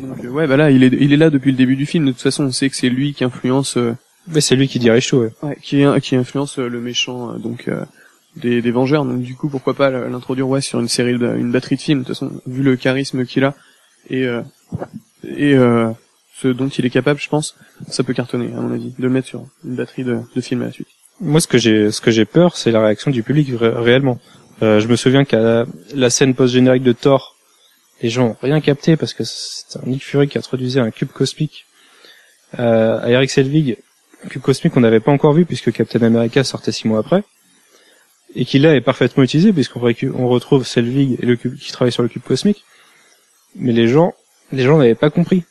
Donc, 0.00 0.24
euh, 0.24 0.28
ouais, 0.28 0.46
bah 0.46 0.56
là, 0.56 0.70
il 0.70 0.82
est, 0.84 0.90
il 1.00 1.12
est 1.12 1.16
là 1.16 1.30
depuis 1.30 1.50
le 1.52 1.56
début 1.56 1.76
du 1.76 1.86
film. 1.86 2.06
De 2.06 2.12
toute 2.12 2.20
façon, 2.20 2.44
on 2.44 2.52
sait 2.52 2.68
que 2.68 2.76
c'est 2.76 2.88
lui 2.90 3.14
qui 3.14 3.24
influence, 3.24 3.76
euh, 3.76 3.94
Mais 4.26 4.40
c'est 4.40 4.56
lui 4.56 4.68
qui 4.68 4.78
dirige 4.78 5.08
tout. 5.08 5.16
Ouais. 5.18 5.32
ouais, 5.42 5.56
qui, 5.62 5.84
qui 6.02 6.16
influence 6.16 6.58
euh, 6.58 6.68
le 6.68 6.80
méchant, 6.80 7.32
euh, 7.34 7.38
donc 7.38 7.68
euh, 7.68 7.84
des, 8.36 8.62
des 8.62 8.70
Vengeurs. 8.70 9.04
Donc 9.04 9.20
du 9.22 9.34
coup, 9.34 9.48
pourquoi 9.48 9.74
pas 9.74 9.90
l'introduire 9.90 10.48
ouais 10.48 10.60
sur 10.60 10.80
une 10.80 10.88
série, 10.88 11.12
une 11.12 11.52
batterie 11.52 11.76
de 11.76 11.80
films. 11.80 12.00
De 12.00 12.04
toute 12.06 12.14
façon, 12.14 12.40
vu 12.46 12.62
le 12.62 12.76
charisme 12.76 13.24
qu'il 13.24 13.44
a 13.44 13.54
et 14.10 14.24
euh, 14.26 14.42
et 15.24 15.54
euh, 15.54 15.90
ce 16.34 16.48
dont 16.48 16.68
il 16.68 16.86
est 16.86 16.90
capable, 16.90 17.20
je 17.20 17.28
pense, 17.28 17.56
ça 17.88 18.04
peut 18.04 18.12
cartonner 18.12 18.52
à 18.54 18.60
mon 18.60 18.72
avis, 18.72 18.94
de 18.96 19.02
le 19.02 19.08
mettre 19.08 19.26
sur 19.26 19.44
une 19.64 19.74
batterie 19.74 20.04
de, 20.04 20.20
de 20.34 20.40
films 20.40 20.62
à 20.62 20.66
la 20.66 20.72
suite. 20.72 20.88
Moi, 21.20 21.40
ce 21.40 21.48
que 21.48 21.58
j'ai 21.58 21.90
ce 21.90 22.00
que 22.00 22.10
j'ai 22.12 22.24
peur, 22.24 22.56
c'est 22.56 22.70
la 22.70 22.80
réaction 22.80 23.10
du 23.10 23.22
public 23.22 23.48
ré- 23.58 23.70
réellement. 23.70 24.20
Euh, 24.62 24.80
je 24.80 24.88
me 24.88 24.96
souviens 24.96 25.24
qu'à 25.24 25.64
la, 25.94 26.10
scène 26.10 26.34
post-générique 26.34 26.82
de 26.82 26.92
Thor, 26.92 27.36
les 28.02 28.08
gens 28.10 28.28
ont 28.28 28.36
rien 28.40 28.60
capté 28.60 28.96
parce 28.96 29.14
que 29.14 29.24
c'était 29.24 29.84
un 29.84 29.88
Nick 29.88 30.04
Fury 30.04 30.28
qui 30.28 30.38
introduisait 30.38 30.80
un 30.80 30.90
cube 30.90 31.10
cosmique 31.10 31.66
euh, 32.58 33.00
à 33.00 33.10
Eric 33.10 33.30
Selvig, 33.30 33.76
un 34.24 34.28
cube 34.28 34.42
cosmique 34.42 34.74
qu'on 34.74 34.80
n'avait 34.80 35.00
pas 35.00 35.12
encore 35.12 35.32
vu 35.32 35.44
puisque 35.44 35.72
Captain 35.72 36.02
America 36.02 36.42
sortait 36.44 36.72
six 36.72 36.88
mois 36.88 37.00
après, 37.00 37.22
et 38.34 38.44
qui 38.44 38.58
là 38.58 38.74
est 38.74 38.80
parfaitement 38.80 39.22
utilisé 39.22 39.52
puisqu'on 39.52 39.80
on 40.14 40.28
retrouve 40.28 40.66
Selvig 40.66 41.18
et 41.20 41.26
le 41.26 41.36
cube 41.36 41.56
qui 41.56 41.72
travaille 41.72 41.92
sur 41.92 42.02
le 42.02 42.08
cube 42.08 42.22
cosmique. 42.22 42.64
Mais 43.56 43.72
les 43.72 43.88
gens, 43.88 44.14
les 44.52 44.62
gens 44.62 44.78
n'avaient 44.78 44.94
pas 44.94 45.10
compris. 45.10 45.44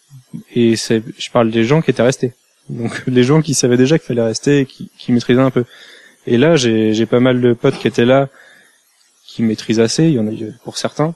Et 0.53 0.75
c'est, 0.75 1.03
je 1.17 1.31
parle 1.31 1.51
des 1.51 1.63
gens 1.63 1.81
qui 1.81 1.91
étaient 1.91 2.03
restés. 2.03 2.33
Donc 2.69 3.03
les 3.07 3.23
gens 3.23 3.41
qui 3.41 3.53
savaient 3.53 3.77
déjà 3.77 3.97
qu'il 3.97 4.07
fallait 4.07 4.21
rester, 4.21 4.65
qui, 4.65 4.91
qui 4.97 5.11
maîtrisaient 5.11 5.41
un 5.41 5.51
peu. 5.51 5.65
Et 6.25 6.37
là, 6.37 6.55
j'ai 6.55 6.93
j'ai 6.93 7.05
pas 7.05 7.19
mal 7.19 7.41
de 7.41 7.53
potes 7.53 7.77
qui 7.79 7.87
étaient 7.87 8.05
là, 8.05 8.29
qui 9.25 9.43
maîtrisent 9.43 9.79
assez, 9.79 10.05
il 10.05 10.13
y 10.13 10.19
en 10.19 10.27
a 10.27 10.31
eu 10.31 10.53
pour 10.63 10.77
certains, 10.77 11.15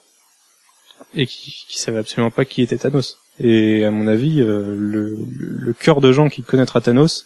et 1.13 1.27
qui, 1.27 1.65
qui 1.67 1.79
savaient 1.79 1.99
absolument 1.99 2.31
pas 2.31 2.45
qui 2.45 2.61
était 2.61 2.77
Thanos. 2.77 3.17
Et 3.39 3.83
à 3.85 3.91
mon 3.91 4.07
avis, 4.07 4.41
euh, 4.41 4.75
le, 4.77 5.17
le 5.29 5.73
cœur 5.73 5.99
de 5.99 6.11
gens 6.11 6.29
qui 6.29 6.43
connaîtra 6.43 6.79
Thanos 6.79 7.25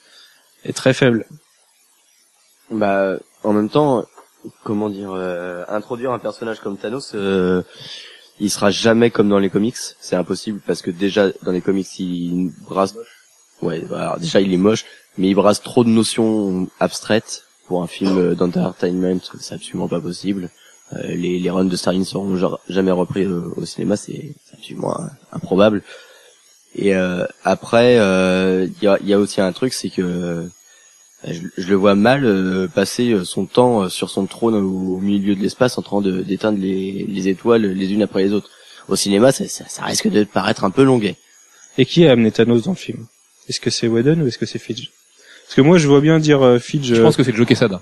est 0.64 0.74
très 0.74 0.94
faible. 0.94 1.26
Bah, 2.72 3.18
en 3.44 3.54
même 3.54 3.70
temps, 3.70 4.06
comment 4.64 4.90
dire, 4.90 5.12
euh, 5.14 5.64
introduire 5.68 6.12
un 6.12 6.20
personnage 6.20 6.60
comme 6.60 6.78
Thanos, 6.78 7.12
euh, 7.16 7.62
il 8.40 8.50
sera 8.50 8.72
jamais 8.72 9.12
comme 9.12 9.30
dans 9.30 9.40
les 9.40 9.50
comics. 9.50 9.78
C'est 10.00 10.16
impossible 10.16 10.60
parce 10.66 10.82
que 10.82 10.92
déjà 10.92 11.30
dans 11.44 11.52
les 11.52 11.62
comics, 11.62 12.00
il 12.00 12.52
brasse. 12.70 12.96
Ouais, 13.62 13.84
alors 13.94 14.20
déjà 14.20 14.42
il 14.42 14.54
est 14.54 14.58
moche, 14.58 14.86
mais 15.18 15.30
il 15.30 15.36
brasse 15.36 15.62
trop 15.62 15.84
de 15.84 15.90
notions 15.90 16.68
abstraites 16.80 17.44
pour 17.68 17.82
un 17.82 17.88
film 17.88 18.18
euh, 18.18 18.36
d'entertainment. 18.36 19.20
C'est 19.40 19.56
absolument 19.56 19.88
pas 19.88 20.02
possible. 20.02 20.50
Euh, 20.94 21.02
les, 21.08 21.40
les 21.40 21.50
runs 21.50 21.66
de 21.66 21.76
Starling 21.76 22.06
seront 22.06 22.36
ja- 22.38 22.60
jamais 22.70 22.92
repris 22.92 23.26
au, 23.26 23.54
au 23.56 23.66
cinéma, 23.66 23.98
c'est 23.98 24.36
absolument 24.54 25.00
improbable. 25.32 25.82
Et 26.76 26.94
euh, 26.96 27.26
après, 27.44 27.98
euh, 27.98 28.68
il 28.68 28.84
y, 28.84 28.88
a, 28.88 28.98
il 29.02 29.08
y 29.08 29.14
a 29.14 29.18
aussi 29.20 29.40
un 29.42 29.52
truc, 29.54 29.74
c'est 29.74 29.90
que 29.90 30.48
je, 31.34 31.42
je 31.58 31.68
le 31.68 31.76
vois 31.76 31.96
mal 31.96 32.26
euh, 32.26 32.68
passer 32.68 33.12
euh, 33.12 33.24
son 33.24 33.46
temps 33.46 33.84
euh, 33.84 33.90
sur 33.90 34.10
son 34.10 34.26
trône 34.26 34.56
au, 34.56 34.98
au 34.98 35.00
milieu 35.00 35.36
de 35.36 35.42
l'espace 35.42 35.78
en 35.78 35.82
train 35.82 36.02
de 36.02 36.22
d'éteindre 36.22 36.60
les, 36.60 37.06
les 37.08 37.28
étoiles 37.28 37.66
les 37.66 37.94
unes 37.94 38.04
après 38.04 38.24
les 38.24 38.34
autres. 38.34 38.50
Au 38.88 38.96
cinéma, 38.96 39.32
ça, 39.32 39.48
ça, 39.48 39.66
ça 39.68 39.84
risque 39.84 40.08
de 40.08 40.24
paraître 40.24 40.64
un 40.64 40.70
peu 40.70 40.84
longuet. 40.84 41.16
Et 41.78 41.86
qui 41.86 42.06
a 42.08 42.12
amené 42.12 42.32
Thanos 42.32 42.64
dans 42.64 42.72
le 42.72 42.78
film? 42.78 43.06
Est-ce 43.50 43.60
que 43.60 43.70
c'est 43.70 43.88
Whedon 43.88 44.22
ou 44.22 44.28
est-ce 44.28 44.38
que 44.38 44.46
c'est 44.46 44.60
Fidge? 44.60 44.90
Parce 45.46 45.56
que 45.56 45.62
moi, 45.62 45.78
je 45.78 45.88
vois 45.88 46.02
bien 46.02 46.20
dire 46.20 46.42
euh, 46.42 46.60
Fidge. 46.60 46.94
Je 46.94 47.02
pense 47.02 47.16
que 47.16 47.24
c'est 47.24 47.32
le 47.32 47.38
Joker 47.38 47.58
Sada. 47.58 47.82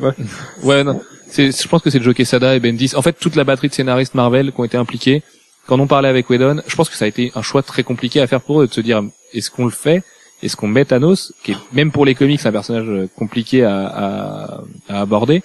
Ouais. 0.00 0.12
Ouais, 0.62 0.84
non. 0.84 1.00
C'est, 1.30 1.50
je 1.50 1.68
pense 1.68 1.82
que 1.82 1.90
c'est 1.90 1.98
le 1.98 2.04
Joker 2.04 2.26
Sada 2.26 2.56
et 2.56 2.60
Bendis. 2.60 2.92
En 2.94 3.02
fait, 3.02 3.12
toute 3.12 3.36
la 3.36 3.44
batterie 3.44 3.68
de 3.68 3.74
scénaristes 3.74 4.14
Marvel 4.14 4.52
qui 4.52 4.60
ont 4.60 4.64
été 4.64 4.76
impliqués, 4.76 5.22
quand 5.66 5.78
on 5.78 5.86
parlait 5.86 6.08
avec 6.08 6.30
Whedon, 6.30 6.62
je 6.66 6.74
pense 6.74 6.88
que 6.88 6.96
ça 6.96 7.04
a 7.04 7.08
été 7.08 7.30
un 7.34 7.42
choix 7.42 7.62
très 7.62 7.82
compliqué 7.82 8.20
à 8.20 8.26
faire 8.26 8.40
pour 8.40 8.62
eux, 8.62 8.66
de 8.66 8.72
se 8.72 8.80
dire, 8.80 9.02
est-ce 9.34 9.50
qu'on 9.50 9.66
le 9.66 9.70
fait? 9.70 10.02
Est-ce 10.42 10.56
qu'on 10.56 10.68
met 10.68 10.84
Thanos, 10.84 11.32
qui 11.42 11.52
est 11.52 11.56
même 11.72 11.90
pour 11.90 12.04
les 12.04 12.14
comics 12.14 12.44
un 12.44 12.52
personnage 12.52 12.88
euh, 12.88 13.08
compliqué 13.16 13.64
à, 13.64 13.86
à, 13.86 14.60
à 14.88 15.00
aborder 15.00 15.42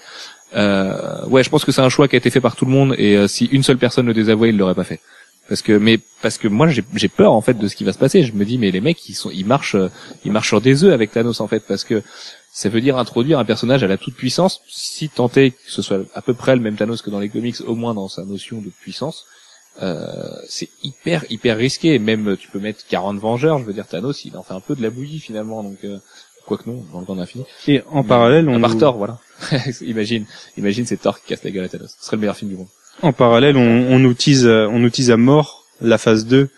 euh, 0.56 1.26
Ouais, 1.28 1.44
je 1.44 1.50
pense 1.50 1.66
que 1.66 1.72
c'est 1.72 1.82
un 1.82 1.90
choix 1.90 2.08
qui 2.08 2.16
a 2.16 2.18
été 2.18 2.30
fait 2.30 2.42
par 2.42 2.56
tout 2.56 2.66
le 2.66 2.72
monde, 2.72 2.96
et 2.98 3.18
euh, 3.18 3.28
si 3.28 3.46
une 3.46 3.64
seule 3.64 3.78
personne 3.78 4.06
le 4.06 4.14
désavouait, 4.14 4.50
il 4.50 4.58
l'aurait 4.58 4.76
pas 4.76 4.84
fait. 4.84 5.00
Parce 5.50 5.62
que, 5.62 5.74
mais 5.74 6.00
parce 6.22 6.38
que 6.38 6.48
moi 6.48 6.70
j'ai 6.70 7.10
peur 7.10 7.34
en 7.34 7.42
fait 7.42 7.58
de 7.58 7.68
ce 7.68 7.76
qui 7.76 7.84
va 7.84 7.92
se 7.92 7.98
passer. 7.98 8.24
Je 8.24 8.32
me 8.32 8.46
dis 8.46 8.58
mais 8.58 8.72
les 8.72 8.80
mecs 8.80 9.10
ils 9.10 9.14
sont 9.14 9.30
ils 9.30 9.46
marchent 9.46 9.76
ils 10.24 10.32
marchent 10.32 10.48
sur 10.48 10.62
des 10.62 10.86
œufs 10.86 10.94
avec 10.94 11.12
Thanos 11.12 11.42
en 11.42 11.48
fait 11.48 11.60
parce 11.68 11.84
que 11.84 12.02
ça 12.54 12.70
veut 12.70 12.80
dire 12.80 12.98
introduire 12.98 13.40
un 13.40 13.46
personnage 13.46 13.84
à 13.84 13.88
la 13.88 13.98
toute 13.98 14.16
puissance, 14.16 14.62
si 14.70 15.06
est 15.06 15.50
que 15.52 15.56
ce 15.68 15.82
soit 15.82 16.00
à 16.14 16.22
peu 16.22 16.34
près 16.34 16.56
le 16.56 16.62
même 16.62 16.76
Thanos 16.76 17.02
que 17.02 17.10
dans 17.10 17.20
les 17.20 17.28
comics, 17.28 17.58
au 17.66 17.76
moins 17.76 17.94
dans 17.94 18.08
sa 18.08 18.24
notion 18.24 18.62
de 18.62 18.70
puissance. 18.70 19.26
Euh, 19.82 20.06
c'est 20.48 20.70
hyper 20.84 21.26
hyper 21.30 21.58
risqué. 21.58 21.98
Même 22.00 22.38
tu 22.38 22.50
peux 22.50 22.60
mettre 22.60 22.86
40 22.88 23.18
Vengeurs, 23.18 23.60
je 23.60 23.64
veux 23.64 23.74
dire 23.74 23.88
Thanos, 23.88 24.26
il 24.26 24.38
en 24.38 24.44
fait 24.44 24.54
un 24.54 24.60
peu 24.60 24.76
de 24.76 24.82
la 24.82 24.90
bouillie 24.90 25.20
finalement. 25.20 25.64
Donc 25.64 25.78
euh, 25.84 25.98
quoi 26.46 26.58
que 26.58 26.70
non, 26.70 26.84
dans 26.92 27.00
le 27.00 27.06
temps 27.06 27.16
d'infini. 27.16 27.46
Et 27.68 27.82
en 27.90 28.04
parallèle, 28.04 28.50
on 28.50 28.60
part 28.62 28.78
Thor, 28.78 28.98
voilà. 28.98 29.20
imagine, 29.82 30.26
imagine 30.58 30.86
c'est 30.86 30.98
Thor 30.98 31.20
qui 31.20 31.28
casse 31.28 31.44
la 31.44 31.52
gueule 31.52 31.66
à 31.66 31.70
Thanos. 31.70 31.96
Ce 32.00 32.06
serait 32.06 32.18
le 32.18 32.22
meilleur 32.22 32.38
film 32.38 32.52
du 32.52 32.58
monde. 32.58 32.68
En 33.02 33.12
parallèle, 33.14 33.58
on, 33.58 33.62
on 33.62 34.00
euh, 34.04 34.68
on 34.70 34.90
tease 34.90 35.12
à 35.12 35.18
mort 35.18 35.66
la 35.82 35.98
phase 35.98 36.26
2, 36.26 36.50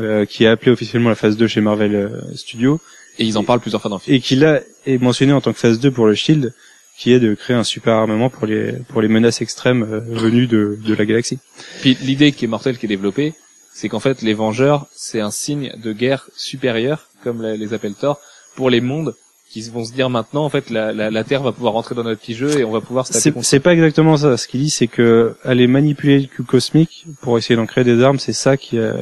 euh, 0.00 0.24
qui 0.24 0.44
est 0.44 0.48
appelée 0.48 0.72
officiellement 0.72 1.10
la 1.10 1.14
phase 1.14 1.36
2 1.36 1.46
chez 1.46 1.60
Marvel 1.60 1.94
euh, 1.94 2.34
Studios, 2.34 2.80
Et 3.18 3.24
ils 3.24 3.36
en 3.36 3.44
parlent 3.44 3.60
plusieurs 3.60 3.82
fois 3.82 3.90
dans 3.90 3.96
le 3.96 4.00
film. 4.00 4.16
et 4.16 4.20
qui 4.20 4.36
là 4.36 4.60
est 4.86 4.98
mentionné 4.98 5.32
en 5.32 5.40
tant 5.40 5.52
que 5.52 5.58
phase 5.58 5.78
2 5.78 5.90
pour 5.90 6.06
le 6.06 6.14
Shield, 6.14 6.54
qui 6.96 7.12
est 7.12 7.20
de 7.20 7.34
créer 7.34 7.56
un 7.56 7.64
super 7.64 7.94
armement 7.94 8.30
pour 8.30 8.46
les 8.46 8.72
pour 8.88 9.00
les 9.02 9.08
menaces 9.08 9.40
extrêmes 9.40 9.82
euh, 9.82 10.00
venues 10.00 10.46
de, 10.46 10.78
de 10.84 10.94
la 10.94 11.04
galaxie. 11.04 11.38
Puis 11.80 11.96
l'idée 12.02 12.32
qui 12.32 12.44
est 12.44 12.48
mortelle, 12.48 12.78
qui 12.78 12.86
est 12.86 12.88
développée, 12.88 13.34
c'est 13.72 13.88
qu'en 13.88 14.00
fait 14.00 14.22
les 14.22 14.34
Vengeurs, 14.34 14.86
c'est 14.92 15.20
un 15.20 15.30
signe 15.30 15.72
de 15.82 15.92
guerre 15.92 16.28
supérieure, 16.36 17.08
comme 17.22 17.42
les 17.42 17.74
appelle 17.74 17.94
Thor, 17.94 18.20
pour 18.54 18.70
les 18.70 18.80
mondes 18.80 19.14
qui 19.50 19.60
vont 19.68 19.84
se 19.84 19.92
dire 19.92 20.08
maintenant 20.08 20.44
en 20.44 20.48
fait 20.48 20.70
la, 20.70 20.92
la, 20.92 21.10
la 21.10 21.24
Terre 21.24 21.42
va 21.42 21.52
pouvoir 21.52 21.74
rentrer 21.74 21.94
dans 21.94 22.04
notre 22.04 22.20
petit 22.20 22.34
jeu 22.34 22.58
et 22.58 22.64
on 22.64 22.70
va 22.70 22.80
pouvoir 22.80 23.06
se 23.06 23.12
taper 23.12 23.38
c'est 23.42 23.60
pas 23.60 23.74
exactement 23.74 24.16
ça. 24.16 24.36
Ce 24.38 24.48
qu'il 24.48 24.60
dit, 24.60 24.70
c'est 24.70 24.86
que 24.86 25.34
aller 25.44 25.66
manipuler 25.66 26.20
le 26.20 26.26
cube 26.26 26.46
cosmique 26.46 27.04
pour 27.20 27.36
essayer 27.36 27.56
d'en 27.56 27.66
créer 27.66 27.84
des 27.84 28.02
armes, 28.02 28.18
c'est 28.18 28.32
ça 28.32 28.56
qui, 28.56 28.78
euh, 28.78 28.94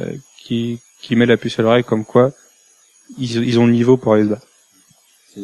qui 0.43 0.79
qui 1.01 1.15
met 1.15 1.25
la 1.25 1.37
puce 1.37 1.57
à 1.57 1.63
l'oreille, 1.63 1.83
comme 1.83 2.05
quoi 2.05 2.31
ils, 3.17 3.43
ils 3.43 3.59
ont 3.59 3.65
le 3.65 3.71
niveau 3.71 3.97
pour 3.97 4.13
aller 4.13 4.25
se 4.25 4.29
battre. 4.29 4.47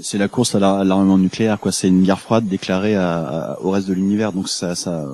C'est- 0.01 0.17
la 0.17 0.27
course 0.27 0.55
à 0.55 0.59
la- 0.59 0.79
à 0.79 0.83
l'armement 0.83 1.17
nucléaire, 1.17 1.59
quoi. 1.59 1.71
C'est 1.71 1.87
une 1.87 2.03
guerre 2.03 2.19
froide 2.19 2.47
déclarée 2.47 2.95
à- 2.95 3.19
à- 3.53 3.59
au 3.61 3.71
reste 3.71 3.87
de 3.87 3.93
l'univers. 3.93 4.33
Donc 4.33 4.49
ça, 4.49 4.75
ça, 4.75 5.05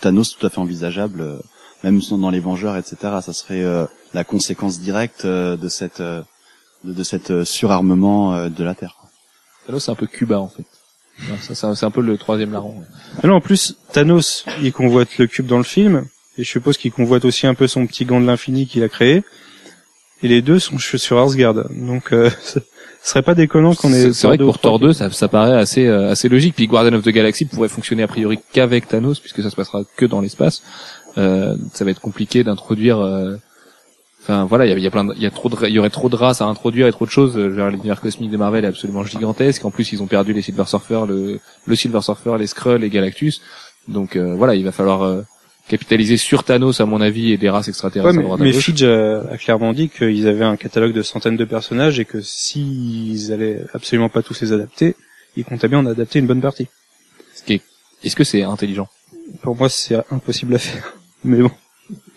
Thanos 0.00 0.36
tout 0.36 0.46
à 0.46 0.50
fait 0.50 0.58
envisageable, 0.58 1.20
euh, 1.20 1.36
même 1.84 2.00
sans- 2.00 2.18
dans 2.18 2.30
les 2.30 2.40
Vengeurs, 2.40 2.76
etc. 2.76 2.96
Ça 3.22 3.32
serait 3.32 3.62
euh, 3.62 3.84
la 4.14 4.24
conséquence 4.24 4.80
directe 4.80 5.24
euh, 5.24 5.56
de 5.56 5.68
cette 5.68 6.00
euh, 6.00 6.22
de, 6.84 6.92
de 6.92 7.02
cette 7.02 7.30
euh, 7.30 7.44
surarmement 7.44 8.34
euh, 8.34 8.48
de 8.48 8.64
la 8.64 8.74
Terre. 8.74 8.96
quoi. 9.00 9.10
Thanos 9.66 9.84
c'est 9.84 9.90
un 9.90 9.94
peu 9.96 10.06
Cuba 10.06 10.38
en 10.40 10.48
fait. 10.48 10.64
C'est 11.40 11.64
un- 11.84 11.90
peu 11.90 12.02
le 12.02 12.18
troisième 12.18 12.52
larron. 12.52 12.78
ouais. 12.78 12.86
Mais 13.22 13.28
non, 13.30 13.36
en 13.36 13.40
plus, 13.40 13.76
Thanos, 13.92 14.44
il 14.62 14.70
convoite 14.72 15.16
le 15.18 15.26
cube 15.26 15.46
dans 15.46 15.56
le 15.56 15.64
film, 15.64 16.06
et 16.36 16.44
je 16.44 16.48
suppose 16.48 16.76
qu'il 16.76 16.92
convoite 16.92 17.24
aussi 17.24 17.46
un 17.46 17.54
peu 17.54 17.66
son 17.66 17.86
petit 17.86 18.04
gant 18.04 18.20
de 18.20 18.26
l'infini 18.26 18.66
qu'il 18.66 18.82
a 18.82 18.88
créé. 18.90 19.24
Et 20.22 20.28
les 20.28 20.42
deux 20.42 20.58
sont 20.58 20.78
sur 20.78 21.18
Asgard. 21.18 21.54
Donc, 21.70 22.12
euh, 22.12 22.28
ce 23.06 23.12
serait 23.12 23.22
pas 23.22 23.36
déconnant 23.36 23.72
qu'on 23.74 23.92
ait... 23.92 24.02
C'est 24.06 24.12
c'est 24.14 24.26
vrai 24.26 24.36
que 24.36 24.42
pour 24.42 24.58
Thor 24.58 24.78
trois 24.78 24.88
2, 24.88 24.92
ça, 24.92 25.10
ça 25.12 25.28
paraît 25.28 25.56
assez 25.56 25.86
euh, 25.86 26.10
assez 26.10 26.28
logique. 26.28 26.56
Puis 26.56 26.66
Guardian 26.66 26.92
of 26.98 27.04
the 27.04 27.10
Galaxy 27.10 27.44
pourrait 27.44 27.68
fonctionner 27.68 28.02
a 28.02 28.08
priori 28.08 28.40
qu'avec 28.52 28.88
Thanos, 28.88 29.20
puisque 29.20 29.42
ça 29.44 29.50
se 29.50 29.54
passera 29.54 29.82
que 29.96 30.06
dans 30.06 30.20
l'espace. 30.20 30.62
Euh, 31.16 31.54
ça 31.72 31.84
va 31.84 31.92
être 31.92 32.00
compliqué 32.00 32.42
d'introduire. 32.42 32.98
euh, 32.98 33.36
Enfin 34.22 34.44
voilà, 34.44 34.66
il 34.66 34.70
y 34.70 34.74
a, 34.74 34.78
y 34.78 34.86
a 34.88 34.90
plein, 34.90 35.06
il 35.14 35.22
y 35.22 35.26
a 35.26 35.30
trop 35.30 35.48
de, 35.48 35.56
il 35.68 35.72
y 35.72 35.78
aurait 35.78 35.88
trop 35.88 36.08
de 36.08 36.16
races 36.16 36.40
à 36.40 36.46
introduire 36.46 36.88
et 36.88 36.90
trop 36.90 37.06
de 37.06 37.10
choses. 37.12 37.38
Euh, 37.38 37.54
genre, 37.56 37.70
L'univers 37.70 38.00
cosmique 38.00 38.32
de 38.32 38.36
Marvel 38.36 38.64
est 38.64 38.68
absolument 38.68 39.04
gigantesque. 39.04 39.64
En 39.64 39.70
plus, 39.70 39.92
ils 39.92 40.02
ont 40.02 40.08
perdu 40.08 40.32
les 40.32 40.42
Silver 40.42 40.64
Surfer, 40.66 41.02
le, 41.06 41.38
le 41.64 41.76
Silver 41.76 42.00
Surfer, 42.02 42.34
les 42.36 42.48
Skrulls, 42.48 42.80
les 42.80 42.90
Galactus. 42.90 43.40
Donc 43.86 44.16
euh, 44.16 44.34
voilà, 44.34 44.56
il 44.56 44.64
va 44.64 44.72
falloir 44.72 45.02
euh, 45.04 45.22
capitaliser 45.68 46.16
sur 46.16 46.44
Thanos 46.44 46.80
à 46.80 46.86
mon 46.86 47.00
avis 47.00 47.32
et 47.32 47.36
des 47.36 47.50
races 47.50 47.68
extraterrestres. 47.68 48.18
mais, 48.38 48.44
mais. 48.44 48.52
Fidge 48.52 48.84
a, 48.84 49.22
a 49.32 49.36
clairement 49.36 49.72
dit 49.72 49.88
qu'ils 49.88 50.26
avaient 50.28 50.44
un 50.44 50.56
catalogue 50.56 50.92
de 50.92 51.02
centaines 51.02 51.36
de 51.36 51.44
personnages 51.44 51.98
et 51.98 52.04
que 52.04 52.20
s'ils 52.20 53.32
allaient 53.32 53.60
absolument 53.74 54.08
pas 54.08 54.22
tous 54.22 54.40
les 54.42 54.52
adapter, 54.52 54.94
ils 55.36 55.44
comptaient 55.44 55.68
bien 55.68 55.78
en 55.80 55.86
adapter 55.86 56.18
une 56.20 56.26
bonne 56.26 56.40
partie. 56.40 56.68
Est-ce 58.04 58.14
que 58.14 58.24
c'est 58.24 58.42
intelligent? 58.42 58.88
Pour 59.42 59.56
moi, 59.56 59.68
c'est 59.68 59.96
impossible 60.10 60.54
à 60.54 60.58
faire. 60.58 60.94
Mais 61.24 61.38
bon, 61.42 61.50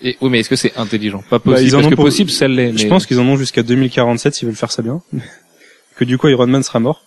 et, 0.04 0.18
Oui, 0.22 0.30
mais 0.30 0.40
est-ce 0.42 0.50
que 0.50 0.56
c'est 0.56 0.76
intelligent? 0.78 1.24
Pas 1.30 1.40
Bah, 1.40 1.54
possible. 1.54 1.68
ils 1.68 1.76
en 1.76 1.78
parce 1.80 1.88
ont 1.88 1.90
que 1.92 1.96
pour- 1.96 2.06
possible, 2.06 2.30
ça 2.30 2.48
l'est. 2.48 2.78
je 2.78 2.84
mais- 2.84 2.90
pense 2.90 3.06
qu'ils 3.08 3.20
en 3.20 3.26
ont 3.26 3.38
jusqu'à 3.38 3.64
2047 3.64 4.36
s'ils 4.36 4.48
veulent 4.48 4.56
faire 4.56 4.72
ça 4.72 4.82
bien. 4.84 5.02
que 5.96 6.04
du 6.06 6.18
coup, 6.18 6.28
Iron 6.28 6.46
Man 6.48 6.62
sera 6.64 6.80
mort. 6.80 7.04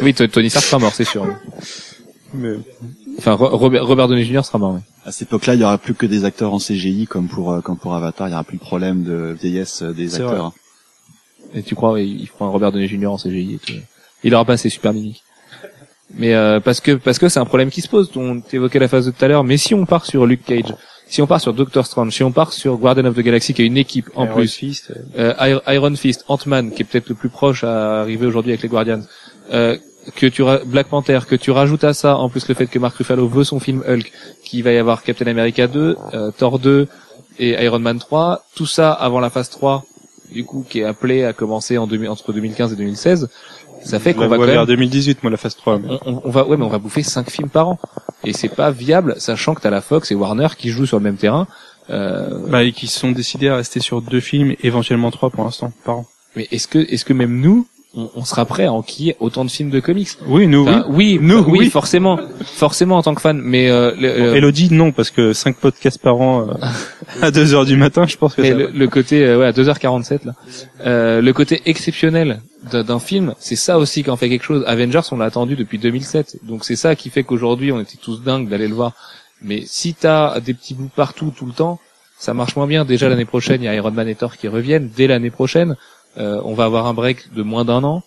Oui, 0.00 0.14
Tony 0.14 0.48
Stark 0.50 0.64
sera 0.64 0.78
mort, 0.78 0.94
c'est 0.94 1.04
sûr. 1.04 1.26
Mais 2.34 2.54
Enfin, 3.18 3.32
Ro- 3.32 3.56
Robert, 3.56 3.86
Robert 3.86 4.08
Downey 4.08 4.24
Jr. 4.24 4.44
sera 4.44 4.58
mort. 4.58 4.74
oui. 4.74 4.80
À 5.04 5.12
cette 5.12 5.28
époque-là, 5.28 5.54
il 5.54 5.60
y 5.60 5.64
aura 5.64 5.78
plus 5.78 5.94
que 5.94 6.06
des 6.06 6.24
acteurs 6.24 6.52
en 6.54 6.58
CGI 6.58 7.06
comme 7.06 7.26
pour 7.28 7.52
euh, 7.52 7.60
comme 7.60 7.76
pour 7.76 7.94
Avatar. 7.94 8.28
Il 8.28 8.30
y 8.30 8.34
aura 8.34 8.44
plus 8.44 8.56
de 8.58 8.62
problème 8.62 9.02
de 9.02 9.36
vieillesse 9.40 9.82
euh, 9.82 9.92
des 9.92 10.08
C'est 10.08 10.22
acteurs. 10.22 10.46
hein. 10.46 10.52
Et 11.54 11.62
tu 11.62 11.74
crois, 11.74 11.96
feront 11.98 12.46
un 12.46 12.50
Robert 12.50 12.72
Downey 12.72 12.88
Jr. 12.88 13.06
en 13.08 13.16
CGI 13.18 13.54
et 13.54 13.58
tout. 13.58 13.72
Il 14.24 14.34
aura 14.34 14.44
pas 14.44 14.54
assez 14.54 14.70
super 14.70 14.92
mimiques. 14.92 15.22
Mais 16.14 16.34
euh, 16.34 16.60
parce 16.60 16.80
que 16.80 16.92
parce 16.92 17.18
que 17.18 17.28
c'est 17.28 17.40
un 17.40 17.44
problème 17.44 17.70
qui 17.70 17.80
se 17.80 17.88
pose. 17.88 18.10
On 18.16 18.42
évoquait 18.52 18.78
la 18.78 18.88
phase 18.88 19.06
de 19.06 19.10
tout 19.10 19.24
à 19.24 19.28
l'heure. 19.28 19.44
Mais 19.44 19.56
si 19.56 19.74
on 19.74 19.84
part 19.86 20.04
sur 20.06 20.24
Luke 20.26 20.44
Cage, 20.44 20.74
si 21.08 21.20
on 21.22 21.26
part 21.26 21.40
sur 21.40 21.52
Doctor 21.54 21.84
Strange, 21.86 22.12
si 22.14 22.22
on 22.22 22.32
part 22.32 22.52
sur 22.52 22.76
Guardian 22.76 23.06
of 23.06 23.16
the 23.16 23.20
Galaxy, 23.20 23.54
qui 23.54 23.62
est 23.62 23.66
une 23.66 23.76
équipe 23.78 24.10
en 24.14 24.24
Iron 24.26 24.34
plus, 24.34 24.52
Fist, 24.54 24.92
euh, 25.18 25.34
Ir- 25.40 25.62
Iron 25.74 25.94
Fist, 25.96 26.24
Ant-Man, 26.28 26.70
qui 26.72 26.82
est 26.82 26.84
peut-être 26.84 27.08
le 27.08 27.14
plus 27.14 27.28
proche 27.30 27.64
à 27.64 28.00
arriver 28.02 28.26
aujourd'hui 28.26 28.52
avec 28.52 28.62
les 28.62 28.68
Guardians, 28.68 29.02
euh, 29.52 29.76
que 30.16 30.26
tu 30.26 30.42
Black 30.66 30.88
Panther, 30.88 31.20
que 31.28 31.36
tu 31.36 31.50
rajoutes 31.50 31.84
à 31.84 31.94
ça 31.94 32.16
en 32.16 32.28
plus 32.28 32.48
le 32.48 32.54
fait 32.54 32.66
que 32.66 32.78
Mark 32.78 32.96
Ruffalo 32.96 33.26
veut 33.28 33.44
son 33.44 33.60
film 33.60 33.82
Hulk, 33.88 34.10
qu'il 34.44 34.62
va 34.64 34.72
y 34.72 34.78
avoir 34.78 35.02
Captain 35.02 35.26
America 35.26 35.66
2, 35.66 35.96
euh, 36.14 36.30
Thor 36.36 36.58
2 36.58 36.88
et 37.38 37.62
Iron 37.64 37.78
Man 37.78 37.98
3, 37.98 38.44
tout 38.54 38.66
ça 38.66 38.92
avant 38.92 39.20
la 39.20 39.30
phase 39.30 39.48
3, 39.50 39.84
du 40.32 40.44
coup 40.44 40.64
qui 40.68 40.80
est 40.80 40.84
appelé 40.84 41.24
à 41.24 41.32
commencer 41.32 41.78
en 41.78 41.86
2000 41.86 42.08
entre 42.08 42.32
2015 42.32 42.72
et 42.72 42.76
2016, 42.76 43.28
ça 43.84 43.98
fait 43.98 44.14
qu'on 44.14 44.28
va 44.28 44.36
quand 44.36 44.44
vers 44.44 44.56
même 44.60 44.66
2018, 44.66 45.22
moi, 45.22 45.30
la 45.30 45.36
phase 45.36 45.56
3. 45.56 45.78
mais- 45.78 45.88
on, 46.06 46.14
on- 46.16 46.22
on 46.24 46.30
va 46.30 46.46
ouais 46.46 46.56
mais 46.56 46.64
on 46.64 46.68
va 46.68 46.78
bouffer 46.78 47.02
cinq 47.02 47.30
films 47.30 47.48
par 47.48 47.68
an 47.68 47.78
et 48.24 48.32
c'est 48.32 48.48
pas 48.48 48.70
viable 48.70 49.14
sachant 49.18 49.54
que 49.54 49.60
t'as 49.60 49.70
la 49.70 49.80
Fox 49.80 50.10
et 50.10 50.14
Warner 50.14 50.48
qui 50.56 50.68
jouent 50.70 50.86
sur 50.86 50.98
le 50.98 51.02
même 51.04 51.16
terrain 51.16 51.46
euh, 51.90 52.28
Bah, 52.48 52.62
et 52.62 52.72
qui 52.72 52.86
sont 52.86 53.10
décidés 53.10 53.48
à 53.48 53.56
rester 53.56 53.80
sur 53.80 54.00
deux 54.02 54.20
films, 54.20 54.54
éventuellement 54.62 55.10
trois 55.10 55.30
pour 55.30 55.44
l'instant, 55.44 55.72
par 55.84 55.98
an. 55.98 56.06
mais 56.36 56.46
est-ce 56.52 56.68
que 56.68 56.78
est-ce 56.78 57.04
que 57.04 57.12
même 57.12 57.40
nous 57.40 57.66
on, 57.94 58.10
on 58.14 58.24
sera 58.24 58.44
prêt 58.46 58.64
à 58.64 58.72
enquiller 58.72 59.16
autant 59.20 59.44
de 59.44 59.50
films 59.50 59.70
de 59.70 59.80
comics. 59.80 60.08
Oui, 60.26 60.46
nous, 60.46 60.62
Enfin, 60.62 60.84
oui. 60.88 61.18
Nous, 61.20 61.38
oui, 61.46 61.58
oui. 61.60 61.70
forcément. 61.70 62.18
Forcément 62.42 62.96
en 62.96 63.02
tant 63.02 63.14
que 63.14 63.20
fan. 63.20 63.40
Mais 63.42 63.70
euh, 63.70 63.92
le, 63.98 64.08
oui. 64.08 64.20
euh, 64.20 64.34
Elodie, 64.34 64.72
non, 64.72 64.92
parce 64.92 65.10
que 65.10 65.32
cinq 65.32 65.56
podcasts 65.56 66.00
par 66.00 66.20
an 66.20 66.48
euh, 66.48 66.54
à 67.22 67.30
2 67.30 67.54
heures 67.54 67.64
du 67.66 67.76
matin, 67.76 68.06
je 68.06 68.16
pense 68.16 68.34
que 68.34 68.42
mais 68.42 68.50
ça 68.50 68.56
le, 68.72 68.88
côté 68.88 69.24
euh, 69.24 69.38
ouais 69.38 69.46
à 69.46 69.52
2h47 69.52 70.26
là. 70.26 70.32
Euh, 70.86 71.20
le 71.20 71.32
côté 71.32 71.62
exceptionnel 71.66 72.40
d'un 72.72 72.98
film 73.00 73.34
c'est 73.40 73.56
ça 73.56 73.76
aussi 73.78 74.04
qui 74.04 74.10
en 74.10 74.16
fait 74.16 74.28
quelque 74.28 74.44
chose. 74.44 74.64
Avengers 74.66 75.00
on 75.10 75.16
l'a 75.18 75.24
attendu 75.24 75.56
depuis 75.56 75.78
2007 75.78 76.38
donc 76.44 76.64
c'est 76.64 76.76
ça 76.76 76.94
qui 76.94 77.10
fait 77.10 77.24
qu'aujourd'hui 77.24 77.72
on 77.72 77.80
était 77.80 77.98
tous 78.00 78.22
dingues 78.22 78.48
d'aller 78.48 78.68
le 78.68 78.74
voir. 78.74 78.92
Mais 79.42 79.64
si 79.66 79.94
t'as 79.94 80.38
des 80.40 80.54
petits 80.54 80.74
bouts 80.74 80.90
partout 80.94 81.32
tout 81.36 81.44
le 81.46 81.52
temps 81.52 81.80
ça 82.18 82.34
marche 82.34 82.54
moins 82.54 82.68
bien. 82.68 82.84
Déjà 82.84 83.08
l'année 83.08 83.24
prochaine 83.24 83.60
il 83.62 83.64
y 83.64 83.68
a 83.68 83.74
Iron 83.74 83.90
Man 83.90 84.06
et 84.08 84.14
Thor 84.14 84.36
qui 84.36 84.46
reviennent. 84.46 84.90
Dès 84.96 85.08
l'année 85.08 85.30
prochaine 85.30 85.76
on 86.16 86.54
va 86.54 86.64
avoir 86.64 86.86
un 86.86 86.94
break 86.94 87.32
de 87.34 87.42
moins 87.42 87.64
d'un 87.64 87.84
an 87.84 88.02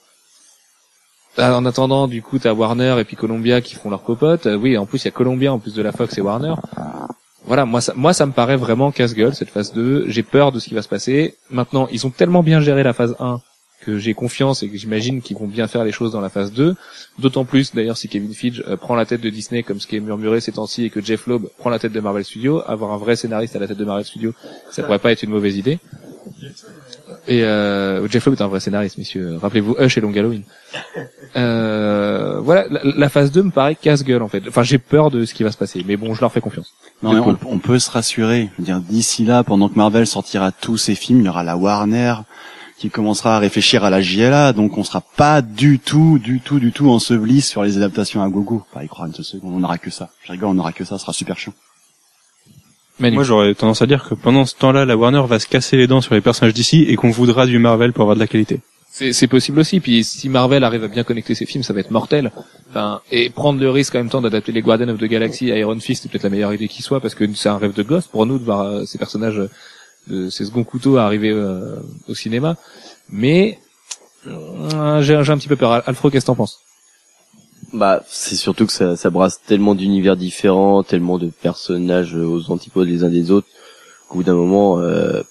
Ah, 1.38 1.56
en 1.56 1.66
attendant, 1.66 2.08
du 2.08 2.22
coup, 2.22 2.40
t'as 2.40 2.54
Warner 2.54 2.96
et 3.00 3.04
puis 3.04 3.16
Columbia 3.16 3.62
qui 3.62 3.76
font 3.76 3.90
leur 3.90 4.04
copote. 4.04 4.46
Euh, 4.46 4.56
oui, 4.56 4.78
en 4.78 4.86
plus, 4.86 5.04
il 5.04 5.06
y 5.06 5.08
a 5.10 5.12
Columbia 5.12 5.52
en 5.52 5.60
plus 5.60 5.74
de 5.74 5.82
la 5.82 5.92
Fox 5.92 6.18
et 6.18 6.22
Warner. 6.22 6.54
Voilà, 7.46 7.66
moi 7.66 7.82
ça, 7.82 7.94
moi, 7.96 8.14
ça 8.14 8.26
me 8.26 8.32
paraît 8.32 8.56
vraiment 8.58 8.92
casse-gueule, 8.92 9.36
cette 9.36 9.50
phase 9.50 9.74
2. 9.74 10.06
J'ai 10.08 10.24
peur 10.24 10.52
de 10.52 10.60
ce 10.60 10.68
qui 10.68 10.74
va 10.74 10.82
se 10.82 10.88
passer. 10.88 11.36
Maintenant, 11.50 11.88
ils 11.92 12.08
ont 12.08 12.10
tellement 12.10 12.42
bien 12.42 12.60
géré 12.62 12.84
la 12.84 12.94
phase 12.94 13.16
1 13.20 13.42
que 13.82 14.00
j'ai 14.00 14.14
confiance 14.14 14.64
et 14.64 14.70
que 14.70 14.78
j'imagine 14.78 15.22
qu'ils 15.22 15.38
vont 15.38 15.46
bien 15.46 15.68
faire 15.68 15.84
les 15.84 15.92
choses 15.92 16.12
dans 16.12 16.22
la 16.22 16.30
phase 16.30 16.52
2. 16.54 16.76
D'autant 17.20 17.46
plus, 17.46 17.76
d'ailleurs, 17.76 17.98
si 17.98 18.08
Kevin 18.08 18.34
Feige 18.34 18.64
euh, 18.68 18.78
prend 18.78 18.96
la 18.96 19.06
tête 19.06 19.22
de 19.22 19.30
Disney 19.30 19.62
comme 19.62 19.80
ce 19.80 19.86
qui 19.86 19.96
est 19.98 20.00
murmuré 20.00 20.42
ces 20.42 20.54
temps-ci 20.54 20.86
et 20.86 20.90
que 20.90 21.02
Jeff 21.02 21.28
Loeb 21.28 21.46
prend 21.60 21.70
la 21.70 21.78
tête 21.78 21.92
de 21.92 22.00
Marvel 22.00 22.24
Studios, 22.24 22.64
avoir 22.66 22.92
un 22.94 22.98
vrai 22.98 23.16
scénariste 23.16 23.56
à 23.56 23.60
la 23.60 23.68
tête 23.68 23.78
de 23.78 23.86
Marvel 23.86 24.06
Studios, 24.06 24.34
ça 24.72 24.82
pourrait 24.84 25.00
pas 25.00 25.12
être 25.12 25.22
une 25.22 25.32
mauvaise 25.32 25.58
idée. 25.58 25.80
Et 27.28 27.44
euh, 27.44 28.08
Jeff 28.08 28.26
Loeb 28.26 28.36
est 28.38 28.42
un 28.42 28.48
vrai 28.48 28.60
scénariste, 28.60 28.98
messieurs. 28.98 29.38
Rappelez-vous 29.38 29.76
Hush 29.80 29.98
et 29.98 30.02
Long 30.02 30.14
Halloween. 30.16 30.44
Euh, 31.38 32.40
voilà, 32.40 32.66
la, 32.70 32.80
la 32.96 33.10
phase 33.10 33.30
2 33.30 33.44
me 33.44 33.52
paraît 33.52 33.76
casse-gueule 33.76 34.22
en 34.22 34.30
fait. 34.30 34.42
Enfin, 34.48 34.64
j'ai 34.64 34.78
peur 34.78 35.12
de 35.12 35.26
ce 35.26 35.34
qui 35.34 35.44
va 35.44 35.52
se 35.52 35.58
passer, 35.58 35.84
mais 35.86 35.98
bon, 35.98 36.14
je 36.14 36.22
leur 36.22 36.32
fais 36.32 36.40
confiance. 36.40 36.74
Non, 37.04 37.12
mais 37.12 37.20
on, 37.20 37.38
on 37.50 37.60
peut 37.60 37.78
se 37.78 37.92
rassurer. 37.92 38.50
Je 38.54 38.62
veux 38.62 38.64
dire, 38.64 38.80
d'ici 38.80 39.26
là, 39.26 39.44
pendant 39.44 39.68
que 39.68 39.76
Marvel 39.76 40.08
sortira 40.08 40.54
tous 40.54 40.78
ses 40.78 40.96
films, 40.96 41.20
il 41.20 41.26
y 41.26 41.30
aura 41.30 41.44
la 41.44 41.58
Warner 41.58 42.16
qui 42.78 42.90
commencera 42.90 43.36
à 43.36 43.40
réfléchir 43.40 43.84
à 43.84 43.90
la 43.90 44.02
JLA, 44.02 44.54
donc 44.54 44.78
on 44.78 44.84
sera 44.86 45.02
pas 45.02 45.42
du 45.42 45.80
tout, 45.80 46.20
du 46.20 46.40
tout, 46.40 46.60
du 46.60 46.72
tout 46.72 46.90
enseveli 46.90 47.42
sur 47.42 47.64
les 47.64 47.76
adaptations 47.76 48.22
à 48.24 48.30
gogo. 48.30 48.64
Pas 48.74 48.86
y 48.86 48.88
croire 48.88 49.08
une 49.08 49.14
seconde, 49.14 49.54
on 49.54 49.60
n'aura 49.60 49.78
que 49.78 49.90
ça. 49.90 50.10
Je 50.24 50.32
rigole, 50.32 50.48
on 50.50 50.54
n'aura 50.54 50.72
que 50.72 50.86
ça, 50.86 50.98
ce 50.98 51.02
sera 51.02 51.12
super 51.12 51.38
chiant. 51.38 51.54
Manu. 53.00 53.16
Moi, 53.16 53.24
j'aurais 53.24 53.54
tendance 53.56 53.82
à 53.82 53.88
dire 53.88 54.08
que 54.08 54.16
pendant 54.16 54.46
ce 54.46 54.56
temps-là, 54.56 54.86
la 54.86 54.96
Warner 54.96 55.24
va 55.28 55.40
se 55.40 55.48
casser 55.48 55.78
les 55.78 55.88
dents 55.88 56.02
sur 56.02 56.14
les 56.16 56.22
personnages 56.22 56.54
d'ici 56.54 56.84
et 56.88 56.96
qu'on 56.96 57.10
voudra 57.12 57.46
du 57.46 57.60
Marvel 57.60 57.94
pour 57.94 58.04
avoir 58.04 58.16
de 58.16 58.22
la 58.22 58.28
qualité. 58.28 58.62
C'est 58.90 59.28
possible 59.28 59.60
aussi. 59.60 59.82
Puis 59.82 60.06
si 60.06 60.30
Marvel 60.30 60.64
arrive 60.64 60.86
à 60.86 60.88
bien 60.88 61.04
connecter 61.04 61.36
ses 61.36 61.46
films, 61.46 61.64
ça 61.64 61.74
va 61.74 61.82
être 61.82 61.92
mortel. 61.92 62.32
Enfin, 62.70 63.02
et 63.12 63.30
prendre 63.30 63.60
le 63.60 63.70
risque 63.70 63.94
en 63.96 63.98
même 63.98 64.10
temps 64.10 64.22
d'adapter 64.22 64.54
les 64.54 64.62
Guardians 64.62 64.88
of 64.88 64.98
the 64.98 65.04
Galaxy 65.04 65.52
à 65.52 65.58
Iron 65.58 65.78
Fist, 65.82 66.04
c'est 66.04 66.10
peut-être 66.10 66.24
la 66.24 66.30
meilleure 66.30 66.54
idée 66.54 66.70
qui 66.70 66.82
soit, 66.82 67.02
parce 67.02 67.14
que 67.14 67.26
c'est 67.34 67.50
un 67.50 67.58
rêve 67.58 67.74
de 67.74 67.84
gosse 67.84 68.08
pour 68.08 68.26
nous 68.26 68.40
de 68.40 68.46
voir 68.46 68.62
euh, 68.62 68.86
ces 68.86 68.98
personnages, 68.98 69.38
euh, 69.38 69.50
de 70.08 70.30
ces 70.30 70.46
second 70.46 70.64
couteaux 70.64 70.96
arriver 70.96 71.30
euh, 71.30 71.76
au 72.08 72.16
cinéma. 72.16 72.56
Mais 73.10 73.60
euh, 74.28 75.02
j'ai 75.02 75.22
j'ai 75.24 75.32
un 75.34 75.38
petit 75.38 75.50
peu 75.50 75.58
peur. 75.58 75.84
Alfred, 75.86 76.14
qu'est-ce 76.14 76.26
que 76.26 76.28
t'en 76.28 76.36
penses? 76.36 76.60
Bah, 77.76 78.04
c'est 78.08 78.36
surtout 78.36 78.66
que 78.66 78.72
ça, 78.72 78.96
ça 78.96 79.10
brasse 79.10 79.42
tellement 79.42 79.76
d'univers 79.76 80.16
différents, 80.16 80.82
tellement 80.84 81.18
de 81.18 81.28
personnages 81.28 82.16
aux 82.16 82.50
antipodes 82.50 82.88
les 82.88 83.04
uns 83.04 83.10
des 83.10 83.32
autres, 83.32 83.48
qu'au 84.08 84.20
bout 84.20 84.24
d'un 84.24 84.34
moment, 84.34 84.80
euh, 84.80 85.24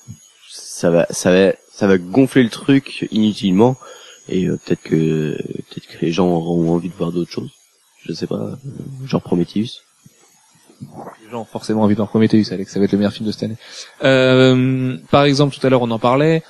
ça 0.51 0.91
va, 0.91 1.07
ça 1.09 1.33
va, 1.33 1.55
ça 1.73 1.87
va 1.87 1.97
gonfler 1.97 2.43
le 2.43 2.51
truc 2.51 3.09
inutilement, 3.11 3.77
et 4.29 4.45
euh, 4.47 4.59
peut-être 4.62 4.83
que, 4.83 5.39
peut-être 5.39 5.87
que 5.87 6.05
les 6.05 6.12
gens 6.12 6.29
auront 6.29 6.75
envie 6.75 6.91
de 6.91 6.95
voir 6.95 7.12
d'autres 7.12 7.31
choses. 7.31 7.51
Je 8.05 8.12
sais 8.12 8.27
pas, 8.27 8.37
euh, 8.37 8.57
genre 9.07 9.23
Prometheus. 9.23 9.81
Les 11.25 11.31
gens 11.31 11.41
ont 11.41 11.47
forcément 11.47 11.83
envie 11.83 11.95
d'en 11.95 12.07
Prometheus, 12.07 12.53
Alex. 12.53 12.71
Ça 12.71 12.79
va 12.79 12.85
être 12.85 12.93
le 12.93 12.99
meilleur 12.99 13.12
film 13.12 13.27
de 13.27 13.33
cette 13.33 13.45
année. 13.45 13.57
Euh, 14.03 14.99
par 15.11 15.25
exemple, 15.25 15.57
tout 15.57 15.66
à 15.66 15.71
l'heure, 15.71 15.81
on 15.81 15.91
en 15.91 15.99
parlait. 15.99 16.43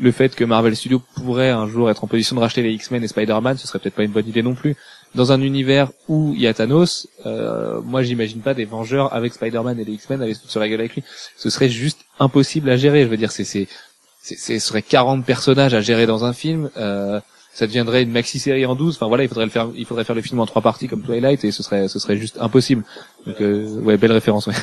Le 0.00 0.12
fait 0.12 0.34
que 0.34 0.44
Marvel 0.44 0.76
Studios 0.76 1.02
pourrait 1.16 1.50
un 1.50 1.66
jour 1.66 1.90
être 1.90 2.04
en 2.04 2.06
position 2.06 2.36
de 2.36 2.40
racheter 2.40 2.62
les 2.62 2.72
X-Men 2.72 3.02
et 3.02 3.08
Spider-Man, 3.08 3.56
ce 3.56 3.66
serait 3.66 3.78
peut-être 3.78 3.94
pas 3.96 4.04
une 4.04 4.12
bonne 4.12 4.28
idée 4.28 4.42
non 4.42 4.54
plus. 4.54 4.76
Dans 5.14 5.32
un 5.32 5.40
univers 5.40 5.90
où 6.08 6.32
il 6.34 6.42
y 6.42 6.46
a 6.46 6.54
Thanos, 6.54 7.08
euh, 7.26 7.80
moi 7.82 8.02
j'imagine 8.02 8.40
pas 8.40 8.54
des 8.54 8.64
Vengeurs 8.64 9.12
avec 9.14 9.32
Spider-Man 9.32 9.80
et 9.80 9.84
les 9.84 9.92
X-Men 9.92 10.22
aller 10.22 10.34
se 10.34 10.58
la 10.58 10.68
gueule 10.68 10.80
avec 10.80 10.94
lui. 10.94 11.02
Ce 11.36 11.50
serait 11.50 11.70
juste 11.70 12.00
impossible 12.18 12.68
à 12.70 12.76
gérer. 12.76 13.04
Je 13.04 13.08
veux 13.08 13.16
dire, 13.16 13.32
c'est 13.32 13.44
c'est 13.44 13.68
ce 14.22 14.58
serait 14.58 14.82
40 14.82 15.24
personnages 15.24 15.74
à 15.74 15.80
gérer 15.80 16.06
dans 16.06 16.24
un 16.24 16.32
film. 16.32 16.70
Euh, 16.76 17.20
ça 17.58 17.66
deviendrait 17.66 18.04
une 18.04 18.12
maxi 18.12 18.38
série 18.38 18.64
en 18.66 18.76
12. 18.76 18.94
Enfin 18.94 19.08
voilà, 19.08 19.24
il 19.24 19.28
faudrait 19.28 19.46
le 19.46 19.50
faire, 19.50 19.68
il 19.74 19.84
faudrait 19.84 20.04
faire 20.04 20.14
le 20.14 20.22
film 20.22 20.38
en 20.38 20.46
trois 20.46 20.62
parties 20.62 20.86
comme 20.86 21.02
Twilight 21.02 21.42
et 21.44 21.50
ce 21.50 21.64
serait, 21.64 21.88
ce 21.88 21.98
serait 21.98 22.16
juste 22.16 22.36
impossible. 22.40 22.84
Donc 23.26 23.40
euh, 23.40 23.80
ouais, 23.80 23.96
belle 23.96 24.12
référence. 24.12 24.46
Ouais. 24.46 24.54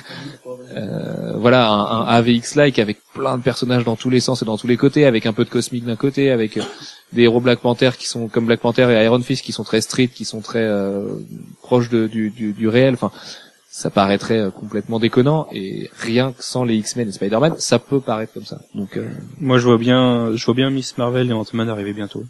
Euh, 0.76 1.34
voilà, 1.36 1.70
un, 1.70 2.02
un 2.02 2.06
AVX-like 2.06 2.80
avec 2.80 3.00
plein 3.14 3.38
de 3.38 3.44
personnages 3.44 3.84
dans 3.84 3.96
tous 3.96 4.10
les 4.10 4.20
sens 4.20 4.42
et 4.42 4.46
dans 4.46 4.58
tous 4.58 4.68
les 4.68 4.78
côtés, 4.78 5.06
avec 5.06 5.26
un 5.26 5.34
peu 5.34 5.44
de 5.44 5.50
cosmique 5.50 5.86
d'un 5.86 5.96
côté, 5.96 6.32
avec 6.32 6.58
euh, 6.58 6.64
des 7.16 7.24
héros 7.24 7.40
Black 7.40 7.60
Panther 7.60 7.90
qui 7.98 8.08
sont 8.08 8.28
comme 8.28 8.46
Black 8.46 8.60
Panther 8.60 8.88
et 8.92 9.04
Iron 9.04 9.20
Fist 9.22 9.44
qui 9.44 9.52
sont 9.52 9.64
très 9.64 9.82
street, 9.82 10.10
qui 10.10 10.24
sont 10.26 10.42
très 10.42 10.62
euh, 10.64 11.08
proches 11.64 11.90
de, 11.90 12.06
du, 12.08 12.30
du, 12.30 12.54
du 12.54 12.68
réel. 12.68 12.94
Enfin, 12.94 13.12
ça 13.72 13.90
paraîtrait 13.90 14.40
euh, 14.40 14.52
complètement 14.52 15.00
déconnant 15.00 15.48
et 15.52 15.90
rien 16.00 16.32
que 16.32 16.44
sans 16.44 16.64
les 16.64 16.76
X-Men 16.76 17.10
et 17.10 17.12
Spider-Man, 17.12 17.56
ça 17.58 17.80
peut 17.80 18.00
paraître 18.00 18.34
comme 18.34 18.46
ça. 18.46 18.60
Donc 18.76 18.96
euh, 18.98 19.08
Moi, 19.40 19.58
je 19.58 19.66
vois 19.66 19.78
bien, 19.78 20.32
je 20.36 20.46
vois 20.46 20.54
bien 20.54 20.70
Miss 20.70 20.98
Marvel 20.98 21.30
et 21.30 21.34
Ant-Man 21.34 21.68
arriver 21.70 21.94
bientôt. 21.94 22.24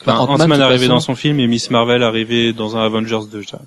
Enfin, 0.00 0.16
Enfin, 0.18 0.34
Ant-Man, 0.34 0.60
arriver 0.62 0.80
façon- 0.86 0.92
dans 0.94 1.00
son 1.00 1.14
film 1.16 1.40
et 1.40 1.48
Miss 1.48 1.70
Marvel 1.70 2.04
arriver 2.04 2.52
dans 2.52 2.76
un 2.76 2.84
Avengers 2.84 3.22
2, 3.32 3.40
je 3.40 3.46
dirais. 3.48 3.62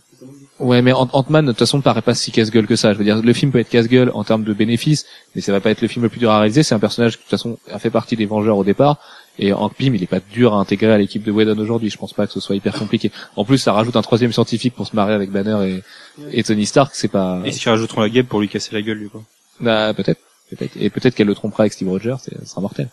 Ouais, 0.60 0.82
mais 0.82 0.94
Ant- 0.94 1.10
Ant-Man, 1.12 1.46
de 1.48 1.52
toute 1.52 1.60
façon, 1.60 1.78
ne 1.78 1.82
paraît 1.82 2.02
pas 2.04 2.14
si 2.14 2.32
casse-gueule 2.32 2.68
que 2.68 2.76
ça. 2.78 2.94
Je 2.94 2.98
veux 3.00 3.04
dire, 3.04 3.22
le 3.22 3.34
film 3.34 3.52
peut 3.52 3.60
être 3.60 3.68
casse-gueule 3.70 4.12
en 4.14 4.24
termes 4.24 4.44
de 4.46 4.54
bénéfices, 4.54 5.06
mais 5.36 5.42
ça 5.42 5.52
va 5.52 5.60
pas 5.60 5.72
être 5.72 5.82
le 5.82 5.88
film 5.90 6.04
le 6.04 6.10
plus 6.10 6.20
dur 6.20 6.32
à 6.32 6.38
réaliser. 6.40 6.64
C'est 6.64 6.76
un 6.76 6.80
personnage 6.80 7.14
qui, 7.14 7.18
de 7.18 7.22
toute 7.24 7.32
façon, 7.32 7.58
a 7.70 7.80
fait 7.80 7.90
partie 7.90 8.16
des 8.16 8.26
Vengeurs 8.28 8.56
au 8.58 8.64
départ. 8.64 8.98
Et 9.44 9.52
Hank 9.54 9.74
Pym, 9.76 9.96
il 9.96 10.04
est 10.04 10.08
pas 10.08 10.20
dur 10.32 10.54
à 10.54 10.58
intégrer 10.58 10.94
à 10.94 10.98
l'équipe 11.00 11.24
de 11.24 11.32
Whedon 11.32 11.58
aujourd'hui. 11.58 11.90
Je 11.90 11.98
pense 11.98 12.14
pas 12.14 12.28
que 12.28 12.32
ce 12.32 12.40
soit 12.40 12.56
hyper 12.56 12.74
compliqué. 12.74 13.12
En 13.36 13.44
plus, 13.44 13.58
ça 13.58 13.74
rajoute 13.74 13.96
un 13.96 14.02
troisième 14.04 14.32
scientifique 14.32 14.76
pour 14.76 14.86
se 14.88 14.96
marrer 14.96 15.14
avec 15.16 15.32
Banner 15.32 15.58
et, 15.68 16.38
et 16.40 16.44
Tony 16.44 16.66
Stark. 16.68 16.92
C'est 16.94 17.08
pas... 17.08 17.42
Et 17.44 17.52
s'ils 17.52 17.70
rajouteront 17.70 18.02
la 18.02 18.10
guêpe 18.10 18.30
pour 18.30 18.40
lui 18.40 18.48
casser 18.48 18.74
la 18.74 18.82
gueule, 18.84 18.98
lui, 19.00 19.10
quoi. 19.10 19.24
Bah, 19.60 19.94
peut-être. 19.96 20.20
Peut-être. 20.52 20.74
Et 20.80 20.90
peut-être 20.92 21.16
qu'elle 21.16 21.28
le 21.28 21.34
trompera 21.36 21.64
avec 21.64 21.74
Steve 21.74 21.90
Rogers. 21.90 22.18
C'est- 22.22 22.38
Ce 22.40 22.46
sera 22.46 22.62
mortel. 22.62 22.88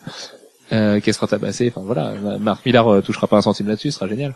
Euh, 0.71 0.99
qu'elle 0.99 1.13
sera 1.13 1.27
tabassée. 1.27 1.71
Enfin, 1.75 1.85
voilà. 1.85 2.13
Marc 2.39 2.65
Millar 2.65 2.87
euh, 2.87 3.01
touchera 3.01 3.27
pas 3.27 3.37
un 3.37 3.41
centime 3.41 3.67
là-dessus. 3.67 3.91
Ce 3.91 3.97
sera 3.99 4.07
génial. 4.07 4.33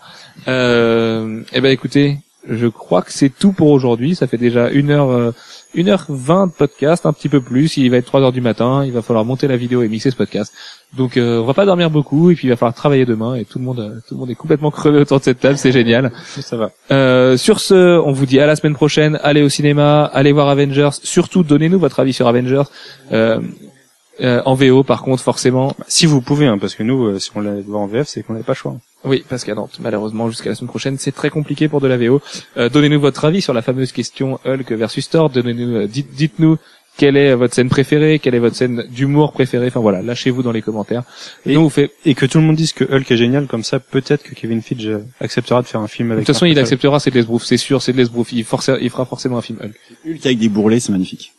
Euh, 0.47 1.41
eh 1.53 1.61
ben, 1.61 1.71
écoutez, 1.71 2.17
je 2.47 2.67
crois 2.67 3.01
que 3.01 3.11
c'est 3.11 3.29
tout 3.29 3.53
pour 3.53 3.69
aujourd'hui. 3.69 4.15
Ça 4.15 4.27
fait 4.27 4.37
déjà 4.37 4.69
une 4.69 4.91
heure, 4.91 5.33
euh, 5.75 5.79
une 5.79 5.89
heure 5.89 6.05
vingt 6.09 6.47
de 6.47 6.51
podcast, 6.51 7.05
un 7.05 7.13
petit 7.13 7.29
peu 7.29 7.41
plus. 7.41 7.77
Il 7.77 7.89
va 7.89 7.97
être 7.97 8.05
trois 8.05 8.21
heures 8.21 8.31
du 8.31 8.41
matin. 8.41 8.83
Il 8.85 8.91
va 8.91 9.01
falloir 9.01 9.25
monter 9.25 9.47
la 9.47 9.57
vidéo 9.57 9.81
et 9.83 9.87
mixer 9.87 10.11
ce 10.11 10.15
podcast. 10.15 10.53
Donc, 10.95 11.17
euh, 11.17 11.39
on 11.39 11.45
va 11.45 11.53
pas 11.53 11.65
dormir 11.65 11.89
beaucoup. 11.89 12.31
Et 12.31 12.35
puis, 12.35 12.47
il 12.47 12.49
va 12.49 12.55
falloir 12.55 12.75
travailler 12.75 13.05
demain. 13.05 13.35
Et 13.35 13.45
tout 13.45 13.59
le 13.59 13.65
monde, 13.65 13.79
euh, 13.79 13.99
tout 14.07 14.15
le 14.15 14.19
monde 14.19 14.29
est 14.29 14.35
complètement 14.35 14.71
crevé 14.71 14.99
autour 14.99 15.19
de 15.19 15.23
cette 15.23 15.39
table. 15.39 15.57
C'est 15.57 15.71
génial. 15.71 16.11
Ça 16.25 16.57
va. 16.57 16.71
Euh, 16.91 17.37
sur 17.37 17.59
ce, 17.59 17.99
on 17.99 18.11
vous 18.11 18.25
dit 18.25 18.39
à 18.39 18.45
la 18.45 18.55
semaine 18.55 18.75
prochaine. 18.75 19.19
Allez 19.23 19.41
au 19.41 19.49
cinéma, 19.49 20.05
allez 20.05 20.31
voir 20.31 20.49
Avengers. 20.49 20.89
Surtout, 21.03 21.43
donnez-nous 21.43 21.79
votre 21.79 21.99
avis 21.99 22.13
sur 22.13 22.27
Avengers. 22.27 22.63
Euh, 23.11 23.39
euh, 24.21 24.41
en 24.45 24.53
VO, 24.53 24.83
par 24.83 25.01
contre, 25.01 25.23
forcément. 25.23 25.75
Si 25.87 26.05
vous 26.05 26.21
pouvez, 26.21 26.45
hein, 26.45 26.57
parce 26.59 26.75
que 26.75 26.83
nous, 26.83 27.05
euh, 27.05 27.19
si 27.19 27.31
on 27.35 27.41
l'a 27.41 27.59
voir 27.61 27.81
en 27.81 27.87
VF, 27.87 28.07
c'est 28.07 28.21
qu'on 28.21 28.33
n'avait 28.33 28.45
pas 28.45 28.53
le 28.53 28.57
choix. 28.57 28.77
Oui, 29.05 29.23
parce 29.27 29.43
qu'à 29.43 29.53
Nantes, 29.55 29.77
malheureusement, 29.81 30.29
jusqu'à 30.29 30.49
la 30.49 30.55
semaine 30.55 30.69
prochaine, 30.69 30.97
c'est 30.97 31.11
très 31.11 31.29
compliqué 31.29 31.67
pour 31.67 31.81
de 31.81 31.87
la 31.87 31.97
VO. 31.97 32.21
Euh, 32.57 32.69
donnez-nous 32.69 33.01
votre 33.01 33.25
avis 33.25 33.41
sur 33.41 33.53
la 33.53 33.61
fameuse 33.61 33.91
question 33.91 34.39
Hulk 34.45 34.71
versus 34.71 35.09
Thor. 35.09 35.29
Donnez-nous, 35.29 35.75
euh, 35.75 35.87
dites, 35.87 36.13
dites-nous 36.13 36.57
quelle 36.95 37.17
est 37.17 37.33
votre 37.33 37.55
scène 37.55 37.69
préférée, 37.69 38.19
quelle 38.19 38.35
est 38.35 38.39
votre 38.39 38.55
scène 38.55 38.85
d'humour 38.89 39.33
préférée. 39.33 39.67
Enfin 39.67 39.79
voilà, 39.79 40.01
lâchez-vous 40.03 40.43
dans 40.43 40.51
les 40.51 40.61
commentaires. 40.61 41.03
Et 41.45 41.51
Et- 41.51 41.53
nous, 41.55 41.61
on 41.61 41.63
vous 41.63 41.69
fait. 41.69 41.91
Et 42.05 42.13
que 42.13 42.25
tout 42.27 42.37
le 42.37 42.43
monde 42.45 42.55
dise 42.55 42.71
que 42.71 42.83
Hulk 42.85 43.09
est 43.11 43.17
génial, 43.17 43.47
comme 43.47 43.63
ça, 43.63 43.79
peut-être 43.79 44.21
que 44.23 44.35
Kevin 44.35 44.61
Feige 44.61 44.89
acceptera 45.19 45.61
de 45.63 45.67
faire 45.67 45.81
un 45.81 45.87
film 45.87 46.09
De 46.09 46.13
avec 46.13 46.25
toute 46.27 46.35
façon, 46.35 46.45
il 46.45 46.57
acceptera, 46.59 46.99
c'est 46.99 47.09
de 47.09 47.15
l'esbrouf, 47.15 47.43
c'est 47.43 47.57
sûr, 47.57 47.81
c'est 47.81 47.93
de 47.93 47.97
l'esbrouf. 47.97 48.31
Il, 48.31 48.43
force- 48.43 48.69
il 48.79 48.89
fera 48.89 49.05
forcément 49.05 49.37
un 49.39 49.41
film 49.41 49.57
Hulk. 49.61 49.75
Hulk 50.07 50.25
avec 50.25 50.37
des 50.37 50.49
bourrelets, 50.49 50.79
c'est 50.79 50.91
magnifique. 50.91 51.33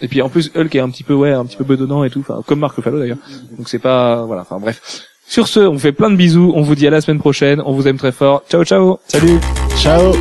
Et 0.00 0.06
puis 0.08 0.22
en 0.22 0.28
plus 0.28 0.52
Hulk 0.54 0.72
est 0.76 0.80
un 0.80 0.90
petit 0.90 1.02
peu 1.02 1.14
ouais, 1.14 1.32
un 1.32 1.44
petit 1.46 1.56
peu 1.56 1.64
bedonnant 1.64 2.04
et 2.04 2.10
tout, 2.10 2.20
enfin 2.20 2.40
comme 2.46 2.60
Marc 2.60 2.76
Ruffalo 2.76 3.00
d'ailleurs. 3.00 3.18
Donc 3.56 3.68
c'est 3.68 3.80
pas 3.80 4.22
voilà, 4.26 4.42
enfin 4.42 4.58
bref. 4.60 4.80
Sur 5.28 5.46
ce, 5.46 5.60
on 5.60 5.74
vous 5.74 5.78
fait 5.78 5.92
plein 5.92 6.10
de 6.10 6.16
bisous, 6.16 6.52
on 6.56 6.62
vous 6.62 6.74
dit 6.74 6.86
à 6.86 6.90
la 6.90 7.00
semaine 7.00 7.18
prochaine, 7.18 7.62
on 7.64 7.72
vous 7.72 7.86
aime 7.86 7.98
très 7.98 8.12
fort. 8.12 8.42
Ciao 8.50 8.64
ciao. 8.64 8.98
Salut. 9.08 9.38
Ciao 9.76 10.12